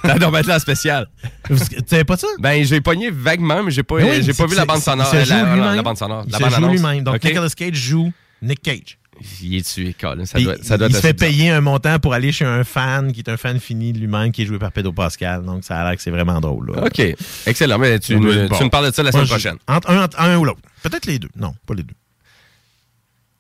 Doit 0.19 0.41
être 0.41 0.47
là 0.47 0.59
spécial. 0.59 1.07
Tu 1.49 1.57
savais 1.87 2.05
pas 2.05 2.17
ça? 2.17 2.27
Ben, 2.39 2.65
j'ai 2.65 2.81
pogné 2.81 3.11
vaguement, 3.11 3.63
mais 3.63 3.71
j'ai 3.71 3.83
pas, 3.83 3.97
oui, 3.97 4.23
j'ai 4.23 4.35
pas 4.35 4.47
vu 4.47 4.57
la 4.57 4.65
bande 4.65 4.81
sonore. 4.81 5.13
La, 5.15 5.83
bande 5.83 5.97
sonore. 5.97 6.25
Il 6.27 6.33
La 6.33 6.39
se 6.39 6.43
bande 6.43 6.53
joue 6.55 6.69
lui-même. 6.69 7.05
Donc. 7.05 7.23
Nicolas 7.23 7.49
Cage 7.51 7.75
joue 7.75 8.13
Nick 8.43 8.63
Cage. 8.63 8.99
Il 9.43 9.55
est 9.57 9.99
Colin. 9.99 10.25
Ça 10.27 10.39
doit, 10.41 10.55
ça 10.63 10.77
doit 10.79 10.89
il 10.89 10.95
se 10.95 11.01
fait 11.01 11.15
payer 11.15 11.51
un 11.51 11.61
montant 11.61 11.99
pour 11.99 12.13
aller 12.15 12.33
chez 12.33 12.45
un 12.45 12.65
fan 12.65 13.13
qui 13.13 13.21
est 13.21 13.29
un 13.31 13.37
fan 13.37 13.59
fini 13.61 13.93
de 13.93 13.99
lui-même 13.99 14.31
qui 14.33 14.43
est 14.43 14.47
joué 14.47 14.59
par 14.59 14.73
Pedro 14.73 14.93
Pascal. 14.93 15.45
Donc, 15.45 15.65
ça 15.65 15.79
a 15.81 15.85
l'air 15.89 15.97
que 15.97 16.03
c'est 16.03 16.11
vraiment 16.11 16.41
drôle. 16.41 16.73
là. 16.75 16.85
OK. 16.85 17.01
Excellent. 17.47 17.79
Mais 17.79 17.99
tu, 17.99 18.17
nous- 18.17 18.31
être 18.31 18.51
bon. 18.51 18.59
tu 18.59 18.65
me 18.65 18.69
parles 18.71 18.91
de 18.91 18.95
ça 18.95 19.03
la 19.03 19.11
Moi, 19.11 19.21
semaine 19.21 19.29
prochaine. 19.29 19.57
Entre 19.67 19.91
un, 19.91 20.05
entre 20.05 20.21
un 20.21 20.37
ou 20.37 20.45
l'autre. 20.45 20.61
Peut-être 20.83 21.07
les 21.07 21.19
deux. 21.19 21.31
Non, 21.37 21.55
pas 21.67 21.75
les 21.75 21.83
deux. 21.83 21.95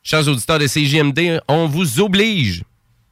Chers 0.02 0.26
auditeurs 0.28 0.58
de 0.58 0.66
CGMD, 0.66 1.40
on 1.48 1.66
vous 1.66 2.00
oblige 2.00 2.62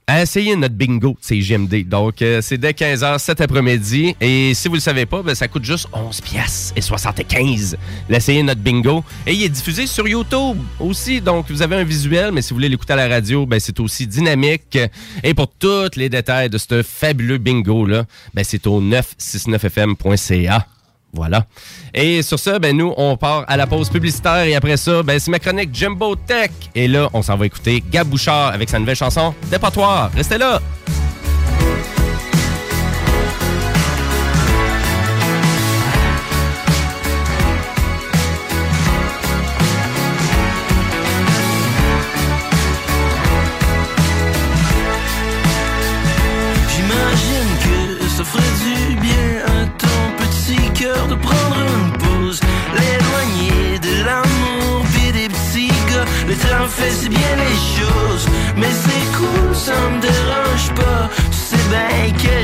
à 0.06 0.22
essayer 0.22 0.54
notre 0.56 0.74
bingo 0.74 1.10
de 1.10 1.16
CGMD. 1.20 1.88
Donc, 1.88 2.20
euh, 2.20 2.40
c'est 2.42 2.58
dès 2.58 2.72
15h 2.72 3.18
cet 3.18 3.40
après-midi. 3.40 4.14
Et 4.20 4.52
si 4.54 4.68
vous 4.68 4.74
ne 4.74 4.78
le 4.78 4.82
savez 4.82 5.06
pas, 5.06 5.22
ben, 5.22 5.34
ça 5.34 5.48
coûte 5.48 5.64
juste 5.64 5.88
11 5.92 6.20
pièces 6.20 6.72
et 6.76 6.80
75 6.80 7.76
l'essayer 8.08 8.42
notre 8.42 8.60
bingo. 8.60 9.02
Et 9.26 9.32
il 9.32 9.42
est 9.42 9.48
diffusé 9.48 9.86
sur 9.86 10.06
YouTube 10.06 10.58
aussi. 10.78 11.20
Donc, 11.20 11.46
vous 11.50 11.62
avez 11.62 11.76
un 11.76 11.84
visuel, 11.84 12.32
mais 12.32 12.42
si 12.42 12.50
vous 12.50 12.56
voulez 12.56 12.68
l'écouter 12.68 12.92
à 12.92 12.96
la 12.96 13.08
radio, 13.08 13.46
ben, 13.46 13.58
c'est 13.58 13.80
aussi 13.80 14.06
dynamique. 14.06 14.78
Et 15.22 15.32
pour 15.32 15.48
tous 15.48 15.96
les 15.96 16.08
détails 16.08 16.50
de 16.50 16.58
ce 16.58 16.82
fabuleux 16.82 17.38
bingo-là, 17.38 18.04
ben, 18.34 18.44
c'est 18.44 18.66
au 18.66 18.82
969fm.ca. 18.82 20.66
Voilà. 21.14 21.46
Et 21.92 22.22
sur 22.22 22.38
ça, 22.38 22.58
ben 22.58 22.76
nous, 22.76 22.92
on 22.96 23.16
part 23.16 23.44
à 23.46 23.56
la 23.56 23.66
pause 23.66 23.88
publicitaire 23.88 24.44
et 24.44 24.54
après 24.54 24.76
ça, 24.76 25.02
ben 25.02 25.18
c'est 25.18 25.30
ma 25.30 25.38
chronique 25.38 25.70
Jumbo 25.72 26.16
Tech. 26.16 26.50
Et 26.74 26.88
là, 26.88 27.08
on 27.12 27.22
s'en 27.22 27.36
va 27.36 27.46
écouter 27.46 27.82
Gab 27.90 28.08
Bouchard 28.08 28.48
avec 28.48 28.68
sa 28.68 28.78
nouvelle 28.78 28.96
chanson 28.96 29.34
Dépotoir. 29.50 30.10
Restez 30.14 30.38
là. 30.38 30.60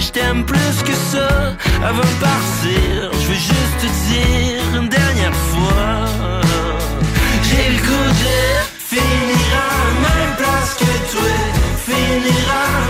Je 0.01 0.11
t'aime 0.11 0.45
plus 0.45 0.83
que 0.85 0.95
ça. 0.95 1.29
Avant 1.85 2.03
de 2.13 2.19
partir, 2.21 3.11
je 3.13 3.27
veux 3.29 3.35
juste 3.35 3.77
te 3.81 3.87
dire 4.09 4.81
une 4.81 4.89
dernière 4.89 5.35
fois. 5.35 6.11
J'ai 7.43 7.69
le 7.75 7.81
goût 7.87 8.11
de 8.25 8.41
finir 8.93 9.47
à 9.55 9.71
la 9.79 9.93
même 10.07 10.35
place 10.37 10.75
que 10.81 10.93
toi, 11.13 11.33
finir 11.87 12.45
à 12.51 12.90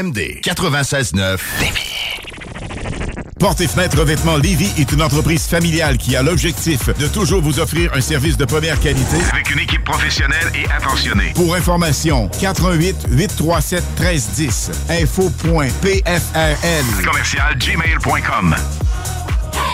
CJMD 0.00 0.40
96.9 0.42 1.38
Porte 3.38 3.60
et 3.60 3.68
fenêtre 3.68 3.98
revêtement 3.98 4.36
Lévy 4.36 4.70
est 4.78 4.92
une 4.92 5.02
entreprise 5.02 5.46
familiale 5.46 5.96
qui 5.98 6.16
a 6.16 6.22
l'objectif 6.22 6.88
de 6.98 7.06
toujours 7.06 7.42
vous 7.42 7.58
offrir 7.58 7.92
un 7.94 8.00
service 8.00 8.36
de 8.36 8.44
première 8.44 8.78
qualité 8.80 9.16
Avec 9.32 9.50
une 9.50 9.58
équipe 9.60 9.84
professionnelle 9.84 10.52
et 10.54 10.70
attentionnée. 10.70 11.32
Pour 11.34 11.54
information, 11.54 12.28
88 12.40 13.06
837 13.10 13.84
1310 13.98 14.70
info.pfrl 14.90 15.64
Commercial 17.04 17.56
gmail.com. 17.58 18.56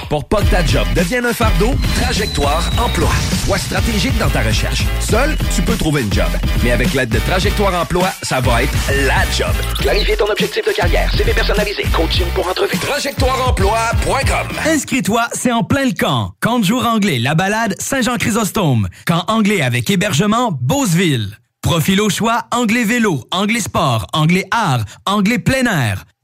Pour 0.09 0.29
pas 0.29 0.41
que 0.41 0.51
ta 0.51 0.65
job 0.65 0.87
devienne 0.95 1.27
un 1.27 1.33
fardeau, 1.33 1.75
Trajectoire 2.01 2.71
Emploi. 2.79 3.11
Sois 3.45 3.59
stratégique 3.59 4.17
dans 4.19 4.29
ta 4.29 4.43
recherche. 4.43 4.85
Seul, 5.01 5.37
tu 5.55 5.63
peux 5.63 5.77
trouver 5.77 6.03
une 6.03 6.13
job. 6.13 6.29
Mais 6.63 6.71
avec 6.71 6.95
l'aide 6.95 7.09
de 7.09 7.19
Trajectoire 7.19 7.75
Emploi, 7.75 8.09
ça 8.23 8.41
va 8.41 8.63
être 8.63 8.73
la 9.07 9.29
job. 9.37 9.53
Clarifier 9.81 10.17
ton 10.17 10.27
objectif 10.31 10.65
de 10.65 10.73
carrière, 10.73 11.13
CV 11.13 11.33
personnalisé, 11.33 11.83
coaching 11.93 12.27
pour 12.35 12.47
entrevue. 12.49 12.79
TrajectoireEmploi.com 12.79 14.57
Inscris-toi, 14.67 15.29
c'est 15.33 15.53
en 15.53 15.65
plein 15.65 15.87
le 15.87 15.93
camp. 15.93 16.33
Camp 16.41 16.61
de 16.61 16.65
jour 16.65 16.87
anglais, 16.87 17.19
la 17.19 17.35
balade, 17.35 17.75
Saint-Jean-Chrysostome. 17.81 18.89
Camp 19.07 19.25
anglais 19.27 19.63
avec 19.63 19.91
hébergement, 19.91 20.53
Beauceville. 20.61 21.37
Profil 21.63 22.01
au 22.01 22.11
choix, 22.11 22.45
anglais 22.53 22.85
vélo, 22.85 23.25
anglais 23.33 23.59
sport, 23.61 24.07
anglais 24.13 24.47
art, 24.53 24.85
anglais 25.05 25.41
plein 25.41 25.65
air. 25.65 26.05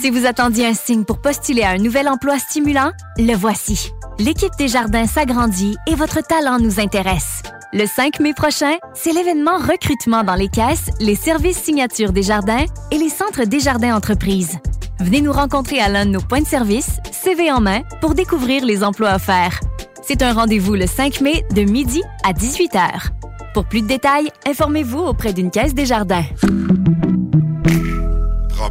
Si 0.00 0.10
vous 0.10 0.24
attendiez 0.24 0.66
un 0.66 0.74
signe 0.74 1.04
pour 1.04 1.20
postuler 1.20 1.62
à 1.62 1.70
un 1.70 1.78
nouvel 1.78 2.08
emploi 2.08 2.38
stimulant, 2.38 2.92
le 3.18 3.34
voici. 3.34 3.90
L'équipe 4.20 4.52
des 4.56 4.68
jardins 4.68 5.06
s'agrandit 5.06 5.76
et 5.88 5.96
votre 5.96 6.20
talent 6.20 6.58
nous 6.60 6.78
intéresse. 6.78 7.42
Le 7.72 7.84
5 7.86 8.20
mai 8.20 8.34
prochain, 8.34 8.74
c'est 8.94 9.12
l'événement 9.12 9.56
recrutement 9.56 10.22
dans 10.22 10.36
les 10.36 10.48
caisses, 10.48 10.90
les 11.00 11.16
services 11.16 11.60
signature 11.60 12.12
des 12.12 12.22
jardins 12.22 12.66
et 12.92 12.98
les 12.98 13.08
centres 13.08 13.46
des 13.46 13.58
jardins 13.58 13.96
entreprises. 13.96 14.58
Venez 15.00 15.20
nous 15.20 15.32
rencontrer 15.32 15.80
à 15.80 15.88
l'un 15.88 16.06
de 16.06 16.12
nos 16.12 16.20
points 16.20 16.42
de 16.42 16.46
service, 16.46 16.98
CV 17.10 17.50
en 17.50 17.60
main, 17.60 17.82
pour 18.00 18.14
découvrir 18.14 18.64
les 18.64 18.84
emplois 18.84 19.16
offerts. 19.16 19.58
C'est 20.02 20.22
un 20.22 20.34
rendez-vous 20.34 20.74
le 20.74 20.86
5 20.86 21.20
mai 21.20 21.44
de 21.52 21.62
midi 21.62 22.00
à 22.22 22.32
18h. 22.32 23.10
Pour 23.54 23.64
plus 23.64 23.82
de 23.82 23.88
détails, 23.88 24.30
informez-vous 24.46 25.00
auprès 25.00 25.32
d'une 25.32 25.50
caisse 25.50 25.74
des 25.74 25.86
jardins. 25.86 26.24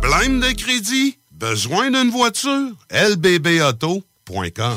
Problème 0.04 0.42
de 0.42 0.52
crédit? 0.52 1.18
Besoin 1.32 1.90
d'une 1.90 2.12
voiture? 2.12 2.72
lbbauto.com 2.92 4.04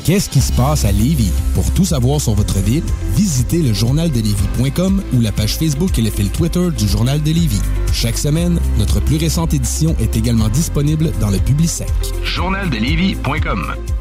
Qu'est-ce 0.05 0.31
qui 0.31 0.41
se 0.41 0.53
passe 0.53 0.85
à 0.85 0.93
Lévis? 0.93 1.33
Pour 1.55 1.69
tout 1.75 1.85
savoir 1.85 2.21
sur 2.21 2.35
votre 2.35 2.61
ville, 2.61 2.85
visitez 3.17 3.59
le 3.59 3.73
journaldelévis.com 3.73 5.03
ou 5.15 5.21
la 5.21 5.33
page 5.33 5.57
Facebook 5.57 5.99
et 5.99 6.03
le 6.03 6.11
fil 6.11 6.31
Twitter 6.31 6.69
du 6.71 6.87
Journal 6.87 7.21
de 7.21 7.33
Lévis. 7.33 7.61
Chaque 7.93 8.19
semaine, 8.19 8.61
notre 8.79 9.01
plus 9.01 9.17
récente 9.17 9.53
édition 9.53 9.97
est 9.99 10.17
également 10.17 10.49
disponible 10.49 11.11
dans 11.19 11.31
le 11.31 11.39
Publisec. 11.39 11.91
Journaldelévis.com 12.23 13.75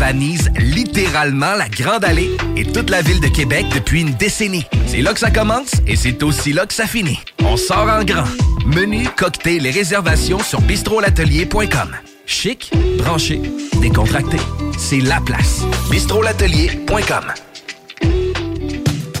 galvanise 0.00 0.50
littéralement 0.56 1.54
la 1.56 1.68
Grande 1.68 2.04
Allée 2.04 2.30
et 2.56 2.64
toute 2.64 2.88
la 2.88 3.02
ville 3.02 3.20
de 3.20 3.28
Québec 3.28 3.66
depuis 3.74 4.00
une 4.00 4.14
décennie. 4.14 4.64
C'est 4.86 5.02
là 5.02 5.12
que 5.12 5.20
ça 5.20 5.30
commence 5.30 5.72
et 5.86 5.94
c'est 5.94 6.22
aussi 6.22 6.54
là 6.54 6.64
que 6.64 6.72
ça 6.72 6.86
finit. 6.86 7.18
On 7.44 7.56
sort 7.58 7.86
en 7.88 8.02
grand. 8.02 8.24
Menu, 8.64 9.06
cocktail 9.16 9.66
et 9.66 9.70
réservations 9.70 10.38
sur 10.38 10.60
bistrolatelier.com. 10.62 11.96
Chic, 12.24 12.72
branché, 12.98 13.42
décontracté. 13.82 14.38
C'est 14.78 15.00
la 15.00 15.20
place. 15.20 15.64
bistrolatelier.com. 15.90 17.24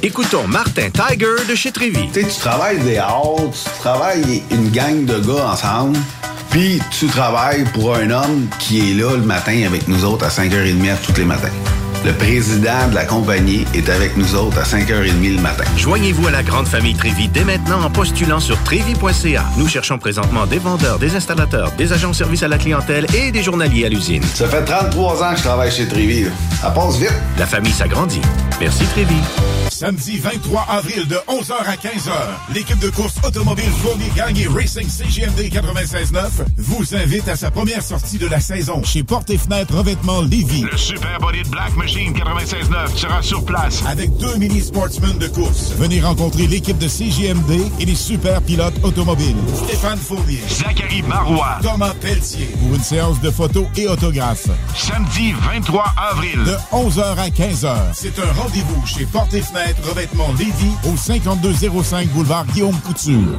Écoutons 0.02 0.48
Martin 0.48 0.88
Tiger 0.88 1.44
de 1.46 1.54
chez 1.54 1.72
Trévy. 1.72 2.08
Tu 2.12 2.22
sais, 2.22 2.26
tu 2.26 2.40
travailles 2.40 2.80
des 2.80 2.96
heures, 2.96 3.50
tu 3.52 3.80
travailles 3.80 4.42
une 4.50 4.70
gang 4.70 5.04
de 5.04 5.18
gars 5.18 5.50
ensemble, 5.52 5.98
puis 6.50 6.80
tu 6.90 7.06
travailles 7.06 7.64
pour 7.72 7.94
un 7.94 8.10
homme 8.10 8.48
qui 8.58 8.90
est 8.90 8.94
là 8.94 9.16
le 9.16 9.22
matin 9.22 9.62
avec 9.66 9.88
nous 9.88 10.04
autres 10.04 10.26
à 10.26 10.28
5h30 10.28 11.00
tous 11.06 11.16
les 11.16 11.24
matins. 11.24 11.79
Le 12.02 12.14
président 12.14 12.88
de 12.88 12.94
la 12.94 13.04
compagnie 13.04 13.66
est 13.74 13.90
avec 13.90 14.16
nous 14.16 14.34
autres 14.34 14.58
à 14.58 14.62
5h30 14.62 15.36
le 15.36 15.42
matin. 15.42 15.64
Joignez-vous 15.76 16.28
à 16.28 16.30
la 16.30 16.42
grande 16.42 16.66
famille 16.66 16.94
Trévi 16.94 17.28
dès 17.28 17.44
maintenant 17.44 17.82
en 17.82 17.90
postulant 17.90 18.40
sur 18.40 18.58
trévi.ca. 18.62 19.44
Nous 19.58 19.68
cherchons 19.68 19.98
présentement 19.98 20.46
des 20.46 20.58
vendeurs, 20.58 20.98
des 20.98 21.14
installateurs, 21.14 21.72
des 21.72 21.92
agents 21.92 22.10
de 22.10 22.16
service 22.16 22.42
à 22.42 22.48
la 22.48 22.56
clientèle 22.56 23.06
et 23.14 23.30
des 23.30 23.42
journaliers 23.42 23.84
à 23.84 23.90
l'usine. 23.90 24.22
Ça 24.22 24.48
fait 24.48 24.64
33 24.64 25.22
ans 25.22 25.30
que 25.32 25.36
je 25.36 25.42
travaille 25.42 25.70
chez 25.70 25.86
Trévi. 25.88 26.24
Ça 26.62 26.70
passe 26.70 26.96
vite. 26.96 27.12
La 27.38 27.46
famille 27.46 27.72
s'agrandit. 27.72 28.22
Merci 28.60 28.84
Trévi. 28.86 29.16
Samedi 29.70 30.18
23 30.18 30.66
avril 30.68 31.06
de 31.06 31.16
11h 31.28 31.52
à 31.52 31.74
15h, 31.74 32.12
l'équipe 32.54 32.78
de 32.80 32.90
course 32.90 33.14
automobile 33.26 33.70
Fournier 33.82 34.10
Gagné 34.14 34.46
Racing 34.46 34.86
CGMD 34.88 35.40
96.9 35.40 36.28
vous 36.58 36.94
invite 36.94 37.28
à 37.28 37.36
sa 37.36 37.50
première 37.50 37.82
sortie 37.82 38.18
de 38.18 38.26
la 38.26 38.40
saison 38.40 38.82
chez 38.82 39.02
Porte 39.02 39.30
et 39.30 39.38
Fenêtre 39.38 39.74
Revêtement 39.74 40.20
Lévis. 40.20 40.66
Le 40.70 40.76
Super 40.76 41.18
Body 41.20 41.42
de 41.44 41.48
Black 41.48 41.74
Machine 41.76 41.89
96.9 41.98 42.96
sera 42.96 43.22
sur 43.22 43.44
place. 43.44 43.82
Avec 43.86 44.16
deux 44.16 44.36
mini 44.36 44.60
sportsmen 44.60 45.18
de 45.18 45.26
course. 45.26 45.72
Venez 45.76 46.00
rencontrer 46.00 46.46
l'équipe 46.46 46.78
de 46.78 46.86
CGMD 46.86 47.60
et 47.80 47.84
les 47.84 47.94
super 47.94 48.40
pilotes 48.42 48.74
automobiles. 48.82 49.36
Stéphane 49.64 49.98
Fournier. 49.98 50.40
Zachary 50.48 51.02
Marois. 51.02 51.58
Thomas 51.62 51.94
Pelletier. 52.00 52.46
Pour 52.60 52.76
une 52.76 52.82
séance 52.82 53.20
de 53.20 53.30
photos 53.30 53.66
et 53.76 53.88
autographes. 53.88 54.48
Samedi 54.76 55.32
23 55.32 55.84
avril. 56.12 56.38
De 56.44 56.56
11h 56.72 57.18
à 57.18 57.28
15h. 57.28 57.76
C'est 57.92 58.18
un 58.18 58.32
rendez-vous 58.40 58.86
chez 58.86 59.06
Porte 59.06 59.34
et 59.34 59.42
Fenêtre 59.42 59.80
Revêtement 59.88 60.28
Lévis 60.38 60.74
au 60.84 60.96
5205 60.96 62.08
boulevard 62.08 62.46
Guillaume 62.46 62.78
Couture. 62.86 63.38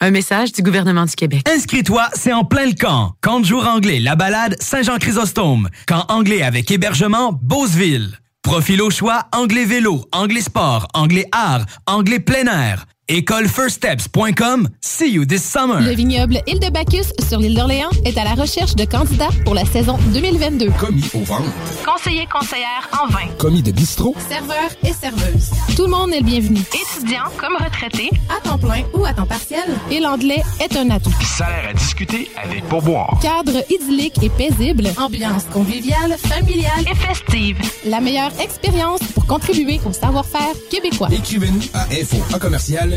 Un 0.00 0.10
message 0.10 0.52
du 0.52 0.62
gouvernement 0.62 1.04
du 1.04 1.14
Québec. 1.14 1.48
Inscris-toi, 1.48 2.08
c'est 2.14 2.32
en 2.32 2.44
plein 2.44 2.66
le 2.66 2.74
camp. 2.74 3.14
Camp 3.22 3.40
de 3.40 3.46
jour 3.46 3.66
anglais, 3.66 4.00
la 4.00 4.16
balade, 4.16 4.56
Saint-Jean-Chrysostome. 4.60 5.68
Camp 5.86 6.04
anglais 6.08 6.42
avec 6.42 6.70
hébergement, 6.70 7.32
Beauceville. 7.32 8.18
Profil 8.42 8.82
au 8.82 8.90
choix, 8.90 9.28
anglais 9.32 9.64
vélo, 9.64 10.04
anglais 10.12 10.42
sport, 10.42 10.88
anglais 10.92 11.26
art, 11.32 11.64
anglais 11.86 12.20
plein 12.20 12.44
air. 12.46 12.84
Écolefirststeps.com. 13.06 14.70
See 14.80 15.12
you 15.12 15.26
this 15.26 15.44
summer. 15.44 15.78
Le 15.78 15.94
vignoble 15.94 16.40
Île 16.46 16.58
de 16.58 16.70
Bacchus 16.70 17.12
sur 17.28 17.38
l'île 17.38 17.54
d'Orléans 17.54 17.90
est 18.06 18.16
à 18.16 18.24
la 18.24 18.32
recherche 18.32 18.74
de 18.76 18.86
candidats 18.86 19.28
pour 19.44 19.54
la 19.54 19.66
saison 19.66 19.98
2022. 20.14 20.70
Commis 20.80 21.04
au 21.12 21.18
ventre. 21.18 21.44
Conseiller 21.84 22.26
conseillère 22.32 22.88
en 22.98 23.08
vin. 23.08 23.26
Commis 23.38 23.62
de 23.62 23.72
bistrot. 23.72 24.14
Serveur 24.26 24.70
et 24.82 24.94
serveuse. 24.94 25.50
Tout 25.76 25.82
le 25.82 25.90
monde 25.90 26.14
est 26.14 26.20
le 26.20 26.24
bienvenu. 26.24 26.60
Étudiant 26.60 27.24
comme 27.36 27.56
retraité, 27.62 28.08
à 28.34 28.40
temps 28.40 28.56
plein 28.56 28.84
ou 28.94 29.04
à 29.04 29.12
temps 29.12 29.26
partiel. 29.26 29.64
Et 29.90 30.00
l'anglais 30.00 30.42
est 30.60 30.74
un 30.74 30.88
atout. 30.88 31.12
Salaire 31.36 31.68
à 31.68 31.74
discuter 31.74 32.30
avec 32.42 32.64
pourboire. 32.68 33.18
Cadre 33.20 33.62
idyllique 33.68 34.22
et 34.22 34.30
paisible. 34.30 34.88
Ambiance 34.96 35.44
conviviale, 35.52 36.16
familiale 36.16 36.86
et 36.90 36.94
festive. 36.94 37.58
La 37.84 38.00
meilleure 38.00 38.32
expérience 38.40 39.00
pour 39.14 39.26
contribuer 39.26 39.78
au 39.84 39.92
savoir-faire 39.92 40.54
québécois. 40.70 41.08
Écrivez-nous 41.12 41.60
à 41.74 41.82
info 41.92 42.16
en 42.34 42.38
commercial 42.38 42.92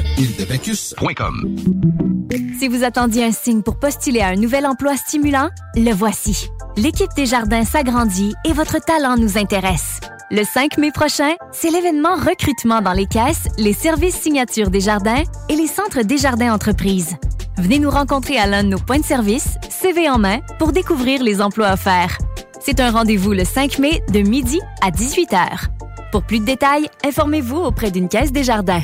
Si 2.59 2.67
vous 2.67 2.83
attendiez 2.83 3.23
un 3.23 3.31
signe 3.31 3.61
pour 3.61 3.79
postuler 3.79 4.21
à 4.21 4.27
un 4.27 4.35
nouvel 4.35 4.65
emploi 4.65 4.97
stimulant, 4.97 5.49
le 5.75 5.91
voici. 5.91 6.49
L'équipe 6.75 7.09
des 7.15 7.25
jardins 7.25 7.63
s'agrandit 7.63 8.33
et 8.45 8.53
votre 8.53 8.79
talent 8.83 9.17
nous 9.17 9.37
intéresse. 9.37 9.99
Le 10.29 10.43
5 10.43 10.77
mai 10.77 10.91
prochain, 10.91 11.33
c'est 11.51 11.69
l'événement 11.69 12.15
recrutement 12.15 12.81
dans 12.81 12.93
les 12.93 13.05
caisses, 13.05 13.47
les 13.57 13.73
services 13.73 14.19
signatures 14.19 14.69
des 14.69 14.81
jardins 14.81 15.23
et 15.49 15.55
les 15.55 15.67
centres 15.67 16.03
des 16.03 16.17
jardins 16.17 16.53
entreprises. 16.53 17.15
Venez 17.57 17.79
nous 17.79 17.89
rencontrer 17.89 18.37
à 18.37 18.45
l'un 18.45 18.63
de 18.63 18.69
nos 18.69 18.79
points 18.79 18.99
de 18.99 19.05
service, 19.05 19.55
CV 19.69 20.09
en 20.09 20.19
main, 20.19 20.39
pour 20.59 20.73
découvrir 20.73 21.23
les 21.23 21.41
emplois 21.41 21.71
offerts. 21.71 22.17
C'est 22.59 22.79
un 22.79 22.91
rendez-vous 22.91 23.33
le 23.33 23.45
5 23.45 23.79
mai 23.79 24.01
de 24.11 24.19
midi 24.19 24.59
à 24.81 24.91
18h. 24.91 25.69
Pour 26.11 26.23
plus 26.23 26.39
de 26.39 26.45
détails, 26.45 26.87
informez-vous 27.05 27.57
auprès 27.57 27.91
d'une 27.91 28.09
caisse 28.09 28.31
des 28.31 28.43
jardins. 28.43 28.83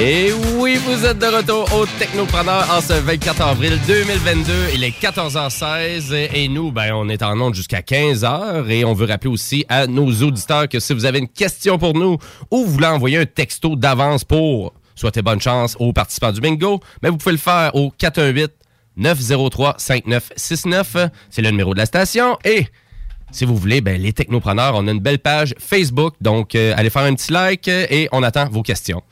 Et 0.00 0.32
oui, 0.58 0.76
vous 0.76 1.04
êtes 1.04 1.18
de 1.18 1.26
retour 1.26 1.64
au 1.74 1.84
Technopreneur 1.98 2.70
en 2.70 2.80
ce 2.80 2.92
24 2.92 3.42
avril 3.42 3.76
2022. 3.84 4.52
Il 4.72 4.84
est 4.84 4.96
14h16 4.96 6.14
et 6.32 6.46
nous, 6.46 6.70
ben, 6.70 6.94
on 6.94 7.08
est 7.08 7.20
en 7.20 7.40
onde 7.40 7.56
jusqu'à 7.56 7.80
15h. 7.80 8.68
Et 8.68 8.84
on 8.84 8.94
veut 8.94 9.06
rappeler 9.06 9.28
aussi 9.28 9.64
à 9.68 9.88
nos 9.88 10.08
auditeurs 10.22 10.68
que 10.68 10.78
si 10.78 10.94
vous 10.94 11.04
avez 11.04 11.18
une 11.18 11.26
question 11.26 11.78
pour 11.78 11.94
nous 11.94 12.16
ou 12.52 12.64
vous 12.64 12.70
voulez 12.74 12.86
envoyer 12.86 13.18
un 13.18 13.26
texto 13.26 13.74
d'avance 13.74 14.22
pour 14.22 14.72
souhaiter 14.94 15.20
bonne 15.20 15.40
chance 15.40 15.76
aux 15.80 15.92
participants 15.92 16.30
du 16.30 16.40
bingo, 16.40 16.78
mais 17.02 17.08
vous 17.08 17.16
pouvez 17.16 17.32
le 17.32 17.38
faire 17.38 17.74
au 17.74 17.90
418 17.90 18.52
903 18.98 19.74
5969. 19.78 20.96
C'est 21.28 21.42
le 21.42 21.50
numéro 21.50 21.74
de 21.74 21.78
la 21.80 21.86
station. 21.86 22.38
Et 22.44 22.68
si 23.32 23.44
vous 23.44 23.56
voulez, 23.56 23.80
ben, 23.80 24.00
les 24.00 24.12
technopreneurs, 24.12 24.76
on 24.76 24.86
a 24.86 24.92
une 24.92 25.00
belle 25.00 25.18
page 25.18 25.56
Facebook. 25.58 26.14
Donc, 26.20 26.54
euh, 26.54 26.72
allez 26.76 26.88
faire 26.88 27.02
un 27.02 27.14
petit 27.16 27.32
like 27.32 27.66
et 27.66 28.08
on 28.12 28.22
attend 28.22 28.48
vos 28.48 28.62
questions. 28.62 29.02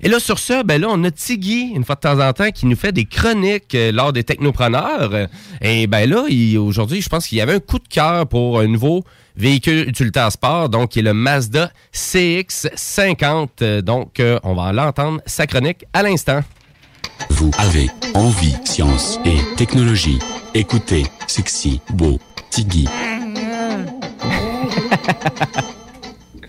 Et 0.00 0.08
là, 0.08 0.20
sur 0.20 0.38
ça, 0.38 0.62
ben 0.62 0.80
là, 0.80 0.88
on 0.90 1.02
a 1.04 1.10
Tiggy, 1.10 1.72
une 1.74 1.84
fois 1.84 1.94
de 1.94 2.00
temps 2.00 2.20
en 2.20 2.32
temps, 2.32 2.50
qui 2.50 2.66
nous 2.66 2.76
fait 2.76 2.92
des 2.92 3.04
chroniques 3.04 3.74
euh, 3.74 3.92
lors 3.92 4.12
des 4.12 4.24
technopreneurs. 4.24 5.28
Et 5.60 5.86
ben 5.86 6.08
là, 6.08 6.24
aujourd'hui, 6.58 7.00
je 7.00 7.08
pense 7.08 7.26
qu'il 7.26 7.38
y 7.38 7.40
avait 7.40 7.54
un 7.54 7.60
coup 7.60 7.78
de 7.78 7.88
cœur 7.88 8.26
pour 8.26 8.60
un 8.60 8.66
nouveau 8.66 9.04
véhicule 9.36 9.88
utilitaire 9.88 10.30
sport, 10.30 10.68
donc 10.68 10.90
qui 10.90 11.00
est 11.00 11.02
le 11.02 11.14
Mazda 11.14 11.70
CX-50. 11.92 13.48
Euh, 13.62 13.82
Donc, 13.82 14.20
euh, 14.20 14.38
on 14.42 14.54
va 14.54 14.72
l'entendre, 14.72 15.20
sa 15.26 15.46
chronique, 15.46 15.84
à 15.92 16.02
l'instant. 16.02 16.40
Vous 17.30 17.50
avez 17.58 17.88
envie 18.14 18.54
science 18.64 19.18
et 19.24 19.36
technologie. 19.56 20.18
Écoutez 20.54 21.04
Sexy 21.26 21.80
Beau 21.90 22.18
Tiggy. 22.50 22.86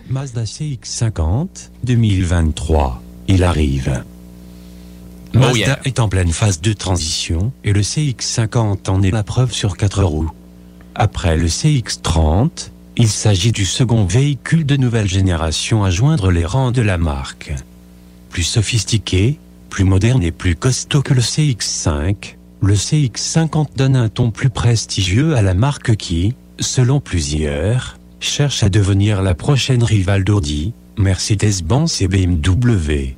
Mazda 0.09 0.43
CX-50 0.43 1.71
2023. 1.83 3.01
Il 3.27 3.43
arrive. 3.43 4.03
Oh 5.33 5.39
Mazda 5.39 5.57
yeah. 5.57 5.79
est 5.85 5.99
en 5.99 6.07
pleine 6.07 6.31
phase 6.31 6.61
de 6.61 6.73
transition 6.73 7.51
et 7.63 7.73
le 7.73 7.81
CX-50 7.81 8.89
en 8.89 9.01
est 9.01 9.11
la 9.11 9.23
preuve 9.23 9.51
sur 9.51 9.75
quatre 9.75 10.03
roues. 10.03 10.31
Après 10.93 11.35
le 11.35 11.47
CX-30, 11.47 12.71
il 12.97 13.09
s'agit 13.09 13.51
du 13.51 13.65
second 13.65 14.05
véhicule 14.05 14.65
de 14.65 14.77
nouvelle 14.77 15.09
génération 15.09 15.83
à 15.83 15.89
joindre 15.89 16.31
les 16.31 16.45
rangs 16.45 16.71
de 16.71 16.81
la 16.81 16.97
marque. 16.97 17.53
Plus 18.29 18.43
sophistiqué, 18.43 19.37
plus 19.69 19.83
moderne 19.83 20.23
et 20.23 20.31
plus 20.31 20.55
costaud 20.55 21.01
que 21.01 21.13
le 21.13 21.21
CX5, 21.21 22.35
le 22.61 22.73
CX50 22.73 23.75
donne 23.75 23.97
un 23.97 24.07
ton 24.07 24.31
plus 24.31 24.49
prestigieux 24.49 25.35
à 25.35 25.41
la 25.41 25.53
marque 25.53 25.97
qui, 25.97 26.33
selon 26.59 27.01
plusieurs, 27.01 27.97
cherche 28.21 28.63
à 28.63 28.69
devenir 28.69 29.21
la 29.21 29.35
prochaine 29.35 29.83
rivale 29.83 30.23
d'Audi, 30.23 30.71
Mercedes-Benz 30.97 32.01
et 32.01 32.07
BMW. 32.07 33.15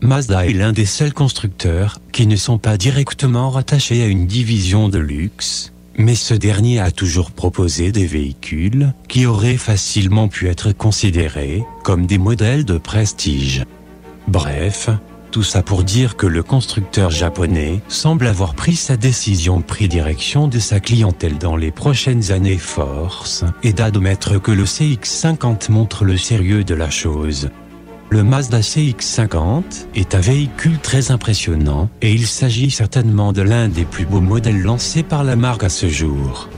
Mazda 0.00 0.46
est 0.46 0.52
l'un 0.52 0.72
des 0.72 0.86
seuls 0.86 1.12
constructeurs 1.12 1.98
qui 2.10 2.26
ne 2.26 2.34
sont 2.36 2.58
pas 2.58 2.76
directement 2.76 3.50
rattachés 3.50 4.02
à 4.02 4.06
une 4.06 4.26
division 4.26 4.88
de 4.88 4.98
luxe, 4.98 5.72
mais 5.96 6.16
ce 6.16 6.34
dernier 6.34 6.80
a 6.80 6.90
toujours 6.90 7.30
proposé 7.30 7.92
des 7.92 8.06
véhicules 8.06 8.92
qui 9.08 9.26
auraient 9.26 9.56
facilement 9.56 10.26
pu 10.26 10.48
être 10.48 10.72
considérés 10.72 11.62
comme 11.84 12.06
des 12.06 12.18
modèles 12.18 12.64
de 12.64 12.78
prestige. 12.78 13.64
Bref, 14.26 14.90
tout 15.32 15.42
ça 15.42 15.62
pour 15.62 15.82
dire 15.82 16.16
que 16.16 16.26
le 16.26 16.42
constructeur 16.42 17.10
japonais 17.10 17.80
semble 17.88 18.26
avoir 18.26 18.54
pris 18.54 18.76
sa 18.76 18.98
décision 18.98 19.58
de 19.58 19.64
prédirection 19.64 20.46
de 20.46 20.58
sa 20.58 20.78
clientèle 20.78 21.38
dans 21.38 21.56
les 21.56 21.70
prochaines 21.70 22.32
années 22.32 22.58
force 22.58 23.42
et 23.62 23.72
d'admettre 23.72 24.40
que 24.40 24.52
le 24.52 24.64
CX50 24.64 25.72
montre 25.72 26.04
le 26.04 26.18
sérieux 26.18 26.64
de 26.64 26.74
la 26.74 26.90
chose. 26.90 27.48
Le 28.10 28.22
Mazda 28.22 28.60
CX-50 28.60 29.86
est 29.94 30.14
un 30.14 30.20
véhicule 30.20 30.78
très 30.78 31.10
impressionnant 31.10 31.88
et 32.02 32.12
il 32.12 32.26
s'agit 32.26 32.70
certainement 32.70 33.32
de 33.32 33.40
l'un 33.40 33.68
des 33.68 33.86
plus 33.86 34.04
beaux 34.04 34.20
modèles 34.20 34.60
lancés 34.60 35.02
par 35.02 35.24
la 35.24 35.34
marque 35.34 35.64
à 35.64 35.70
ce 35.70 35.88
jour. 35.88 36.50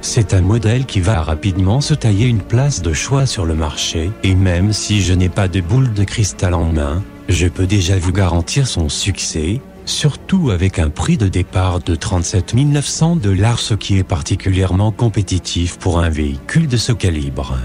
C'est 0.00 0.34
un 0.34 0.40
modèle 0.40 0.86
qui 0.86 0.98
va 0.98 1.22
rapidement 1.22 1.80
se 1.80 1.94
tailler 1.94 2.26
une 2.26 2.40
place 2.40 2.82
de 2.82 2.92
choix 2.92 3.26
sur 3.26 3.46
le 3.46 3.54
marché 3.54 4.10
et 4.24 4.34
même 4.34 4.72
si 4.72 5.02
je 5.02 5.12
n'ai 5.12 5.28
pas 5.28 5.46
de 5.46 5.60
boule 5.60 5.92
de 5.92 6.02
cristal 6.02 6.54
en 6.54 6.64
main, 6.64 7.00
je 7.28 7.46
peux 7.46 7.66
déjà 7.66 7.98
vous 7.98 8.12
garantir 8.12 8.66
son 8.66 8.88
succès, 8.88 9.60
surtout 9.84 10.50
avec 10.50 10.78
un 10.78 10.90
prix 10.90 11.16
de 11.16 11.28
départ 11.28 11.80
de 11.80 11.94
37 11.94 12.54
900 12.54 13.16
dollars 13.16 13.58
ce 13.58 13.74
qui 13.74 13.98
est 13.98 14.04
particulièrement 14.04 14.92
compétitif 14.92 15.78
pour 15.78 16.00
un 16.00 16.08
véhicule 16.08 16.68
de 16.68 16.76
ce 16.76 16.92
calibre. 16.92 17.56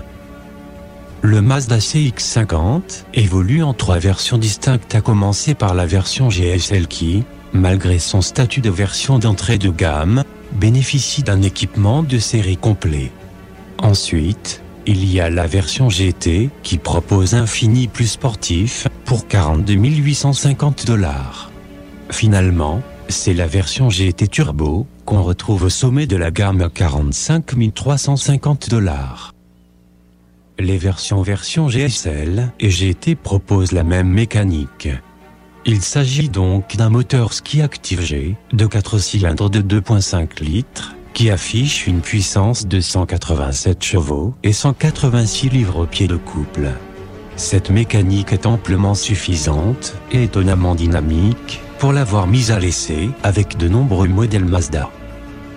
Le 1.22 1.42
Mazda 1.42 1.78
CX-50 1.78 3.06
évolue 3.14 3.64
en 3.64 3.74
trois 3.74 4.00
versions 4.00 4.38
distinctes 4.38 4.94
à 4.94 5.00
commencer 5.00 5.54
par 5.54 5.74
la 5.74 5.86
version 5.86 6.30
GSL 6.30 6.88
qui, 6.88 7.24
malgré 7.54 8.00
son 8.00 8.22
statut 8.22 8.60
de 8.60 8.70
version 8.70 9.20
d'entrée 9.20 9.58
de 9.58 9.70
gamme, 9.70 10.26
bénéficie 10.52 11.24
d'un 11.24 11.42
équipement 11.42 12.04
de 12.04 12.20
série 12.20 12.58
complet. 12.58 13.12
Ensuite, 13.78 14.63
il 14.86 15.12
y 15.12 15.20
a 15.20 15.30
la 15.30 15.48
version 15.48 15.90
GT 15.90 16.50
qui 16.62 16.78
propose 16.78 17.36
un 17.36 17.46
fini 17.46 17.88
plus 17.88 18.08
sportif 18.08 18.88
pour 19.06 19.28
42 19.28 19.74
850 19.74 20.86
dollars. 20.86 21.52
Finalement, 22.12 22.82
c'est 23.10 23.34
la 23.34 23.48
version 23.48 23.90
GT 23.90 24.28
Turbo 24.28 24.88
qu'on 25.06 25.22
retrouve 25.22 25.64
au 25.64 25.70
sommet 25.70 26.06
de 26.06 26.16
la 26.16 26.32
gamme 26.32 26.62
à 26.62 26.70
45 26.70 27.74
350 27.74 28.70
dollars. 28.70 29.34
Les 30.60 30.78
versions 30.78 31.22
version 31.22 31.68
GSL 31.68 32.52
et 32.60 32.70
GT 32.70 33.16
proposent 33.16 33.72
la 33.72 33.84
même 33.84 34.10
mécanique. 34.10 34.90
Il 35.66 35.82
s'agit 35.82 36.30
donc 36.30 36.76
d'un 36.76 36.90
moteur 36.90 37.34
ski 37.34 37.62
Active 37.62 38.02
G 38.02 38.36
de 38.52 38.66
4 38.66 38.98
cylindres 38.98 39.50
de 39.50 39.62
2.5 39.62 40.44
litres 40.44 40.94
qui 41.14 41.30
affiche 41.30 41.88
une 41.88 42.02
puissance 42.02 42.68
de 42.68 42.80
187 42.80 43.84
chevaux 43.84 44.34
et 44.44 44.54
186 44.54 45.50
livres 45.50 45.84
au 45.84 45.86
pied 45.86 46.08
de 46.08 46.16
couple. 46.16 46.70
Cette 47.36 47.70
mécanique 47.70 48.34
est 48.34 48.46
amplement 48.46 48.96
suffisante 48.96 49.96
et 50.12 50.24
étonnamment 50.24 50.76
dynamique 50.76 51.62
pour 51.80 51.94
l'avoir 51.94 52.28
mise 52.28 52.52
à 52.52 52.60
l'essai 52.60 53.10
avec 53.24 53.58
de 53.58 53.68
nombreux 53.68 54.08
modèles 54.08 54.46
Mazda. 54.46 54.90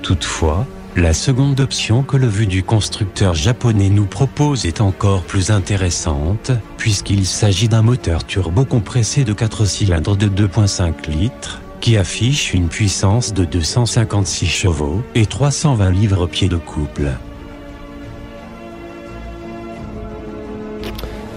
Toutefois, 0.02 0.66
la 0.96 1.12
seconde 1.12 1.60
option 1.60 2.02
que 2.02 2.16
le 2.16 2.26
vu 2.26 2.46
du 2.46 2.62
constructeur 2.62 3.34
japonais 3.34 3.90
nous 3.90 4.06
propose 4.06 4.64
est 4.64 4.80
encore 4.80 5.22
plus 5.24 5.50
intéressante, 5.50 6.52
puisqu'il 6.78 7.26
s'agit 7.26 7.68
d'un 7.68 7.82
moteur 7.82 8.24
turbo 8.24 8.64
compressé 8.64 9.22
de 9.24 9.34
4 9.34 9.66
cylindres 9.66 10.16
de 10.16 10.26
2.5 10.26 11.10
litres, 11.10 11.60
qui 11.80 11.96
affiche 11.96 12.52
une 12.54 12.68
puissance 12.68 13.32
de 13.34 13.44
256 13.44 14.46
chevaux 14.46 15.02
et 15.14 15.26
320 15.26 15.90
livres 15.90 16.26
pieds 16.26 16.48
de 16.48 16.56
couple. 16.56 17.08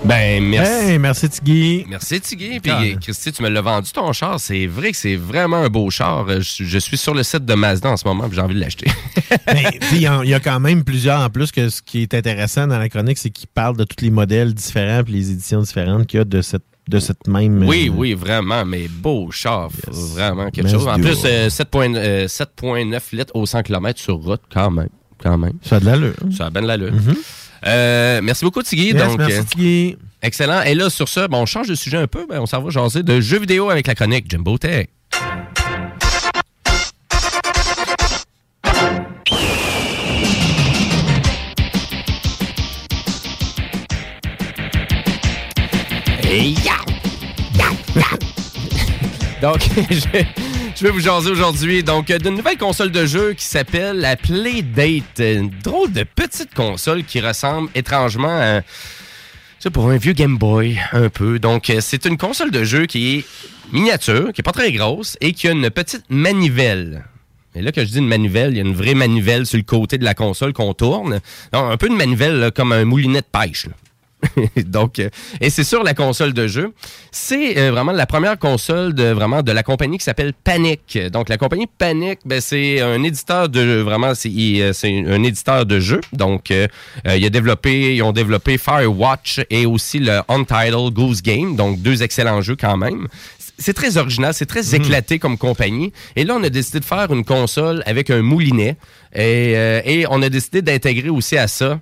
Ben, 0.05 0.41
merci. 0.41 0.71
Hey, 0.91 0.97
merci 0.97 1.29
Tiggy. 1.29 1.85
Merci 1.89 2.21
Tiggy. 2.21 2.59
Puis 2.61 2.71
Ah. 2.71 2.81
Christy, 3.01 3.33
tu 3.33 3.43
me 3.43 3.49
l'as 3.49 3.61
vendu 3.61 3.91
ton 3.91 4.11
char. 4.13 4.39
C'est 4.39 4.65
vrai 4.65 4.91
que 4.91 4.97
c'est 4.97 5.17
vraiment 5.17 5.57
un 5.57 5.67
beau 5.67 5.89
char. 5.89 6.25
Euh, 6.29 6.39
Je, 6.39 6.63
je 6.63 6.79
suis 6.79 6.97
sur 6.97 7.13
le 7.13 7.21
site 7.21 7.43
de 7.45 7.53
Mazda 7.53 7.89
en 7.91 7.97
ce 7.97 8.07
moment, 8.07 8.27
puis 8.27 8.35
j'ai 8.37 8.41
envie 8.41 8.55
de 8.55 8.61
l'acheter. 8.61 8.87
Il 9.91 10.01
y, 10.01 10.07
en- 10.07 10.21
il 10.23 10.29
y 10.29 10.33
a 10.33 10.39
quand 10.39 10.59
même 10.59 10.83
plusieurs 10.83 11.19
en 11.21 11.29
plus 11.29 11.51
que 11.51 11.69
ce 11.69 11.81
qui 11.81 12.01
est 12.01 12.13
intéressant 12.13 12.65
dans 12.65 12.79
la 12.79 12.87
chronique, 12.87 13.17
c'est 13.17 13.29
qu'il 13.29 13.47
parle 13.49 13.75
de 13.75 13.83
tous 13.83 14.03
les 14.03 14.09
modèles 14.09 14.53
différents 14.53 15.01
et 15.05 15.11
les 15.11 15.31
éditions 15.31 15.61
différentes 15.61 16.07
qu'il 16.07 16.19
y 16.19 16.21
a 16.21 16.25
de 16.25 16.41
cette, 16.41 16.63
de 16.89 16.99
cette 16.99 17.27
même. 17.27 17.63
Oui, 17.67 17.87
euh, 17.87 17.95
oui, 17.95 18.13
vraiment, 18.13 18.65
mais 18.65 18.87
beau 18.87 19.29
char. 19.31 19.69
Vraiment 19.87 20.49
quelque 20.49 20.69
chose. 20.69 20.87
En 20.87 20.99
plus, 20.99 21.21
euh, 21.25 21.47
7,9 21.47 21.95
euh, 21.95 22.27
7,9 22.27 23.15
litres 23.15 23.35
au 23.35 23.45
100 23.45 23.63
km 23.63 23.99
sur 23.99 24.15
route, 24.15 24.41
quand 24.51 24.71
même. 24.71 24.89
Quand 25.21 25.37
même. 25.37 25.53
Ça 25.61 25.75
a 25.77 25.79
de 25.79 25.85
l'allure. 25.85 26.15
Ça 26.35 26.47
a 26.47 26.49
bien 26.49 26.61
de 26.61 26.67
l'allure. 26.67 26.93
Euh, 27.67 28.21
merci 28.23 28.45
beaucoup, 28.45 28.63
Tiggy. 28.63 28.91
Yes, 28.93 28.95
Donc, 28.95 29.17
merci, 29.19 29.37
euh, 29.37 29.43
Tiggy. 29.43 29.97
Excellent. 30.21 30.63
Et 30.63 30.75
là, 30.75 30.89
sur 30.89 31.07
ça, 31.07 31.27
bon, 31.27 31.41
on 31.41 31.45
change 31.45 31.67
de 31.67 31.75
sujet 31.75 31.97
un 31.97 32.07
peu. 32.07 32.25
Ben, 32.27 32.39
on 32.39 32.45
s'en 32.45 32.61
va 32.61 32.69
jaser 32.69 33.03
de 33.03 33.19
jeux 33.21 33.39
vidéo 33.39 33.69
avec 33.69 33.87
la 33.87 33.95
chronique 33.95 34.29
Jumbo 34.29 34.57
Tech. 34.57 34.87
Donc, 49.41 49.61
je, 49.89 50.83
vais 50.83 50.89
vous 50.89 50.99
jaser 50.99 51.31
aujourd'hui 51.31 51.81
donc 51.81 52.11
euh, 52.11 52.17
d'une 52.17 52.35
nouvelle 52.35 52.57
console 52.57 52.91
de 52.91 53.05
jeu 53.05 53.33
qui 53.33 53.45
s'appelle 53.45 53.97
la 53.97 54.17
Playdate. 54.17 55.19
Une 55.19 55.49
drôle 55.63 55.93
de 55.93 56.03
petite 56.03 56.53
console 56.53 57.03
qui 57.05 57.21
ressemble 57.21 57.69
étrangement 57.73 58.37
à 58.37 58.61
c'est 59.61 59.71
pour 59.71 59.89
un 59.89 59.97
vieux 59.97 60.13
Game 60.13 60.37
Boy, 60.37 60.79
un 60.93 61.09
peu. 61.09 61.37
Donc, 61.37 61.69
euh, 61.69 61.79
c'est 61.81 62.05
une 62.05 62.17
console 62.17 62.49
de 62.49 62.63
jeu 62.63 62.85
qui 62.85 63.17
est 63.17 63.25
miniature, 63.73 64.31
qui 64.31 64.39
est 64.39 64.43
pas 64.43 64.53
très 64.53 64.71
grosse 64.71 65.17
et 65.19 65.33
qui 65.33 65.49
a 65.49 65.51
une 65.51 65.69
petite 65.69 66.05
manivelle. 66.09 67.03
Et 67.55 67.61
là, 67.61 67.73
que 67.73 67.83
je 67.83 67.89
dis 67.89 67.97
une 67.97 68.07
manivelle, 68.07 68.51
il 68.51 68.57
y 68.57 68.59
a 68.59 68.63
une 68.63 68.75
vraie 68.75 68.93
manivelle 68.93 69.45
sur 69.45 69.57
le 69.57 69.63
côté 69.63 69.97
de 69.97 70.05
la 70.05 70.13
console 70.13 70.53
qu'on 70.53 70.73
tourne. 70.73 71.19
Donc, 71.51 71.73
un 71.73 71.75
peu 71.75 71.87
une 71.87 71.97
manivelle 71.97 72.51
comme 72.55 72.71
un 72.71 72.85
moulinet 72.85 73.19
de 73.19 73.25
pêche. 73.25 73.67
Donc, 74.65 74.99
euh, 74.99 75.09
et 75.41 75.49
c'est 75.49 75.63
sur 75.63 75.83
la 75.83 75.93
console 75.93 76.33
de 76.33 76.47
jeu. 76.47 76.73
C'est 77.11 77.57
euh, 77.57 77.71
vraiment 77.71 77.91
la 77.91 78.05
première 78.05 78.37
console 78.37 78.93
de 78.93 79.05
vraiment 79.05 79.41
de 79.41 79.51
la 79.51 79.63
compagnie 79.63 79.97
qui 79.97 80.03
s'appelle 80.03 80.33
Panic. 80.33 80.97
Donc, 81.11 81.29
la 81.29 81.37
compagnie 81.37 81.67
Panic, 81.67 82.19
ben, 82.25 82.41
c'est 82.41 82.81
un 82.81 83.01
éditeur 83.03 83.49
de 83.49 83.79
vraiment, 83.79 84.13
c'est 84.15 84.29
euh, 84.29 84.71
un 84.83 85.23
éditeur 85.23 85.65
de 85.65 85.79
jeux. 85.79 86.01
Donc, 86.13 86.49
il 86.49 87.25
a 87.25 87.29
développé, 87.29 87.95
ils 87.95 88.03
ont 88.03 88.11
développé 88.11 88.57
Firewatch 88.57 89.41
et 89.49 89.65
aussi 89.65 89.99
le 89.99 90.21
Untitled 90.27 90.93
Goose 90.93 91.21
Game. 91.21 91.55
Donc, 91.55 91.81
deux 91.81 92.03
excellents 92.03 92.41
jeux 92.41 92.55
quand 92.55 92.77
même. 92.77 93.07
C'est 93.59 93.73
très 93.73 93.97
original, 93.97 94.33
c'est 94.33 94.45
très 94.45 94.73
éclaté 94.73 95.19
comme 95.19 95.37
compagnie. 95.37 95.91
Et 96.15 96.23
là, 96.23 96.35
on 96.39 96.43
a 96.43 96.49
décidé 96.49 96.79
de 96.79 96.85
faire 96.85 97.11
une 97.11 97.25
console 97.25 97.83
avec 97.85 98.09
un 98.09 98.21
moulinet. 98.21 98.77
Et, 99.13 99.53
euh, 99.55 99.81
et 99.83 100.05
on 100.09 100.21
a 100.21 100.29
décidé 100.29 100.61
d'intégrer 100.61 101.09
aussi 101.09 101.37
à 101.37 101.47
ça 101.47 101.79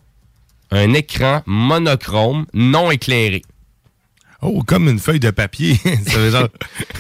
un 0.72 0.94
écran 0.94 1.42
monochrome 1.46 2.46
non 2.54 2.92
éclairé. 2.92 3.42
Oh, 4.42 4.62
comme 4.64 4.88
une 4.88 5.00
feuille 5.00 5.20
de 5.20 5.32
papier. 5.32 5.80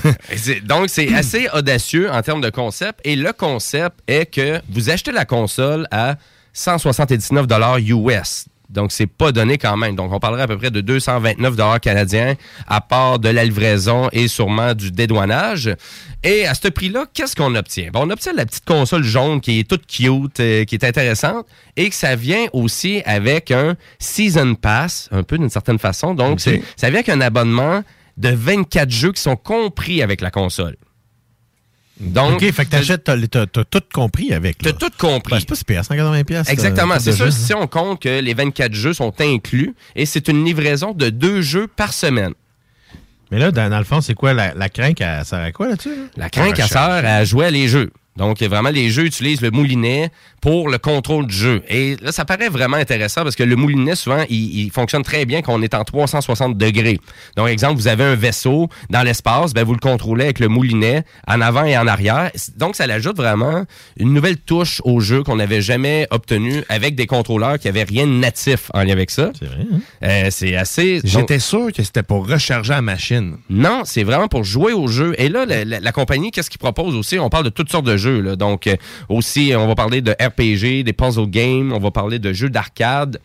Donc, 0.63 0.89
c'est 0.89 1.13
assez 1.13 1.47
audacieux 1.53 2.11
en 2.11 2.21
termes 2.21 2.41
de 2.41 2.49
concept. 2.49 2.99
Et 3.03 3.15
le 3.15 3.31
concept 3.31 3.99
est 4.07 4.25
que 4.25 4.59
vous 4.69 4.89
achetez 4.89 5.11
la 5.11 5.25
console 5.25 5.87
à 5.91 6.15
179 6.53 7.45
US. 7.81 8.45
Donc, 8.69 8.91
c'est 8.91 9.07
pas 9.07 9.31
donné 9.31 9.57
quand 9.57 9.77
même. 9.77 9.95
Donc, 9.95 10.11
on 10.11 10.19
parlerait 10.19 10.43
à 10.43 10.47
peu 10.47 10.57
près 10.57 10.71
de 10.71 10.81
229 10.81 11.79
canadiens 11.79 12.35
à 12.67 12.81
part 12.81 13.17
de 13.19 13.29
la 13.29 13.45
livraison 13.45 14.09
et 14.11 14.27
sûrement 14.27 14.73
du 14.73 14.91
dédouanage. 14.91 15.69
Et 16.23 16.45
à 16.45 16.53
ce 16.53 16.67
prix-là, 16.67 17.05
qu'est-ce 17.13 17.35
qu'on 17.35 17.55
obtient? 17.55 17.89
Bon, 17.93 18.01
on 18.05 18.09
obtient 18.09 18.33
la 18.33 18.45
petite 18.45 18.65
console 18.65 19.03
jaune 19.03 19.39
qui 19.39 19.59
est 19.59 19.69
toute 19.69 19.85
cute, 19.87 20.39
euh, 20.39 20.65
qui 20.65 20.75
est 20.75 20.83
intéressante 20.83 21.45
et 21.77 21.89
que 21.89 21.95
ça 21.95 22.15
vient 22.15 22.45
aussi 22.53 23.01
avec 23.05 23.51
un 23.51 23.75
Season 23.99 24.55
Pass, 24.55 25.07
un 25.11 25.23
peu 25.23 25.37
d'une 25.37 25.49
certaine 25.49 25.79
façon. 25.79 26.13
Donc, 26.13 26.41
c'est- 26.41 26.61
ça 26.75 26.89
vient 26.89 26.97
avec 26.99 27.09
un 27.09 27.21
abonnement 27.21 27.83
de 28.17 28.29
24 28.29 28.89
jeux 28.89 29.11
qui 29.13 29.21
sont 29.21 29.35
compris 29.35 30.01
avec 30.01 30.21
la 30.21 30.31
console. 30.31 30.75
Donc, 31.99 32.33
OK, 32.43 32.51
fait 32.51 32.65
que 32.65 32.69
t'achètes, 32.69 33.03
t'as, 33.03 33.17
t'as- 33.27 33.47
t'as 33.47 33.63
tout 33.63 33.81
compris 33.93 34.31
avec. 34.33 34.59
T'as 34.59 34.71
tout 34.73 34.91
compris. 34.97 35.31
Ben, 35.33 35.39
c'est 35.39 35.49
pas 35.49 35.55
si 35.55 35.63
pire, 35.65 35.83
180 35.83 36.23
pièces. 36.23 36.49
Exactement. 36.49 36.99
C'est 36.99 37.11
ça, 37.13 37.31
si 37.31 37.53
on 37.53 37.65
compte 37.67 38.01
que 38.01 38.19
les 38.21 38.33
24 38.35 38.73
jeux 38.73 38.93
sont 38.93 39.13
inclus 39.19 39.73
et 39.95 40.05
c'est 40.05 40.27
une 40.27 40.45
livraison 40.45 40.91
de 40.93 41.09
deux 41.09 41.41
jeux 41.41 41.67
par 41.67 41.93
semaine. 41.93 42.33
Mais 43.31 43.39
là, 43.39 43.51
dans, 43.51 43.69
dans 43.69 43.79
le 43.79 43.83
fond, 43.83 43.99
c'est 43.99 44.13
quoi 44.13 44.33
la, 44.33 44.53
la 44.53 44.69
crinque? 44.69 45.01
Elle 45.01 45.25
sert 45.25 45.39
à 45.39 45.51
quoi 45.51 45.67
là-dessus? 45.69 45.89
là? 45.89 46.03
La 46.17 46.29
crainte, 46.29 46.53
elle 46.57 46.67
sert 46.67 46.79
à 47.05 47.23
jouer 47.25 47.47
à 47.47 47.51
les 47.51 47.67
jeux. 47.67 47.91
Donc, 48.17 48.41
vraiment, 48.41 48.69
les 48.69 48.89
jeux 48.89 49.05
utilisent 49.05 49.41
le 49.41 49.51
moulinet 49.51 50.09
pour 50.41 50.69
le 50.69 50.77
contrôle 50.77 51.27
du 51.27 51.35
jeu. 51.35 51.61
Et 51.69 51.95
là, 52.01 52.11
ça 52.11 52.25
paraît 52.25 52.49
vraiment 52.49 52.77
intéressant 52.77 53.23
parce 53.23 53.35
que 53.35 53.43
le 53.43 53.55
moulinet, 53.55 53.95
souvent, 53.95 54.23
il, 54.29 54.59
il 54.65 54.71
fonctionne 54.71 55.03
très 55.03 55.25
bien 55.25 55.41
quand 55.41 55.53
on 55.53 55.61
est 55.61 55.73
en 55.73 55.83
360 55.83 56.57
degrés. 56.57 56.99
Donc, 57.35 57.47
exemple, 57.49 57.75
vous 57.75 57.87
avez 57.87 58.03
un 58.03 58.15
vaisseau 58.15 58.69
dans 58.89 59.03
l'espace, 59.03 59.53
ben, 59.53 59.63
vous 59.63 59.73
le 59.73 59.79
contrôlez 59.79 60.23
avec 60.25 60.39
le 60.39 60.47
moulinet 60.47 61.03
en 61.27 61.41
avant 61.41 61.63
et 61.65 61.77
en 61.77 61.87
arrière. 61.87 62.31
Donc, 62.57 62.75
ça 62.75 62.87
l'ajoute 62.87 63.17
vraiment 63.17 63.65
une 63.99 64.13
nouvelle 64.13 64.37
touche 64.37 64.81
au 64.83 64.99
jeu 64.99 65.23
qu'on 65.23 65.35
n'avait 65.35 65.61
jamais 65.61 66.07
obtenu 66.11 66.63
avec 66.69 66.95
des 66.95 67.05
contrôleurs 67.07 67.59
qui 67.59 67.67
n'avaient 67.67 67.83
rien 67.83 68.05
de 68.07 68.11
natif 68.13 68.71
en 68.73 68.83
lien 68.83 68.91
avec 68.93 69.11
ça. 69.11 69.31
C'est 69.37 69.45
vrai. 69.45 69.57
Euh, 70.03 70.27
c'est 70.31 70.55
assez. 70.55 71.01
J'étais 71.03 71.35
donc- 71.35 71.41
sûr 71.43 71.71
que 71.73 71.83
c'était 71.83 72.03
pour 72.03 72.27
recharger 72.27 72.73
la 72.73 72.81
machine. 72.81 73.37
non, 73.49 73.81
c'est 73.85 74.03
vraiment 74.03 74.27
pour 74.27 74.43
jouer 74.43 74.73
au 74.73 74.87
jeu. 74.87 75.13
Et 75.17 75.29
là, 75.29 75.45
la, 75.45 75.65
la- 75.65 75.79
la 75.79 75.91
compagnie, 75.91 76.31
qu'est-ce 76.31 76.49
qu'ils 76.49 76.57
propose 76.59 76.95
aussi? 76.95 77.19
On 77.19 77.29
parle 77.29 77.45
de 77.45 77.49
toutes 77.49 77.69
sortes 77.71 77.85
de 77.85 77.97
jeux. 77.97 78.06
Là. 78.11 78.35
Donc, 78.35 78.67
euh, 78.67 78.75
aussi, 79.09 79.53
on 79.55 79.67
va 79.67 79.75
parler 79.75 80.01
de 80.01 80.11
RPG, 80.11 80.83
des 80.83 80.93
puzzle 80.93 81.27
games, 81.29 81.71
on 81.73 81.79
va 81.79 81.91
parler 81.91 82.19
de 82.19 82.33
jeux 82.33 82.49
d'arcade. 82.49 83.19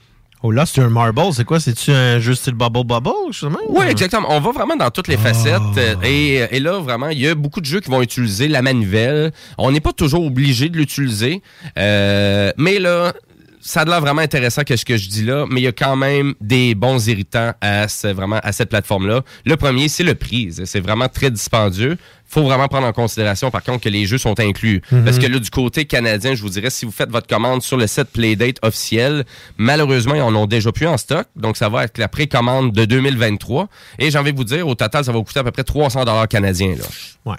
Oh 0.44 0.50
là, 0.50 0.66
c'est 0.66 0.80
un 0.80 0.88
marble, 0.88 1.20
c'est 1.32 1.44
quoi? 1.44 1.60
C'est-tu 1.60 1.92
un 1.92 2.18
jeu 2.18 2.34
style 2.34 2.54
Bubble 2.54 2.82
Bubble, 2.84 3.10
justement? 3.30 3.60
Oui, 3.68 3.84
exactement. 3.88 4.26
On 4.28 4.40
va 4.40 4.50
vraiment 4.50 4.74
dans 4.74 4.90
toutes 4.90 5.06
les 5.06 5.16
facettes. 5.16 5.60
euh, 5.78 5.94
Et, 6.02 6.34
et 6.50 6.58
là, 6.58 6.80
vraiment, 6.80 7.10
il 7.10 7.20
y 7.20 7.28
a 7.28 7.34
beaucoup 7.36 7.60
de 7.60 7.66
jeux 7.66 7.78
qui 7.78 7.88
vont 7.88 8.02
utiliser 8.02 8.48
la 8.48 8.60
manivelle. 8.60 9.30
On 9.56 9.70
n'est 9.70 9.80
pas 9.80 9.92
toujours 9.92 10.24
obligé 10.26 10.68
de 10.68 10.76
l'utiliser. 10.76 11.42
Euh, 11.78 12.50
mais 12.56 12.78
là, 12.80 13.12
ça 13.60 13.82
a 13.82 13.84
l'air 13.84 14.00
vraiment 14.00 14.22
intéressant 14.22 14.62
que 14.64 14.74
ce 14.74 14.84
que 14.84 14.96
je 14.96 15.08
dis 15.08 15.22
là, 15.24 15.46
mais 15.48 15.60
il 15.60 15.64
y 15.64 15.68
a 15.68 15.72
quand 15.72 15.94
même 15.94 16.34
des 16.40 16.74
bons 16.74 17.06
irritants 17.08 17.52
à, 17.60 17.86
ce- 17.86 18.08
vraiment, 18.08 18.40
à 18.42 18.50
cette 18.50 18.70
plateforme-là. 18.70 19.22
Le 19.46 19.56
premier, 19.56 19.88
c'est 19.88 20.02
le 20.02 20.16
prix. 20.16 20.50
C'est 20.64 20.80
vraiment 20.80 21.06
très 21.08 21.30
dispendieux. 21.30 21.96
Faut 22.32 22.42
vraiment 22.42 22.66
prendre 22.66 22.86
en 22.86 22.92
considération, 22.92 23.50
par 23.50 23.62
contre, 23.62 23.80
que 23.80 23.88
les 23.90 24.06
jeux 24.06 24.16
sont 24.16 24.40
inclus. 24.40 24.80
Mhm. 24.90 25.04
Parce 25.04 25.18
que 25.18 25.26
là, 25.26 25.38
du 25.38 25.50
côté 25.50 25.84
canadien, 25.84 26.34
je 26.34 26.40
vous 26.40 26.48
dirais, 26.48 26.70
si 26.70 26.86
vous 26.86 26.90
faites 26.90 27.10
votre 27.10 27.26
commande 27.26 27.62
sur 27.62 27.76
le 27.76 27.86
site 27.86 28.04
Playdate 28.04 28.56
officiel, 28.62 29.24
malheureusement, 29.58 30.14
ils 30.14 30.22
en 30.22 30.34
ont 30.34 30.46
déjà 30.46 30.72
plus 30.72 30.86
en 30.86 30.96
stock. 30.96 31.26
Donc, 31.36 31.58
ça 31.58 31.68
va 31.68 31.84
être 31.84 31.98
la 31.98 32.08
précommande 32.08 32.72
de 32.72 32.86
2023. 32.86 33.68
Et 33.98 34.10
j'ai 34.10 34.18
envie 34.18 34.32
de 34.32 34.38
vous 34.38 34.44
dire, 34.44 34.66
au 34.66 34.74
total, 34.74 35.04
ça 35.04 35.12
va 35.12 35.18
vous 35.18 35.24
coûter 35.24 35.40
à 35.40 35.44
peu 35.44 35.50
près 35.50 35.64
300 35.64 36.04
canadiens. 36.26 36.74
Là. 36.74 36.84
Ouais. 37.32 37.38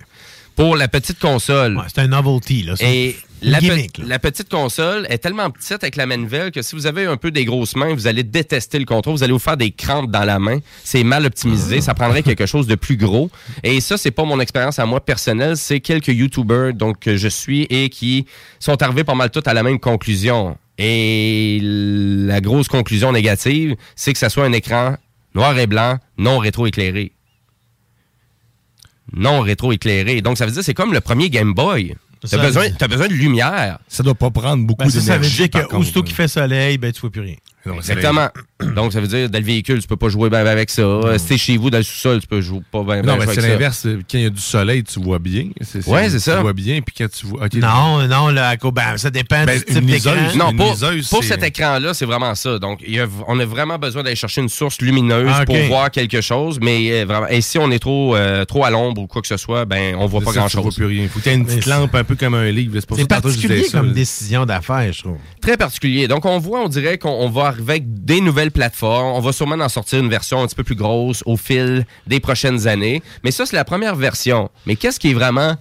Pour 0.56 0.76
la 0.76 0.88
petite 0.88 1.20
console. 1.20 1.82
c'est 1.88 2.02
un 2.02 2.08
novelty. 2.08 2.62
Là. 2.62 2.76
Et 2.80 3.10
une 3.10 3.33
la, 3.44 3.60
gimmick, 3.60 4.02
petite 4.22 4.50
console 4.50 5.06
est 5.10 5.18
tellement 5.18 5.50
petite 5.52 5.84
avec 5.84 5.96
la 5.96 6.06
manivelle 6.06 6.52
que 6.52 6.62
si 6.62 6.76
vous 6.76 6.86
avez 6.86 7.06
un 7.06 7.18
peu 7.18 7.32
des 7.32 7.46
grosses 7.46 7.76
mains, 7.76 7.94
vous 7.94 8.08
allez 8.08 8.24
détester 8.24 8.80
le 8.80 8.86
contrôle. 8.86 9.16
Vous 9.16 9.24
allez 9.24 9.34
vous 9.34 9.40
faire 9.40 9.58
des 9.58 9.72
crampes 9.72 10.10
dans 10.10 10.24
la 10.24 10.40
main. 10.40 10.60
C'est 10.84 11.04
mal 11.04 11.26
optimisé. 11.26 11.82
Ça 11.82 11.94
prendrait 11.94 12.24
quelque 12.24 12.46
chose 12.46 12.68
de 12.68 12.76
plus 12.76 12.98
gros. 12.98 13.30
Et 13.64 13.82
ça, 13.82 13.98
c'est 13.98 14.12
pas 14.12 14.24
mon 14.24 14.40
expérience 14.40 14.80
à 14.80 14.86
moi 14.86 15.04
personnelle. 15.04 15.58
C'est 15.58 15.80
quelques 15.80 16.08
YouTubers 16.08 16.74
donc, 16.74 17.00
que 17.00 17.18
je 17.18 17.28
suis 17.28 17.64
et 17.70 17.90
qui 17.90 18.26
sont 18.60 18.82
arrivés 18.82 19.04
pas 19.04 19.16
mal 19.16 19.30
tous 19.30 19.44
à 19.46 19.54
la 19.54 19.64
même 19.64 19.80
conclusion. 19.80 20.58
Et 20.78 21.60
la 21.62 22.42
grosse 22.42 22.68
conclusion 22.68 23.12
négative, 23.12 23.76
c'est 23.96 24.14
que 24.14 24.20
ça 24.20 24.30
soit 24.30 24.46
un 24.46 24.54
écran 24.54 24.96
noir 25.36 25.58
et 25.58 25.68
blanc, 25.68 25.98
non 26.18 26.38
rétro-éclairé 26.40 27.12
non 29.16 29.42
rétro-éclairé. 29.42 30.22
Donc, 30.22 30.38
ça 30.38 30.46
veut 30.46 30.52
dire 30.52 30.62
que 30.62 30.66
c'est 30.66 30.74
comme 30.74 30.94
le 30.94 31.02
premier 31.02 31.30
Game 31.30 31.54
Boy. 31.54 31.96
T'as 32.30 32.38
besoin, 32.38 32.70
t'as 32.72 32.88
besoin 32.88 33.08
de 33.08 33.14
lumière. 33.14 33.80
Ça 33.88 34.04
doit 34.04 34.16
pas 34.16 34.30
prendre 34.32 34.66
beaucoup 34.66 34.84
Ben, 34.84 34.90
ça, 34.90 35.02
ça 35.02 35.14
veut 35.18 35.24
d'énergie. 35.24 35.50
dire 35.50 35.68
que 35.68 35.76
aussitôt 35.76 36.04
qu'il 36.04 36.16
fait 36.16 36.28
soleil, 36.28 36.78
ben, 36.78 36.92
tu 36.92 37.02
vois 37.02 37.10
plus 37.12 37.22
rien. 37.22 37.36
Exactement. 37.66 38.28
Donc, 38.76 38.94
ça 38.94 39.00
veut 39.02 39.08
dire, 39.08 39.30
dans 39.30 39.40
le 39.40 39.46
véhicule, 39.46 39.82
tu 39.82 39.88
peux 39.88 39.96
pas 39.98 40.10
jouer 40.10 40.30
ben 40.30 40.46
avec 40.48 40.70
ça. 40.70 40.82
Euh, 40.82 41.18
Si 41.18 41.26
t'es 41.28 41.38
chez 41.38 41.58
vous, 41.58 41.70
dans 41.70 41.78
le 41.78 41.84
sous-sol, 41.84 42.20
tu 42.22 42.28
peux 42.28 42.42
jouer 42.42 42.62
pas 42.72 42.84
ben, 42.84 43.02
Non, 43.06 43.18
ben 43.18 43.26
mais 43.26 43.34
c'est 43.34 43.42
l'inverse. 43.42 43.84
Quand 44.10 44.18
il 44.18 44.22
y 44.22 44.26
a 44.26 44.30
du 44.30 44.42
soleil, 44.42 44.84
tu 44.84 45.00
vois 45.02 45.20
bien. 45.20 45.48
Ouais, 45.88 46.10
c'est 46.10 46.20
ça. 46.20 46.36
Tu 46.38 46.42
vois 46.42 46.54
bien, 46.54 46.82
puis 46.82 46.94
quand 46.98 47.10
tu 47.12 47.26
vois. 47.26 47.48
Non, 47.56 48.08
non, 48.08 48.28
là, 48.30 48.56
ben, 48.58 48.98
ça 48.98 49.10
dépend 49.10 49.44
Ben, 49.46 49.58
du 49.60 49.66
type 49.66 49.86
d'écran. 49.86 50.12
Non, 50.36 50.54
pour, 50.54 50.72
liseuse, 50.72 51.10
pour 51.10 51.24
c'est- 51.24 51.30
cet 51.30 51.44
écran-là, 51.44 51.94
c'est 51.94 52.06
vraiment 52.06 52.36
ça. 52.36 52.58
Donc, 52.60 52.80
il 52.86 52.96
y 52.96 53.00
a- 53.00 53.08
on 53.28 53.40
a 53.40 53.46
vraiment 53.46 53.78
besoin 53.78 54.04
d'aller 54.04 54.16
chercher 54.16 54.42
une 54.42 54.50
source 54.50 54.80
lumineuse 54.82 55.32
Ah, 55.34 55.46
pour 55.46 55.58
voir 55.68 55.92
quelque 55.92 56.22
chose. 56.22 56.60
Mais 56.62 57.02
euh, 57.02 57.06
vraiment, 57.06 57.28
et 57.28 57.42
si 57.42 57.58
on 57.58 57.70
est 57.72 57.80
trop, 57.80 58.16
euh, 58.16 58.46
trop 58.46 58.64
à 58.66 58.70
l'ombre 58.70 59.02
ou 59.02 59.08
quoi 59.08 59.22
que 59.22 59.28
ce 59.28 59.38
soit, 59.38 59.66
ben, 59.66 59.96
on 59.98 60.06
voit 60.08 60.22
pas 60.22 60.28
Ça, 60.28 60.32
tu 60.32 60.40
vois 60.40 60.50
grand-chose. 60.64 60.76
plus 60.76 60.86
rien. 60.86 61.08
Faut 61.08 61.20
que 61.20 61.24
tu 61.24 61.32
une 61.34 61.46
petite 61.46 61.66
lampe 61.66 61.94
un 61.96 62.04
peu 62.04 62.16
comme 62.16 62.34
un 62.36 62.50
livre. 62.52 62.74
C'est 62.80 62.96
C'est 62.96 63.08
particulier 63.08 63.66
comme 63.72 63.92
décision 63.94 64.46
d'affaires, 64.46 64.92
je 64.94 65.02
trouve. 65.04 65.18
Très 65.42 65.58
particulier. 65.58 66.08
Donc, 66.08 66.26
on 66.26 66.40
voit, 66.40 66.62
on 66.62 66.70
dirait 66.70 66.98
qu'on 66.98 67.10
on 67.14 67.30
va 67.30 67.53
arriver 67.54 67.72
avec 67.74 68.04
des 68.04 68.22
nouvelles 68.22 68.52
plateformes. 68.52 69.16
On 69.16 69.20
va 69.20 69.32
sûrement 69.32 69.56
en 69.56 69.70
sortir 69.70 70.00
une 70.00 70.10
version 70.10 70.42
un 70.42 70.48
petit 70.48 70.56
peu 70.56 70.64
plus 70.64 70.76
grosse 70.76 71.24
au 71.26 71.38
fil 71.38 71.86
des 72.08 72.20
prochaines 72.20 72.68
années. 72.68 73.02
Mais 73.24 73.32
ça, 73.32 73.46
c'est 73.46 73.56
la 73.56 73.66
première 73.66 73.96
version. 73.96 74.50
Mais 74.66 74.76
qu'est-ce 74.76 75.00
qui 75.00 75.12
est 75.12 75.14
vraiment 75.14 75.56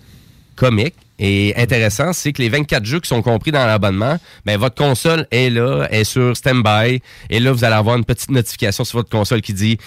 comique 0.56 0.94
et 1.24 1.54
intéressant, 1.56 2.12
c'est 2.12 2.32
que 2.32 2.42
les 2.42 2.48
24 2.48 2.84
jeux 2.84 2.98
qui 2.98 3.08
sont 3.08 3.22
compris 3.22 3.52
dans 3.52 3.64
l'abonnement, 3.64 4.18
ben, 4.44 4.58
votre 4.58 4.74
console 4.74 5.28
est 5.30 5.50
là, 5.50 5.86
est 5.90 6.02
sur 6.02 6.36
standby. 6.36 7.00
Et 7.30 7.38
là, 7.38 7.52
vous 7.52 7.62
allez 7.62 7.76
avoir 7.76 7.96
une 7.96 8.04
petite 8.04 8.32
notification 8.32 8.82
sur 8.82 8.98
votre 8.98 9.10
console 9.10 9.40
qui 9.40 9.52
dit 9.52 9.78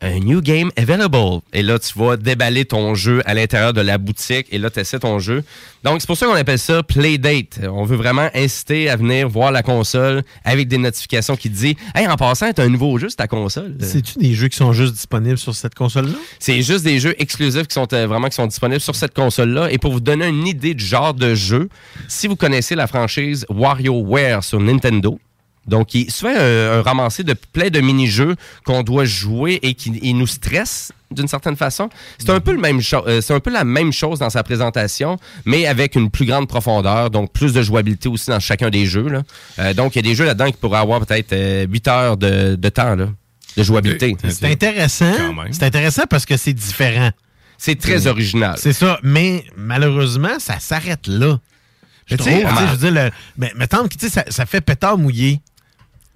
un 0.00 0.20
new 0.20 0.40
game 0.40 0.70
available. 0.76 1.40
Et 1.52 1.62
là, 1.62 1.78
tu 1.78 1.98
vas 1.98 2.16
déballer 2.16 2.64
ton 2.64 2.94
jeu 2.94 3.22
à 3.24 3.34
l'intérieur 3.34 3.72
de 3.72 3.80
la 3.80 3.98
boutique 3.98 4.46
et 4.50 4.58
là, 4.58 4.70
tu 4.70 4.80
essaies 4.80 4.98
ton 4.98 5.18
jeu. 5.18 5.44
Donc, 5.84 6.00
c'est 6.00 6.06
pour 6.06 6.16
ça 6.16 6.26
qu'on 6.26 6.34
appelle 6.34 6.58
ça 6.58 6.82
Playdate. 6.82 7.60
On 7.64 7.84
veut 7.84 7.96
vraiment 7.96 8.28
inciter 8.34 8.88
à 8.90 8.96
venir 8.96 9.28
voir 9.28 9.52
la 9.52 9.62
console 9.62 10.22
avec 10.44 10.68
des 10.68 10.78
notifications 10.78 11.36
qui 11.36 11.50
te 11.50 11.56
disent 11.56 11.74
Hey, 11.94 12.06
en 12.06 12.16
passant, 12.16 12.52
t'as 12.52 12.64
un 12.64 12.68
nouveau 12.68 12.98
jeu 12.98 13.08
sur 13.08 13.16
ta 13.16 13.26
console. 13.26 13.76
C'est-tu 13.80 14.18
des 14.18 14.34
jeux 14.34 14.48
qui 14.48 14.56
sont 14.56 14.72
juste 14.72 14.94
disponibles 14.94 15.38
sur 15.38 15.54
cette 15.54 15.74
console-là? 15.74 16.16
C'est 16.38 16.62
juste 16.62 16.84
des 16.84 16.98
jeux 16.98 17.14
exclusifs 17.18 17.66
qui 17.66 17.74
sont 17.74 17.92
euh, 17.92 18.06
vraiment 18.06 18.28
qui 18.28 18.36
sont 18.36 18.46
disponibles 18.46 18.80
sur 18.80 18.94
cette 18.94 19.14
console-là. 19.14 19.70
Et 19.70 19.78
pour 19.78 19.92
vous 19.92 20.00
donner 20.00 20.26
une 20.26 20.46
idée 20.46 20.74
du 20.74 20.84
genre 20.84 21.14
de 21.14 21.34
jeu, 21.34 21.68
si 22.08 22.26
vous 22.26 22.36
connaissez 22.36 22.74
la 22.74 22.86
franchise 22.86 23.46
WarioWare 23.48 24.44
sur 24.44 24.60
Nintendo, 24.60 25.18
donc 25.68 25.94
il 25.94 26.10
se 26.10 26.26
fait 26.26 26.36
un, 26.36 26.78
un 26.78 26.82
ramassé 26.82 27.22
de 27.22 27.34
plein 27.34 27.68
de 27.70 27.80
mini-jeux 27.80 28.34
qu'on 28.64 28.82
doit 28.82 29.04
jouer 29.04 29.58
et 29.62 29.74
qui 29.74 30.12
nous 30.14 30.26
stressent 30.26 30.92
d'une 31.10 31.28
certaine 31.28 31.56
façon. 31.56 31.88
C'est 32.18 32.30
un 32.30 32.40
peu 32.40 32.52
le 32.52 32.58
même 32.60 32.80
euh, 32.92 33.20
c'est 33.22 33.32
un 33.32 33.40
peu 33.40 33.50
la 33.50 33.64
même 33.64 33.92
chose 33.92 34.18
dans 34.18 34.28
sa 34.30 34.42
présentation, 34.42 35.16
mais 35.46 35.66
avec 35.66 35.94
une 35.94 36.10
plus 36.10 36.26
grande 36.26 36.48
profondeur, 36.48 37.10
donc 37.10 37.32
plus 37.32 37.52
de 37.52 37.62
jouabilité 37.62 38.08
aussi 38.08 38.28
dans 38.30 38.40
chacun 38.40 38.68
des 38.70 38.84
jeux. 38.86 39.08
là. 39.08 39.22
Euh, 39.58 39.72
donc 39.74 39.94
il 39.94 39.98
y 39.98 39.98
a 40.00 40.02
des 40.10 40.14
jeux 40.14 40.24
là-dedans 40.26 40.46
qui 40.50 40.56
pourraient 40.58 40.80
avoir 40.80 41.04
peut-être 41.04 41.34
8 41.70 41.88
heures 41.88 42.16
de, 42.16 42.56
de 42.56 42.68
temps 42.68 42.94
là, 42.94 43.06
de 43.56 43.62
jouabilité. 43.62 44.14
C'est 44.30 44.46
intéressant. 44.52 45.12
C'est 45.52 45.62
intéressant 45.62 46.02
parce 46.10 46.26
que 46.26 46.36
c'est 46.36 46.52
différent. 46.52 47.10
C'est 47.56 47.78
très 47.80 48.06
original. 48.06 48.54
C'est 48.58 48.72
ça, 48.72 49.00
mais 49.02 49.44
malheureusement, 49.56 50.38
ça 50.38 50.60
s'arrête 50.60 51.06
là. 51.06 51.38
Je 52.06 52.16
trouve, 52.16 52.32
veux 52.72 52.76
dire, 52.78 52.90
le- 53.04 53.10
mais 53.36 53.52
mettons 53.56 53.82
que 53.88 53.94
tu 53.96 54.06
sais, 54.06 54.08
ça, 54.10 54.24
ça 54.28 54.46
fait 54.46 54.60
pétard 54.60 54.96
mouillé. 54.96 55.40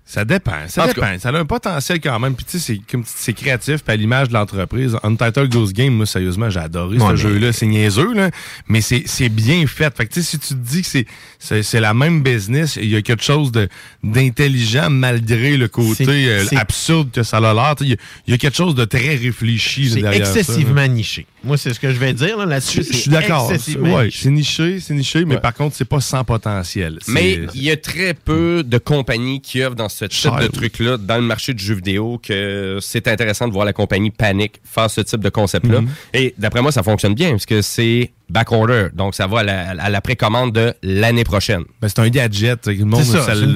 Ça 0.05 0.24
dépend. 0.24 0.53
Ça 0.69 0.85
En 0.85 0.87
dépend. 0.89 1.19
Ça 1.19 1.29
a 1.31 1.39
un 1.39 1.45
potentiel 1.47 2.01
quand 2.01 2.19
même. 2.19 2.35
Puis 2.35 2.45
tu 2.45 2.59
sais, 2.59 2.74
c'est 2.74 2.81
comme 2.91 3.03
c'est 3.07 3.33
créatif. 3.33 3.83
Puis 3.85 3.93
à 3.93 3.97
l'image 3.97 4.29
de 4.29 4.35
l'entreprise, 4.35 4.97
Untitled 5.05 5.49
Ghost 5.51 5.73
Game, 5.73 5.95
moi, 5.95 6.07
sérieusement, 6.07 6.51
j'ai 6.51 6.59
adoré 6.61 6.97
Ouais, 6.99 7.07
ce 7.07 7.11
mais- 7.12 7.16
jeu-là. 7.16 7.53
C'est 7.53 7.66
niaiseux, 7.66 8.12
là. 8.12 8.31
Mais 8.69 8.81
c'est 8.81 9.05
c'est 9.07 9.29
bien 9.29 9.66
fait. 9.66 9.97
Fait 9.97 10.07
que 10.07 10.12
tu 10.12 10.23
sais, 10.23 10.31
si 10.33 10.39
tu 10.39 10.49
te 10.49 10.55
dis 10.55 10.83
que 10.83 10.89
c'est- 10.89 11.07
c'est 11.39 11.62
c'est 11.62 11.81
la 11.81 11.95
même 11.95 12.23
business, 12.23 12.77
il 12.81 12.91
y 12.91 12.97
a 12.97 13.01
quelque 13.03 13.23
chose 13.23 13.53
de 13.53 13.69
d'intelligent 14.03 14.91
malgré 14.91 15.57
le 15.57 15.69
côté 15.69 16.05
C'est- 16.05 16.11
euh, 16.29 16.45
c'est- 16.47 16.57
absurde 16.57 17.11
que 17.12 17.23
ça 17.23 17.39
a 17.39 17.55
l'air. 17.55 17.74
Tu 17.77 17.85
sais, 17.85 17.89
Il 17.89 17.91
y, 17.91 17.95
a- 17.95 17.99
il 18.27 18.31
y 18.33 18.35
a 18.35 18.39
quelque 18.39 18.57
chose 18.57 18.74
de 18.74 18.85
très 18.85 19.15
réfléchi 19.16 19.85
là, 19.85 19.95
C'est 19.95 20.01
derrière 20.03 20.27
ça, 20.27 20.39
excessivement 20.41 20.87
niché. 20.89 21.27
Moi, 21.45 21.57
c'est 21.57 21.73
ce 21.74 21.81
que 21.81 21.93
je 21.93 21.99
vais 21.99 22.12
dire 22.12 22.37
là, 22.37 22.47
là-dessus. 22.47 22.85
Je 22.85 22.93
suis 22.97 23.11
d'accord. 23.11 23.51
excessivement 23.51 23.97
Ouais, 23.97 24.05
niché. 24.07 24.19
c'est 24.23 24.31
niché, 24.31 24.81
c'est 24.81 24.95
niché, 24.95 25.24
mais 25.24 25.37
Ouais. 25.37 25.41
par 25.41 25.55
contre, 25.55 25.74
c'est 25.77 25.85
pas 25.85 26.01
sans 26.01 26.23
potentiel. 26.24 26.99
C'est- 27.03 27.12
Mais 27.12 27.41
il 27.55 27.62
y 27.62 27.70
a 27.70 27.77
très 27.77 28.15
peu 28.15 28.62
de 28.66 28.79
compagnies 28.79 29.41
qui 29.41 29.62
offrent 29.62 29.74
dans 29.77 29.89
ce 29.93 30.05
type 30.06 30.39
de 30.40 30.47
truc-là 30.48 30.97
dans 30.97 31.16
le 31.16 31.23
marché 31.23 31.55
du 31.55 31.64
jeu 31.64 31.74
vidéo 31.74 32.20
que 32.23 32.78
c'est 32.81 33.06
intéressant 33.09 33.47
de 33.48 33.52
voir 33.52 33.64
la 33.64 33.73
compagnie 33.73 34.10
Panic 34.10 34.60
faire 34.64 34.90
ce 34.90 35.01
type 35.01 35.20
de 35.20 35.28
concept-là. 35.28 35.81
Mhm. 35.82 35.89
Et 36.14 36.35
d'après 36.39 36.62
moi, 36.62 36.73
ça 36.73 36.82
fonctionne 36.82 37.14
bien 37.14 37.31
parce 37.31 37.47
que 37.47 37.62
c'est 37.62 38.10
backorder. 38.28 38.89
Donc, 38.94 39.14
ça 39.14 39.27
va 39.27 39.40
à 39.40 39.43
la, 39.43 39.70
à 39.70 39.90
la 39.90 40.01
précommande 40.01 40.52
de 40.52 40.73
l'année 40.82 41.24
prochaine. 41.24 41.64
Ben, 41.81 41.89
c'est 41.89 41.98
un 42.01 42.09
gadget. 42.09 42.66
Le 42.66 42.85
monde, 42.85 43.02
ça, 43.05 43.35
le 43.35 43.47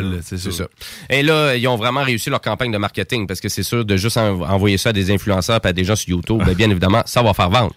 là. 0.00 0.16
C'est 0.22 0.38
ça. 0.38 0.50
ça. 0.50 0.64
Et 1.10 1.22
là, 1.22 1.54
ils 1.54 1.68
ont 1.68 1.76
vraiment 1.76 2.02
réussi 2.02 2.30
leur 2.30 2.40
campagne 2.40 2.72
de 2.72 2.78
marketing 2.78 3.26
parce 3.26 3.40
que 3.40 3.48
c'est 3.48 3.62
sûr 3.62 3.84
de 3.84 3.96
juste 3.96 4.16
en- 4.16 4.40
envoyer 4.40 4.78
ça 4.78 4.88
à 4.88 4.92
des 4.92 5.10
influenceurs 5.10 5.60
et 5.62 5.68
à 5.68 5.72
des 5.72 5.84
gens 5.84 5.96
sur 5.96 6.08
YouTube, 6.10 6.42
ben, 6.44 6.54
bien 6.54 6.70
évidemment, 6.70 7.02
ça 7.04 7.22
va 7.22 7.34
faire 7.34 7.50
vendre. 7.50 7.74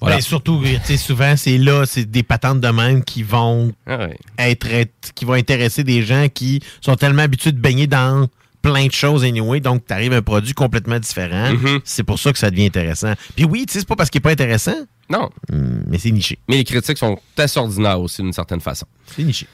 Voilà. 0.00 0.16
Ben, 0.16 0.20
surtout, 0.22 0.62
souvent, 0.98 1.36
c'est 1.36 1.56
là, 1.58 1.84
c'est 1.86 2.04
des 2.04 2.22
patentes 2.22 2.60
de 2.60 2.68
même 2.68 3.02
qui 3.02 3.22
vont 3.22 3.72
Ah 3.86 3.98
ouais. 4.06 4.18
être, 4.38 4.68
qui 5.14 5.24
vont 5.24 5.32
intéresser 5.32 5.84
des 5.84 6.02
gens 6.02 6.26
qui 6.32 6.60
sont 6.80 6.96
tellement 6.96 7.22
habitués 7.22 7.52
de 7.52 7.58
baigner 7.60 7.86
dans 7.86 8.28
plein 8.60 8.86
de 8.88 8.92
choses 8.92 9.22
anyway, 9.24 9.60
donc 9.60 9.86
tu 9.86 9.92
arrives 9.94 10.12
à 10.12 10.16
un 10.16 10.22
produit 10.22 10.52
complètement 10.52 10.98
différent. 10.98 11.52
Mhm. 11.52 11.80
C'est 11.84 12.02
pour 12.02 12.18
ça 12.18 12.32
que 12.32 12.38
ça 12.38 12.50
devient 12.50 12.66
intéressant. 12.66 13.12
Puis 13.36 13.44
oui, 13.44 13.64
c'est 13.68 13.86
pas 13.86 13.94
parce 13.96 14.10
qu'il 14.10 14.18
est 14.18 14.22
pas 14.22 14.32
intéressant, 14.32 14.74
Non. 15.08 15.30
hum, 15.52 15.84
mais 15.86 15.98
c'est 15.98 16.10
niché. 16.10 16.38
Mais 16.48 16.56
les 16.56 16.64
critiques 16.64 16.98
sont 16.98 17.16
assez 17.38 17.58
ordinaires 17.60 18.00
aussi 18.00 18.22
d'une 18.22 18.32
certaine 18.32 18.60
façon. 18.60 18.86
C'est 19.14 19.22
niché. 19.22 19.46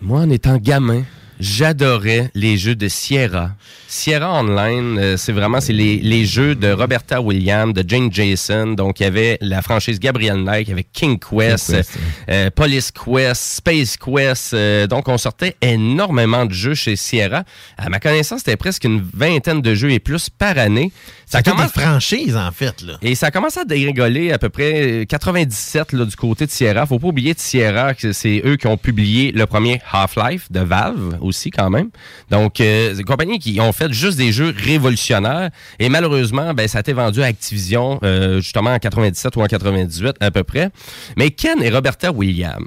Moi, 0.00 0.20
en 0.22 0.30
étant 0.30 0.56
gamin, 0.56 1.04
j'adorais 1.40 2.30
les 2.34 2.56
jeux 2.56 2.74
de 2.74 2.88
Sierra. 2.88 3.50
Sierra 3.88 4.40
Online, 4.40 4.98
euh, 4.98 5.16
c'est 5.16 5.32
vraiment 5.32 5.60
c'est 5.60 5.72
les, 5.72 5.96
les 5.96 6.24
jeux 6.24 6.54
de 6.54 6.70
Roberta 6.70 7.20
Williams, 7.20 7.74
de 7.74 7.84
Jane 7.86 8.12
Jason. 8.12 8.74
Donc, 8.74 9.00
il 9.00 9.02
y 9.02 9.06
avait 9.06 9.38
la 9.40 9.62
franchise 9.62 9.98
Gabriel 9.98 10.44
Knight, 10.44 10.68
il 10.68 10.70
y 10.70 10.72
avait 10.72 10.86
King 10.92 11.18
Quest, 11.18 11.66
King 11.66 11.76
Quest, 11.76 11.98
euh, 12.28 12.50
Police 12.50 12.92
Quest, 12.92 13.42
Space 13.42 13.96
Quest. 13.96 14.54
euh, 14.54 14.86
donc, 14.86 15.08
on 15.08 15.18
sortait 15.18 15.56
énormément 15.60 16.46
de 16.46 16.52
jeux 16.52 16.74
chez 16.74 16.94
Sierra. 16.94 17.44
À 17.76 17.88
ma 17.88 17.98
connaissance, 17.98 18.40
c'était 18.40 18.56
presque 18.56 18.84
une 18.84 19.02
vingtaine 19.14 19.60
de 19.60 19.74
jeux 19.74 19.90
et 19.90 19.98
plus 19.98 20.30
par 20.30 20.56
année. 20.58 20.92
Ça 21.26 21.42
commence 21.42 21.72
des 21.72 21.80
franchises, 21.80 22.36
en 22.36 22.50
fait. 22.50 22.82
Là. 22.82 22.94
et 23.02 23.14
ça 23.14 23.26
a 23.26 23.30
commencé 23.30 23.60
à 23.60 23.64
dégringoler 23.64 24.32
à 24.32 24.38
peu 24.38 24.48
près 24.48 25.02
euh, 25.02 25.04
97 25.04 25.92
là, 25.92 26.04
du 26.04 26.16
côté 26.16 26.44
de 26.46 26.50
Sierra. 26.50 26.86
Faut 26.86 26.98
pas 26.98 27.08
oublier 27.08 27.34
de 27.34 27.38
Sierra 27.40 27.94
que 27.94 28.12
c'est 28.12 28.42
eux 28.44 28.56
qui 28.56 28.66
ont 28.66 28.76
publié 28.76 29.32
le 29.32 29.46
premier 29.46 29.80
Half-Life 29.92 30.50
de 30.50 30.60
Valve 30.60 31.18
aussi 31.30 31.50
quand 31.50 31.70
même. 31.70 31.90
Donc 32.30 32.60
euh, 32.60 32.90
c'est 32.92 33.00
une 33.00 33.06
compagnie 33.06 33.38
qui 33.38 33.60
ont 33.60 33.72
fait 33.72 33.92
juste 33.92 34.18
des 34.18 34.32
jeux 34.32 34.54
révolutionnaires 34.56 35.50
et 35.78 35.88
malheureusement 35.88 36.52
ben 36.54 36.68
ça 36.68 36.78
a 36.78 36.80
été 36.82 36.92
vendu 36.92 37.22
à 37.22 37.26
Activision 37.26 37.98
euh, 38.02 38.40
justement 38.40 38.70
en 38.70 38.78
97 38.78 39.36
ou 39.36 39.40
en 39.40 39.46
98 39.46 40.16
à 40.20 40.30
peu 40.30 40.44
près. 40.44 40.70
Mais 41.16 41.30
Ken 41.30 41.62
et 41.62 41.70
Roberta 41.70 42.12
Williams 42.12 42.66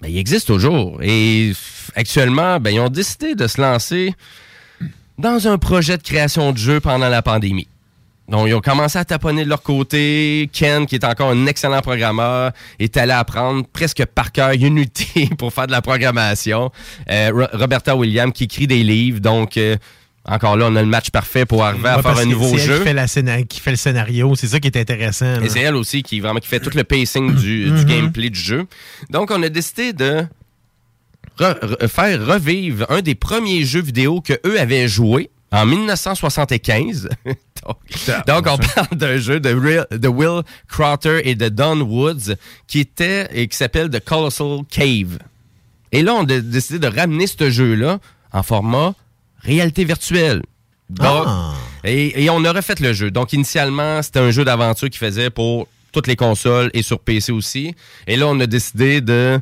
ben, 0.00 0.10
il 0.10 0.18
existe 0.18 0.48
toujours. 0.48 0.98
Et 1.02 1.52
actuellement, 1.94 2.60
ben, 2.60 2.70
ils 2.70 2.80
ont 2.80 2.90
décidé 2.90 3.34
de 3.34 3.46
se 3.46 3.60
lancer 3.60 4.14
dans 5.18 5.48
un 5.48 5.56
projet 5.56 5.96
de 5.96 6.02
création 6.02 6.52
de 6.52 6.58
jeu 6.58 6.80
pendant 6.80 7.08
la 7.08 7.22
pandémie. 7.22 7.68
Donc, 8.28 8.48
ils 8.48 8.54
ont 8.54 8.60
commencé 8.60 8.98
à 8.98 9.04
taponner 9.04 9.44
de 9.44 9.50
leur 9.50 9.62
côté. 9.62 10.48
Ken, 10.52 10.86
qui 10.86 10.94
est 10.94 11.04
encore 11.04 11.30
un 11.30 11.46
excellent 11.46 11.80
programmeur, 11.82 12.52
est 12.78 12.96
allé 12.96 13.12
apprendre 13.12 13.66
presque 13.70 14.04
par 14.06 14.32
cœur 14.32 14.52
Unity 14.52 15.26
pour 15.38 15.52
faire 15.52 15.66
de 15.66 15.72
la 15.72 15.82
programmation. 15.82 16.70
Euh, 17.10 17.30
Ro- 17.34 17.58
Roberta 17.58 17.94
Williams, 17.94 18.32
qui 18.32 18.44
écrit 18.44 18.66
des 18.66 18.82
livres. 18.82 19.20
Donc, 19.20 19.58
euh, 19.58 19.76
encore 20.26 20.56
là, 20.56 20.68
on 20.70 20.74
a 20.76 20.80
le 20.80 20.88
match 20.88 21.10
parfait 21.10 21.44
pour 21.44 21.64
arriver 21.66 21.86
à 21.90 21.96
Ouais, 21.96 22.02
faire 22.02 22.16
un 22.16 22.24
nouveau 22.24 22.48
c'est 22.56 22.62
elle 22.62 22.66
jeu. 22.66 22.78
Qui 22.78 22.84
fait, 22.84 22.92
la 22.94 23.42
qui 23.42 23.60
fait 23.60 23.70
le 23.72 23.76
scénario, 23.76 24.34
c'est 24.36 24.46
ça 24.46 24.58
qui 24.58 24.68
est 24.68 24.76
intéressant. 24.78 25.42
Et 25.42 25.50
c'est 25.50 25.60
elle 25.60 25.76
aussi 25.76 26.02
qui 26.02 26.20
vraiment 26.20 26.40
qui 26.40 26.48
fait 26.48 26.60
tout 26.60 26.70
le 26.74 26.84
pacing 26.84 27.34
du, 27.34 27.64
du 27.66 27.70
Mhm. 27.72 27.84
gameplay 27.84 28.30
du 28.30 28.40
jeu. 28.40 28.64
Donc, 29.10 29.30
on 29.30 29.42
a 29.42 29.50
décidé 29.50 29.92
de 29.92 30.24
re- 31.38 31.58
re- 31.60 31.88
faire 31.88 32.26
revivre 32.26 32.86
un 32.90 33.02
des 33.02 33.14
premiers 33.14 33.64
jeux 33.64 33.82
vidéo 33.82 34.22
que 34.22 34.32
eux 34.46 34.58
avaient 34.58 34.88
joué 34.88 35.28
en 35.54 35.66
1975. 35.66 37.08
donc, 37.24 37.76
donc, 38.26 38.46
on 38.48 38.58
parle 38.58 38.96
d'un 38.98 39.16
jeu 39.18 39.40
de, 39.40 39.50
Real- 39.54 39.86
de 39.90 40.08
Will 40.08 40.42
Crowther 40.68 41.26
et 41.26 41.34
de 41.34 41.48
Don 41.48 41.80
Woods 41.80 42.34
qui 42.66 42.80
était 42.80 43.28
et 43.32 43.46
qui 43.48 43.56
s'appelle 43.56 43.88
The 43.90 44.00
Colossal 44.04 44.60
Cave. 44.70 45.18
Et 45.92 46.02
là, 46.02 46.14
on 46.14 46.24
a 46.24 46.40
décidé 46.40 46.78
de 46.78 46.88
ramener 46.88 47.26
ce 47.26 47.50
jeu-là 47.50 48.00
en 48.32 48.42
format 48.42 48.94
réalité 49.40 49.84
virtuelle. 49.84 50.42
Donc, 50.90 51.26
et, 51.84 52.24
et 52.24 52.30
on 52.30 52.44
a 52.44 52.52
refait 52.52 52.74
le 52.80 52.92
jeu. 52.92 53.10
Donc, 53.10 53.32
initialement, 53.32 54.02
c'était 54.02 54.18
un 54.18 54.30
jeu 54.30 54.44
d'aventure 54.44 54.90
qui 54.90 54.98
faisait 54.98 55.30
pour 55.30 55.68
toutes 55.92 56.06
les 56.08 56.16
consoles 56.16 56.70
et 56.74 56.82
sur 56.82 56.98
PC 56.98 57.30
aussi. 57.30 57.74
Et 58.08 58.16
là, 58.16 58.26
on 58.26 58.38
a 58.40 58.46
décidé 58.46 59.00
de 59.00 59.40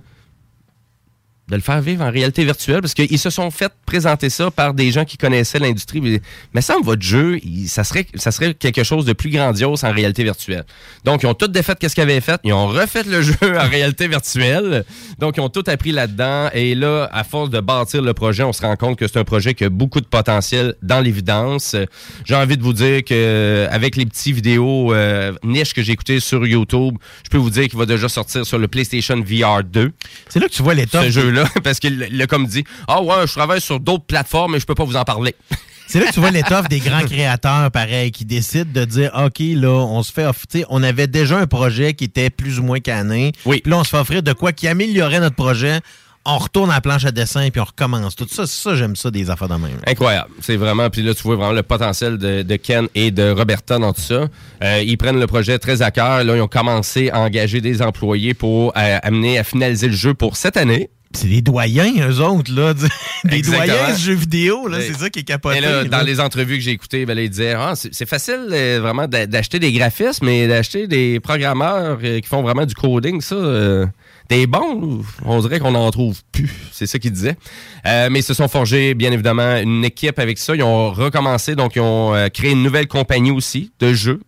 de 1.49 1.57
le 1.57 1.61
faire 1.61 1.81
vivre 1.83 2.03
en 2.05 2.11
réalité 2.11 2.45
virtuelle 2.45 2.81
parce 2.81 2.95
qu'ils 2.95 3.19
se 3.19 3.29
sont 3.29 3.51
fait 3.51 3.71
présenter 3.85 4.31
ça 4.31 4.51
par 4.51 4.73
des 4.75 4.91
gens 4.93 5.05
qui 5.05 5.17
connaissaient 5.19 5.59
l'industrie. 5.59 6.01
Mais, 6.01 6.21
mais 6.55 6.61
ça, 6.63 6.77
votre 6.83 7.03
jeu, 7.03 7.39
il- 7.45 7.69
ça 7.69 7.85
serait, 7.85 8.07
ça 8.15 8.31
serait 8.31 8.55
quelque 8.55 8.85
chose 8.85 9.05
de 9.05 9.13
plus 9.13 9.29
grandiose 9.31 9.85
en 9.85 9.93
réalité 9.93 10.23
virtuelle. 10.25 10.65
Donc, 11.05 11.23
ils 11.25 11.27
ont 11.27 11.35
tout 11.35 11.49
défait 11.49 11.75
qu'est-ce 11.79 11.95
qu'ils 11.95 12.05
avaient 12.05 12.21
fait. 12.21 12.41
Ils 12.45 12.53
ont 12.53 12.69
refait 12.69 13.03
le 13.03 13.21
jeu 13.23 13.35
en 13.43 13.69
réalité 13.69 14.09
virtuelle. 14.09 14.85
Donc, 15.19 15.37
ils 15.37 15.41
ont 15.41 15.49
tout 15.49 15.65
appris 15.67 15.93
là-dedans. 15.93 16.49
Et 16.55 16.75
là, 16.75 17.09
à 17.13 17.25
force 17.25 17.51
de 17.51 17.61
bâtir 17.61 18.03
le 18.03 18.15
projet, 18.15 18.45
on 18.45 18.53
se 18.53 18.63
rend 18.63 18.77
compte 18.77 18.97
que 18.99 19.07
c'est 19.09 19.19
un 19.19 19.25
projet 19.25 19.53
qui 19.55 19.65
a 19.65 19.69
beaucoup 19.69 20.01
de 20.01 20.07
potentiel 20.07 20.75
dans 20.83 21.01
l'évidence. 21.01 21.77
J'ai 22.25 22.35
envie 22.37 22.57
de 22.57 22.63
vous 22.63 22.73
dire 22.73 23.03
que 23.05 23.67
avec 23.71 23.97
les 23.97 24.07
petits 24.07 24.33
vidéos 24.33 24.95
euh, 24.95 25.33
niches 25.45 25.75
que 25.75 25.83
j'ai 25.83 25.93
écoutées 25.93 26.21
sur 26.21 26.47
YouTube, 26.47 26.97
je 27.25 27.29
peux 27.31 27.39
vous 27.39 27.51
dire 27.51 27.69
qu'il 27.69 27.79
va 27.79 27.87
déjà 27.87 28.09
sortir 28.09 28.47
sur 28.47 28.59
le 28.59 28.69
PlayStation 28.69 29.17
VR 29.21 29.65
2. 29.65 29.93
C'est 30.29 30.39
là 30.41 30.47
que 30.49 30.53
tu 30.53 30.63
vois 30.63 30.75
l'étoffe. 30.75 31.05
Ce 31.11 31.32
parce 31.65 31.79
qu'il 31.81 32.09
il 32.13 32.21
a 32.23 32.27
comme 32.27 32.47
dit 32.47 32.65
Ah 32.89 33.03
ouais, 33.03 33.27
je 33.27 33.33
travaille 33.33 33.61
sur 33.61 33.81
d'autres 33.81 34.05
plateformes, 34.05 34.53
mais 34.53 34.61
je 34.61 34.67
peux 34.67 34.75
pas 34.75 34.85
vous 34.85 34.97
en 34.97 35.05
parler. 35.05 35.35
C'est 35.89 36.01
là 36.01 36.07
que 36.07 36.13
tu 36.15 36.21
vois 36.21 36.31
l'étoffe 36.31 36.69
des 36.69 36.79
grands 36.79 37.03
créateurs, 37.05 37.71
pareil, 37.71 38.13
qui 38.13 38.25
décident 38.25 38.71
de 38.73 38.85
dire 38.87 39.11
OK, 39.15 39.41
là, 39.41 39.69
on 39.69 40.03
se 40.03 40.11
fait 40.13 40.25
off- 40.25 40.47
tu 40.51 40.61
sais, 40.61 40.65
on 40.71 40.83
avait 40.83 41.07
déjà 41.07 41.39
un 41.39 41.47
projet 41.47 41.93
qui 41.93 42.05
était 42.05 42.31
plus 42.31 42.59
ou 42.61 42.63
moins 42.63 42.81
cané. 42.81 43.33
Oui. 43.45 43.61
Puis 43.63 43.71
là, 43.71 43.79
on 43.79 43.85
se 43.85 43.91
fait 43.91 43.99
offrir 43.99 44.23
de 44.23 44.33
quoi 44.33 44.53
qui 44.53 44.69
améliorerait 44.69 45.21
notre 45.21 45.37
projet. 45.37 45.81
On 46.25 46.39
retourne 46.39 46.71
à 46.71 46.75
la 46.75 46.81
planche 46.81 47.05
à 47.05 47.11
dessin 47.11 47.51
puis 47.51 47.61
on 47.61 47.65
recommence. 47.65 48.15
Tout 48.15 48.29
ça, 48.31 48.47
ça, 48.47 48.75
j'aime 48.77 48.95
ça 48.97 49.11
des 49.11 49.29
affaires 49.29 49.49
de 49.49 49.55
même. 49.57 49.77
Incroyable. 49.87 50.31
C'est 50.41 50.57
vraiment, 50.57 50.89
puis 50.89 51.03
là, 51.03 51.15
tu 51.15 51.23
vois 51.25 51.35
vraiment 51.37 51.53
le 51.53 51.65
potentiel 51.65 52.17
de, 52.17 52.43
de 52.43 52.57
Ken 52.57 52.87
et 52.95 53.11
de 53.11 53.31
Roberta 53.31 53.79
dans 53.79 53.93
tout 53.93 54.01
ça. 54.01 54.29
Euh, 54.63 54.83
ils 54.87 54.97
prennent 54.97 55.19
le 55.21 55.27
projet 55.27 55.59
très 55.59 55.83
à 55.83 55.91
cœur. 55.91 56.23
Là, 56.25 56.37
ils 56.37 56.41
ont 56.41 56.47
commencé 56.49 57.11
à 57.11 57.19
engager 57.21 57.61
des 57.61 57.83
employés 57.83 58.33
pour 58.35 58.73
euh, 58.79 58.99
amener 59.03 59.37
à 59.39 59.45
finaliser 59.45 59.89
le 59.89 59.97
jeu 59.97 60.15
pour 60.15 60.37
cette 60.37 60.57
année. 60.57 60.89
C'est 61.15 61.29
des 61.29 61.43
doyens, 61.43 61.93
eux 62.09 62.21
autres, 62.21 62.53
là. 62.55 62.75
Des 63.25 63.37
Exactement. 63.37 63.67
doyens 63.77 63.95
du 63.95 64.01
jeu 64.03 64.15
vidéo, 64.15 64.67
là. 64.67 64.79
Oui. 64.79 64.85
C'est 64.89 64.99
ça 64.99 65.09
qui 65.11 65.21
est 65.21 65.23
capoté. 65.23 65.59
Et 65.59 65.61
là, 65.61 65.83
là. 65.83 65.89
dans 65.89 66.03
les 66.03 66.19
entrevues 66.19 66.57
que 66.57 66.63
j'ai 66.65 66.73
écoutées, 66.73 67.07
ben, 67.07 67.15
là, 67.15 67.23
ils 67.23 67.31
disaient 67.31 67.55
ah, 67.57 67.75
c'est 67.77 68.09
facile 68.09 68.49
euh, 68.51 68.81
vraiment 68.83 69.07
d'a- 69.07 69.27
d'acheter 69.27 69.59
des 69.61 69.73
graphismes, 69.73 70.27
mais 70.27 70.49
d'acheter 70.49 70.89
des 70.89 71.21
programmeurs 71.21 71.99
euh, 72.03 72.19
qui 72.21 72.29
font 72.29 72.43
vraiment 72.43 72.67
du 72.67 72.75
coding, 72.75 73.21
ça, 73.21 73.37
euh, 73.37 73.87
des 74.29 74.47
bons, 74.49 75.03
on 75.25 75.41
dirait 75.41 75.61
qu'on 75.61 75.71
n'en 75.73 75.91
trouve 75.93 76.21
plus. 76.33 76.51
C'est 76.73 76.87
ça 76.87 76.99
qu'ils 76.99 77.13
disaient. 77.13 77.37
Mais 77.85 78.21
ils 78.21 78.23
se 78.25 78.35
sont 78.35 78.49
forgés, 78.49 78.95
bien 78.95 79.13
évidemment, 79.13 79.57
une 79.59 79.85
équipe 79.85 80.19
avec 80.19 80.39
ça. 80.39 80.55
Ils 80.57 80.63
ont 80.63 80.91
recommencé, 80.91 81.55
donc 81.55 81.77
ils 81.77 81.81
ont 81.83 82.15
créé 82.33 82.53
une 82.53 82.63
nouvelle 82.63 82.89
compagnie 82.89 83.31
aussi 83.31 83.71
de 83.79 83.93
jeux. 83.93 84.21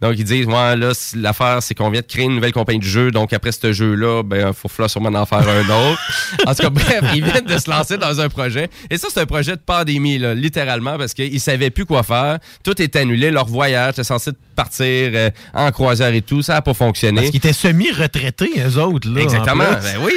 Donc, 0.00 0.14
ils 0.18 0.24
disent, 0.24 0.46
ouais, 0.46 0.76
là, 0.76 0.92
l'affaire, 1.16 1.62
c'est 1.62 1.74
qu'on 1.74 1.90
vient 1.90 2.00
de 2.00 2.06
créer 2.06 2.24
une 2.24 2.36
nouvelle 2.36 2.52
compagnie 2.52 2.78
de 2.78 2.84
jeux. 2.84 3.10
Donc, 3.10 3.32
après 3.32 3.52
ce 3.52 3.72
jeu-là, 3.72 4.22
ben, 4.22 4.52
faut 4.52 4.68
falloir 4.68 4.90
sûrement 4.90 5.18
en 5.18 5.26
faire 5.26 5.48
un 5.48 5.60
autre. 5.60 6.00
en 6.46 6.54
tout 6.54 6.62
cas, 6.62 6.70
bref, 6.70 7.04
ils 7.14 7.24
viennent 7.24 7.44
de 7.44 7.58
se 7.58 7.70
lancer 7.70 7.96
dans 7.96 8.20
un 8.20 8.28
projet. 8.28 8.68
Et 8.90 8.98
ça, 8.98 9.08
c'est 9.10 9.20
un 9.20 9.26
projet 9.26 9.52
de 9.52 9.60
pandémie, 9.64 10.18
là, 10.18 10.34
littéralement, 10.34 10.98
parce 10.98 11.14
qu'ils 11.14 11.40
savaient 11.40 11.70
plus 11.70 11.86
quoi 11.86 12.02
faire. 12.02 12.38
Tout 12.62 12.80
est 12.80 12.96
annulé. 12.96 13.30
Leur 13.30 13.46
voyage 13.46 13.94
était 13.94 14.04
censé 14.04 14.32
partir 14.54 15.10
euh, 15.14 15.30
en 15.52 15.70
croisière 15.70 16.14
et 16.14 16.22
tout. 16.22 16.42
Ça 16.42 16.54
n'a 16.54 16.62
pas 16.62 16.74
fonctionné. 16.74 17.16
Parce 17.16 17.30
qu'ils 17.30 17.38
étaient 17.38 17.52
semi-retraités, 17.52 18.52
eux 18.66 18.78
autres, 18.78 19.10
là. 19.10 19.20
Exactement. 19.20 19.64
Ben 19.64 19.98
oui, 20.04 20.12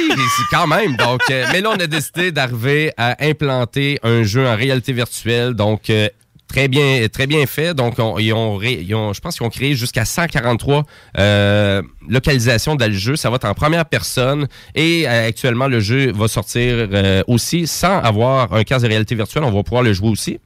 quand 0.50 0.66
même. 0.66 0.96
Donc, 0.96 1.20
euh, 1.30 1.46
mais 1.52 1.60
là, 1.60 1.70
on 1.74 1.80
a 1.80 1.86
décidé 1.86 2.32
d'arriver 2.32 2.92
à 2.96 3.16
implanter 3.24 3.98
un 4.02 4.22
jeu 4.22 4.46
en 4.46 4.56
réalité 4.56 4.92
virtuelle. 4.92 5.54
Donc, 5.54 5.90
euh, 5.90 6.08
très 6.48 6.66
bien, 6.68 7.06
très 7.12 7.26
bien 7.26 7.46
fait. 7.46 7.74
Donc, 7.74 7.98
on- 7.98 8.18
ils 8.18 8.32
ont, 8.32 8.56
ré- 8.56 8.82
ils 8.82 8.94
ont- 8.94 9.12
je 9.12 9.20
pense 9.20 9.36
qu'ils 9.36 9.46
ont 9.46 9.50
créé 9.50 9.74
jusqu'à 9.74 10.04
143 10.04 10.84
euh, 11.18 11.82
localisations 12.08 12.74
dans 12.76 12.86
le 12.88 12.96
jeu. 12.96 13.16
Ça 13.16 13.30
va 13.30 13.36
être 13.36 13.44
en 13.44 13.54
première 13.54 13.84
personne. 13.84 14.48
Et 14.74 15.06
euh, 15.06 15.28
actuellement, 15.28 15.68
le 15.68 15.80
jeu 15.80 16.10
va 16.12 16.26
sortir 16.28 16.88
euh, 16.92 17.22
aussi 17.28 17.66
sans 17.66 17.98
avoir 17.98 18.52
un 18.52 18.64
casque 18.64 18.84
de 18.84 18.88
réalité 18.88 19.14
virtuelle. 19.14 19.44
On 19.44 19.52
va 19.52 19.62
pouvoir 19.62 19.82
le 19.82 19.92
jouer 19.92 20.08
aussi. 20.08 20.38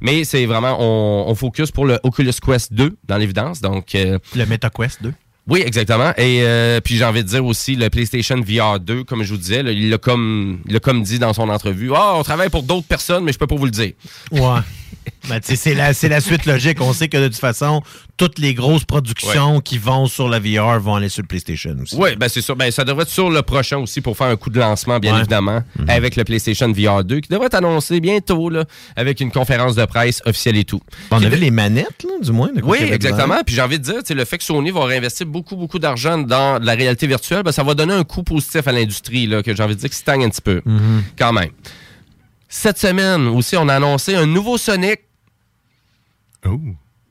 Mais 0.00 0.24
c'est 0.24 0.46
vraiment, 0.46 0.76
on, 0.80 1.30
on 1.30 1.34
focus 1.34 1.70
pour 1.70 1.84
le 1.86 1.98
Oculus 2.02 2.32
Quest 2.44 2.72
2 2.72 2.96
dans 3.06 3.16
l'évidence. 3.18 3.60
Donc, 3.60 3.94
euh, 3.94 4.18
le 4.34 4.46
MetaQuest 4.46 5.02
2. 5.02 5.12
Oui, 5.50 5.62
exactement. 5.66 6.12
Et 6.16 6.42
euh, 6.42 6.80
puis 6.80 6.96
j'ai 6.96 7.04
envie 7.04 7.24
de 7.24 7.28
dire 7.28 7.44
aussi 7.44 7.74
le 7.74 7.90
PlayStation 7.90 8.40
VR 8.40 8.78
2, 8.78 9.02
comme 9.02 9.24
je 9.24 9.32
vous 9.32 9.36
disais, 9.36 9.60
il 9.66 9.90
l'a 9.90 9.98
comme, 9.98 10.60
il 10.66 10.74
l'a 10.74 10.78
comme 10.78 11.02
dit 11.02 11.18
dans 11.18 11.32
son 11.32 11.48
entrevue. 11.48 11.90
Ah, 11.92 12.14
on 12.14 12.22
travaille 12.22 12.50
pour 12.50 12.62
d'autres 12.62 12.86
personnes, 12.86 13.24
mais 13.24 13.32
je 13.32 13.38
peux 13.38 13.48
pas 13.48 13.56
vous 13.56 13.64
le 13.64 13.72
dire. 13.72 13.92
Ouais. 14.30 14.60
Ben, 15.28 15.40
c'est 15.42 15.74
la, 15.74 15.92
c'est 15.92 16.08
la 16.08 16.20
suite 16.20 16.46
logique. 16.46 16.80
On 16.80 16.92
sait 16.92 17.08
que 17.08 17.18
de 17.18 17.28
toute 17.28 17.36
façon, 17.36 17.82
toutes 18.20 18.38
les 18.38 18.52
grosses 18.52 18.84
productions 18.84 19.62
qui 19.62 19.78
vont 19.78 20.04
sur 20.04 20.28
la 20.28 20.38
VR 20.40 20.78
vont 20.78 20.94
aller 20.96 21.08
sur 21.08 21.22
le 21.22 21.26
PlayStation 21.26 21.74
aussi. 21.82 21.96
Oui, 21.96 22.16
ben 22.16 22.28
c'est 22.28 22.42
sûr. 22.42 22.54
Ben, 22.54 22.70
ça 22.70 22.84
devrait 22.84 23.04
être 23.04 23.08
sur 23.08 23.30
le 23.30 23.40
prochain 23.40 23.78
aussi 23.78 24.02
pour 24.02 24.14
faire 24.14 24.26
un 24.26 24.36
coup 24.36 24.50
de 24.50 24.60
lancement, 24.60 24.98
bien 24.98 25.14
Ouais. 25.14 25.20
évidemment, 25.20 25.62
avec 25.88 26.16
le 26.16 26.24
PlayStation 26.24 26.70
VR 26.70 27.02
2, 27.02 27.20
qui 27.20 27.30
devrait 27.30 27.46
être 27.46 27.54
annoncé 27.54 27.98
bientôt, 27.98 28.50
là, 28.50 28.66
avec 28.94 29.20
une 29.20 29.30
conférence 29.32 29.74
de 29.74 29.86
presse 29.86 30.20
officielle 30.26 30.58
et 30.58 30.64
tout. 30.64 30.82
On 31.10 31.16
avait 31.22 31.38
les 31.38 31.50
manettes, 31.50 32.04
là, 32.04 32.10
du 32.22 32.30
moins. 32.30 32.50
Oui, 32.62 32.76
exactement. 32.82 33.38
Puis 33.46 33.54
j'ai 33.54 33.62
envie 33.62 33.78
de 33.78 33.84
dire, 33.84 34.02
le 34.10 34.24
fait 34.26 34.36
que 34.36 34.44
Sony 34.44 34.70
va 34.70 34.84
réinvestir 34.84 35.24
beaucoup, 35.24 35.56
beaucoup 35.56 35.78
d'argent 35.78 36.18
dans 36.18 36.62
la 36.62 36.74
réalité 36.74 37.06
virtuelle, 37.06 37.42
ben, 37.42 37.52
ça 37.52 37.62
va 37.62 37.72
donner 37.72 37.94
un 37.94 38.04
coup 38.04 38.22
positif 38.22 38.68
à 38.68 38.72
l'industrie, 38.72 39.30
que 39.42 39.56
j'ai 39.56 39.62
envie 39.62 39.76
de 39.76 39.80
dire 39.80 39.88
qui 39.88 39.96
stagne 39.96 40.24
un 40.26 40.28
petit 40.28 40.42
peu. 40.42 40.60
Mhm. 40.66 41.04
Quand 41.18 41.32
même. 41.32 41.52
Cette 42.50 42.76
semaine 42.76 43.28
aussi, 43.28 43.56
on 43.56 43.66
a 43.70 43.76
annoncé 43.76 44.14
un 44.14 44.26
nouveau 44.26 44.58
Sonic. 44.58 45.00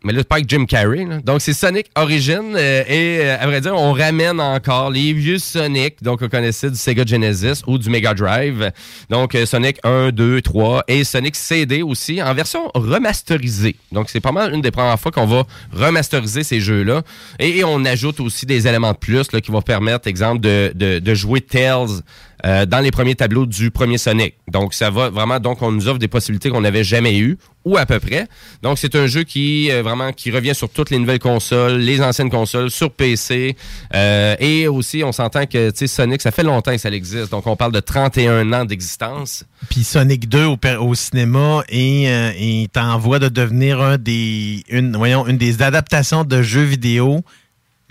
Mais 0.04 0.14
là, 0.14 0.24
pas 0.24 0.38
Jim 0.48 0.66
Carrey. 0.66 1.06
Donc, 1.26 1.42
c'est 1.42 1.54
Sonic 1.54 1.88
Origin. 1.96 2.56
euh, 2.56 2.84
et 2.88 3.20
euh, 3.22 3.38
à 3.38 3.48
vrai 3.48 3.60
dire, 3.60 3.76
on 3.76 3.92
ramène 3.92 4.40
encore 4.40 4.92
les 4.92 5.12
vieux 5.12 5.40
Sonic. 5.40 6.02
Donc, 6.02 6.22
on 6.22 6.30
connaissait 6.30 6.70
du 6.70 6.78
Sega 6.78 7.04
Genesis 7.06 7.64
ou 7.68 7.78
du 7.78 7.90
Mega 7.90 8.14
Drive. 8.14 8.72
Donc, 9.10 9.36
euh, 9.36 9.46
Sonic 9.46 9.78
1, 9.84 10.12
2, 10.12 10.42
3 10.42 10.84
et 10.88 11.04
Sonic 11.04 11.36
CD 11.36 11.82
aussi 11.82 12.24
en 12.24 12.34
version 12.34 12.72
remasterisée. 12.74 13.76
Donc, 13.92 14.10
c'est 14.10 14.22
pas 14.22 14.32
mal 14.32 14.54
une 14.54 14.62
des 14.62 14.72
premières 14.72 15.00
fois 15.00 15.12
qu'on 15.12 15.26
va 15.26 15.44
remasteriser 15.74 16.44
ces 16.44 16.62
jeux-là. 16.62 17.02
Et, 17.38 17.58
et 17.58 17.64
on 17.66 17.84
ajoute 17.84 18.22
aussi 18.22 18.46
des 18.46 18.68
éléments 18.68 18.94
de 18.94 18.98
plus 18.98 19.32
là, 19.34 19.42
qui 19.42 19.52
vont 19.52 19.62
permettre, 19.62 20.08
exemple, 20.08 20.40
de, 20.40 20.72
de, 20.76 21.00
de 21.00 21.14
jouer 21.14 21.42
Tails 21.42 22.02
euh, 22.46 22.66
dans 22.66 22.80
les 22.80 22.92
premiers 22.92 23.16
tableaux 23.16 23.46
du 23.46 23.72
premier 23.72 23.98
Sonic. 23.98 24.36
Donc, 24.52 24.74
ça 24.74 24.90
va 24.90 25.10
vraiment, 25.10 25.40
donc, 25.40 25.62
on 25.62 25.72
nous 25.72 25.88
offre 25.88 26.00
des 26.00 26.08
possibilités 26.08 26.50
qu'on 26.50 26.62
n'avait 26.62 26.84
jamais 26.84 27.18
eues, 27.18 27.38
ou 27.66 27.78
à 27.78 27.86
peu 27.86 28.00
près. 28.00 28.28
Donc, 28.62 28.78
c'est 28.78 28.96
un 28.96 29.08
jeu 29.08 29.24
qui, 29.24 29.70
euh, 29.72 29.82
vraiment, 29.82 30.12
qui 30.14 30.32
revient 30.32 30.56
sur 30.56 30.70
toutes 30.70 30.90
les 30.90 31.00
nouvelles 31.00 31.20
consoles, 31.20 31.78
les 31.80 32.02
anciennes 32.02 32.30
consoles, 32.30 32.72
sur 32.72 32.92
PC. 32.92 33.56
euh, 33.96 34.36
et 34.40 34.68
aussi, 34.68 35.04
on 35.04 35.12
s'entend 35.12 35.46
que, 35.46 35.70
tu 35.72 35.78
sais, 35.80 35.88
Sonic, 35.88 36.22
ça 36.22 36.32
fait 36.32 36.44
longtemps 36.44 36.72
que 36.72 36.78
ça 36.78 36.90
existe. 36.90 37.32
Donc, 37.32 37.46
on 37.48 37.56
parle 37.56 37.72
de 37.72 37.80
31 37.80 38.54
ans 38.54 38.66
d'existence. 38.66 39.44
Puis 39.70 39.84
Sonic 39.84 40.30
2 40.30 40.46
au, 40.46 40.58
au 40.80 40.96
cinéma 40.96 41.64
euh, 41.72 42.32
est 42.36 42.78
en 42.78 42.98
voie 42.98 43.20
de 43.20 43.28
devenir 43.30 43.82
un 43.82 43.98
des, 43.98 44.64
une, 44.70 44.96
voyons, 44.96 45.28
une 45.28 45.38
des 45.38 45.62
adaptations 45.62 46.24
de 46.24 46.42
jeux 46.42 46.64
vidéo 46.64 47.22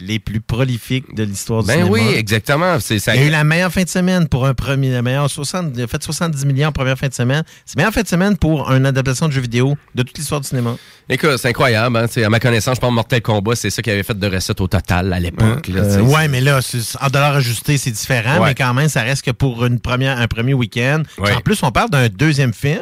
les 0.01 0.19
plus 0.21 0.41
prolifiques 0.41 1.15
de 1.15 1.25
l'histoire 1.25 1.63
du 1.63 1.67
Ben 1.69 1.85
cinéma. 1.85 1.91
oui, 1.91 2.15
exactement. 2.17 2.79
C'est 2.81 2.99
ça. 3.01 3.17
Il 3.17 3.23
a 3.23 3.27
eu 3.27 3.31
la 3.31 3.43
meilleure 3.43 3.73
fin 3.73 3.83
de 3.83 3.89
semaine 3.89 4.29
pour 4.29 4.47
un 4.47 4.55
premier. 4.55 4.93
La 4.93 5.03
meilleure 5.03 5.29
60, 5.29 5.73
il 5.75 5.83
a 5.83 5.87
fait 5.89 6.01
70 6.03 6.45
millions 6.47 6.69
en 6.69 6.73
première 6.73 6.97
fin 6.99 7.09
de 7.09 7.15
semaine. 7.15 7.43
C'est 7.67 7.77
la 7.77 7.81
meilleure 7.83 7.95
fin 7.95 8.03
de 8.03 8.09
semaine 8.09 8.37
pour 8.37 8.71
une 8.71 8.87
adaptation 8.87 9.27
de 9.27 9.33
jeu 9.33 9.41
vidéo 9.41 9.77
de 9.95 10.03
toute 10.05 10.17
l'histoire 10.17 10.41
du 10.41 10.47
cinéma. 10.49 10.77
Écoute, 11.09 11.37
c'est 11.39 11.49
incroyable. 11.49 11.97
Hein? 11.97 12.07
C'est- 12.09 12.23
À 12.23 12.29
ma 12.31 12.39
connaissance, 12.39 12.77
je 12.77 12.81
pense 12.81 12.91
que 12.91 12.95
Mortal 12.95 13.23
Kombat, 13.23 13.57
c'est 13.57 13.71
ça 13.71 13.83
qui 13.83 13.91
avait 13.91 14.03
fait 14.03 14.17
de 14.19 14.27
recettes 14.29 14.61
au 14.61 14.69
total 14.69 15.13
à 15.13 15.19
l'époque. 15.19 15.67
là, 15.69 15.81
Euh, 15.83 16.01
ouais, 16.03 16.29
mais 16.29 16.41
là, 16.43 16.61
en 17.01 17.09
dollars 17.09 17.37
ajustés, 17.37 17.79
c'est 17.79 17.91
différent, 17.91 18.41
Ouais. 18.41 18.49
mais 18.51 18.55
quand 18.55 18.75
même, 18.75 18.89
ça 18.89 19.03
reste 19.03 19.25
que 19.25 19.31
pour 19.33 19.65
une 19.65 19.81
première, 19.81 20.21
un 20.21 20.29
premier 20.29 20.55
week-end. 20.55 21.03
Ouais. 21.19 21.33
En 21.35 21.41
plus, 21.41 21.61
on 21.63 21.73
parle 21.73 21.91
d'un 21.91 22.09
deuxième 22.09 22.53
film. 22.55 22.81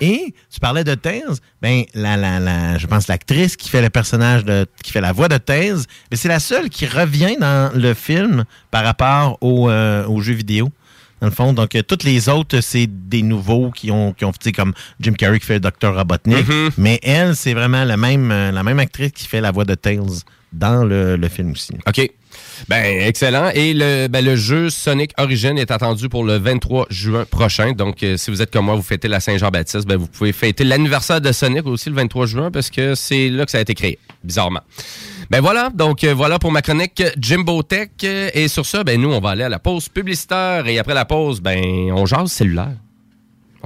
Et 0.00 0.32
tu 0.52 0.60
parlais 0.60 0.84
de 0.84 0.94
Tails. 0.94 1.22
Ben, 1.60 1.82
la, 1.94 2.16
la, 2.16 2.38
la, 2.40 2.78
je 2.78 2.86
pense 2.86 3.08
l'actrice 3.08 3.56
qui 3.56 3.68
fait 3.68 3.82
le 3.82 3.90
personnage 3.90 4.44
de, 4.44 4.66
qui 4.82 4.92
fait 4.92 5.00
la 5.00 5.12
voix 5.12 5.28
de 5.28 5.36
Tails, 5.38 5.82
mais 6.10 6.16
c'est 6.16 6.28
la 6.28 6.38
seule 6.38 6.53
qui 6.70 6.86
revient 6.86 7.36
dans 7.38 7.72
le 7.74 7.94
film 7.94 8.44
par 8.70 8.84
rapport 8.84 9.38
au, 9.40 9.68
euh, 9.70 10.06
aux 10.06 10.20
jeux 10.20 10.34
vidéo. 10.34 10.70
Dans 11.20 11.28
le 11.28 11.34
fond, 11.34 11.52
donc 11.52 11.74
euh, 11.74 11.82
toutes 11.82 12.04
les 12.04 12.28
autres, 12.28 12.60
c'est 12.60 12.86
des 12.86 13.22
nouveaux 13.22 13.70
qui 13.70 13.90
ont, 13.90 14.12
qui 14.12 14.24
ont 14.24 14.32
tu 14.32 14.38
sais, 14.42 14.52
comme 14.52 14.74
Jim 15.00 15.12
Carrey 15.12 15.38
qui 15.38 15.46
fait 15.46 15.54
le 15.54 15.60
Dr. 15.60 15.94
Robotnik. 15.94 16.46
Mhm. 16.46 16.70
Mais 16.76 16.98
elle, 17.02 17.34
c'est 17.36 17.54
vraiment 17.54 17.84
la 17.84 17.96
même, 17.96 18.30
euh, 18.30 18.50
la 18.50 18.62
même 18.62 18.78
actrice 18.78 19.12
qui 19.12 19.26
fait 19.26 19.40
la 19.40 19.50
voix 19.50 19.64
de 19.64 19.74
Tails 19.74 20.22
dans 20.52 20.84
le, 20.84 21.16
le 21.16 21.28
film 21.28 21.52
aussi. 21.52 21.72
OK. 21.86 22.10
Ben, 22.68 23.00
excellent. 23.06 23.50
Et 23.54 23.74
le, 23.74 24.08
ben, 24.08 24.24
le 24.24 24.36
jeu 24.36 24.70
Sonic 24.70 25.12
Origin 25.18 25.56
est 25.58 25.70
attendu 25.70 26.08
pour 26.08 26.24
le 26.24 26.36
23 26.36 26.86
juin 26.90 27.24
prochain. 27.24 27.72
Donc, 27.72 28.02
euh, 28.02 28.16
si 28.16 28.30
vous 28.30 28.42
êtes 28.42 28.52
comme 28.52 28.66
moi, 28.66 28.74
vous 28.74 28.82
fêtez 28.82 29.08
la 29.08 29.20
Saint-Jean-Baptiste, 29.20 29.86
ben, 29.86 29.96
vous 29.96 30.06
pouvez 30.06 30.32
fêter 30.32 30.64
l'anniversaire 30.64 31.20
de 31.20 31.32
Sonic 31.32 31.66
aussi 31.66 31.90
le 31.90 31.96
23 31.96 32.26
juin 32.26 32.50
parce 32.50 32.70
que 32.70 32.94
c'est 32.94 33.28
là 33.28 33.44
que 33.44 33.50
ça 33.50 33.58
a 33.58 33.60
été 33.60 33.74
créé, 33.74 33.98
bizarrement. 34.22 34.62
Ben 35.30 35.40
voilà, 35.40 35.70
donc 35.70 36.04
euh, 36.04 36.14
voilà 36.14 36.38
pour 36.38 36.52
ma 36.52 36.62
chronique 36.62 37.02
Jimbo 37.18 37.62
Tech. 37.62 37.90
Et 38.02 38.48
sur 38.48 38.66
ça, 38.66 38.84
ben 38.84 39.00
nous, 39.00 39.12
on 39.12 39.20
va 39.20 39.30
aller 39.30 39.44
à 39.44 39.48
la 39.48 39.58
pause 39.58 39.88
publicitaire. 39.88 40.66
Et 40.66 40.78
après 40.78 40.94
la 40.94 41.04
pause, 41.04 41.40
ben 41.40 41.90
on 41.92 42.06
jase 42.06 42.30
cellulaire. 42.30 42.76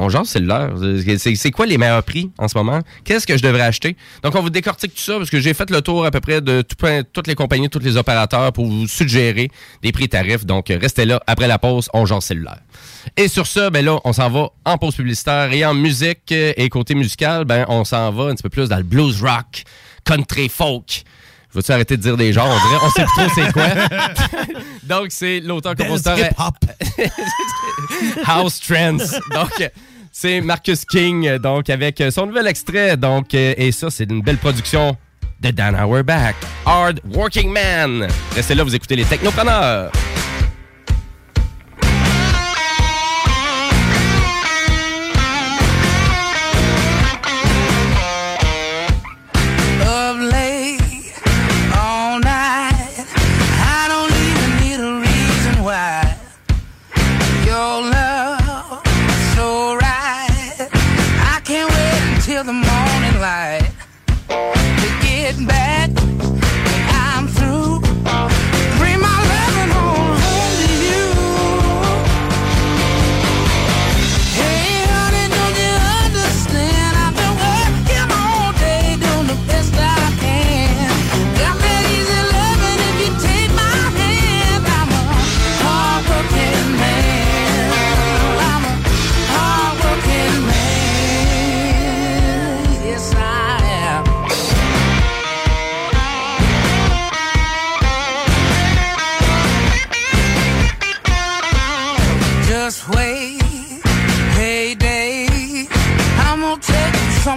On 0.01 0.09
jase 0.09 0.29
cellulaire. 0.29 0.71
C'est 1.19 1.51
quoi 1.51 1.67
les 1.67 1.77
meilleurs 1.77 2.05
prix 2.05 2.31
en 2.39 2.47
ce 2.47 2.57
moment? 2.57 2.81
Qu'est-ce 3.03 3.27
que 3.27 3.37
je 3.37 3.43
devrais 3.43 3.63
acheter? 3.63 3.97
Donc, 4.23 4.37
on 4.37 4.43
vous 4.43 4.51
décortique 4.51 4.95
tout 4.95 5.03
ça 5.03 5.17
parce 5.17 5.29
que 5.29 5.41
j'ai 5.41 5.55
fait 5.55 5.69
le 5.71 5.83
tour 5.83 6.07
à 6.07 6.13
peu 6.13 6.21
près 6.21 6.41
de 6.41 6.63
toutes 6.63 7.27
les 7.27 7.35
compagnies, 7.35 7.69
tous 7.69 7.81
les 7.81 7.97
opérateurs 7.97 8.53
pour 8.53 8.67
vous 8.67 8.87
suggérer 8.87 9.51
des 9.83 9.91
prix 9.91 10.09
tarifs. 10.09 10.47
Donc, 10.47 10.69
restez 10.69 11.05
là. 11.05 11.21
Après 11.27 11.49
la 11.49 11.59
pause, 11.59 11.89
on 11.93 12.07
jase 12.07 12.27
cellulaire. 12.27 12.61
Et 13.17 13.27
sur 13.27 13.49
ça, 13.49 13.71
ben 13.71 13.85
là, 13.85 13.99
on 14.05 14.13
s'en 14.13 14.31
va 14.31 14.51
en 14.65 14.79
pause 14.79 14.95
publicitaire 14.95 15.53
et 15.53 15.65
en 15.67 15.75
musique. 15.75 16.31
Et 16.31 16.69
côté 16.69 16.95
musical, 16.95 17.45
ben 17.45 17.67
on 17.69 17.85
s'en 17.85 18.13
va 18.13 18.27
un 18.27 18.35
petit 18.35 18.45
peu 18.45 18.51
plus 18.51 18.69
dans 18.69 18.77
le 18.77 18.85
blues 18.85 19.21
rock, 19.21 19.65
country 20.05 20.49
folk. 20.49 21.03
Veux-tu 21.55 21.73
arrêter 21.73 21.97
de 21.97 22.03
dire 22.03 22.17
des 22.17 22.33
genres? 22.33 22.49
On 22.49 22.69
dirait, 22.69 22.81
on 22.85 22.91
sait 22.91 23.05
plus 23.05 23.27
trop 23.27 23.35
c'est 23.35 23.53
quoi. 23.53 23.67
Donc, 24.85 25.07
c'est 25.11 25.41
l'auteur-compositeur... 25.41 26.19
House 28.27 28.61
Trends. 28.61 28.99
Donc, 29.33 29.61
euh, 29.61 29.69
c'est 30.21 30.41
Marcus 30.41 30.85
King, 30.85 31.29
euh, 31.29 31.39
donc, 31.39 31.71
avec 31.71 32.01
euh, 32.01 32.11
son 32.11 32.27
nouvel 32.27 32.49
extrait. 32.49 32.97
Donc, 32.97 33.35
euh, 33.35 33.55
et 33.57 33.71
ça, 33.71 33.89
c'est 33.89 34.11
une 34.11 34.21
belle 34.21 34.39
production 34.39 34.97
de 35.41 35.51
Dan 35.51 35.77
Auerbach. 35.77 36.35
Hard 36.67 37.01
Working 37.15 37.53
Man. 37.53 38.09
Restez 38.35 38.57
là, 38.57 38.65
vous 38.65 38.75
écoutez 38.75 38.97
les 38.97 39.05
Technopreneurs. 39.05 39.93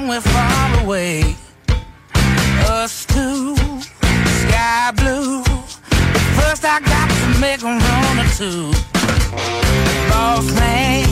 Somewhere 0.02 0.22
far 0.22 0.84
away. 0.84 1.36
Us 2.66 3.06
two, 3.06 3.56
sky 3.56 4.92
blue. 4.96 5.44
First 6.38 6.66
I 6.66 6.80
got 6.80 7.08
to 7.08 7.40
make 7.40 7.62
a 7.62 7.66
run 7.66 8.20
or 8.20 8.30
two. 8.34 8.72
Boss 10.10 10.52
man, 10.56 11.06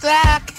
stack. 0.00 0.49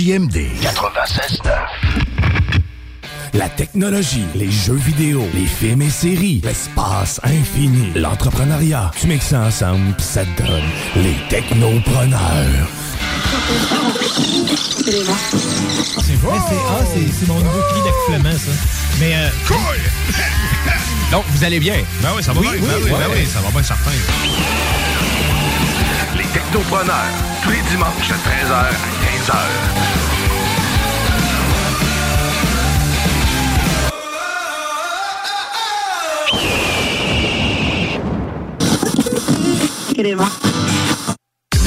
CJMD 0.00 0.48
96.9. 0.62 1.50
La 3.34 3.50
technologie, 3.50 4.24
les 4.34 4.50
jeux 4.50 4.72
vidéo, 4.72 5.28
les 5.34 5.44
films 5.44 5.82
et 5.82 5.90
séries, 5.90 6.40
l'espace 6.42 7.20
infini, 7.22 7.92
l'entrepreneuriat. 7.94 8.92
Tu 8.98 9.08
mixes 9.08 9.26
ça 9.26 9.40
ensemble, 9.40 9.92
pis 9.98 10.02
ça 10.04 10.22
te 10.24 10.42
donne 10.42 10.62
les 10.96 11.14
technopreneurs. 11.28 12.66
C'est 14.86 16.16
vrai, 16.16 16.38
c'est 16.48 16.56
ah, 16.56 16.84
c'est- 16.94 17.26
mon 17.28 17.34
nouveau 17.38 17.60
cri 17.60 17.80
d'accouplement, 17.84 18.38
ça. 18.38 18.52
Mais. 19.00 19.14
Euh, 19.16 19.28
Donc, 21.12 21.24
vous 21.28 21.44
allez 21.44 21.60
bien? 21.60 21.74
Ben 22.00 22.08
oui, 22.16 22.22
ça 22.22 22.32
va 22.32 22.40
Oui, 22.40 22.46
bien. 22.52 22.56
oui, 22.58 22.60
ben 22.66 22.74
oui, 22.86 22.90
ouais. 22.90 22.98
ben 22.98 23.06
oui, 23.16 23.26
ça 23.26 23.40
va 23.40 23.50
bien 23.50 23.62
certain. 23.62 23.90
Les 26.16 26.24
technopreneurs, 26.24 27.04
tous 27.42 27.50
les 27.50 27.60
dimanches 27.70 28.08
de 28.08 28.14
13h 28.14 28.64
à 29.28 29.32
15h. 39.94 40.59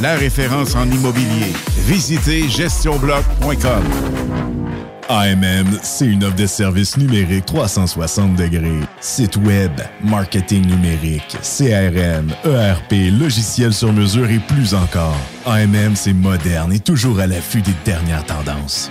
la 0.00 0.16
référence 0.16 0.74
en 0.74 0.90
immobilier. 0.90 1.52
Visitez 1.86 2.48
gestionbloc.com. 2.48 3.82
AMM, 5.08 5.66
c'est 5.82 6.06
une 6.06 6.24
offre 6.24 6.36
de 6.36 6.46
services 6.46 6.96
numériques 6.96 7.44
360 7.46 8.36
degrés. 8.36 8.80
Site 9.00 9.36
web, 9.36 9.72
marketing 10.02 10.66
numérique, 10.66 11.36
CRM, 11.42 12.30
ERP, 12.44 13.10
logiciel 13.18 13.72
sur 13.72 13.92
mesure 13.92 14.30
et 14.30 14.38
plus 14.38 14.74
encore. 14.74 15.18
AMM, 15.44 15.96
c'est 15.96 16.14
moderne 16.14 16.72
et 16.72 16.80
toujours 16.80 17.18
à 17.20 17.26
l'affût 17.26 17.62
des 17.62 17.74
dernières 17.84 18.24
tendances. 18.24 18.90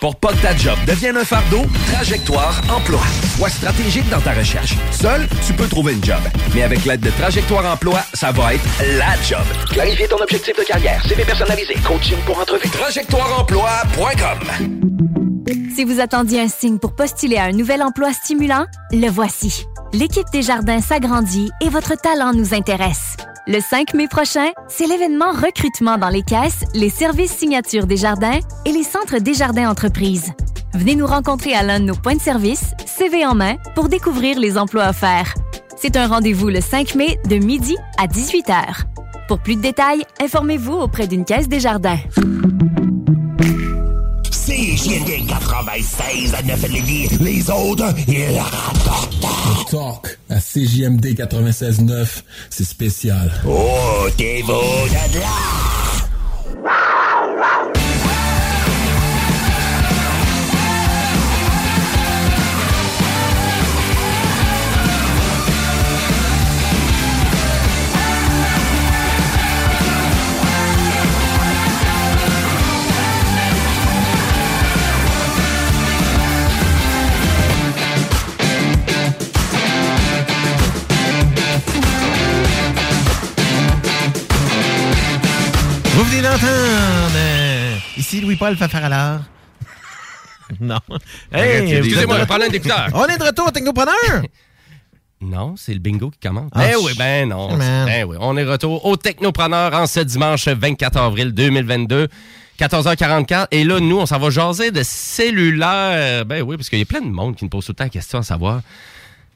Pour 0.00 0.16
pas 0.16 0.28
que 0.28 0.42
ta 0.42 0.54
job 0.54 0.76
devienne 0.86 1.16
un 1.16 1.24
fardeau, 1.24 1.62
Trajectoire 1.92 2.60
Emploi. 2.68 3.00
Sois 3.36 3.48
stratégique 3.48 4.08
dans 4.10 4.20
ta 4.20 4.32
recherche. 4.32 4.74
Seul, 4.90 5.26
tu 5.46 5.54
peux 5.54 5.66
trouver 5.66 5.94
une 5.94 6.04
job. 6.04 6.20
Mais 6.54 6.62
avec 6.62 6.84
l'aide 6.84 7.00
de 7.00 7.10
Trajectoire 7.10 7.64
Emploi, 7.72 8.00
ça 8.12 8.30
va 8.30 8.54
être 8.54 8.64
la 8.98 9.14
job. 9.22 9.44
Clarifier 9.70 10.06
ton 10.06 10.18
objectif 10.18 10.54
de 10.56 10.64
carrière, 10.64 11.02
CV 11.06 11.24
personnalisé, 11.24 11.74
coaching 11.86 12.18
pour 12.26 12.38
entrevue. 12.38 12.68
TrajectoireEmploi.com 12.68 14.38
Si 15.74 15.84
vous 15.84 16.00
attendiez 16.00 16.42
un 16.42 16.48
signe 16.48 16.78
pour 16.78 16.94
postuler 16.94 17.36
à 17.38 17.44
un 17.44 17.52
nouvel 17.52 17.82
emploi 17.82 18.12
stimulant, 18.12 18.66
le 18.92 19.08
voici. 19.08 19.64
L'équipe 19.94 20.26
Desjardins 20.30 20.82
s'agrandit 20.82 21.50
et 21.62 21.70
votre 21.70 21.94
talent 21.96 22.34
nous 22.34 22.52
intéresse. 22.52 23.16
Le 23.48 23.60
5 23.60 23.94
mai 23.94 24.08
prochain, 24.08 24.50
c'est 24.66 24.88
l'événement 24.88 25.30
recrutement 25.30 25.98
dans 25.98 26.08
les 26.08 26.22
caisses, 26.22 26.64
les 26.74 26.90
services 26.90 27.30
signatures 27.30 27.86
Desjardins 27.86 28.40
et 28.64 28.72
les 28.72 28.82
centres 28.82 29.18
Desjardins 29.18 29.70
Entreprises. 29.70 30.32
Venez 30.74 30.96
nous 30.96 31.06
rencontrer 31.06 31.54
à 31.54 31.62
l'un 31.62 31.78
de 31.78 31.84
nos 31.84 31.94
points 31.94 32.16
de 32.16 32.20
service, 32.20 32.72
CV 32.86 33.24
en 33.24 33.36
main, 33.36 33.54
pour 33.76 33.88
découvrir 33.88 34.40
les 34.40 34.58
emplois 34.58 34.88
offerts. 34.88 35.32
C'est 35.76 35.96
un 35.96 36.08
rendez-vous 36.08 36.48
le 36.48 36.60
5 36.60 36.96
mai 36.96 37.20
de 37.28 37.36
midi 37.36 37.76
à 37.98 38.08
18h. 38.08 38.82
Pour 39.28 39.38
plus 39.38 39.54
de 39.54 39.62
détails, 39.62 40.02
informez-vous 40.20 40.74
auprès 40.74 41.06
d'une 41.06 41.24
caisse 41.24 41.48
Desjardins. 41.48 42.00
CJMD 42.16 43.65
96 45.26 46.34
à 46.34 46.42
9 46.42 46.68
Lévis. 46.68 47.08
Les 47.20 47.50
autres, 47.50 47.94
ils 48.08 48.38
rapportent. 48.38 49.70
Talk 49.70 50.18
à 50.30 50.38
CJMD 50.40 51.14
96.9, 51.14 52.06
c'est 52.50 52.64
spécial. 52.64 53.32
Oh, 53.46 54.08
t'es 54.16 54.42
beau 54.42 54.62
de 55.12 55.18
là! 55.18 55.75
Venez 86.06 86.22
d'entendre 86.22 87.16
euh, 87.16 87.76
ici 87.96 88.20
Louis-Paul 88.20 88.56
Fafaralard. 88.56 89.22
non. 90.60 90.78
Vous 90.88 90.98
excusez-moi, 91.38 92.24
de 92.24 92.26
je 92.26 92.46
un 92.46 92.48
députeur. 92.48 92.88
On 92.94 93.06
est 93.06 93.18
de 93.18 93.24
retour, 93.24 93.52
Technopreneur. 93.52 93.94
Non, 95.18 95.54
c'est 95.56 95.72
le 95.72 95.78
bingo 95.78 96.10
qui 96.10 96.18
commence. 96.18 96.50
Ah, 96.54 96.58
ben 96.58 96.74
oui, 96.84 96.92
ben 96.98 97.30
non. 97.30 97.56
Ben 97.56 98.04
oui, 98.04 98.18
on 98.20 98.36
est 98.36 98.44
retour 98.44 98.84
au 98.84 98.98
Technopreneur 98.98 99.72
en 99.72 99.86
ce 99.86 100.00
dimanche 100.00 100.46
24 100.46 100.98
avril 100.98 101.32
2022. 101.32 102.08
14h44. 102.60 103.46
Et 103.50 103.64
là, 103.64 103.80
nous, 103.80 103.96
on 103.96 104.04
s'en 104.04 104.18
va 104.18 104.28
jaser 104.28 104.70
de 104.72 104.82
cellulaire. 104.82 106.26
Ben 106.26 106.42
oui, 106.42 106.58
parce 106.58 106.68
qu'il 106.68 106.78
y 106.78 106.82
a 106.82 106.84
plein 106.84 107.00
de 107.00 107.06
monde 107.06 107.34
qui 107.34 107.46
nous 107.46 107.48
pose 107.48 107.64
tout 107.64 107.72
le 107.72 107.76
temps 107.76 107.84
la 107.84 107.90
question 107.90 108.18
à 108.18 108.22
savoir. 108.22 108.60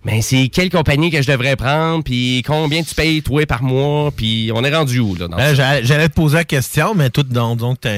Mais 0.04 0.22
c'est 0.22 0.48
quelle 0.48 0.70
compagnie 0.70 1.10
que 1.10 1.20
je 1.20 1.30
devrais 1.30 1.56
prendre, 1.56 2.02
puis 2.02 2.42
combien 2.46 2.82
tu 2.82 2.94
payes, 2.94 3.22
toi, 3.22 3.44
par 3.44 3.62
mois, 3.62 4.10
puis 4.10 4.50
on 4.54 4.64
est 4.64 4.74
rendu 4.74 4.98
où, 4.98 5.14
là? 5.14 5.28
Ben? 5.28 5.54
J'allais 5.54 6.08
te 6.08 6.14
poser 6.14 6.36
la 6.38 6.44
question, 6.44 6.94
mais 6.94 7.10
tout 7.10 7.22
donc, 7.22 7.58
donc 7.58 7.80
t'as 7.80 7.90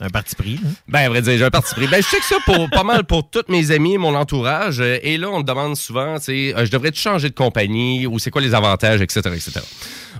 un, 0.00 0.08
parti 0.08 0.34
pris. 0.34 0.54
là. 0.54 0.70
Ben, 0.88 1.00
à 1.00 1.08
vrai 1.10 1.22
dire, 1.22 1.38
j'ai 1.38 1.44
un 1.44 1.50
parti 1.50 1.74
pris. 1.74 1.86
Ben, 1.86 2.02
je 2.02 2.08
sais 2.08 2.16
que 2.16 2.24
ça, 2.24 2.36
pour 2.44 2.68
pas 2.70 2.82
mal 2.82 3.04
pour 3.04 3.28
tous 3.30 3.44
mes 3.48 3.70
amis, 3.70 3.98
mon 3.98 4.14
entourage. 4.16 4.80
euh, 4.80 4.98
Et 5.02 5.16
là, 5.16 5.28
on 5.30 5.38
me 5.40 5.44
demande 5.44 5.76
souvent, 5.76 6.18
tu 6.18 6.24
sais, 6.24 6.54
euh, 6.56 6.64
je 6.66 6.70
devrais-tu 6.72 7.00
changer 7.00 7.28
de 7.28 7.34
compagnie 7.34 8.06
ou 8.06 8.18
c'est 8.18 8.30
quoi 8.32 8.40
les 8.42 8.52
avantages, 8.54 9.00
etc., 9.00 9.20
etc. 9.26 9.60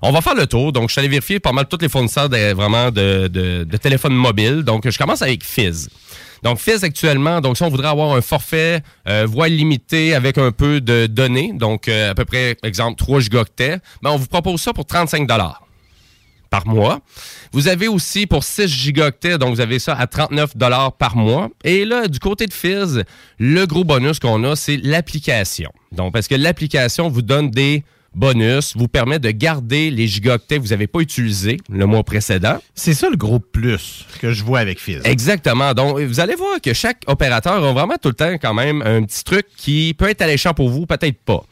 On 0.03 0.13
va 0.13 0.21
faire 0.21 0.35
le 0.37 0.47
tour. 0.47 0.73
Donc, 0.73 0.89
je 0.89 0.93
suis 0.93 0.99
allé 1.01 1.09
vérifier 1.09 1.41
pas 1.41 1.51
mal 1.53 1.67
tous 1.67 1.79
les 1.81 1.89
fournisseurs 1.89 2.29
de, 2.29 2.53
vraiment 2.53 2.91
de, 2.93 3.27
de, 3.27 3.65
de 3.65 3.77
téléphones 3.77 4.15
mobiles. 4.15 4.63
Donc, 4.63 4.89
je 4.89 4.97
commence 4.99 5.23
avec 5.23 5.43
Fizz. 5.43 5.89
Donc, 6.43 6.59
Fizz 6.59 6.83
actuellement, 6.83 7.41
donc 7.41 7.57
si 7.57 7.63
on 7.63 7.69
voudrait 7.69 7.89
avoir 7.89 8.15
un 8.15 8.21
forfait 8.21 8.83
euh, 9.09 9.27
voix 9.27 9.49
limitée 9.49 10.15
avec 10.15 10.39
un 10.39 10.51
peu 10.51 10.81
de 10.81 11.07
données, 11.07 11.53
donc 11.55 11.89
euh, 11.89 12.11
à 12.11 12.15
peu 12.15 12.25
près, 12.25 12.57
exemple, 12.63 12.97
3 12.99 13.21
gigaoctets, 13.21 13.79
ben, 14.03 14.11
on 14.11 14.17
vous 14.17 14.27
propose 14.27 14.61
ça 14.61 14.73
pour 14.73 14.85
35 14.85 15.27
par 16.51 16.67
mois. 16.67 17.01
Vous 17.53 17.69
avez 17.69 17.89
aussi 17.89 18.27
pour 18.27 18.45
6 18.45 18.69
gigaoctets, 18.69 19.39
donc 19.39 19.55
vous 19.55 19.61
avez 19.61 19.79
ça 19.79 19.95
à 19.95 20.07
39 20.07 20.53
par 20.99 21.17
mois. 21.17 21.49
Et 21.65 21.85
là, 21.85 22.09
du 22.09 22.19
côté 22.19 22.47
de 22.47 22.53
Fizz, 22.53 23.05
le 23.39 23.65
gros 23.65 23.85
bonus 23.85 24.19
qu'on 24.19 24.45
a, 24.45 24.55
c'est 24.55 24.77
l'application. 24.77 25.71
Donc, 25.93 26.13
parce 26.13 26.29
que 26.29 26.35
l'application 26.35 27.09
vous 27.09 27.23
donne 27.23 27.51
des 27.51 27.85
bonus, 28.15 28.77
vous 28.77 28.89
permet 28.89 29.19
de 29.19 29.31
garder 29.31 29.91
les 29.91 30.07
gigaoctets 30.07 30.57
que 30.57 30.63
vous 30.63 30.69
n'avez 30.69 30.87
pas 30.87 31.01
utilisés 31.01 31.59
le 31.71 31.87
mois 31.87 32.03
précédent. 32.03 32.59
C'est 32.75 32.95
ça 32.95 33.09
le 33.11 33.17
gros 33.17 33.39
plus 33.39 34.07
que 34.21 34.33
je 34.33 34.45
vois 34.45 34.61
avec 34.61 34.79
Fizz. 34.79 35.03
Exactement. 35.05 35.75
Donc, 35.75 35.99
vous 35.99 36.21
allez 36.21 36.35
voir 36.35 36.61
que 36.61 36.73
chaque 36.73 37.03
opérateur 37.07 37.65
a 37.65 37.73
vraiment 37.73 37.97
tout 38.01 38.09
le 38.09 38.15
temps 38.15 38.35
quand 38.41 38.55
même 38.55 38.83
un 38.83 39.03
petit 39.03 39.25
truc 39.25 39.47
qui 39.57 39.95
peut 39.97 40.09
être 40.09 40.23
alléchant 40.23 40.55
pour 40.55 40.69
vous, 40.69 40.87
peut-être 40.87 41.19
pas. 41.25 41.43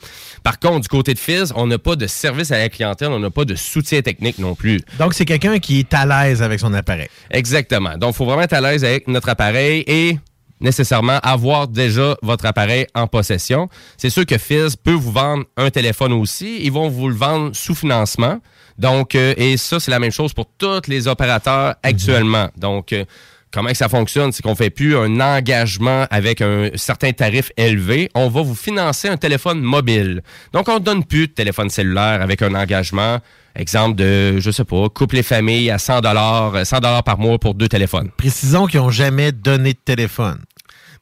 Par 0.43 0.59
contre, 0.59 0.81
du 0.81 0.89
côté 0.89 1.15
de 1.15 1.19
Fizz, 1.19 1.53
on 1.57 1.67
n'a 1.67 1.79
pas 1.79 1.97
de 1.97 2.07
service 2.07 2.51
à 2.51 2.59
la 2.59 2.69
clientèle, 2.69 3.09
on 3.09 3.19
n'a 3.19 3.31
pas 3.31 3.45
de 3.45 3.55
soutien 3.55 4.01
technique 4.03 4.39
non 4.39 4.55
plus. 4.55 4.81
Donc, 4.99 5.15
c'est 5.15 5.25
quelqu'un 5.25 5.59
qui 5.59 5.81
est 5.81 5.95
à 5.95 6.07
l'aise 6.07 6.43
avec 6.43 6.61
son 6.61 6.73
appareil. 6.75 7.09
Exactement. 7.31 7.97
Donc, 7.99 8.15
il 8.15 8.17
faut 8.17 8.25
vraiment 8.25 8.43
être 8.43 8.53
à 8.55 8.61
l'aise 8.61 8.85
avec 8.85 9.09
notre 9.09 9.29
appareil 9.29 9.85
et 9.87 10.19
nécessairement 10.61 11.19
avoir 11.23 11.69
déjà 11.69 12.17
votre 12.23 12.47
appareil 12.47 12.87
en 12.95 13.07
possession. 13.07 13.69
C'est 13.97 14.11
sûr 14.11 14.27
que 14.27 14.39
Fizz 14.39 14.77
peut 14.77 14.93
vous 14.93 15.13
vendre 15.13 15.45
un 15.57 15.71
téléphone 15.71 16.13
aussi. 16.13 16.59
Ils 16.63 16.73
vont 16.73 16.89
vous 16.89 17.09
le 17.09 17.15
vendre 17.15 17.55
sous 17.55 17.75
financement. 17.75 18.41
Donc, 18.79 19.15
euh, 19.15 19.35
et 19.37 19.57
ça, 19.57 19.79
c'est 19.79 19.91
la 19.91 19.99
même 19.99 20.11
chose 20.11 20.33
pour 20.33 20.47
tous 20.59 20.89
les 20.89 21.07
opérateurs 21.07 21.75
actuellement. 21.83 22.49
Donc, 22.57 22.95
euh, 22.95 23.05
comment 23.53 23.69
que 23.69 23.77
ça 23.77 23.91
fonctionne? 23.91 24.33
C'est 24.33 24.43
qu'on 24.43 24.55
fait 24.55 24.71
plus 24.71 24.97
un 24.97 25.21
engagement 25.21 26.07
avec 26.11 26.41
un 26.41 26.71
certain 26.77 27.13
tarif 27.13 27.53
élevé. 27.59 28.11
On 28.15 28.29
va 28.29 28.41
vous 28.41 28.55
financer 28.55 29.09
un 29.09 29.19
téléphone 29.19 29.61
mobile. 29.61 30.23
Donc, 30.53 30.69
on 30.69 30.75
ne 30.75 30.79
donne 30.79 31.05
plus 31.05 31.29
de 31.29 31.33
téléphone 31.33 31.69
cellulaire 31.69 32.23
avec 32.23 32.41
un 32.41 32.55
engagement. 32.55 33.19
Exemple 33.57 33.97
de, 33.97 34.39
je 34.39 34.51
sais 34.51 34.65
pas, 34.65 34.89
couple 34.89 35.19
et 35.19 35.23
famille 35.23 35.71
à 35.71 35.79
100 35.79 36.01
dollars, 36.01 36.65
100 36.65 36.81
dollars 36.81 37.03
par 37.03 37.19
mois 37.19 37.39
pour 37.39 37.55
deux 37.55 37.69
téléphones. 37.69 38.11
Précisons 38.17 38.67
qu'ils 38.67 38.81
n'ont 38.81 38.91
jamais 38.91 39.33
donné 39.33 39.73
de 39.73 39.79
téléphone. 39.79 40.39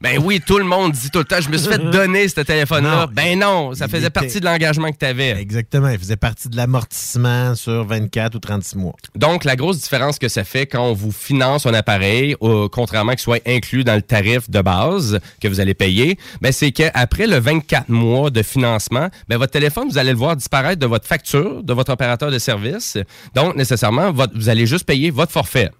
Ben 0.01 0.17
oui, 0.17 0.39
tout 0.39 0.57
le 0.57 0.63
monde 0.63 0.93
dit 0.93 1.09
tout 1.11 1.19
le 1.19 1.25
temps, 1.25 1.41
je 1.41 1.49
me 1.49 1.57
suis 1.57 1.67
fait 1.67 1.77
donner 1.77 2.29
ce 2.29 2.39
téléphone-là. 2.39 3.07
Ben 3.11 3.37
non, 3.37 3.73
ça 3.75 3.89
faisait 3.89 4.03
était- 4.03 4.09
partie 4.11 4.39
de 4.39 4.45
l'engagement 4.45 4.89
que 4.93 4.97
tu 4.97 5.05
avais. 5.05 5.31
Exactement. 5.31 5.89
Il 5.89 5.99
faisait 5.99 6.15
partie 6.15 6.47
de 6.47 6.55
l'amortissement 6.55 7.53
sur 7.53 7.83
24 7.85 8.35
ou 8.35 8.39
36 8.39 8.77
mois. 8.77 8.93
Donc, 9.15 9.43
la 9.43 9.57
grosse 9.57 9.81
différence 9.81 10.17
que 10.17 10.29
ça 10.29 10.45
fait 10.45 10.67
quand 10.67 10.85
on 10.87 10.93
vous 10.93 11.11
finance 11.11 11.65
un 11.65 11.73
appareil, 11.73 12.33
euh, 12.41 12.69
contrairement 12.71 13.11
qu'il 13.11 13.19
soit 13.19 13.45
inclus 13.45 13.83
dans 13.83 13.95
le 13.95 14.01
tarif 14.01 14.49
de 14.49 14.61
base 14.61 15.19
que 15.41 15.49
vous 15.49 15.59
allez 15.59 15.73
payer, 15.73 16.17
ben, 16.39 16.53
c'est 16.53 16.71
qu'après 16.71 17.27
le 17.27 17.37
24 17.37 17.89
mois 17.89 18.29
de 18.29 18.41
financement, 18.41 19.09
ben, 19.27 19.35
votre 19.37 19.51
téléphone, 19.51 19.89
vous 19.89 19.97
allez 19.97 20.11
le 20.13 20.17
voir 20.17 20.37
disparaître 20.37 20.79
de 20.79 20.85
votre 20.87 21.07
facture, 21.07 21.61
de 21.61 21.73
votre 21.73 21.91
opérateur 21.91 22.31
de 22.31 22.39
service. 22.39 22.97
Donc, 23.35 23.57
nécessairement, 23.57 24.13
votre- 24.13 24.33
vous 24.33 24.47
allez 24.47 24.65
juste 24.65 24.85
payer 24.85 25.11
votre 25.11 25.33
forfait. 25.33 25.71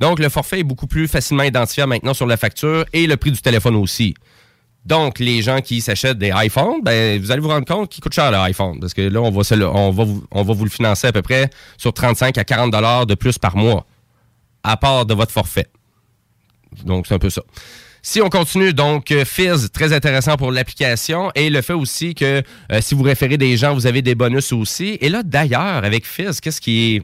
Donc, 0.00 0.18
le 0.18 0.28
forfait 0.28 0.60
est 0.60 0.64
beaucoup 0.64 0.86
plus 0.86 1.08
facilement 1.08 1.42
identifiable 1.42 1.90
maintenant 1.90 2.14
sur 2.14 2.26
la 2.26 2.36
facture 2.36 2.84
et 2.92 3.06
le 3.06 3.16
prix 3.16 3.30
du 3.30 3.40
téléphone 3.40 3.76
aussi. 3.76 4.14
Donc, 4.84 5.18
les 5.18 5.40
gens 5.40 5.60
qui 5.60 5.80
s'achètent 5.80 6.18
des 6.18 6.32
iPhones, 6.34 6.82
ben, 6.82 7.18
vous 7.20 7.30
allez 7.30 7.40
vous 7.40 7.48
rendre 7.48 7.66
compte 7.66 7.90
qu'il 7.90 8.02
coûte 8.02 8.12
cher 8.12 8.30
l'iPhone. 8.30 8.80
Parce 8.80 8.92
que 8.92 9.00
là, 9.00 9.20
on 9.20 9.30
va, 9.30 9.42
on, 9.72 9.90
va 9.90 10.04
vous, 10.04 10.24
on 10.30 10.42
va 10.42 10.52
vous 10.52 10.64
le 10.64 10.70
financer 10.70 11.06
à 11.06 11.12
peu 11.12 11.22
près 11.22 11.48
sur 11.78 11.94
35 11.94 12.36
à 12.36 12.44
40 12.44 12.70
dollars 12.70 13.06
de 13.06 13.14
plus 13.14 13.38
par 13.38 13.56
mois, 13.56 13.86
à 14.62 14.76
part 14.76 15.06
de 15.06 15.14
votre 15.14 15.32
forfait. 15.32 15.68
Donc, 16.84 17.06
c'est 17.06 17.14
un 17.14 17.18
peu 17.18 17.30
ça. 17.30 17.42
Si 18.02 18.20
on 18.20 18.28
continue, 18.28 18.74
donc, 18.74 19.10
euh, 19.10 19.24
Fizz, 19.24 19.70
très 19.72 19.94
intéressant 19.94 20.36
pour 20.36 20.52
l'application. 20.52 21.30
Et 21.34 21.48
le 21.48 21.62
fait 21.62 21.72
aussi 21.72 22.14
que 22.14 22.42
euh, 22.70 22.80
si 22.82 22.94
vous 22.94 23.02
référez 23.02 23.38
des 23.38 23.56
gens, 23.56 23.72
vous 23.72 23.86
avez 23.86 24.02
des 24.02 24.14
bonus 24.14 24.52
aussi. 24.52 24.98
Et 25.00 25.08
là, 25.08 25.22
d'ailleurs, 25.22 25.82
avec 25.82 26.06
Fizz, 26.06 26.40
qu'est-ce 26.40 26.60
qui 26.60 26.96
est 26.96 27.02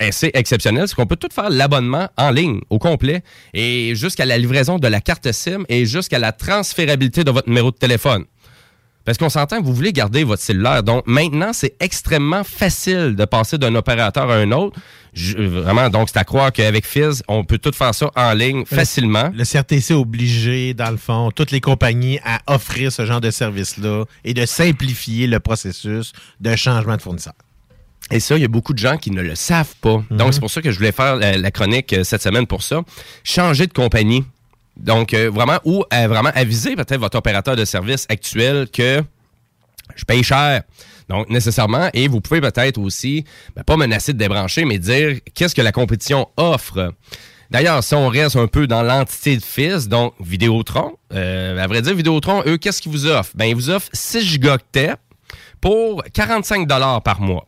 assez 0.00 0.30
exceptionnel, 0.34 0.88
c'est 0.88 0.94
qu'on 0.96 1.06
peut 1.06 1.16
tout 1.16 1.28
faire 1.32 1.50
l'abonnement 1.50 2.08
en 2.16 2.30
ligne, 2.30 2.60
au 2.70 2.78
complet, 2.78 3.22
et 3.54 3.94
jusqu'à 3.94 4.24
la 4.24 4.38
livraison 4.38 4.78
de 4.78 4.88
la 4.88 5.00
carte 5.00 5.30
SIM 5.30 5.64
et 5.68 5.86
jusqu'à 5.86 6.18
la 6.18 6.32
transférabilité 6.32 7.22
de 7.22 7.30
votre 7.30 7.48
numéro 7.48 7.70
de 7.70 7.76
téléphone. 7.76 8.24
Parce 9.04 9.16
qu'on 9.16 9.30
s'entend 9.30 9.60
que 9.60 9.64
vous 9.64 9.74
voulez 9.74 9.92
garder 9.94 10.24
votre 10.24 10.42
cellulaire. 10.42 10.82
Donc 10.82 11.04
maintenant, 11.06 11.52
c'est 11.54 11.74
extrêmement 11.80 12.44
facile 12.44 13.16
de 13.16 13.24
passer 13.24 13.56
d'un 13.56 13.74
opérateur 13.74 14.30
à 14.30 14.34
un 14.36 14.52
autre. 14.52 14.78
Je- 15.14 15.38
vraiment, 15.38 15.88
donc 15.88 16.10
c'est 16.10 16.18
à 16.18 16.24
croire 16.24 16.52
qu'avec 16.52 16.86
Fizz, 16.86 17.22
on 17.26 17.42
peut 17.42 17.56
tout 17.58 17.72
faire 17.72 17.94
ça 17.94 18.10
en 18.14 18.32
ligne 18.34 18.64
facilement. 18.66 19.30
Le 19.34 19.44
CRTC 19.44 19.92
est 19.94 19.96
obligé, 19.96 20.74
dans 20.74 20.90
le 20.90 20.98
fond, 20.98 21.30
toutes 21.34 21.50
les 21.50 21.60
compagnies 21.62 22.18
à 22.24 22.40
offrir 22.54 22.92
ce 22.92 23.06
genre 23.06 23.22
de 23.22 23.30
service-là 23.30 24.04
et 24.22 24.34
de 24.34 24.44
simplifier 24.46 25.26
le 25.26 25.40
processus 25.40 26.12
de 26.40 26.54
changement 26.54 26.96
de 26.96 27.02
fournisseur. 27.02 27.32
Et 28.10 28.20
ça, 28.20 28.36
il 28.36 28.42
y 28.42 28.44
a 28.44 28.48
beaucoup 28.48 28.72
de 28.72 28.78
gens 28.78 28.96
qui 28.96 29.10
ne 29.10 29.22
le 29.22 29.34
savent 29.34 29.74
pas. 29.80 30.02
Donc, 30.10 30.34
c'est 30.34 30.40
pour 30.40 30.50
ça 30.50 30.60
que 30.60 30.70
je 30.70 30.76
voulais 30.76 30.92
faire 30.92 31.16
la, 31.16 31.36
la 31.36 31.50
chronique 31.50 31.92
euh, 31.92 32.04
cette 32.04 32.22
semaine 32.22 32.46
pour 32.46 32.62
ça. 32.62 32.82
Changer 33.22 33.66
de 33.66 33.72
compagnie. 33.72 34.24
Donc, 34.76 35.14
euh, 35.14 35.30
vraiment, 35.30 35.58
ou 35.64 35.84
euh, 35.92 36.08
vraiment 36.08 36.30
aviser 36.34 36.74
peut-être 36.74 37.00
votre 37.00 37.18
opérateur 37.18 37.54
de 37.56 37.64
service 37.64 38.06
actuel 38.08 38.68
que 38.72 39.02
je 39.94 40.04
paye 40.04 40.22
cher. 40.22 40.62
Donc, 41.08 41.28
nécessairement, 41.28 41.90
et 41.92 42.08
vous 42.08 42.20
pouvez 42.20 42.40
peut-être 42.40 42.78
aussi, 42.78 43.24
ben, 43.56 43.62
pas 43.62 43.76
menacer 43.76 44.12
de 44.12 44.18
débrancher, 44.18 44.64
mais 44.64 44.78
dire 44.78 45.18
qu'est-ce 45.34 45.54
que 45.54 45.62
la 45.62 45.72
compétition 45.72 46.28
offre. 46.36 46.94
D'ailleurs, 47.50 47.82
si 47.82 47.94
on 47.94 48.08
reste 48.08 48.36
un 48.36 48.46
peu 48.46 48.68
dans 48.68 48.82
l'entité 48.82 49.36
de 49.36 49.42
Fizz, 49.42 49.88
donc 49.88 50.14
Vidéotron, 50.20 50.96
euh, 51.12 51.58
à 51.58 51.66
vrai 51.66 51.82
dire, 51.82 51.94
Vidéotron, 51.94 52.44
eux, 52.46 52.58
qu'est-ce 52.58 52.80
qu'ils 52.80 52.92
vous 52.92 53.06
offrent? 53.06 53.32
Ben, 53.34 53.46
ils 53.46 53.56
vous 53.56 53.70
offrent 53.70 53.90
6 53.92 54.20
gigaoctets 54.24 54.94
pour 55.60 56.04
45 56.14 56.68
par 57.02 57.20
mois. 57.20 57.46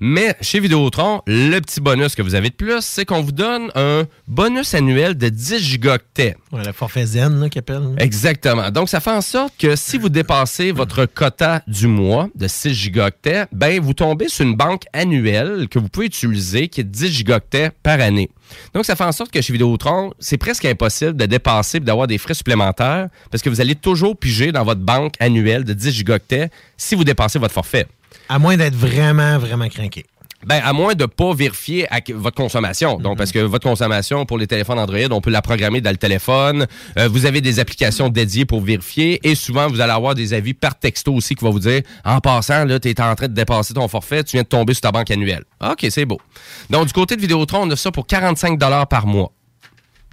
Mais 0.00 0.36
chez 0.40 0.60
Vidéotron, 0.60 1.22
le 1.26 1.60
petit 1.60 1.80
bonus 1.80 2.14
que 2.14 2.22
vous 2.22 2.34
avez 2.34 2.50
de 2.50 2.54
plus, 2.54 2.80
c'est 2.80 3.04
qu'on 3.04 3.22
vous 3.22 3.32
donne 3.32 3.70
un 3.74 4.04
bonus 4.26 4.74
annuel 4.74 5.16
de 5.16 5.28
10 5.28 5.58
gigaoctets. 5.58 6.36
Ouais, 6.52 6.64
le 6.64 6.72
forfait 6.72 7.06
Zen, 7.06 7.40
là, 7.40 7.48
qu'il 7.48 7.60
appelle. 7.60 7.94
Exactement. 7.98 8.70
Donc, 8.70 8.88
ça 8.88 9.00
fait 9.00 9.10
en 9.10 9.20
sorte 9.20 9.54
que 9.58 9.76
si 9.76 9.98
vous 9.98 10.08
dépassez 10.08 10.72
votre 10.72 11.06
quota 11.06 11.62
du 11.66 11.86
mois 11.86 12.28
de 12.34 12.48
6 12.48 12.74
gigaoctets, 12.74 13.46
ben, 13.52 13.80
vous 13.80 13.94
tombez 13.94 14.28
sur 14.28 14.44
une 14.44 14.56
banque 14.56 14.84
annuelle 14.92 15.68
que 15.68 15.78
vous 15.78 15.88
pouvez 15.88 16.06
utiliser 16.06 16.68
qui 16.68 16.80
est 16.80 16.84
10 16.84 17.12
gigaoctets 17.12 17.70
par 17.82 18.00
année. 18.00 18.30
Donc, 18.74 18.84
ça 18.84 18.96
fait 18.96 19.04
en 19.04 19.12
sorte 19.12 19.30
que 19.30 19.40
chez 19.40 19.52
Vidéotron, 19.52 20.12
c'est 20.18 20.38
presque 20.38 20.64
impossible 20.64 21.16
de 21.16 21.26
dépasser 21.26 21.78
et 21.78 21.80
d'avoir 21.80 22.06
des 22.06 22.18
frais 22.18 22.34
supplémentaires 22.34 23.08
parce 23.30 23.42
que 23.42 23.50
vous 23.50 23.60
allez 23.60 23.74
toujours 23.74 24.16
piger 24.16 24.52
dans 24.52 24.64
votre 24.64 24.80
banque 24.80 25.14
annuelle 25.20 25.64
de 25.64 25.72
10 25.72 25.92
gigaoctets 25.92 26.50
si 26.76 26.94
vous 26.94 27.04
dépassez 27.04 27.38
votre 27.38 27.54
forfait. 27.54 27.86
À 28.28 28.38
moins 28.38 28.56
d'être 28.56 28.74
vraiment, 28.76 29.38
vraiment 29.38 29.68
craqué. 29.68 30.04
Ben, 30.46 30.60
à 30.62 30.74
moins 30.74 30.94
de 30.94 31.04
ne 31.04 31.06
pas 31.06 31.32
vérifier 31.32 31.86
à- 31.90 32.00
votre 32.14 32.36
consommation. 32.36 32.98
Donc, 32.98 33.16
parce 33.16 33.32
que 33.32 33.38
votre 33.38 33.66
consommation 33.66 34.26
pour 34.26 34.36
les 34.36 34.46
téléphones 34.46 34.78
Android, 34.78 34.98
on 35.10 35.22
peut 35.22 35.30
la 35.30 35.40
programmer 35.40 35.80
dans 35.80 35.90
le 35.90 35.96
téléphone. 35.96 36.66
Euh, 36.98 37.08
vous 37.08 37.24
avez 37.24 37.40
des 37.40 37.60
applications 37.60 38.10
dédiées 38.10 38.44
pour 38.44 38.60
vérifier. 38.60 39.20
Et 39.26 39.34
souvent, 39.36 39.68
vous 39.68 39.80
allez 39.80 39.92
avoir 39.92 40.14
des 40.14 40.34
avis 40.34 40.52
par 40.52 40.78
texto 40.78 41.14
aussi 41.14 41.34
qui 41.34 41.42
va 41.44 41.50
vous 41.50 41.60
dire, 41.60 41.80
en 42.04 42.20
passant, 42.20 42.66
là, 42.66 42.78
tu 42.78 42.90
es 42.90 43.00
en 43.00 43.14
train 43.14 43.28
de 43.28 43.32
dépasser 43.32 43.72
ton 43.72 43.88
forfait, 43.88 44.22
tu 44.22 44.32
viens 44.36 44.42
de 44.42 44.48
tomber 44.48 44.74
sur 44.74 44.82
ta 44.82 44.92
banque 44.92 45.10
annuelle. 45.10 45.44
OK, 45.66 45.86
c'est 45.88 46.04
beau. 46.04 46.20
Donc, 46.68 46.88
du 46.88 46.92
côté 46.92 47.16
de 47.16 47.22
Vidéotron, 47.22 47.62
on 47.62 47.70
a 47.70 47.76
ça 47.76 47.90
pour 47.90 48.06
45 48.06 48.58
par 48.90 49.06
mois. 49.06 49.32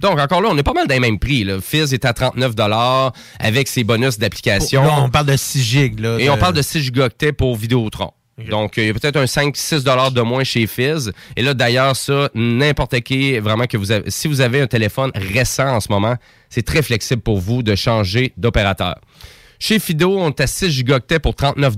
Donc, 0.02 0.18
encore 0.18 0.42
là, 0.42 0.48
on 0.50 0.58
est 0.58 0.64
pas 0.64 0.72
mal 0.72 0.88
dans 0.88 0.94
les 0.94 1.00
mêmes 1.00 1.20
prix. 1.20 1.44
Là. 1.44 1.60
Fizz 1.60 1.94
est 1.94 2.04
à 2.04 2.12
39 2.12 2.54
avec 3.38 3.68
ses 3.68 3.84
bonus 3.84 4.18
d'application. 4.18 4.82
On 4.98 5.08
parle 5.08 5.26
de 5.26 5.36
6 5.36 5.62
gigs. 5.62 6.00
Là, 6.00 6.18
Et 6.18 6.28
on 6.28 6.36
parle 6.36 6.54
de 6.54 6.62
6 6.62 6.82
gigaoctets 6.82 7.32
pour 7.32 7.56
Vidéotron. 7.56 8.10
Donc, 8.50 8.78
euh, 8.78 8.82
il 8.82 8.86
y 8.88 8.90
a 8.90 8.94
peut-être 8.94 9.16
un 9.16 9.26
5-6 9.26 9.84
de 10.12 10.20
moins 10.22 10.42
chez 10.42 10.66
Fizz. 10.66 11.12
Et 11.36 11.42
là, 11.42 11.54
d'ailleurs, 11.54 11.94
ça, 11.94 12.28
n'importe 12.34 12.98
qui, 13.00 13.38
vraiment, 13.38 13.66
que 13.66 13.76
vous 13.76 13.92
avez, 13.92 14.10
si 14.10 14.26
vous 14.26 14.40
avez 14.40 14.60
un 14.60 14.66
téléphone 14.66 15.12
récent 15.14 15.68
en 15.68 15.80
ce 15.80 15.90
moment, 15.90 16.16
c'est 16.50 16.62
très 16.64 16.82
flexible 16.82 17.22
pour 17.22 17.38
vous 17.38 17.62
de 17.62 17.76
changer 17.76 18.32
d'opérateur. 18.36 18.96
Chez 19.60 19.78
Fido, 19.78 20.18
on 20.18 20.30
est 20.30 20.40
à 20.40 20.46
6 20.48 20.70
gigaoctets 20.70 21.20
pour 21.20 21.36
39 21.36 21.76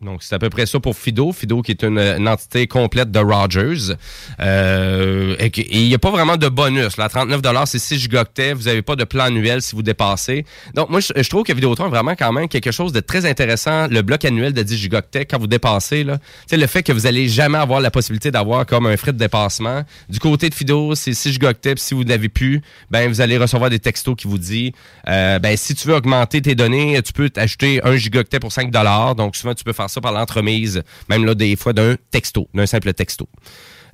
donc, 0.00 0.22
c'est 0.22 0.36
à 0.36 0.38
peu 0.38 0.48
près 0.48 0.64
ça 0.64 0.78
pour 0.78 0.96
Fido. 0.96 1.32
Fido, 1.32 1.60
qui 1.60 1.72
est 1.72 1.82
une, 1.82 2.28
entité 2.28 2.68
complète 2.68 3.10
de 3.10 3.18
Rogers. 3.18 3.96
Euh, 4.38 5.34
et 5.40 5.50
il 5.76 5.88
n'y 5.88 5.94
a 5.94 5.98
pas 5.98 6.12
vraiment 6.12 6.36
de 6.36 6.48
bonus. 6.48 6.96
Là, 6.98 7.08
39 7.08 7.40
c'est 7.66 7.80
6 7.80 7.98
gigaoctets. 7.98 8.52
Vous 8.52 8.64
n'avez 8.64 8.82
pas 8.82 8.94
de 8.94 9.02
plan 9.02 9.24
annuel 9.24 9.60
si 9.60 9.74
vous 9.74 9.82
dépassez. 9.82 10.44
Donc, 10.74 10.88
moi, 10.90 11.00
je, 11.00 11.28
trouve 11.28 11.42
que 11.42 11.52
Vidéotron 11.52 11.86
est 11.86 11.90
vraiment 11.90 12.14
quand 12.14 12.32
même 12.32 12.46
quelque 12.46 12.70
chose 12.70 12.92
de 12.92 13.00
très 13.00 13.26
intéressant. 13.26 13.88
Le 13.88 14.02
bloc 14.02 14.24
annuel 14.24 14.52
de 14.52 14.62
10 14.62 14.78
gigaoctets, 14.78 15.26
quand 15.26 15.38
vous 15.38 15.48
dépassez, 15.48 16.04
là, 16.04 16.18
le 16.52 16.66
fait 16.68 16.84
que 16.84 16.92
vous 16.92 17.06
allez 17.06 17.28
jamais 17.28 17.58
avoir 17.58 17.80
la 17.80 17.90
possibilité 17.90 18.30
d'avoir 18.30 18.66
comme 18.66 18.86
un 18.86 18.96
frais 18.96 19.12
de 19.12 19.18
dépassement. 19.18 19.82
Du 20.08 20.20
côté 20.20 20.48
de 20.48 20.54
Fido, 20.54 20.94
c'est 20.94 21.12
6 21.12 21.32
gigaoctets. 21.32 21.74
Puis 21.74 21.82
si 21.82 21.94
vous 21.94 22.04
n'avez 22.04 22.28
plus, 22.28 22.62
ben, 22.92 23.08
vous 23.08 23.20
allez 23.20 23.36
recevoir 23.36 23.68
des 23.68 23.80
textos 23.80 24.14
qui 24.14 24.28
vous 24.28 24.38
disent, 24.38 24.70
euh, 25.08 25.40
ben, 25.40 25.56
si 25.56 25.74
tu 25.74 25.88
veux 25.88 25.94
augmenter 25.94 26.40
tes 26.40 26.54
données, 26.54 27.00
tu 27.02 27.12
peux 27.12 27.30
t'acheter 27.30 27.80
un 27.82 27.96
gigaoctet 27.96 28.38
pour 28.38 28.52
5 28.52 28.70
Donc, 29.16 29.34
souvent, 29.34 29.54
tu 29.54 29.64
peux 29.64 29.72
faire 29.72 29.87
ça 29.88 30.00
par 30.00 30.12
l'entremise, 30.12 30.82
même 31.08 31.24
là, 31.24 31.34
des 31.34 31.56
fois, 31.56 31.72
d'un 31.72 31.96
texto, 32.10 32.48
d'un 32.54 32.66
simple 32.66 32.92
texto. 32.92 33.28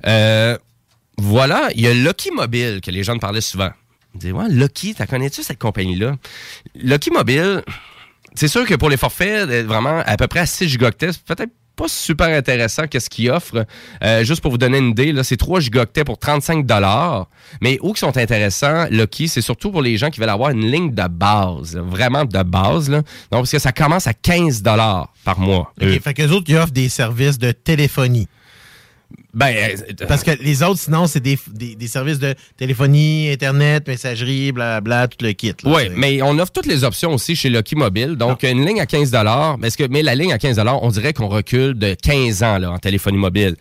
Euh, 0.05 0.57
voilà, 1.17 1.69
il 1.75 1.81
y 1.81 1.87
a 1.87 1.93
Lucky 1.93 2.31
Mobile, 2.31 2.81
que 2.81 2.91
les 2.91 3.03
gens 3.03 3.17
parlaient 3.17 3.41
souvent. 3.41 3.71
Ils 4.13 4.19
disaient, 4.19 4.33
ouais, 4.33 4.49
Lucky, 4.49 4.95
t'as 4.95 5.07
connais-tu 5.07 5.43
cette 5.43 5.59
compagnie-là? 5.59 6.15
Lucky 6.75 7.11
Mobile, 7.11 7.63
c'est 8.35 8.47
sûr 8.47 8.65
que 8.65 8.75
pour 8.75 8.89
les 8.89 8.97
forfaits, 8.97 9.49
vraiment, 9.65 10.01
à 10.05 10.17
peu 10.17 10.27
près 10.27 10.41
à 10.41 10.45
6 10.45 10.69
gigaoctets, 10.69 11.13
c'est 11.13 11.23
peut-être 11.23 11.51
pas 11.75 11.87
super 11.87 12.27
intéressant 12.27 12.87
qu'est-ce 12.87 13.09
qu'ils 13.09 13.29
offrent. 13.29 13.65
Euh, 14.03 14.23
juste 14.23 14.41
pour 14.41 14.51
vous 14.51 14.57
donner 14.57 14.77
une 14.77 14.89
idée, 14.89 15.11
là, 15.11 15.23
c'est 15.23 15.37
3 15.37 15.59
gigaoctets 15.59 16.03
pour 16.03 16.17
35 16.17 16.65
Mais 17.61 17.77
où 17.81 17.93
qui 17.93 17.99
sont 17.99 18.17
intéressants, 18.17 18.85
Lucky, 18.89 19.27
c'est 19.27 19.41
surtout 19.41 19.71
pour 19.71 19.81
les 19.81 19.97
gens 19.97 20.09
qui 20.09 20.19
veulent 20.19 20.29
avoir 20.29 20.51
une 20.51 20.65
ligne 20.65 20.93
de 20.93 21.07
base, 21.07 21.75
là, 21.75 21.81
vraiment 21.81 22.25
de 22.25 22.43
base. 22.43 22.89
Là. 22.89 22.97
Donc, 23.31 23.41
parce 23.41 23.51
que 23.51 23.59
ça 23.59 23.71
commence 23.71 24.07
à 24.07 24.13
15 24.13 24.63
par 25.23 25.39
mois. 25.39 25.73
OK, 25.81 25.87
eux. 25.87 25.99
fait 25.99 26.13
qu'eux 26.13 26.29
autres, 26.29 26.45
ils 26.47 26.57
offrent 26.57 26.71
des 26.71 26.89
services 26.89 27.37
de 27.37 27.51
téléphonie. 27.51 28.27
Ben, 29.35 29.53
euh, 29.53 30.05
Parce 30.07 30.23
que 30.23 30.31
les 30.41 30.63
autres, 30.63 30.79
sinon, 30.79 31.07
c'est 31.07 31.19
des, 31.19 31.37
des- 31.51 31.75
des 31.75 31.87
services 31.87 32.19
de 32.19 32.33
téléphonie, 32.57 33.29
Internet, 33.29 33.85
messagerie, 33.87 34.51
blablabla, 34.53 35.07
tout 35.09 35.17
le 35.25 35.33
kit. 35.33 35.53
Oui, 35.65 35.89
mais 35.93 36.21
on 36.21 36.39
offre 36.39 36.51
toutes 36.53 36.65
les 36.67 36.83
options 36.85 37.13
aussi 37.13 37.35
chez 37.35 37.49
Lucky 37.49 37.75
Mobile. 37.75 38.15
Donc, 38.15 38.43
une 38.43 38.65
ligne 38.65 38.79
à 38.79 38.85
15 38.85 39.11
mais, 39.59 39.67
est-ce 39.67 39.77
que, 39.77 39.83
mais 39.89 40.01
la 40.03 40.15
ligne 40.15 40.31
à 40.31 40.37
15 40.37 40.57
on 40.81 40.89
dirait 40.89 41.11
qu'on 41.13 41.27
recule 41.27 41.73
de 41.77 41.93
15 41.95 42.43
ans 42.43 42.57
là, 42.57 42.71
en 42.71 42.77
téléphonie 42.77 43.17
mobile. 43.17 43.55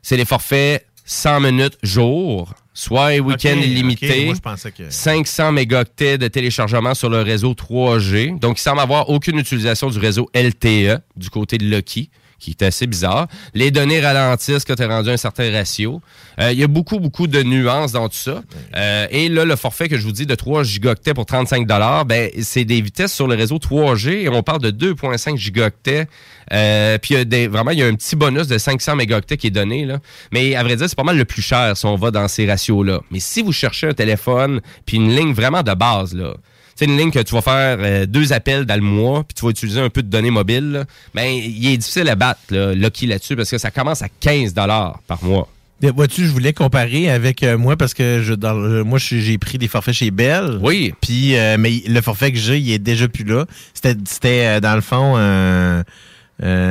C'est 0.00 0.16
les 0.16 0.24
forfaits 0.24 0.86
100 1.04 1.40
minutes 1.40 1.76
jour, 1.82 2.52
soit 2.72 3.16
week-end 3.20 3.56
illimité. 3.60 4.20
ok, 4.20 4.24
moi, 4.26 4.34
je 4.36 4.40
pensais 4.40 4.70
que- 4.72 4.90
500 4.90 5.50
mégaoctets 5.52 6.18
de 6.18 6.28
téléchargement 6.28 6.94
sur 6.94 7.10
le 7.10 7.22
réseau 7.22 7.54
3G. 7.54 8.38
Donc, 8.38 8.58
il 8.58 8.62
semble 8.62 8.80
avoir 8.80 9.08
aucune 9.10 9.38
utilisation 9.38 9.88
du 9.90 9.98
réseau 9.98 10.28
LTE 10.34 11.00
du 11.16 11.30
côté 11.30 11.58
de 11.58 11.64
Lucky 11.64 12.10
qui 12.38 12.50
est 12.50 12.62
assez 12.62 12.86
bizarre. 12.86 13.28
Les 13.54 13.70
données 13.70 14.00
ralentissent 14.00 14.64
quand 14.64 14.74
tu 14.74 14.82
es 14.82 14.86
rendu 14.86 15.10
un 15.10 15.16
certain 15.16 15.50
ratio. 15.50 16.00
Euh, 16.40 16.52
Il 16.52 16.58
y 16.58 16.64
a 16.64 16.66
beaucoup, 16.66 16.98
beaucoup 16.98 17.26
de 17.26 17.42
nuances 17.42 17.92
dans 17.92 18.08
tout 18.08 18.16
ça. 18.16 18.42
Euh, 18.76 19.06
et 19.10 19.28
là, 19.28 19.44
le 19.44 19.56
forfait 19.56 19.88
que 19.88 19.96
je 19.96 20.02
vous 20.02 20.12
dis 20.12 20.26
de 20.26 20.34
3 20.34 20.62
gigaoctets 20.62 21.14
pour 21.14 21.26
35 21.26 21.66
ben, 22.06 22.30
c'est 22.42 22.64
des 22.64 22.80
vitesses 22.80 23.12
sur 23.12 23.26
le 23.26 23.34
réseau 23.34 23.58
3G 23.58 24.10
et 24.10 24.28
on 24.28 24.42
parle 24.42 24.60
de 24.60 24.70
2,5 24.70 25.36
gigaoctets. 25.36 26.06
Euh, 26.52 26.98
puis 26.98 27.16
vraiment, 27.46 27.70
il 27.70 27.78
y 27.78 27.82
a 27.82 27.86
un 27.86 27.94
petit 27.94 28.16
bonus 28.16 28.46
de 28.46 28.58
500 28.58 28.96
mégaoctets 28.96 29.36
qui 29.36 29.48
est 29.48 29.50
donné. 29.50 29.88
Mais 30.32 30.54
à 30.54 30.62
vrai 30.62 30.76
dire, 30.76 30.88
c'est 30.88 30.96
pas 30.96 31.02
mal 31.02 31.16
le 31.16 31.24
plus 31.24 31.42
cher 31.42 31.76
si 31.76 31.86
on 31.86 31.96
va 31.96 32.10
dans 32.10 32.28
ces 32.28 32.46
ratios-là. 32.46 33.00
Mais 33.10 33.20
si 33.20 33.42
vous 33.42 33.52
cherchez 33.52 33.88
un 33.88 33.94
téléphone 33.94 34.60
puis 34.84 34.96
une 34.96 35.14
ligne 35.14 35.32
vraiment 35.32 35.62
de 35.62 35.74
base, 35.74 36.14
là, 36.14 36.34
c'est 36.76 36.84
une 36.84 36.96
ligne 36.96 37.10
que 37.10 37.18
tu 37.18 37.34
vas 37.34 37.40
faire 37.40 37.78
euh, 37.80 38.06
deux 38.06 38.32
appels 38.32 38.64
dans 38.64 38.76
le 38.76 38.82
mois, 38.82 39.24
puis 39.24 39.34
tu 39.34 39.44
vas 39.44 39.50
utiliser 39.50 39.80
un 39.80 39.90
peu 39.90 40.02
de 40.02 40.08
données 40.08 40.30
mobiles, 40.30 40.72
là, 40.72 40.84
ben, 41.14 41.26
il 41.26 41.66
est 41.66 41.76
difficile 41.76 42.08
à 42.08 42.14
battre, 42.14 42.40
là, 42.50 42.74
Lucky 42.74 43.06
là-dessus, 43.06 43.34
parce 43.34 43.50
que 43.50 43.58
ça 43.58 43.70
commence 43.70 44.02
à 44.02 44.08
15 44.08 44.54
par 44.54 45.22
mois. 45.22 45.48
Mais 45.82 45.90
Vois-tu, 45.90 46.26
je 46.26 46.30
voulais 46.30 46.52
comparer 46.52 47.10
avec 47.10 47.42
euh, 47.42 47.58
moi 47.58 47.76
parce 47.76 47.92
que 47.92 48.22
je, 48.22 48.32
dans 48.32 48.54
moi, 48.84 48.98
j'ai 48.98 49.36
pris 49.36 49.58
des 49.58 49.68
forfaits 49.68 49.94
chez 49.94 50.10
Bell. 50.10 50.58
Oui. 50.62 50.94
Puis, 51.00 51.36
euh, 51.36 51.56
mais 51.58 51.82
le 51.86 52.00
forfait 52.00 52.32
que 52.32 52.38
j'ai, 52.38 52.58
il 52.58 52.72
est 52.72 52.78
déjà 52.78 53.08
plus 53.08 53.24
là. 53.24 53.44
C'était, 53.74 53.96
c'était 54.06 54.46
euh, 54.46 54.60
dans 54.60 54.74
le 54.74 54.80
fond, 54.80 55.12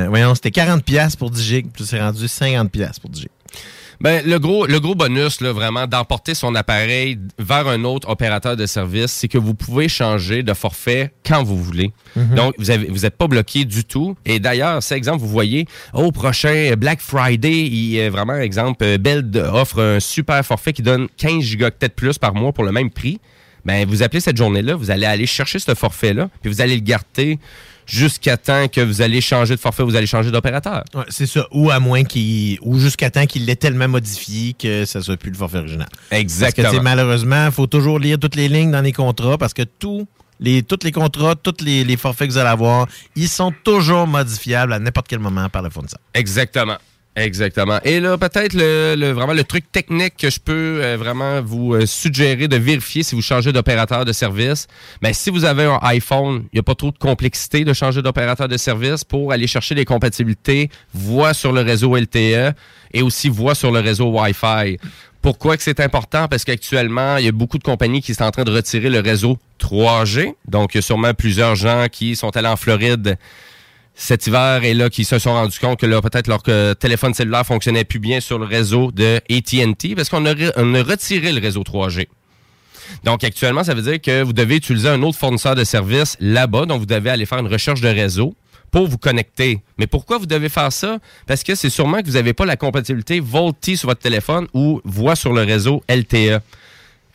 voyons, 0.08 0.34
c'était 0.34 0.50
40$ 0.50 0.82
piastres 0.82 1.18
pour 1.18 1.30
10 1.30 1.42
gigs, 1.42 1.66
puis 1.72 1.84
c'est 1.86 2.00
rendu 2.00 2.24
50$ 2.26 2.68
piastres 2.68 3.00
pour 3.00 3.10
10 3.10 3.20
gigs. 3.22 3.30
Ben, 4.00 4.22
le 4.26 4.38
gros, 4.38 4.66
le 4.66 4.78
gros 4.78 4.94
bonus, 4.94 5.40
là, 5.40 5.52
vraiment, 5.52 5.86
d'emporter 5.86 6.34
son 6.34 6.54
appareil 6.54 7.18
vers 7.38 7.66
un 7.68 7.84
autre 7.84 8.08
opérateur 8.08 8.56
de 8.56 8.66
service, 8.66 9.10
c'est 9.10 9.28
que 9.28 9.38
vous 9.38 9.54
pouvez 9.54 9.88
changer 9.88 10.42
de 10.42 10.52
forfait 10.54 11.12
quand 11.24 11.42
vous 11.42 11.62
voulez. 11.62 11.92
Mhm. 12.14 12.34
Donc, 12.34 12.54
vous 12.58 12.70
avez, 12.70 12.86
vous 12.88 13.06
êtes 13.06 13.16
pas 13.16 13.26
bloqué 13.26 13.64
du 13.64 13.84
tout. 13.84 14.16
Et 14.24 14.38
d'ailleurs, 14.38 14.82
c'est 14.82 14.96
exemple, 14.96 15.20
vous 15.20 15.28
voyez, 15.28 15.66
au 15.94 16.12
prochain 16.12 16.74
Black 16.76 17.00
Friday, 17.00 17.66
il 17.66 17.96
est 17.96 18.10
vraiment, 18.10 18.36
exemple, 18.36 18.84
euh, 18.84 18.98
Bell 18.98 19.24
offre 19.52 19.80
un 19.80 20.00
super 20.00 20.44
forfait 20.44 20.72
qui 20.72 20.82
donne 20.82 21.08
15 21.16 21.42
gigaoctets 21.42 21.88
de 21.88 21.94
plus 21.94 22.18
par 22.18 22.34
mois 22.34 22.52
pour 22.52 22.64
le 22.64 22.72
même 22.72 22.90
prix. 22.90 23.18
Ben, 23.64 23.86
vous 23.86 24.02
appelez 24.02 24.20
cette 24.20 24.36
journée-là, 24.36 24.76
vous 24.76 24.92
allez 24.92 25.06
aller 25.06 25.26
chercher 25.26 25.58
ce 25.58 25.74
forfait-là, 25.74 26.28
puis 26.40 26.52
vous 26.52 26.60
allez 26.60 26.76
le 26.76 26.82
garder 26.82 27.40
jusqu'à 27.86 28.36
temps 28.36 28.68
que 28.68 28.80
vous 28.80 29.00
allez 29.00 29.20
changer 29.20 29.54
de 29.54 29.60
forfait, 29.60 29.82
vous 29.82 29.96
allez 29.96 30.06
changer 30.06 30.30
d'opérateur. 30.30 30.84
Ouais, 30.94 31.04
c'est 31.08 31.26
ça. 31.26 31.46
Ou 31.52 31.70
à 31.70 31.80
moins 31.80 32.04
qu'il. 32.04 32.58
Ou 32.62 32.78
jusqu'à 32.78 33.10
temps 33.10 33.26
qu'il 33.26 33.46
l'ait 33.46 33.56
tellement 33.56 33.88
modifié 33.88 34.54
que 34.54 34.84
ça 34.84 35.00
soit 35.00 35.16
plus 35.16 35.30
le 35.30 35.36
forfait 35.36 35.58
original. 35.58 35.88
Exactement. 36.10 36.64
Parce 36.64 36.76
que, 36.76 36.82
malheureusement, 36.82 37.46
il 37.46 37.52
faut 37.52 37.66
toujours 37.66 37.98
lire 37.98 38.18
toutes 38.18 38.36
les 38.36 38.48
lignes 38.48 38.70
dans 38.70 38.82
les 38.82 38.92
contrats 38.92 39.38
parce 39.38 39.54
que 39.54 39.62
tout. 39.62 40.06
Les, 40.38 40.62
tous 40.62 40.80
les 40.84 40.92
contrats, 40.92 41.34
tous 41.34 41.64
les, 41.64 41.82
les 41.82 41.96
forfaits 41.96 42.28
que 42.28 42.32
vous 42.34 42.38
allez 42.38 42.50
avoir, 42.50 42.86
ils 43.14 43.26
sont 43.26 43.54
toujours 43.64 44.06
modifiables 44.06 44.74
à 44.74 44.78
n'importe 44.78 45.08
quel 45.08 45.18
moment 45.18 45.48
par 45.48 45.62
le 45.62 45.70
fournisseur. 45.70 45.98
Exactement. 46.12 46.76
Exactement. 47.18 47.78
Et 47.82 47.98
là, 47.98 48.18
peut-être 48.18 48.52
le, 48.52 48.94
le- 48.96 49.10
vraiment 49.12 49.32
le 49.32 49.42
truc 49.42 49.72
technique 49.72 50.18
que 50.18 50.28
je 50.28 50.38
peux 50.38 50.80
euh, 50.82 50.96
vraiment 50.98 51.40
vous 51.40 51.72
euh, 51.74 51.86
suggérer 51.86 52.46
de 52.46 52.56
vérifier 52.56 53.02
si 53.02 53.14
vous 53.14 53.22
changez 53.22 53.52
d'opérateur 53.52 54.04
de 54.04 54.12
service. 54.12 54.66
Mais 55.00 55.14
si 55.14 55.30
vous 55.30 55.46
avez 55.46 55.64
un 55.64 55.78
iPhone, 55.82 56.44
il 56.52 56.56
n'y 56.56 56.60
a 56.60 56.62
pas 56.62 56.74
trop 56.74 56.90
de 56.90 56.98
complexité 56.98 57.64
de 57.64 57.72
changer 57.72 58.02
d'opérateur 58.02 58.48
de 58.48 58.56
service 58.58 59.02
pour 59.02 59.32
aller 59.32 59.46
chercher 59.46 59.74
les 59.74 59.86
compatibilités 59.86 60.68
voix 60.92 61.32
sur 61.32 61.52
le 61.52 61.62
réseau 61.62 61.96
LTE 61.96 62.52
et 62.92 63.02
aussi 63.02 63.30
voix 63.30 63.54
sur 63.54 63.70
le 63.72 63.80
réseau 63.80 64.10
Wi-Fi. 64.10 64.76
Pourquoi 65.22 65.56
que 65.56 65.62
c'est 65.62 65.80
important? 65.80 66.28
Parce 66.28 66.44
qu'actuellement, 66.44 67.16
il 67.16 67.24
y 67.24 67.28
a 67.28 67.32
beaucoup 67.32 67.58
de 67.58 67.64
compagnies 67.64 68.00
qui 68.02 68.14
sont 68.14 68.22
en 68.24 68.30
train 68.30 68.44
de 68.44 68.52
retirer 68.52 68.90
le 68.90 69.00
réseau 69.00 69.38
3G. 69.58 70.34
Donc, 70.46 70.74
il 70.74 70.78
y 70.78 70.80
a 70.80 70.82
sûrement 70.82 71.14
plusieurs 71.14 71.56
gens 71.56 71.86
qui 71.90 72.14
sont 72.14 72.36
allés 72.36 72.46
en 72.46 72.56
Floride 72.56 73.16
cet 73.98 74.26
hiver 74.26 74.62
et 74.62 74.74
là 74.74 74.90
qui 74.90 75.04
se 75.04 75.18
sont 75.18 75.32
rendus 75.32 75.58
compte 75.58 75.80
que 75.80 75.86
là 75.86 76.02
peut-être 76.02 76.28
leur 76.28 76.42
euh, 76.48 76.74
téléphone 76.74 77.14
cellulaire 77.14 77.46
fonctionnait 77.46 77.84
plus 77.84 77.98
bien 77.98 78.20
sur 78.20 78.38
le 78.38 78.44
réseau 78.44 78.92
de 78.92 79.16
AT&T 79.30 79.94
parce 79.94 80.10
qu'on 80.10 80.26
a, 80.26 80.32
retiré 80.82 81.32
le 81.32 81.40
réseau 81.40 81.62
3G. 81.62 82.06
Donc 83.04 83.24
actuellement, 83.24 83.64
ça 83.64 83.74
veut 83.74 83.82
dire 83.82 84.00
que 84.00 84.22
vous 84.22 84.34
devez 84.34 84.56
utiliser 84.56 84.88
un 84.88 85.02
autre 85.02 85.18
fournisseur 85.18 85.54
de 85.54 85.64
services 85.64 86.16
là-bas, 86.20 86.66
donc 86.66 86.80
vous 86.80 86.86
devez 86.86 87.10
aller 87.10 87.26
faire 87.26 87.38
une 87.38 87.48
recherche 87.48 87.80
de 87.80 87.88
réseau 87.88 88.34
pour 88.70 88.86
vous 88.86 88.98
connecter. 88.98 89.62
Mais 89.78 89.86
pourquoi 89.86 90.18
vous 90.18 90.26
devez 90.26 90.50
faire 90.50 90.72
ça? 90.72 90.98
Parce 91.26 91.42
que 91.42 91.54
c'est 91.54 91.70
sûrement 91.70 92.02
que 92.02 92.06
vous 92.06 92.12
n'avez 92.12 92.34
pas 92.34 92.44
la 92.44 92.56
compatibilité 92.56 93.18
VoLTE 93.18 93.76
sur 93.76 93.88
votre 93.88 94.02
téléphone 94.02 94.46
ou 94.52 94.80
voix 94.84 95.16
sur 95.16 95.32
le 95.32 95.42
réseau 95.42 95.82
LTE. 95.88 96.40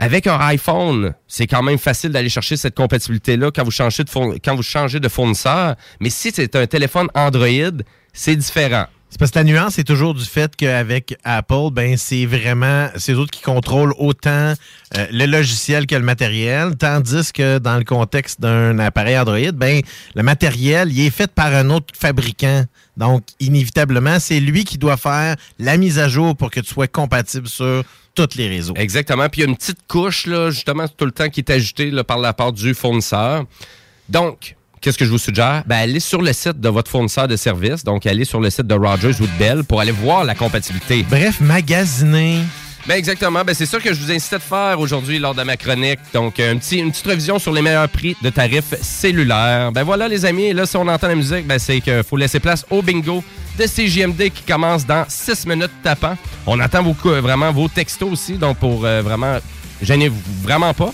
Avec 0.03 0.26
un 0.26 0.40
iPhone, 0.40 1.14
c'est 1.28 1.45
quand 1.45 1.61
même 1.61 1.78
facile 1.78 2.10
d'aller 2.10 2.28
chercher 2.28 2.57
cette 2.57 2.73
compatibilité-là 2.73 3.52
quand, 3.52 3.64
vous 3.64 3.69
changez 3.69 4.03
de 4.03 4.10
quand 4.40 4.56
vous 4.56 4.64
fournisseur. 5.10 5.76
Mais 5.99 6.10
si 6.10 6.32
c'est 6.34 6.56
un 6.56 6.65
téléphone 6.65 7.07
Android, 7.14 7.78
c'est 8.11 8.36
différent. 8.36 8.88
C'est 9.11 9.19
parce 9.19 9.31
que 9.31 9.39
la 9.39 9.43
nuance 9.43 9.77
est 9.77 9.83
toujours 9.83 10.13
du 10.13 10.23
fait 10.23 10.55
qu'avec 10.55 11.17
Apple, 11.25 11.69
ben 11.73 11.97
c'est 11.97 12.25
vraiment 12.25 12.88
eux 13.09 13.17
autres 13.17 13.31
qui 13.31 13.41
contrôlent 13.41 13.93
autant 13.97 14.53
euh, 14.97 15.07
le 15.11 15.25
logiciel 15.25 15.85
que 15.85 15.95
le 15.95 16.01
matériel, 16.01 16.77
tandis 16.77 17.33
que 17.33 17.57
dans 17.57 17.77
le 17.77 17.83
contexte 17.83 18.39
d'un 18.39 18.79
appareil 18.79 19.19
Android, 19.19 19.51
ben 19.53 19.81
le 20.15 20.23
matériel 20.23 20.93
il 20.93 21.05
est 21.05 21.09
fait 21.09 21.29
par 21.29 21.53
un 21.53 21.69
autre 21.71 21.93
fabricant. 21.93 22.63
Donc 22.95 23.23
inévitablement, 23.41 24.17
c'est 24.17 24.39
lui 24.39 24.63
qui 24.63 24.77
doit 24.77 24.95
faire 24.95 25.35
la 25.59 25.75
mise 25.75 25.99
à 25.99 26.07
jour 26.07 26.38
pour 26.38 26.49
que 26.49 26.61
tu 26.61 26.73
sois 26.73 26.88
compatible 26.88 27.49
sur 27.49 27.83
tous 28.15 28.35
les 28.38 28.47
réseaux. 28.47 28.75
Exactement. 28.77 29.27
Puis 29.27 29.41
il 29.41 29.43
y 29.43 29.47
a 29.47 29.49
une 29.49 29.57
petite 29.57 29.85
couche, 29.89 30.25
là, 30.25 30.51
justement, 30.51 30.88
tout 30.88 31.05
le 31.05 31.11
temps 31.11 31.29
qui 31.29 31.41
est 31.41 31.49
ajoutée 31.49 31.91
là, 31.91 32.05
par 32.05 32.17
la 32.17 32.31
part 32.31 32.53
du 32.53 32.73
fournisseur. 32.73 33.43
Donc, 34.07 34.55
qu'est-ce 34.82 34.98
que 34.98 35.06
je 35.06 35.12
vous 35.12 35.18
suggère? 35.18 35.64
Ben, 35.66 35.78
allez 35.78 35.99
sur 35.99 36.22
le 36.22 36.34
site 36.34 36.60
de 36.60 36.70
votre 36.70 36.90
fournisseur 36.90 37.28
de 37.28 37.36
services. 37.36 37.84
Donc, 37.84 38.06
allez 38.06 38.26
sur 38.26 38.40
le 38.40 38.49
site 38.49 38.68
de 38.68 38.74
Rogers 38.74 39.22
ou 39.22 39.28
de 39.28 39.38
Bell 39.40 39.64
pour 39.64 39.80
aller 39.80 39.91
voir 39.91 40.24
la 40.24 40.36
compatibilité. 40.36 41.06
Bref, 41.10 41.40
magasiner. 41.40 42.40
Ben 42.88 42.95
exactement. 42.95 43.44
Ben 43.45 43.53
c'est 43.53 43.68
ça 43.68 43.80
que 43.80 43.94
je 43.94 44.02
vous 44.02 44.12
incitais 44.12 44.38
de 44.38 44.41
faire 44.41 44.80
aujourd'hui 44.80 45.20
lors 45.20 45.36
de 45.36 45.44
ma 45.44 45.56
chronique. 45.56 45.99
Donc, 46.16 46.40
un 46.40 46.58
petit, 46.58 46.80
une 46.80 46.90
petite 46.90 47.06
révision 47.06 47.38
sur 47.38 47.53
les 47.53 47.62
meilleurs 47.62 47.88
prix 47.88 48.18
de 48.24 48.30
tarifs 48.32 48.74
cellulaires. 48.82 49.72
Ben 49.72 49.84
voilà, 49.84 50.08
les 50.08 50.26
amis. 50.26 50.45
Et 50.45 50.53
là, 50.53 50.66
si 50.66 50.78
on 50.78 50.88
entend 50.88 51.08
la 51.08 51.16
musique, 51.16 51.45
ben 51.45 51.60
c'est 51.60 51.80
qu'il 51.80 52.02
faut 52.02 52.18
laisser 52.18 52.40
place 52.40 52.66
au 52.72 52.82
bingo 52.82 53.24
de 53.60 53.66
CJMD 53.66 54.32
qui 54.32 54.44
commence 54.48 54.88
dans 54.88 55.06
6 55.08 55.45
minutes 55.45 55.72
tapant. 55.84 56.18
On 56.48 56.60
attend 56.60 56.82
beaucoup, 56.82 57.12
euh, 57.12 57.22
vraiment 57.22 57.52
vos 57.52 57.68
textos 57.68 58.12
aussi. 58.12 58.34
Donc, 58.34 58.58
pour 58.58 58.84
euh, 58.84 59.03
vraiment... 59.03 59.38
Gênez-vous 59.84 60.22
vraiment 60.44 60.74
pas. 60.74 60.91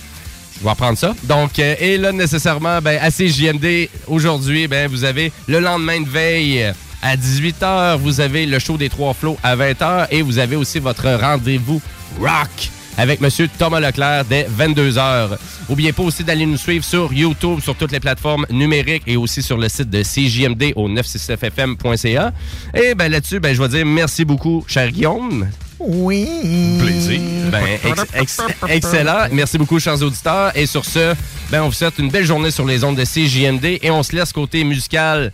Je 0.60 0.64
vais 0.64 0.70
reprendre 0.70 0.98
ça. 0.98 1.14
Donc, 1.24 1.60
euh, 1.60 1.76
et 1.80 1.98
là, 1.98 2.12
nécessairement, 2.12 2.82
ben, 2.82 2.98
à 3.02 3.12
CJMD, 3.12 3.90
aujourd'hui, 4.08 4.68
ben, 4.68 4.90
vous 4.90 5.04
avez 5.04 5.32
le 5.48 5.60
lendemain 5.60 6.02
de 6.02 6.10
veille 6.10 6.74
à 7.02 7.16
18h. 7.16 7.98
Vous 7.98 8.20
avez 8.20 8.46
le 8.46 8.60
show 8.60 8.78
des 8.78 8.90
Trois 8.90 9.14
Flots 9.14 9.38
à 9.44 9.56
20h. 9.56 10.08
Et 10.12 10.22
vous 10.22 10.40
avez 10.40 10.56
aussi 10.56 10.80
votre 10.80 11.08
rendez-vous 11.10 11.82
rock 12.20 12.72
avec 12.98 13.22
Monsieur 13.22 13.48
Thomas 13.60 13.80
Leclerc 13.80 14.26
dès 14.26 14.46
22h. 14.46 15.38
N'oubliez 15.70 15.94
pas 15.94 16.04
aussi 16.04 16.24
d'aller 16.24 16.46
nous 16.46 16.58
suivre 16.58 16.84
sur 16.84 17.14
YouTube, 17.14 17.60
sur 17.62 17.76
toutes 17.76 17.92
les 17.92 18.00
plateformes 18.00 18.46
numériques 18.50 19.04
et 19.06 19.18
aussi 19.18 19.44
sur 19.44 19.58
le 19.58 19.70
site 19.70 19.90
de 19.90 20.02
CJMD 20.02 20.74
au 20.76 20.90
969fm.ca. 20.90 22.34
Et 22.74 22.96
ben 22.96 23.12
là-dessus, 23.12 23.40
ben, 23.40 23.54
je 23.54 23.62
vais 23.62 23.70
dire 23.70 23.86
merci 23.86 24.26
beaucoup, 24.26 24.66
cher 24.68 24.92
Guillaume. 24.92 25.48
Oui. 25.80 26.28
Plaisir. 26.80 27.20
Ben, 27.52 27.64
ex- 27.84 28.06
ex- 28.14 28.42
excellent. 28.68 29.28
Merci 29.32 29.58
beaucoup, 29.58 29.80
chers 29.80 30.02
auditeurs. 30.02 30.52
Et 30.56 30.66
sur 30.66 30.84
ce, 30.86 31.14
ben, 31.52 31.62
on 31.64 31.68
vous 31.68 31.74
souhaite 31.74 32.00
une 32.00 32.10
belle 32.10 32.26
journée 32.26 32.52
sur 32.52 32.66
les 32.66 32.84
ondes 32.84 32.96
de 32.98 33.04
CJMD 33.06 33.80
et 33.82 33.92
on 33.92 34.02
se 34.04 34.16
laisse 34.16 34.34
côté 34.34 34.64
musical 34.64 35.32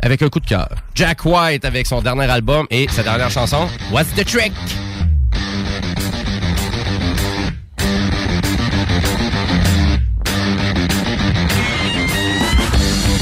avec 0.00 0.22
un 0.22 0.28
coup 0.28 0.40
de 0.40 0.46
cœur. 0.46 0.68
Jack 0.94 1.24
White 1.24 1.64
avec 1.64 1.86
son 1.86 2.02
dernier 2.02 2.30
album 2.30 2.66
et 2.70 2.86
sa 2.90 3.02
dernière 3.02 3.30
chanson, 3.30 3.68
What's 3.92 4.12
the 4.14 4.24
Trick? 4.24 4.52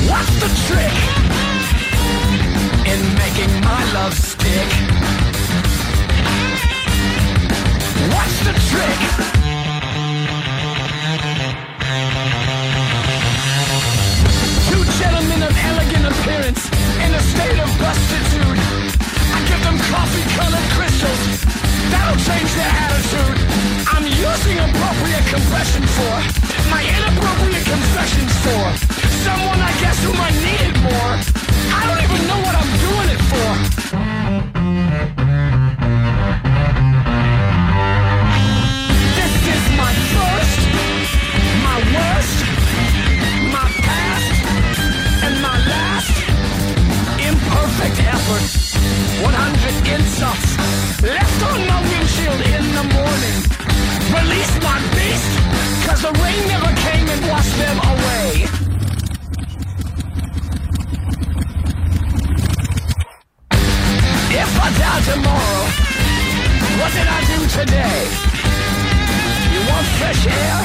What's 0.08 0.30
the 0.40 0.48
trick 0.68 0.96
in 2.86 3.00
making 3.18 3.60
my 3.60 3.82
love 3.92 4.14
stick? 4.14 4.85
Bustitude. 17.96 18.60
I 19.32 19.38
give 19.48 19.62
them 19.64 19.78
coffee-colored 19.88 20.68
crystals. 20.76 21.22
That'll 21.92 22.20
change 22.20 22.50
their 22.52 22.72
attitude. 22.84 23.38
I'm 23.88 24.04
using 24.04 24.56
appropriate 24.60 25.26
compression 25.32 25.82
for 25.96 26.14
my 26.68 26.82
inappropriate 26.82 27.64
confessions 27.64 28.32
for 28.44 28.64
someone 29.24 29.60
I 29.60 29.72
guess 29.80 29.96
whom 30.04 30.18
I 30.20 30.30
needed 30.44 30.76
more. 30.82 31.12
I 31.72 31.80
don't 31.88 32.02
even 32.04 32.20
know 32.28 32.45
100 49.22 49.88
insults 49.96 50.50
left 51.00 51.42
on 51.48 51.58
my 51.66 51.80
windshield 51.88 52.40
in 52.52 52.64
the 52.76 52.84
morning. 52.92 53.38
Release 54.12 54.54
my 54.60 54.76
beast, 54.92 55.32
cause 55.88 56.02
the 56.02 56.12
rain 56.20 56.42
never 56.52 56.72
came 56.84 57.08
and 57.08 57.22
washed 57.32 57.56
them 57.56 57.78
away. 57.92 58.44
If 64.36 64.52
I 64.60 64.68
die 64.76 65.02
tomorrow, 65.08 65.64
what 66.76 66.90
did 66.92 67.08
I 67.08 67.20
do 67.32 67.38
today? 67.56 67.98
You 69.52 69.60
want 69.64 69.86
fresh 69.96 70.26
air? 70.28 70.58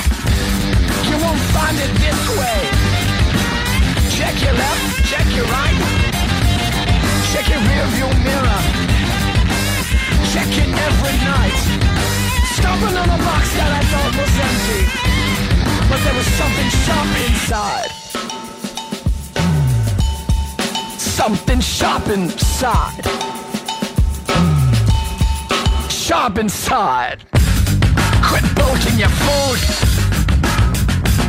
You 1.07 1.15
won't 1.23 1.43
find 1.55 1.77
it 1.79 1.91
this 2.03 2.21
way. 2.35 2.61
Check 4.11 4.35
your 4.43 4.53
left, 4.53 5.05
check 5.07 5.25
your 5.35 5.45
right. 5.45 6.20
Check 7.31 7.47
your 7.47 7.59
rear 7.59 7.85
view 7.95 8.09
mirror. 8.25 8.61
Check 10.33 10.51
it 10.51 10.67
every 10.67 11.15
night. 11.23 11.59
Stomping 12.55 12.97
on 12.97 13.07
a 13.07 13.17
box 13.23 13.53
that 13.55 13.71
I 13.71 13.83
thought 13.91 14.13
was 14.19 14.35
empty. 14.49 14.83
But 15.89 15.99
there 16.03 16.13
was 16.13 16.27
something 16.35 16.69
sharp 16.83 17.07
inside. 17.23 17.91
Something 20.99 21.61
sharp 21.61 22.07
inside. 22.09 23.05
Sharp 25.89 26.37
inside. 26.37 27.23
Quit 28.21 28.43
bolting 28.55 28.99
your 28.99 29.13
food. 29.23 29.59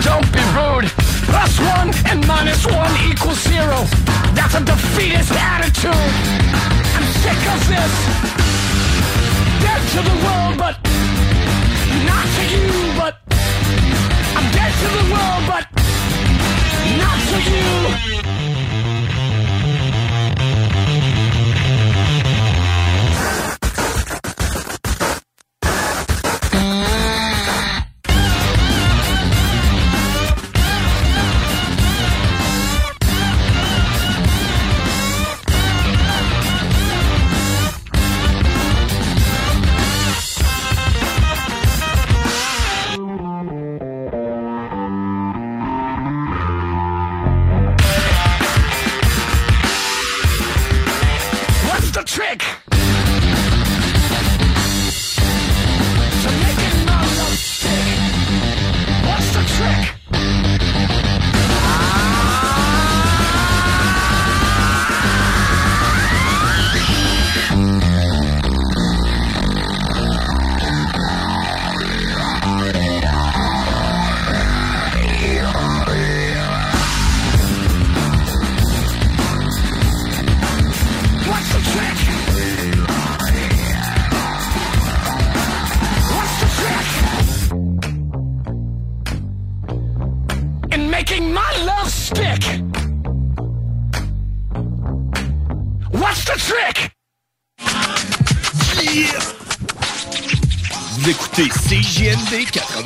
Don't 0.03 0.33
be 0.33 0.43
rude. 0.59 1.12
Plus 1.33 1.59
one 1.61 1.89
and 2.11 2.27
minus 2.27 2.67
one 2.67 2.93
equals 3.11 3.41
zero. 3.49 3.79
That's 4.37 4.55
a 4.55 4.61
defeatist 4.61 5.33
attitude. 5.33 6.13
I'm 6.97 7.07
sick 7.25 7.41
of 7.55 7.61
this. 7.73 7.93
Dead 9.65 9.83
to 9.95 10.01
the 10.11 10.17
world, 10.25 10.55
but 10.65 10.77
not 12.11 12.27
to 12.37 12.43
you. 12.53 12.69
But 13.01 13.15
I'm 14.37 14.49
dead 14.53 14.73
to 14.83 14.89
the 14.99 15.07
world, 15.15 15.43
but 15.53 15.65
not 17.01 17.19
to 17.31 17.39
you. 17.51 18.52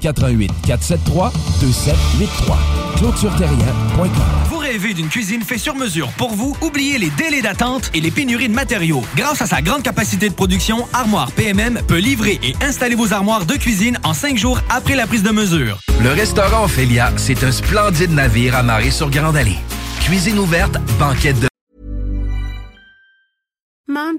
88 0.00 0.50
473 0.66 1.32
2783. 1.60 2.58
ClôtureTerrien.com. 2.96 4.10
Vous 4.50 4.58
rêvez 4.58 4.94
d'une 4.94 5.08
cuisine 5.08 5.42
faite 5.42 5.58
sur 5.58 5.74
mesure 5.74 6.08
pour 6.16 6.34
vous? 6.34 6.56
Oubliez 6.60 6.98
les 6.98 7.10
délais 7.10 7.42
d'attente 7.42 7.90
et 7.94 8.00
les 8.00 8.10
pénuries 8.10 8.48
de 8.48 8.54
matériaux. 8.54 9.02
Grâce 9.16 9.42
à 9.42 9.46
sa 9.46 9.62
grande 9.62 9.82
capacité 9.82 10.28
de 10.28 10.34
production, 10.34 10.86
Armoire 10.92 11.32
PMM 11.32 11.80
peut 11.86 11.98
livrer 11.98 12.38
et 12.42 12.54
installer 12.62 12.94
vos 12.94 13.12
armoires 13.12 13.46
de 13.46 13.54
cuisine 13.54 13.98
en 14.04 14.14
cinq 14.14 14.36
jours 14.36 14.60
après 14.68 14.96
la 14.96 15.06
prise 15.06 15.22
de 15.22 15.30
mesure. 15.30 15.78
Le 16.02 16.10
restaurant 16.10 16.64
Ophélia, 16.64 17.12
c'est 17.16 17.44
un 17.44 17.52
splendide 17.52 18.12
navire 18.12 18.56
amarré 18.56 18.90
sur 18.90 19.10
Grande 19.10 19.36
Allée. 19.36 19.58
Cuisine 20.00 20.38
ouverte, 20.38 20.78
banquette 20.98 21.40
de 21.40 21.49